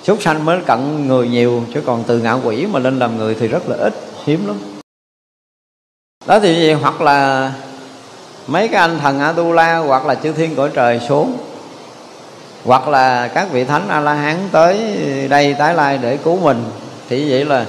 Súc 0.02 0.22
sanh 0.22 0.44
mới 0.44 0.60
cận 0.66 1.06
người 1.08 1.28
nhiều, 1.28 1.62
chứ 1.74 1.80
còn 1.86 2.04
từ 2.06 2.18
ngạo 2.18 2.40
quỷ 2.44 2.66
mà 2.66 2.78
lên 2.78 2.98
làm 2.98 3.18
người 3.18 3.36
thì 3.40 3.48
rất 3.48 3.68
là 3.68 3.76
ít, 3.76 3.94
hiếm 4.24 4.46
lắm. 4.46 4.56
Đó 6.26 6.40
thì 6.40 6.72
hoặc 6.72 7.00
là 7.00 7.52
mấy 8.46 8.68
cái 8.68 8.80
anh 8.80 8.98
thần 8.98 9.20
Atula 9.20 9.76
hoặc 9.76 10.06
là 10.06 10.14
chư 10.14 10.32
thiên 10.32 10.56
cõi 10.56 10.70
trời 10.74 11.00
xuống 11.08 11.36
hoặc 12.64 12.88
là 12.88 13.28
các 13.28 13.50
vị 13.52 13.64
thánh 13.64 13.88
a 13.88 14.00
la 14.00 14.14
hán 14.14 14.36
tới 14.52 14.78
đây 15.28 15.54
tái 15.54 15.74
lai 15.74 15.98
để 16.02 16.16
cứu 16.16 16.36
mình 16.36 16.64
thì 17.08 17.30
vậy 17.30 17.44
là 17.44 17.64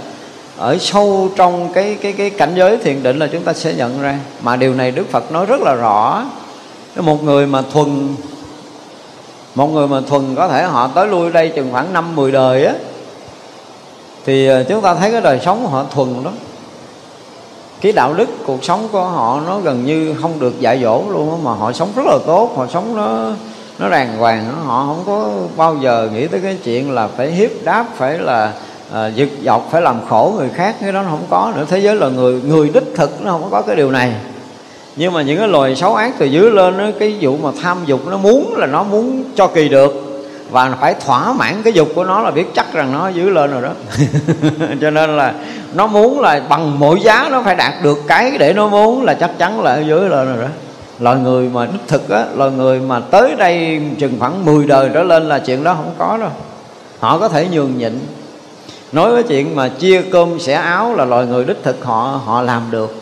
ở 0.58 0.78
sâu 0.78 1.30
trong 1.36 1.74
cái 1.74 1.98
cái 2.02 2.14
cái 2.14 2.30
cảnh 2.30 2.54
giới 2.56 2.78
thiền 2.78 3.04
định 3.04 3.20
là 3.20 3.28
chúng 3.28 3.44
ta 3.44 3.54
sẽ 3.54 3.74
nhận 3.74 4.02
ra. 4.02 4.20
Mà 4.42 4.56
điều 4.56 4.74
này 4.74 4.92
Đức 4.92 5.12
Phật 5.12 5.32
nói 5.32 5.46
rất 5.46 5.62
là 5.62 5.74
rõ. 5.74 6.26
Một 6.96 7.24
người 7.24 7.48
mà 7.48 7.62
thuần 7.74 8.16
một 9.56 9.68
người 9.68 9.88
mà 9.88 10.02
thuần 10.02 10.36
có 10.36 10.48
thể 10.48 10.64
họ 10.64 10.88
tới 10.88 11.08
lui 11.08 11.32
đây 11.32 11.52
chừng 11.56 11.72
khoảng 11.72 11.94
năm 11.94 12.16
mười 12.16 12.32
đời 12.32 12.66
á 12.66 12.74
thì 14.26 14.48
ờ, 14.48 14.64
chúng 14.64 14.82
ta 14.82 14.96
thấy 14.96 15.12
cái 15.12 15.22
đời 15.22 15.40
sống 15.46 15.60
của 15.64 15.70
họ 15.70 15.86
thuần 15.92 16.24
đó 16.24 16.32
cái 17.82 17.92
đạo 17.92 18.14
đức 18.14 18.30
cuộc 18.46 18.64
sống 18.64 18.88
của 18.92 19.04
họ 19.04 19.42
nó 19.48 19.60
gần 19.60 19.86
như 19.86 20.16
không 20.22 20.40
được 20.40 20.60
dạy 20.60 20.80
dỗ 20.82 21.04
luôn 21.10 21.30
đó, 21.32 21.38
mà 21.44 21.54
họ 21.54 21.72
sống 21.72 21.90
rất 21.96 22.06
là 22.06 22.18
tốt 22.26 22.52
họ 22.56 22.68
sống 22.74 22.96
nó 22.96 23.32
nó 23.80 23.90
đàng 23.90 24.18
hoàng 24.18 24.54
họ 24.66 24.86
không 24.86 25.04
có 25.06 25.30
bao 25.58 25.78
giờ 25.82 26.10
nghĩ 26.14 26.28
tới 26.28 26.40
cái 26.40 26.58
chuyện 26.64 26.92
là 26.92 27.08
phải 27.08 27.32
hiếp 27.32 27.50
đáp 27.64 27.86
phải 27.98 28.18
là 28.18 28.52
à, 28.94 29.08
giật 29.08 29.30
dọc 29.44 29.68
phải 29.72 29.82
làm 29.82 29.96
khổ 30.10 30.34
người 30.38 30.50
khác. 30.56 30.76
Cái 30.82 30.92
đó 30.92 31.02
nó 31.02 31.10
không 31.10 31.26
có 31.30 31.54
nữa. 31.56 31.66
Thế 31.70 31.80
giới 31.80 31.96
là 31.96 32.10
người 32.10 32.42
người 32.42 32.70
đích 32.74 32.96
thực 32.96 33.22
nó 33.22 33.32
không 33.32 33.48
có 33.52 33.62
cái 33.62 33.76
điều 33.76 33.92
này. 33.92 34.14
Nhưng 34.96 35.14
mà 35.14 35.22
những 35.22 35.40
cái 35.40 35.48
loài 35.48 35.76
xấu 35.76 35.96
ác 35.96 36.14
từ 36.18 36.26
dưới 36.26 36.52
lên 36.52 36.78
đó, 36.78 36.86
cái 37.00 37.18
vụ 37.22 37.38
mà 37.38 37.50
tham 37.62 37.78
dục 37.86 38.08
nó 38.08 38.18
muốn 38.18 38.56
là 38.58 38.68
nó 38.68 38.84
muốn 38.84 39.24
cho 39.36 39.48
kỳ 39.48 39.70
được. 39.70 40.10
Và 40.52 40.78
phải 40.82 40.96
thỏa 41.06 41.34
mãn 41.34 41.64
cái 41.64 41.74
dục 41.74 41.88
của 41.96 42.04
nó 42.04 42.22
là 42.22 42.32
biết 42.32 42.46
chắc 42.56 42.74
rằng 42.74 42.92
nó 42.94 43.08
dưới 43.08 43.32
lên 43.32 43.52
rồi 43.52 43.62
đó. 43.62 43.72
Cho 44.82 44.90
nên 44.90 45.18
là 45.18 45.34
nó 45.74 45.88
muốn 45.88 46.20
là 46.20 46.42
bằng 46.50 46.80
mọi 46.80 47.00
giá 47.00 47.28
nó 47.32 47.42
phải 47.42 47.56
đạt 47.56 47.74
được 47.84 47.98
cái 48.08 48.32
để 48.40 48.54
nó 48.54 48.68
muốn 48.68 49.04
là 49.04 49.14
chắc 49.14 49.38
chắn 49.38 49.62
là 49.62 49.74
ở 49.74 49.80
dưới 49.80 50.10
lên 50.10 50.28
rồi 50.28 50.38
đó 50.42 50.48
loài 51.00 51.18
người 51.18 51.50
mà 51.54 51.66
đích 51.66 51.88
thực 51.88 52.10
á, 52.10 52.26
loài 52.36 52.52
người 52.52 52.80
mà 52.80 53.00
tới 53.00 53.36
đây 53.38 53.82
chừng 54.00 54.20
khoảng 54.20 54.46
10 54.46 54.66
đời 54.66 54.90
trở 54.94 55.04
lên 55.04 55.30
là 55.30 55.40
chuyện 55.40 55.64
đó 55.64 55.74
không 55.74 55.94
có 55.98 56.18
đâu. 56.18 56.30
Họ 57.00 57.18
có 57.18 57.30
thể 57.30 57.48
nhường 57.52 57.78
nhịn. 57.78 58.00
Nói 58.92 59.12
với 59.12 59.24
chuyện 59.24 59.56
mà 59.56 59.68
chia 59.68 60.02
cơm 60.02 60.40
xẻ 60.40 60.54
áo 60.54 60.96
là 60.96 61.06
loài 61.06 61.26
người 61.26 61.46
đích 61.46 61.64
thực 61.64 61.86
họ 61.86 62.20
họ 62.26 62.42
làm 62.42 62.62
được. 62.72 62.96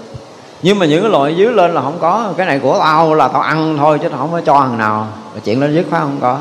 Nhưng 0.63 0.79
mà 0.79 0.85
những 0.85 1.01
cái 1.01 1.11
loại 1.11 1.35
dưới 1.35 1.53
lên 1.53 1.71
là 1.71 1.81
không 1.81 1.97
có. 1.99 2.33
Cái 2.37 2.45
này 2.45 2.59
của 2.59 2.79
tao 2.79 3.13
là 3.13 3.27
tao 3.27 3.41
ăn 3.41 3.77
thôi 3.77 3.99
chứ 4.01 4.09
tao 4.09 4.19
không 4.19 4.31
có 4.31 4.41
cho 4.41 4.59
thằng 4.59 4.77
nào. 4.77 5.07
Chuyện 5.43 5.59
đó 5.59 5.67
dứt 5.73 5.85
khoát 5.89 6.01
không 6.01 6.17
có. 6.21 6.37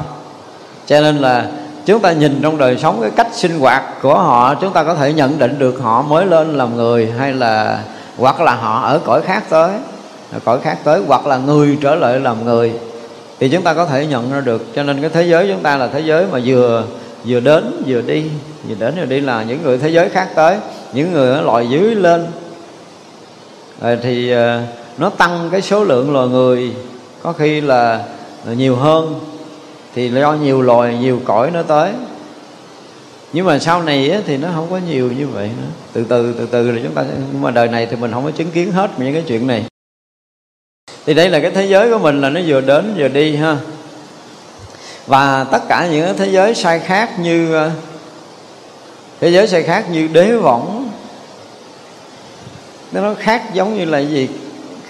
Cho 0.87 1.01
nên 1.01 1.17
là 1.17 1.47
chúng 1.87 2.01
ta 2.01 2.13
nhìn 2.13 2.41
trong 2.43 2.59
đời 2.59 2.77
sống 2.79 2.99
cái 3.01 3.11
cách 3.17 3.29
sinh 3.33 3.61
hoạt 3.61 3.83
của 4.03 4.15
họ, 4.15 4.55
chúng 4.55 4.73
ta 4.73 4.85
có 4.85 4.95
thể 4.95 5.13
nhận 5.13 5.39
định 5.39 5.59
được 5.59 5.81
họ 5.83 6.03
mới 6.03 6.27
lên 6.27 6.59
làm 6.59 6.77
người 6.77 7.13
hay 7.19 7.33
là 7.33 7.79
hoặc 8.19 8.41
là 8.41 8.55
họ 8.55 8.83
ở 8.83 9.01
cõi 9.05 9.21
khác 9.23 9.45
tới 9.51 9.71
cõi 10.45 10.59
khác 10.63 10.79
tới 10.85 11.03
hoặc 11.07 11.27
là 11.27 11.39
người 11.39 11.79
trở 11.81 11.95
lại 11.95 12.21
làm 12.21 12.45
người, 12.45 12.73
thì 13.39 13.49
chúng 13.49 13.63
ta 13.63 13.75
có 13.75 13.87
thể 13.87 14.07
nhận 14.07 14.33
ra 14.33 14.41
được. 14.41 14.67
Cho 14.75 14.83
nên 14.83 15.01
cái 15.01 15.11
thế 15.11 15.23
giới 15.23 15.49
chúng 15.49 15.63
ta 15.63 15.77
là 15.77 15.89
thế 15.89 16.01
giới 16.01 16.27
mà 16.33 16.41
vừa 16.45 16.85
vừa 17.25 17.41
đến, 17.41 17.83
vừa 17.87 18.01
đi, 18.01 18.25
vừa 18.69 18.75
đến 18.79 18.95
vừa 18.97 19.05
đi 19.05 19.21
là 19.21 19.43
những 19.43 19.63
người 19.63 19.79
thế 19.79 19.89
giới 19.89 20.09
khác 20.09 20.29
tới, 20.35 20.57
những 20.93 21.13
người 21.13 21.31
ở 21.31 21.43
loại 21.43 21.69
dưới 21.69 21.95
lên. 21.95 22.27
Rồi 23.81 23.99
thì 24.03 24.31
ờ, 24.31 24.63
nó 24.99 25.11
tăng 25.11 25.49
cái 25.53 25.63
số 25.63 25.85
lượng 25.85 26.13
loài 26.13 26.29
người, 26.29 26.73
có 27.23 27.33
khi 27.33 27.61
là 27.61 28.05
nhiều 28.47 28.77
hơn, 28.77 29.21
thì 29.95 30.11
do 30.11 30.33
nhiều 30.33 30.63
loài, 30.63 30.99
nhiều 31.01 31.21
cõi 31.25 31.51
nó 31.55 31.63
tới. 31.63 31.93
Nhưng 33.33 33.47
mà 33.47 33.59
sau 33.59 33.83
này 33.83 34.23
thì 34.27 34.37
nó 34.37 34.49
không 34.55 34.67
có 34.71 34.81
nhiều 34.91 35.11
như 35.19 35.27
vậy 35.27 35.51
nữa. 35.59 35.69
Từ 35.93 36.05
từ 36.09 36.35
từ 36.39 36.47
từ 36.47 36.71
là 36.71 36.81
chúng 36.85 36.95
ta 36.95 37.05
nhưng 37.33 37.43
mà 37.43 37.51
đời 37.51 37.69
này 37.69 37.87
thì 37.91 37.97
mình 37.97 38.13
không 38.13 38.25
có 38.25 38.31
chứng 38.31 38.51
kiến 38.51 38.73
hết 38.73 38.91
những 38.99 39.13
cái 39.13 39.23
chuyện 39.27 39.47
này 39.47 39.65
thì 41.07 41.15
đây 41.15 41.29
là 41.29 41.41
cái 41.41 41.51
thế 41.51 41.65
giới 41.65 41.91
của 41.91 41.99
mình 41.99 42.21
là 42.21 42.31
nó 42.31 42.41
vừa 42.47 42.61
đến 42.61 42.95
vừa 42.97 43.09
đi 43.09 43.37
ha. 43.37 43.57
Và 45.07 45.47
tất 45.51 45.69
cả 45.69 45.89
những 45.91 46.05
cái 46.05 46.15
thế 46.19 46.27
giới 46.27 46.55
sai 46.55 46.79
khác 46.79 47.19
như 47.19 47.55
ờ, 47.55 47.71
thế 49.21 49.29
giới 49.29 49.49
sai 49.49 49.63
khác 49.63 49.85
như 49.91 50.09
đế 50.13 50.33
võng, 50.33 50.91
nó 52.93 53.15
khác 53.19 53.55
giống 53.55 53.79
như 53.79 53.85
là 53.85 53.99
gì? 53.99 54.29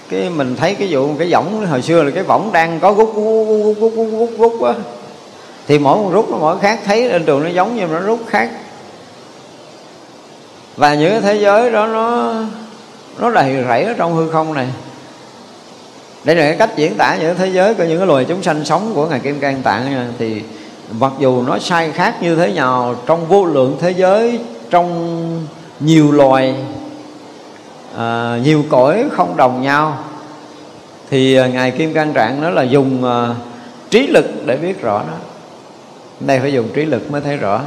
Cái 0.09 0.29
mình 0.29 0.55
thấy 0.55 0.75
cái 0.75 0.87
vụ 0.91 1.09
cái 1.19 1.31
võng, 1.31 1.65
hồi 1.65 1.81
xưa 1.81 2.03
là 2.03 2.11
cái 2.11 2.23
võng 2.23 2.51
đang 2.51 2.79
có 2.79 2.93
rút 2.97 3.13
rút 3.15 3.75
rút 3.79 3.93
rút 3.95 4.07
rút 4.11 4.29
rút 4.39 4.63
á. 4.63 4.73
Thì 5.67 5.79
mỗi 5.79 5.97
một 5.97 6.09
rút 6.13 6.29
nó 6.31 6.37
mỗi 6.37 6.59
khác, 6.59 6.79
thấy 6.85 7.09
trên 7.11 7.25
trường 7.25 7.43
nó 7.43 7.49
giống 7.49 7.75
như 7.75 7.87
nó 7.87 7.99
rút 7.99 8.19
khác. 8.27 8.49
Và 10.75 10.95
những 10.95 11.11
cái 11.11 11.21
thế 11.21 11.35
giới 11.35 11.71
đó 11.71 11.87
nó 11.87 12.33
nó 13.19 13.29
đầy 13.29 13.63
rẫy 13.67 13.83
ở 13.83 13.93
trong 13.97 14.15
hư 14.15 14.31
không 14.31 14.53
này 14.53 14.67
đây 16.23 16.35
là 16.35 16.43
cái 16.43 16.55
cách 16.57 16.77
diễn 16.77 16.95
tả 16.97 17.17
những 17.21 17.37
thế 17.37 17.47
giới 17.47 17.73
của 17.73 17.83
những 17.83 17.97
cái 17.97 18.07
loài 18.07 18.25
chúng 18.25 18.43
sanh 18.43 18.65
sống 18.65 18.91
của 18.95 19.05
ngài 19.05 19.19
kim 19.19 19.39
cang 19.39 19.61
tạng. 19.61 19.91
Nha 19.91 20.07
thì 20.19 20.41
mặc 20.99 21.11
dù 21.19 21.41
nó 21.41 21.59
sai 21.59 21.91
khác 21.91 22.15
như 22.21 22.35
thế 22.35 22.53
nào 22.53 22.95
trong 23.05 23.27
vô 23.27 23.45
lượng 23.45 23.77
thế 23.81 23.91
giới 23.91 24.39
trong 24.69 25.45
nhiều 25.79 26.11
loài 26.11 26.55
à, 27.97 28.37
nhiều 28.43 28.63
cõi 28.69 29.05
không 29.11 29.37
đồng 29.37 29.61
nhau 29.61 29.97
thì 31.09 31.35
à, 31.35 31.47
ngài 31.47 31.71
kim 31.71 31.93
cang 31.93 32.13
trạng 32.13 32.41
nó 32.41 32.49
là 32.49 32.63
dùng 32.63 33.05
à, 33.05 33.35
trí 33.89 34.07
lực 34.07 34.25
để 34.45 34.57
biết 34.57 34.81
rõ 34.81 35.01
nó. 35.07 35.13
Đây 36.19 36.39
phải 36.39 36.53
dùng 36.53 36.69
trí 36.73 36.85
lực 36.85 37.11
mới 37.11 37.21
thấy 37.21 37.37
rõ. 37.37 37.61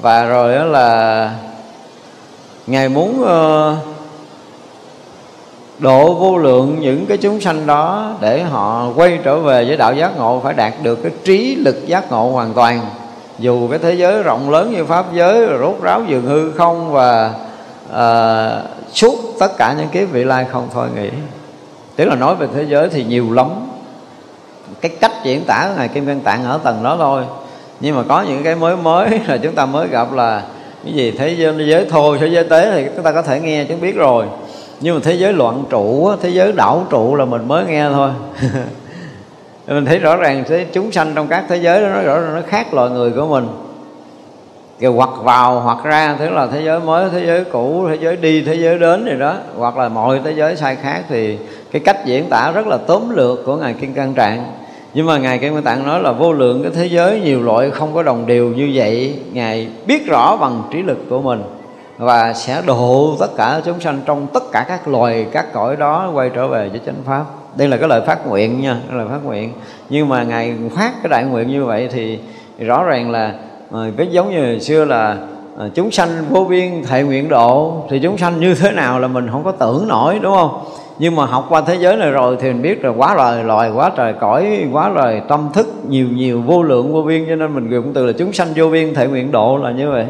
Và 0.00 0.24
rồi 0.24 0.54
đó 0.54 0.64
là 0.64 1.30
ngài 2.66 2.88
muốn 2.88 3.22
uh, 3.22 3.93
độ 5.84 6.14
vô 6.14 6.38
lượng 6.38 6.76
những 6.80 7.06
cái 7.06 7.16
chúng 7.16 7.40
sanh 7.40 7.66
đó 7.66 8.12
để 8.20 8.42
họ 8.42 8.88
quay 8.96 9.18
trở 9.24 9.38
về 9.38 9.64
với 9.64 9.76
đạo 9.76 9.94
giác 9.94 10.16
ngộ 10.16 10.40
phải 10.44 10.54
đạt 10.54 10.72
được 10.82 11.02
cái 11.02 11.12
trí 11.24 11.54
lực 11.54 11.86
giác 11.86 12.10
ngộ 12.10 12.30
hoàn 12.30 12.52
toàn. 12.52 12.80
Dù 13.38 13.68
cái 13.68 13.78
thế 13.78 13.94
giới 13.94 14.22
rộng 14.22 14.50
lớn 14.50 14.72
như 14.72 14.84
pháp 14.84 15.06
giới 15.14 15.46
rồi 15.46 15.58
rốt 15.58 15.82
ráo 15.82 16.02
dường 16.08 16.26
hư 16.26 16.50
không 16.50 16.92
và 16.92 17.34
uh, 17.90 18.92
suốt 18.92 19.18
tất 19.40 19.56
cả 19.58 19.74
những 19.78 19.88
kiếp 19.88 20.10
vị 20.10 20.24
lai 20.24 20.46
không 20.52 20.68
thôi 20.72 20.88
nghĩ 20.94 21.08
tức 21.96 22.04
là 22.04 22.14
nói 22.14 22.34
về 22.34 22.46
thế 22.54 22.66
giới 22.68 22.88
thì 22.88 23.04
nhiều 23.04 23.32
lắm. 23.32 23.48
Cái 24.80 24.90
cách 25.00 25.12
diễn 25.24 25.44
tả 25.44 25.66
của 25.68 25.74
ngài 25.78 25.88
kim 25.88 26.06
cang 26.06 26.20
tạng 26.20 26.44
ở 26.44 26.58
tầng 26.64 26.82
đó 26.82 26.96
thôi. 26.98 27.22
Nhưng 27.80 27.96
mà 27.96 28.02
có 28.08 28.22
những 28.22 28.42
cái 28.42 28.54
mới 28.54 28.76
mới 28.76 29.08
là 29.26 29.36
chúng 29.36 29.54
ta 29.54 29.66
mới 29.66 29.88
gặp 29.88 30.12
là 30.12 30.42
cái 30.84 30.92
gì 30.92 31.10
thế 31.10 31.34
giới, 31.38 31.54
giới 31.68 31.84
thô 31.84 32.16
thế 32.16 32.26
giới 32.26 32.44
tế 32.44 32.70
thì 32.74 32.90
chúng 32.94 33.04
ta 33.04 33.12
có 33.12 33.22
thể 33.22 33.40
nghe 33.40 33.64
chúng 33.64 33.80
biết 33.80 33.96
rồi 33.96 34.26
nhưng 34.80 34.94
mà 34.94 35.00
thế 35.04 35.14
giới 35.14 35.32
loạn 35.32 35.64
trụ 35.70 36.10
thế 36.22 36.28
giới 36.28 36.52
đảo 36.52 36.86
trụ 36.90 37.14
là 37.14 37.24
mình 37.24 37.48
mới 37.48 37.64
nghe 37.64 37.88
thôi. 37.92 38.10
Mình 39.66 39.84
thấy 39.84 39.98
rõ 39.98 40.16
ràng 40.16 40.44
thế 40.48 40.66
chúng 40.72 40.92
sanh 40.92 41.12
trong 41.14 41.28
các 41.28 41.44
thế 41.48 41.56
giới 41.56 41.80
đó, 41.80 41.88
nó 41.88 42.02
rõ 42.02 42.20
ràng 42.20 42.34
nó 42.34 42.40
khác 42.46 42.74
loài 42.74 42.90
người 42.90 43.10
của 43.10 43.26
mình. 43.26 43.48
Kêu 44.78 44.92
hoặc 44.92 45.10
vào, 45.22 45.60
hoặc 45.60 45.78
ra, 45.84 46.16
tức 46.18 46.30
là 46.30 46.46
thế 46.46 46.62
giới 46.64 46.80
mới, 46.80 47.10
thế 47.12 47.26
giới 47.26 47.44
cũ, 47.44 47.86
thế 47.88 47.98
giới 48.00 48.16
đi, 48.16 48.42
thế 48.42 48.54
giới 48.54 48.78
đến 48.78 49.04
gì 49.04 49.18
đó. 49.18 49.34
Hoặc 49.56 49.78
là 49.78 49.88
mọi 49.88 50.20
thế 50.24 50.32
giới 50.32 50.56
sai 50.56 50.76
khác 50.76 51.02
thì 51.08 51.38
cái 51.72 51.82
cách 51.84 52.04
diễn 52.04 52.28
tả 52.30 52.52
rất 52.54 52.66
là 52.66 52.76
tóm 52.76 53.10
lược 53.10 53.44
của 53.44 53.56
ngài 53.56 53.74
kim 53.74 53.94
cang 53.94 54.14
trạng. 54.14 54.52
Nhưng 54.94 55.06
mà 55.06 55.18
ngài 55.18 55.38
kim 55.38 55.54
cang 55.54 55.62
trạng 55.62 55.86
nói 55.86 56.00
là 56.00 56.12
vô 56.12 56.32
lượng 56.32 56.62
cái 56.62 56.72
thế 56.74 56.86
giới 56.86 57.20
nhiều 57.20 57.42
loại 57.42 57.70
không 57.70 57.94
có 57.94 58.02
đồng 58.02 58.26
đều 58.26 58.48
như 58.48 58.70
vậy, 58.74 59.14
ngài 59.32 59.68
biết 59.86 60.06
rõ 60.06 60.36
bằng 60.36 60.62
trí 60.72 60.82
lực 60.82 60.98
của 61.10 61.22
mình 61.22 61.42
và 61.98 62.32
sẽ 62.32 62.62
độ 62.66 63.16
tất 63.20 63.36
cả 63.36 63.60
chúng 63.64 63.80
sanh 63.80 64.00
trong 64.06 64.26
tất 64.34 64.42
cả 64.52 64.64
các 64.68 64.88
loài, 64.88 65.26
các 65.32 65.52
cõi 65.52 65.76
đó 65.76 66.10
quay 66.14 66.30
trở 66.34 66.48
về 66.48 66.68
với 66.68 66.80
chánh 66.86 67.02
pháp. 67.06 67.24
Đây 67.56 67.68
là 67.68 67.76
cái 67.76 67.88
lời 67.88 68.00
phát 68.06 68.26
nguyện 68.26 68.60
nha 68.60 68.76
lời 68.92 69.06
phát 69.10 69.24
nguyện. 69.24 69.52
Nhưng 69.88 70.08
mà 70.08 70.22
ngài 70.22 70.54
phát 70.76 70.92
cái 71.02 71.08
đại 71.08 71.24
nguyện 71.24 71.48
như 71.48 71.64
vậy 71.64 71.88
thì 71.92 72.18
rõ 72.58 72.84
ràng 72.84 73.10
là 73.10 73.34
ờ, 73.70 73.90
cái 73.96 74.06
giống 74.06 74.30
như 74.30 74.46
hồi 74.46 74.60
xưa 74.60 74.84
là 74.84 75.16
ờ, 75.56 75.70
chúng 75.74 75.90
sanh 75.90 76.08
vô 76.30 76.44
biên 76.44 76.82
thệ 76.88 77.02
nguyện 77.02 77.28
độ, 77.28 77.82
thì 77.90 77.98
chúng 77.98 78.18
sanh 78.18 78.40
như 78.40 78.54
thế 78.54 78.70
nào 78.70 79.00
là 79.00 79.08
mình 79.08 79.28
không 79.30 79.44
có 79.44 79.52
tưởng 79.52 79.88
nổi, 79.88 80.18
đúng 80.22 80.34
không? 80.34 80.64
Nhưng 80.98 81.16
mà 81.16 81.26
học 81.26 81.46
qua 81.48 81.60
thế 81.60 81.74
giới 81.74 81.96
này 81.96 82.10
rồi 82.10 82.36
thì 82.40 82.48
mình 82.48 82.62
biết 82.62 82.82
rồi 82.82 82.94
quá 82.96 83.14
loài 83.14 83.44
loài, 83.44 83.70
quá 83.70 83.90
trời 83.96 84.12
cõi, 84.20 84.66
quá 84.72 84.88
loài 84.88 85.22
tâm 85.28 85.48
thức, 85.54 85.66
nhiều 85.88 86.06
nhiều 86.12 86.42
vô 86.42 86.62
lượng, 86.62 86.92
vô 86.92 87.02
biên. 87.02 87.26
Cho 87.28 87.36
nên 87.36 87.54
mình 87.54 87.70
dùng 87.70 87.92
từ 87.94 88.06
là 88.06 88.12
chúng 88.18 88.32
sanh 88.32 88.48
vô 88.56 88.68
biên 88.68 88.94
thể 88.94 89.06
nguyện 89.06 89.32
độ 89.32 89.56
là 89.62 89.70
như 89.70 89.90
vậy 89.90 90.06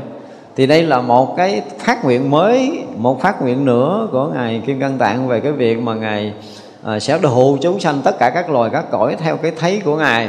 thì 0.56 0.66
đây 0.66 0.82
là 0.82 1.00
một 1.00 1.36
cái 1.36 1.62
phát 1.78 2.04
nguyện 2.04 2.30
mới 2.30 2.84
một 2.96 3.22
phát 3.22 3.42
nguyện 3.42 3.64
nữa 3.64 4.08
của 4.12 4.26
ngài 4.34 4.62
kim 4.66 4.80
cang 4.80 4.98
tạng 4.98 5.28
về 5.28 5.40
cái 5.40 5.52
việc 5.52 5.82
mà 5.82 5.94
ngài 5.94 6.32
à, 6.84 6.98
sẽ 6.98 7.18
độ 7.18 7.56
chúng 7.62 7.80
sanh 7.80 8.00
tất 8.04 8.18
cả 8.18 8.30
các 8.30 8.50
loài 8.50 8.70
các 8.72 8.84
cõi 8.90 9.16
theo 9.18 9.36
cái 9.36 9.52
thấy 9.58 9.82
của 9.84 9.96
ngài. 9.96 10.28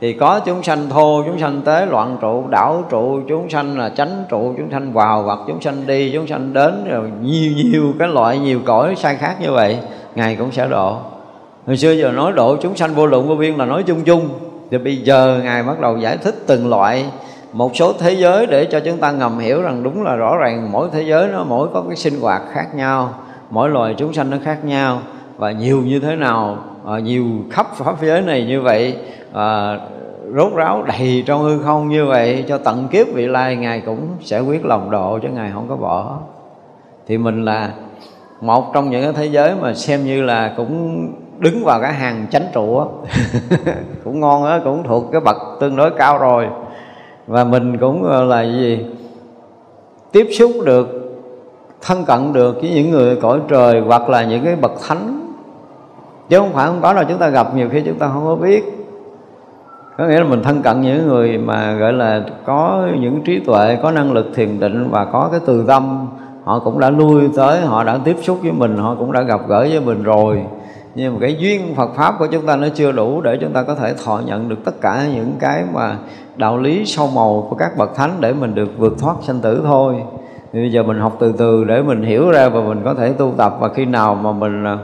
Thì 0.00 0.12
có 0.12 0.40
chúng 0.40 0.62
sanh 0.62 0.88
thô 0.90 1.22
chúng 1.26 1.38
sanh 1.38 1.62
tế 1.62 1.86
loạn 1.86 2.18
trụ 2.20 2.44
đảo 2.50 2.84
trụ 2.90 3.20
chúng 3.28 3.50
sanh 3.50 3.78
là 3.78 3.88
chánh 3.88 4.24
trụ 4.28 4.54
chúng 4.56 4.70
sanh 4.70 4.92
vào 4.92 5.22
hoặc 5.22 5.38
chúng 5.46 5.60
sanh 5.60 5.86
đi 5.86 6.10
chúng 6.12 6.26
sanh 6.26 6.52
đến 6.52 6.84
rồi 6.90 7.10
nhiều 7.22 7.52
nhiều 7.56 7.92
cái 7.98 8.08
loại 8.08 8.38
nhiều 8.38 8.60
cõi 8.64 8.94
sai 8.96 9.16
khác 9.16 9.36
như 9.40 9.52
vậy 9.52 9.78
ngài 10.14 10.36
cũng 10.36 10.52
sẽ 10.52 10.66
độ 10.66 10.96
hồi 11.66 11.76
xưa 11.76 11.92
giờ 11.92 12.12
nói 12.12 12.32
độ 12.32 12.56
chúng 12.56 12.76
sanh 12.76 12.94
vô 12.94 13.06
lượng 13.06 13.28
vô 13.28 13.34
biên 13.34 13.54
là 13.54 13.64
nói 13.64 13.82
chung 13.82 14.04
chung. 14.04 14.28
Thì 14.70 14.78
bây 14.78 14.96
giờ 14.96 15.40
ngài 15.44 15.62
bắt 15.62 15.80
đầu 15.80 15.98
giải 15.98 16.16
thích 16.16 16.34
từng 16.46 16.68
loại 16.68 17.04
một 17.54 17.76
số 17.76 17.92
thế 17.92 18.12
giới 18.12 18.46
để 18.46 18.64
cho 18.64 18.80
chúng 18.80 18.98
ta 18.98 19.12
ngầm 19.12 19.38
hiểu 19.38 19.62
rằng 19.62 19.82
đúng 19.82 20.02
là 20.02 20.16
rõ 20.16 20.36
ràng 20.36 20.72
mỗi 20.72 20.88
thế 20.92 21.02
giới 21.02 21.28
nó 21.28 21.44
mỗi 21.44 21.68
có 21.74 21.84
cái 21.88 21.96
sinh 21.96 22.20
hoạt 22.20 22.42
khác 22.52 22.74
nhau 22.74 23.14
mỗi 23.50 23.68
loài 23.68 23.94
chúng 23.98 24.12
sanh 24.12 24.30
nó 24.30 24.36
khác 24.44 24.64
nhau. 24.64 25.00
Và 25.36 25.52
nhiều 25.52 25.82
như 25.82 26.00
thế 26.00 26.16
nào 26.16 26.58
à, 26.86 26.98
nhiều 26.98 27.24
khắp 27.50 27.66
pháp 27.74 28.02
giới 28.02 28.22
này 28.22 28.44
như 28.44 28.60
vậy 28.60 28.96
à, 29.32 29.78
rốt 30.36 30.52
ráo 30.54 30.82
đầy 30.82 31.22
trong 31.26 31.42
hư 31.42 31.58
không 31.58 31.88
như 31.88 32.06
vậy 32.06 32.44
cho 32.48 32.58
tận 32.58 32.88
kiếp 32.88 33.06
vị 33.14 33.26
lai 33.26 33.56
ngài 33.56 33.80
cũng 33.80 34.08
sẽ 34.20 34.40
quyết 34.40 34.64
lòng 34.64 34.90
độ 34.90 35.18
cho 35.22 35.28
ngài 35.28 35.50
không 35.52 35.68
có 35.68 35.76
bỏ. 35.76 36.18
Thì 37.06 37.18
mình 37.18 37.44
là 37.44 37.70
một 38.40 38.74
trong 38.74 38.90
những 38.90 39.02
cái 39.02 39.12
thế 39.12 39.26
giới 39.26 39.54
mà 39.60 39.74
xem 39.74 40.04
như 40.04 40.22
là 40.22 40.54
cũng 40.56 41.06
đứng 41.38 41.64
vào 41.64 41.80
cái 41.80 41.92
hàng 41.92 42.26
chánh 42.30 42.46
trụ 42.52 42.82
cũng 44.04 44.20
ngon 44.20 44.44
á 44.44 44.60
cũng 44.64 44.82
thuộc 44.82 45.04
cái 45.12 45.20
bậc 45.20 45.36
tương 45.60 45.76
đối 45.76 45.90
cao 45.90 46.18
rồi 46.18 46.46
và 47.26 47.44
mình 47.44 47.78
cũng 47.78 48.04
ờ, 48.04 48.24
là 48.24 48.42
gì? 48.42 48.86
Tiếp 50.12 50.28
xúc 50.38 50.50
được, 50.64 50.88
thân 51.80 52.04
cận 52.04 52.32
được 52.32 52.56
với 52.60 52.70
những 52.70 52.90
người 52.90 53.16
cõi 53.16 53.40
trời 53.48 53.80
hoặc 53.80 54.08
là 54.08 54.24
những 54.24 54.44
cái 54.44 54.56
bậc 54.56 54.72
thánh. 54.88 55.30
Chứ 56.28 56.38
không 56.38 56.52
phải 56.52 56.66
không 56.66 56.78
có 56.82 56.92
đâu 56.92 57.04
chúng 57.08 57.18
ta 57.18 57.28
gặp, 57.28 57.54
nhiều 57.54 57.68
khi 57.72 57.82
chúng 57.86 57.98
ta 57.98 58.08
không 58.08 58.24
có 58.24 58.36
biết. 58.36 58.64
Có 59.98 60.06
nghĩa 60.06 60.18
là 60.18 60.24
mình 60.24 60.42
thân 60.42 60.62
cận 60.62 60.80
những 60.80 61.08
người 61.08 61.38
mà, 61.38 61.72
gọi 61.72 61.92
là, 61.92 62.24
có 62.46 62.88
những 63.00 63.22
trí 63.24 63.40
tuệ, 63.40 63.78
có 63.82 63.90
năng 63.90 64.12
lực 64.12 64.26
thiền 64.34 64.60
định 64.60 64.88
và 64.90 65.04
có 65.04 65.28
cái 65.30 65.40
từ 65.46 65.64
tâm, 65.66 66.08
họ 66.44 66.58
cũng 66.58 66.80
đã 66.80 66.90
lui 66.90 67.28
tới, 67.36 67.60
họ 67.60 67.84
đã 67.84 67.98
tiếp 68.04 68.16
xúc 68.22 68.38
với 68.42 68.52
mình, 68.52 68.76
họ 68.76 68.94
cũng 68.98 69.12
đã 69.12 69.22
gặp 69.22 69.40
gỡ 69.48 69.60
với 69.70 69.80
mình 69.80 70.02
rồi 70.02 70.42
nhưng 70.94 71.14
mà 71.14 71.20
cái 71.20 71.36
duyên 71.38 71.74
Phật 71.74 71.94
pháp 71.94 72.14
của 72.18 72.26
chúng 72.26 72.46
ta 72.46 72.56
nó 72.56 72.68
chưa 72.74 72.92
đủ 72.92 73.20
để 73.20 73.38
chúng 73.40 73.52
ta 73.52 73.62
có 73.62 73.74
thể 73.74 73.94
thọ 74.04 74.20
nhận 74.26 74.48
được 74.48 74.64
tất 74.64 74.80
cả 74.80 75.06
những 75.14 75.32
cái 75.40 75.64
mà 75.72 75.96
đạo 76.36 76.58
lý 76.58 76.86
sâu 76.86 77.08
màu 77.14 77.46
của 77.50 77.56
các 77.56 77.76
bậc 77.78 77.94
thánh 77.94 78.10
để 78.20 78.32
mình 78.32 78.54
được 78.54 78.68
vượt 78.78 78.98
thoát 78.98 79.16
sanh 79.22 79.40
tử 79.40 79.62
thôi. 79.64 79.94
Thì 80.52 80.60
bây 80.60 80.72
giờ 80.72 80.82
mình 80.82 80.98
học 80.98 81.16
từ 81.20 81.32
từ 81.38 81.64
để 81.64 81.82
mình 81.82 82.02
hiểu 82.02 82.30
ra 82.30 82.48
và 82.48 82.60
mình 82.60 82.80
có 82.84 82.94
thể 82.94 83.12
tu 83.12 83.32
tập. 83.36 83.56
Và 83.60 83.68
khi 83.68 83.84
nào 83.84 84.14
mà 84.14 84.32
mình 84.32 84.64
à, 84.64 84.78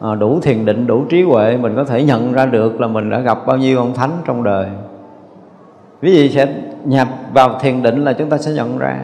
à, 0.00 0.14
đủ 0.14 0.40
thiền 0.42 0.64
định, 0.64 0.86
đủ 0.86 1.04
trí 1.08 1.22
huệ, 1.22 1.56
mình 1.56 1.76
có 1.76 1.84
thể 1.84 2.02
nhận 2.02 2.32
ra 2.32 2.46
được 2.46 2.80
là 2.80 2.86
mình 2.86 3.10
đã 3.10 3.20
gặp 3.20 3.46
bao 3.46 3.56
nhiêu 3.56 3.78
ông 3.78 3.94
thánh 3.94 4.10
trong 4.24 4.42
đời. 4.42 4.66
Ví 6.00 6.12
vị 6.12 6.28
sẽ 6.28 6.54
nhập 6.84 7.08
vào 7.34 7.58
thiền 7.60 7.82
định 7.82 8.04
là 8.04 8.12
chúng 8.12 8.30
ta 8.30 8.38
sẽ 8.38 8.52
nhận 8.52 8.78
ra 8.78 8.98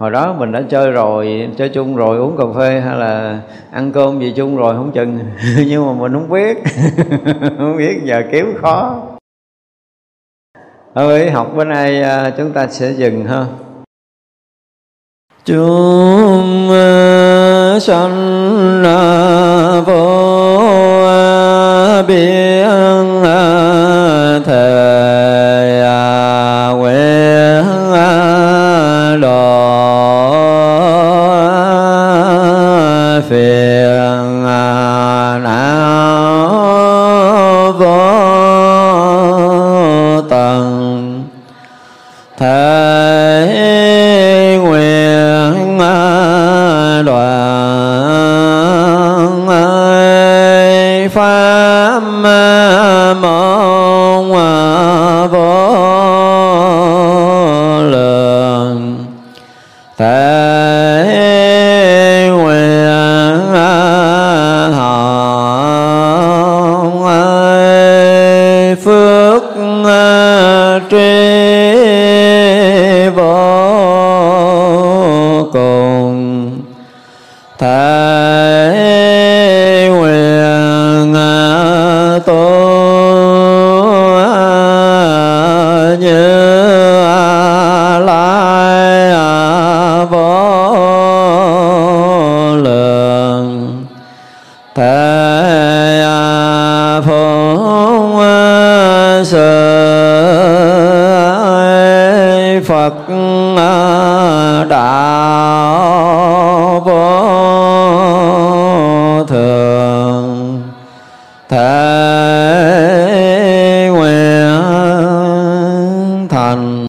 hồi 0.00 0.10
đó 0.10 0.32
mình 0.38 0.52
đã 0.52 0.62
chơi 0.68 0.90
rồi, 0.90 1.50
chơi 1.56 1.68
chung 1.68 1.96
rồi, 1.96 2.18
uống 2.18 2.36
cà 2.36 2.44
phê 2.56 2.80
hay 2.80 2.96
là 2.96 3.40
ăn 3.70 3.92
cơm 3.92 4.20
gì 4.20 4.32
chung 4.36 4.56
rồi, 4.56 4.74
không 4.74 4.92
chừng. 4.92 5.18
Nhưng 5.66 5.86
mà 5.86 5.92
mình 5.92 6.12
không 6.12 6.30
biết. 6.30 6.58
Không 7.58 7.76
biết, 7.78 8.00
giờ 8.04 8.22
kiếm 8.32 8.54
khó. 8.62 9.02
Thôi, 10.94 11.30
học 11.30 11.52
bữa 11.56 11.64
nay 11.64 12.02
à, 12.02 12.30
chúng 12.36 12.52
ta 12.52 12.66
sẽ 12.66 12.92
dừng 12.92 13.24
ha. 13.24 13.46
Chúng 15.44 16.70
à, 16.70 17.78
sanh 17.80 18.82
vô 19.86 20.29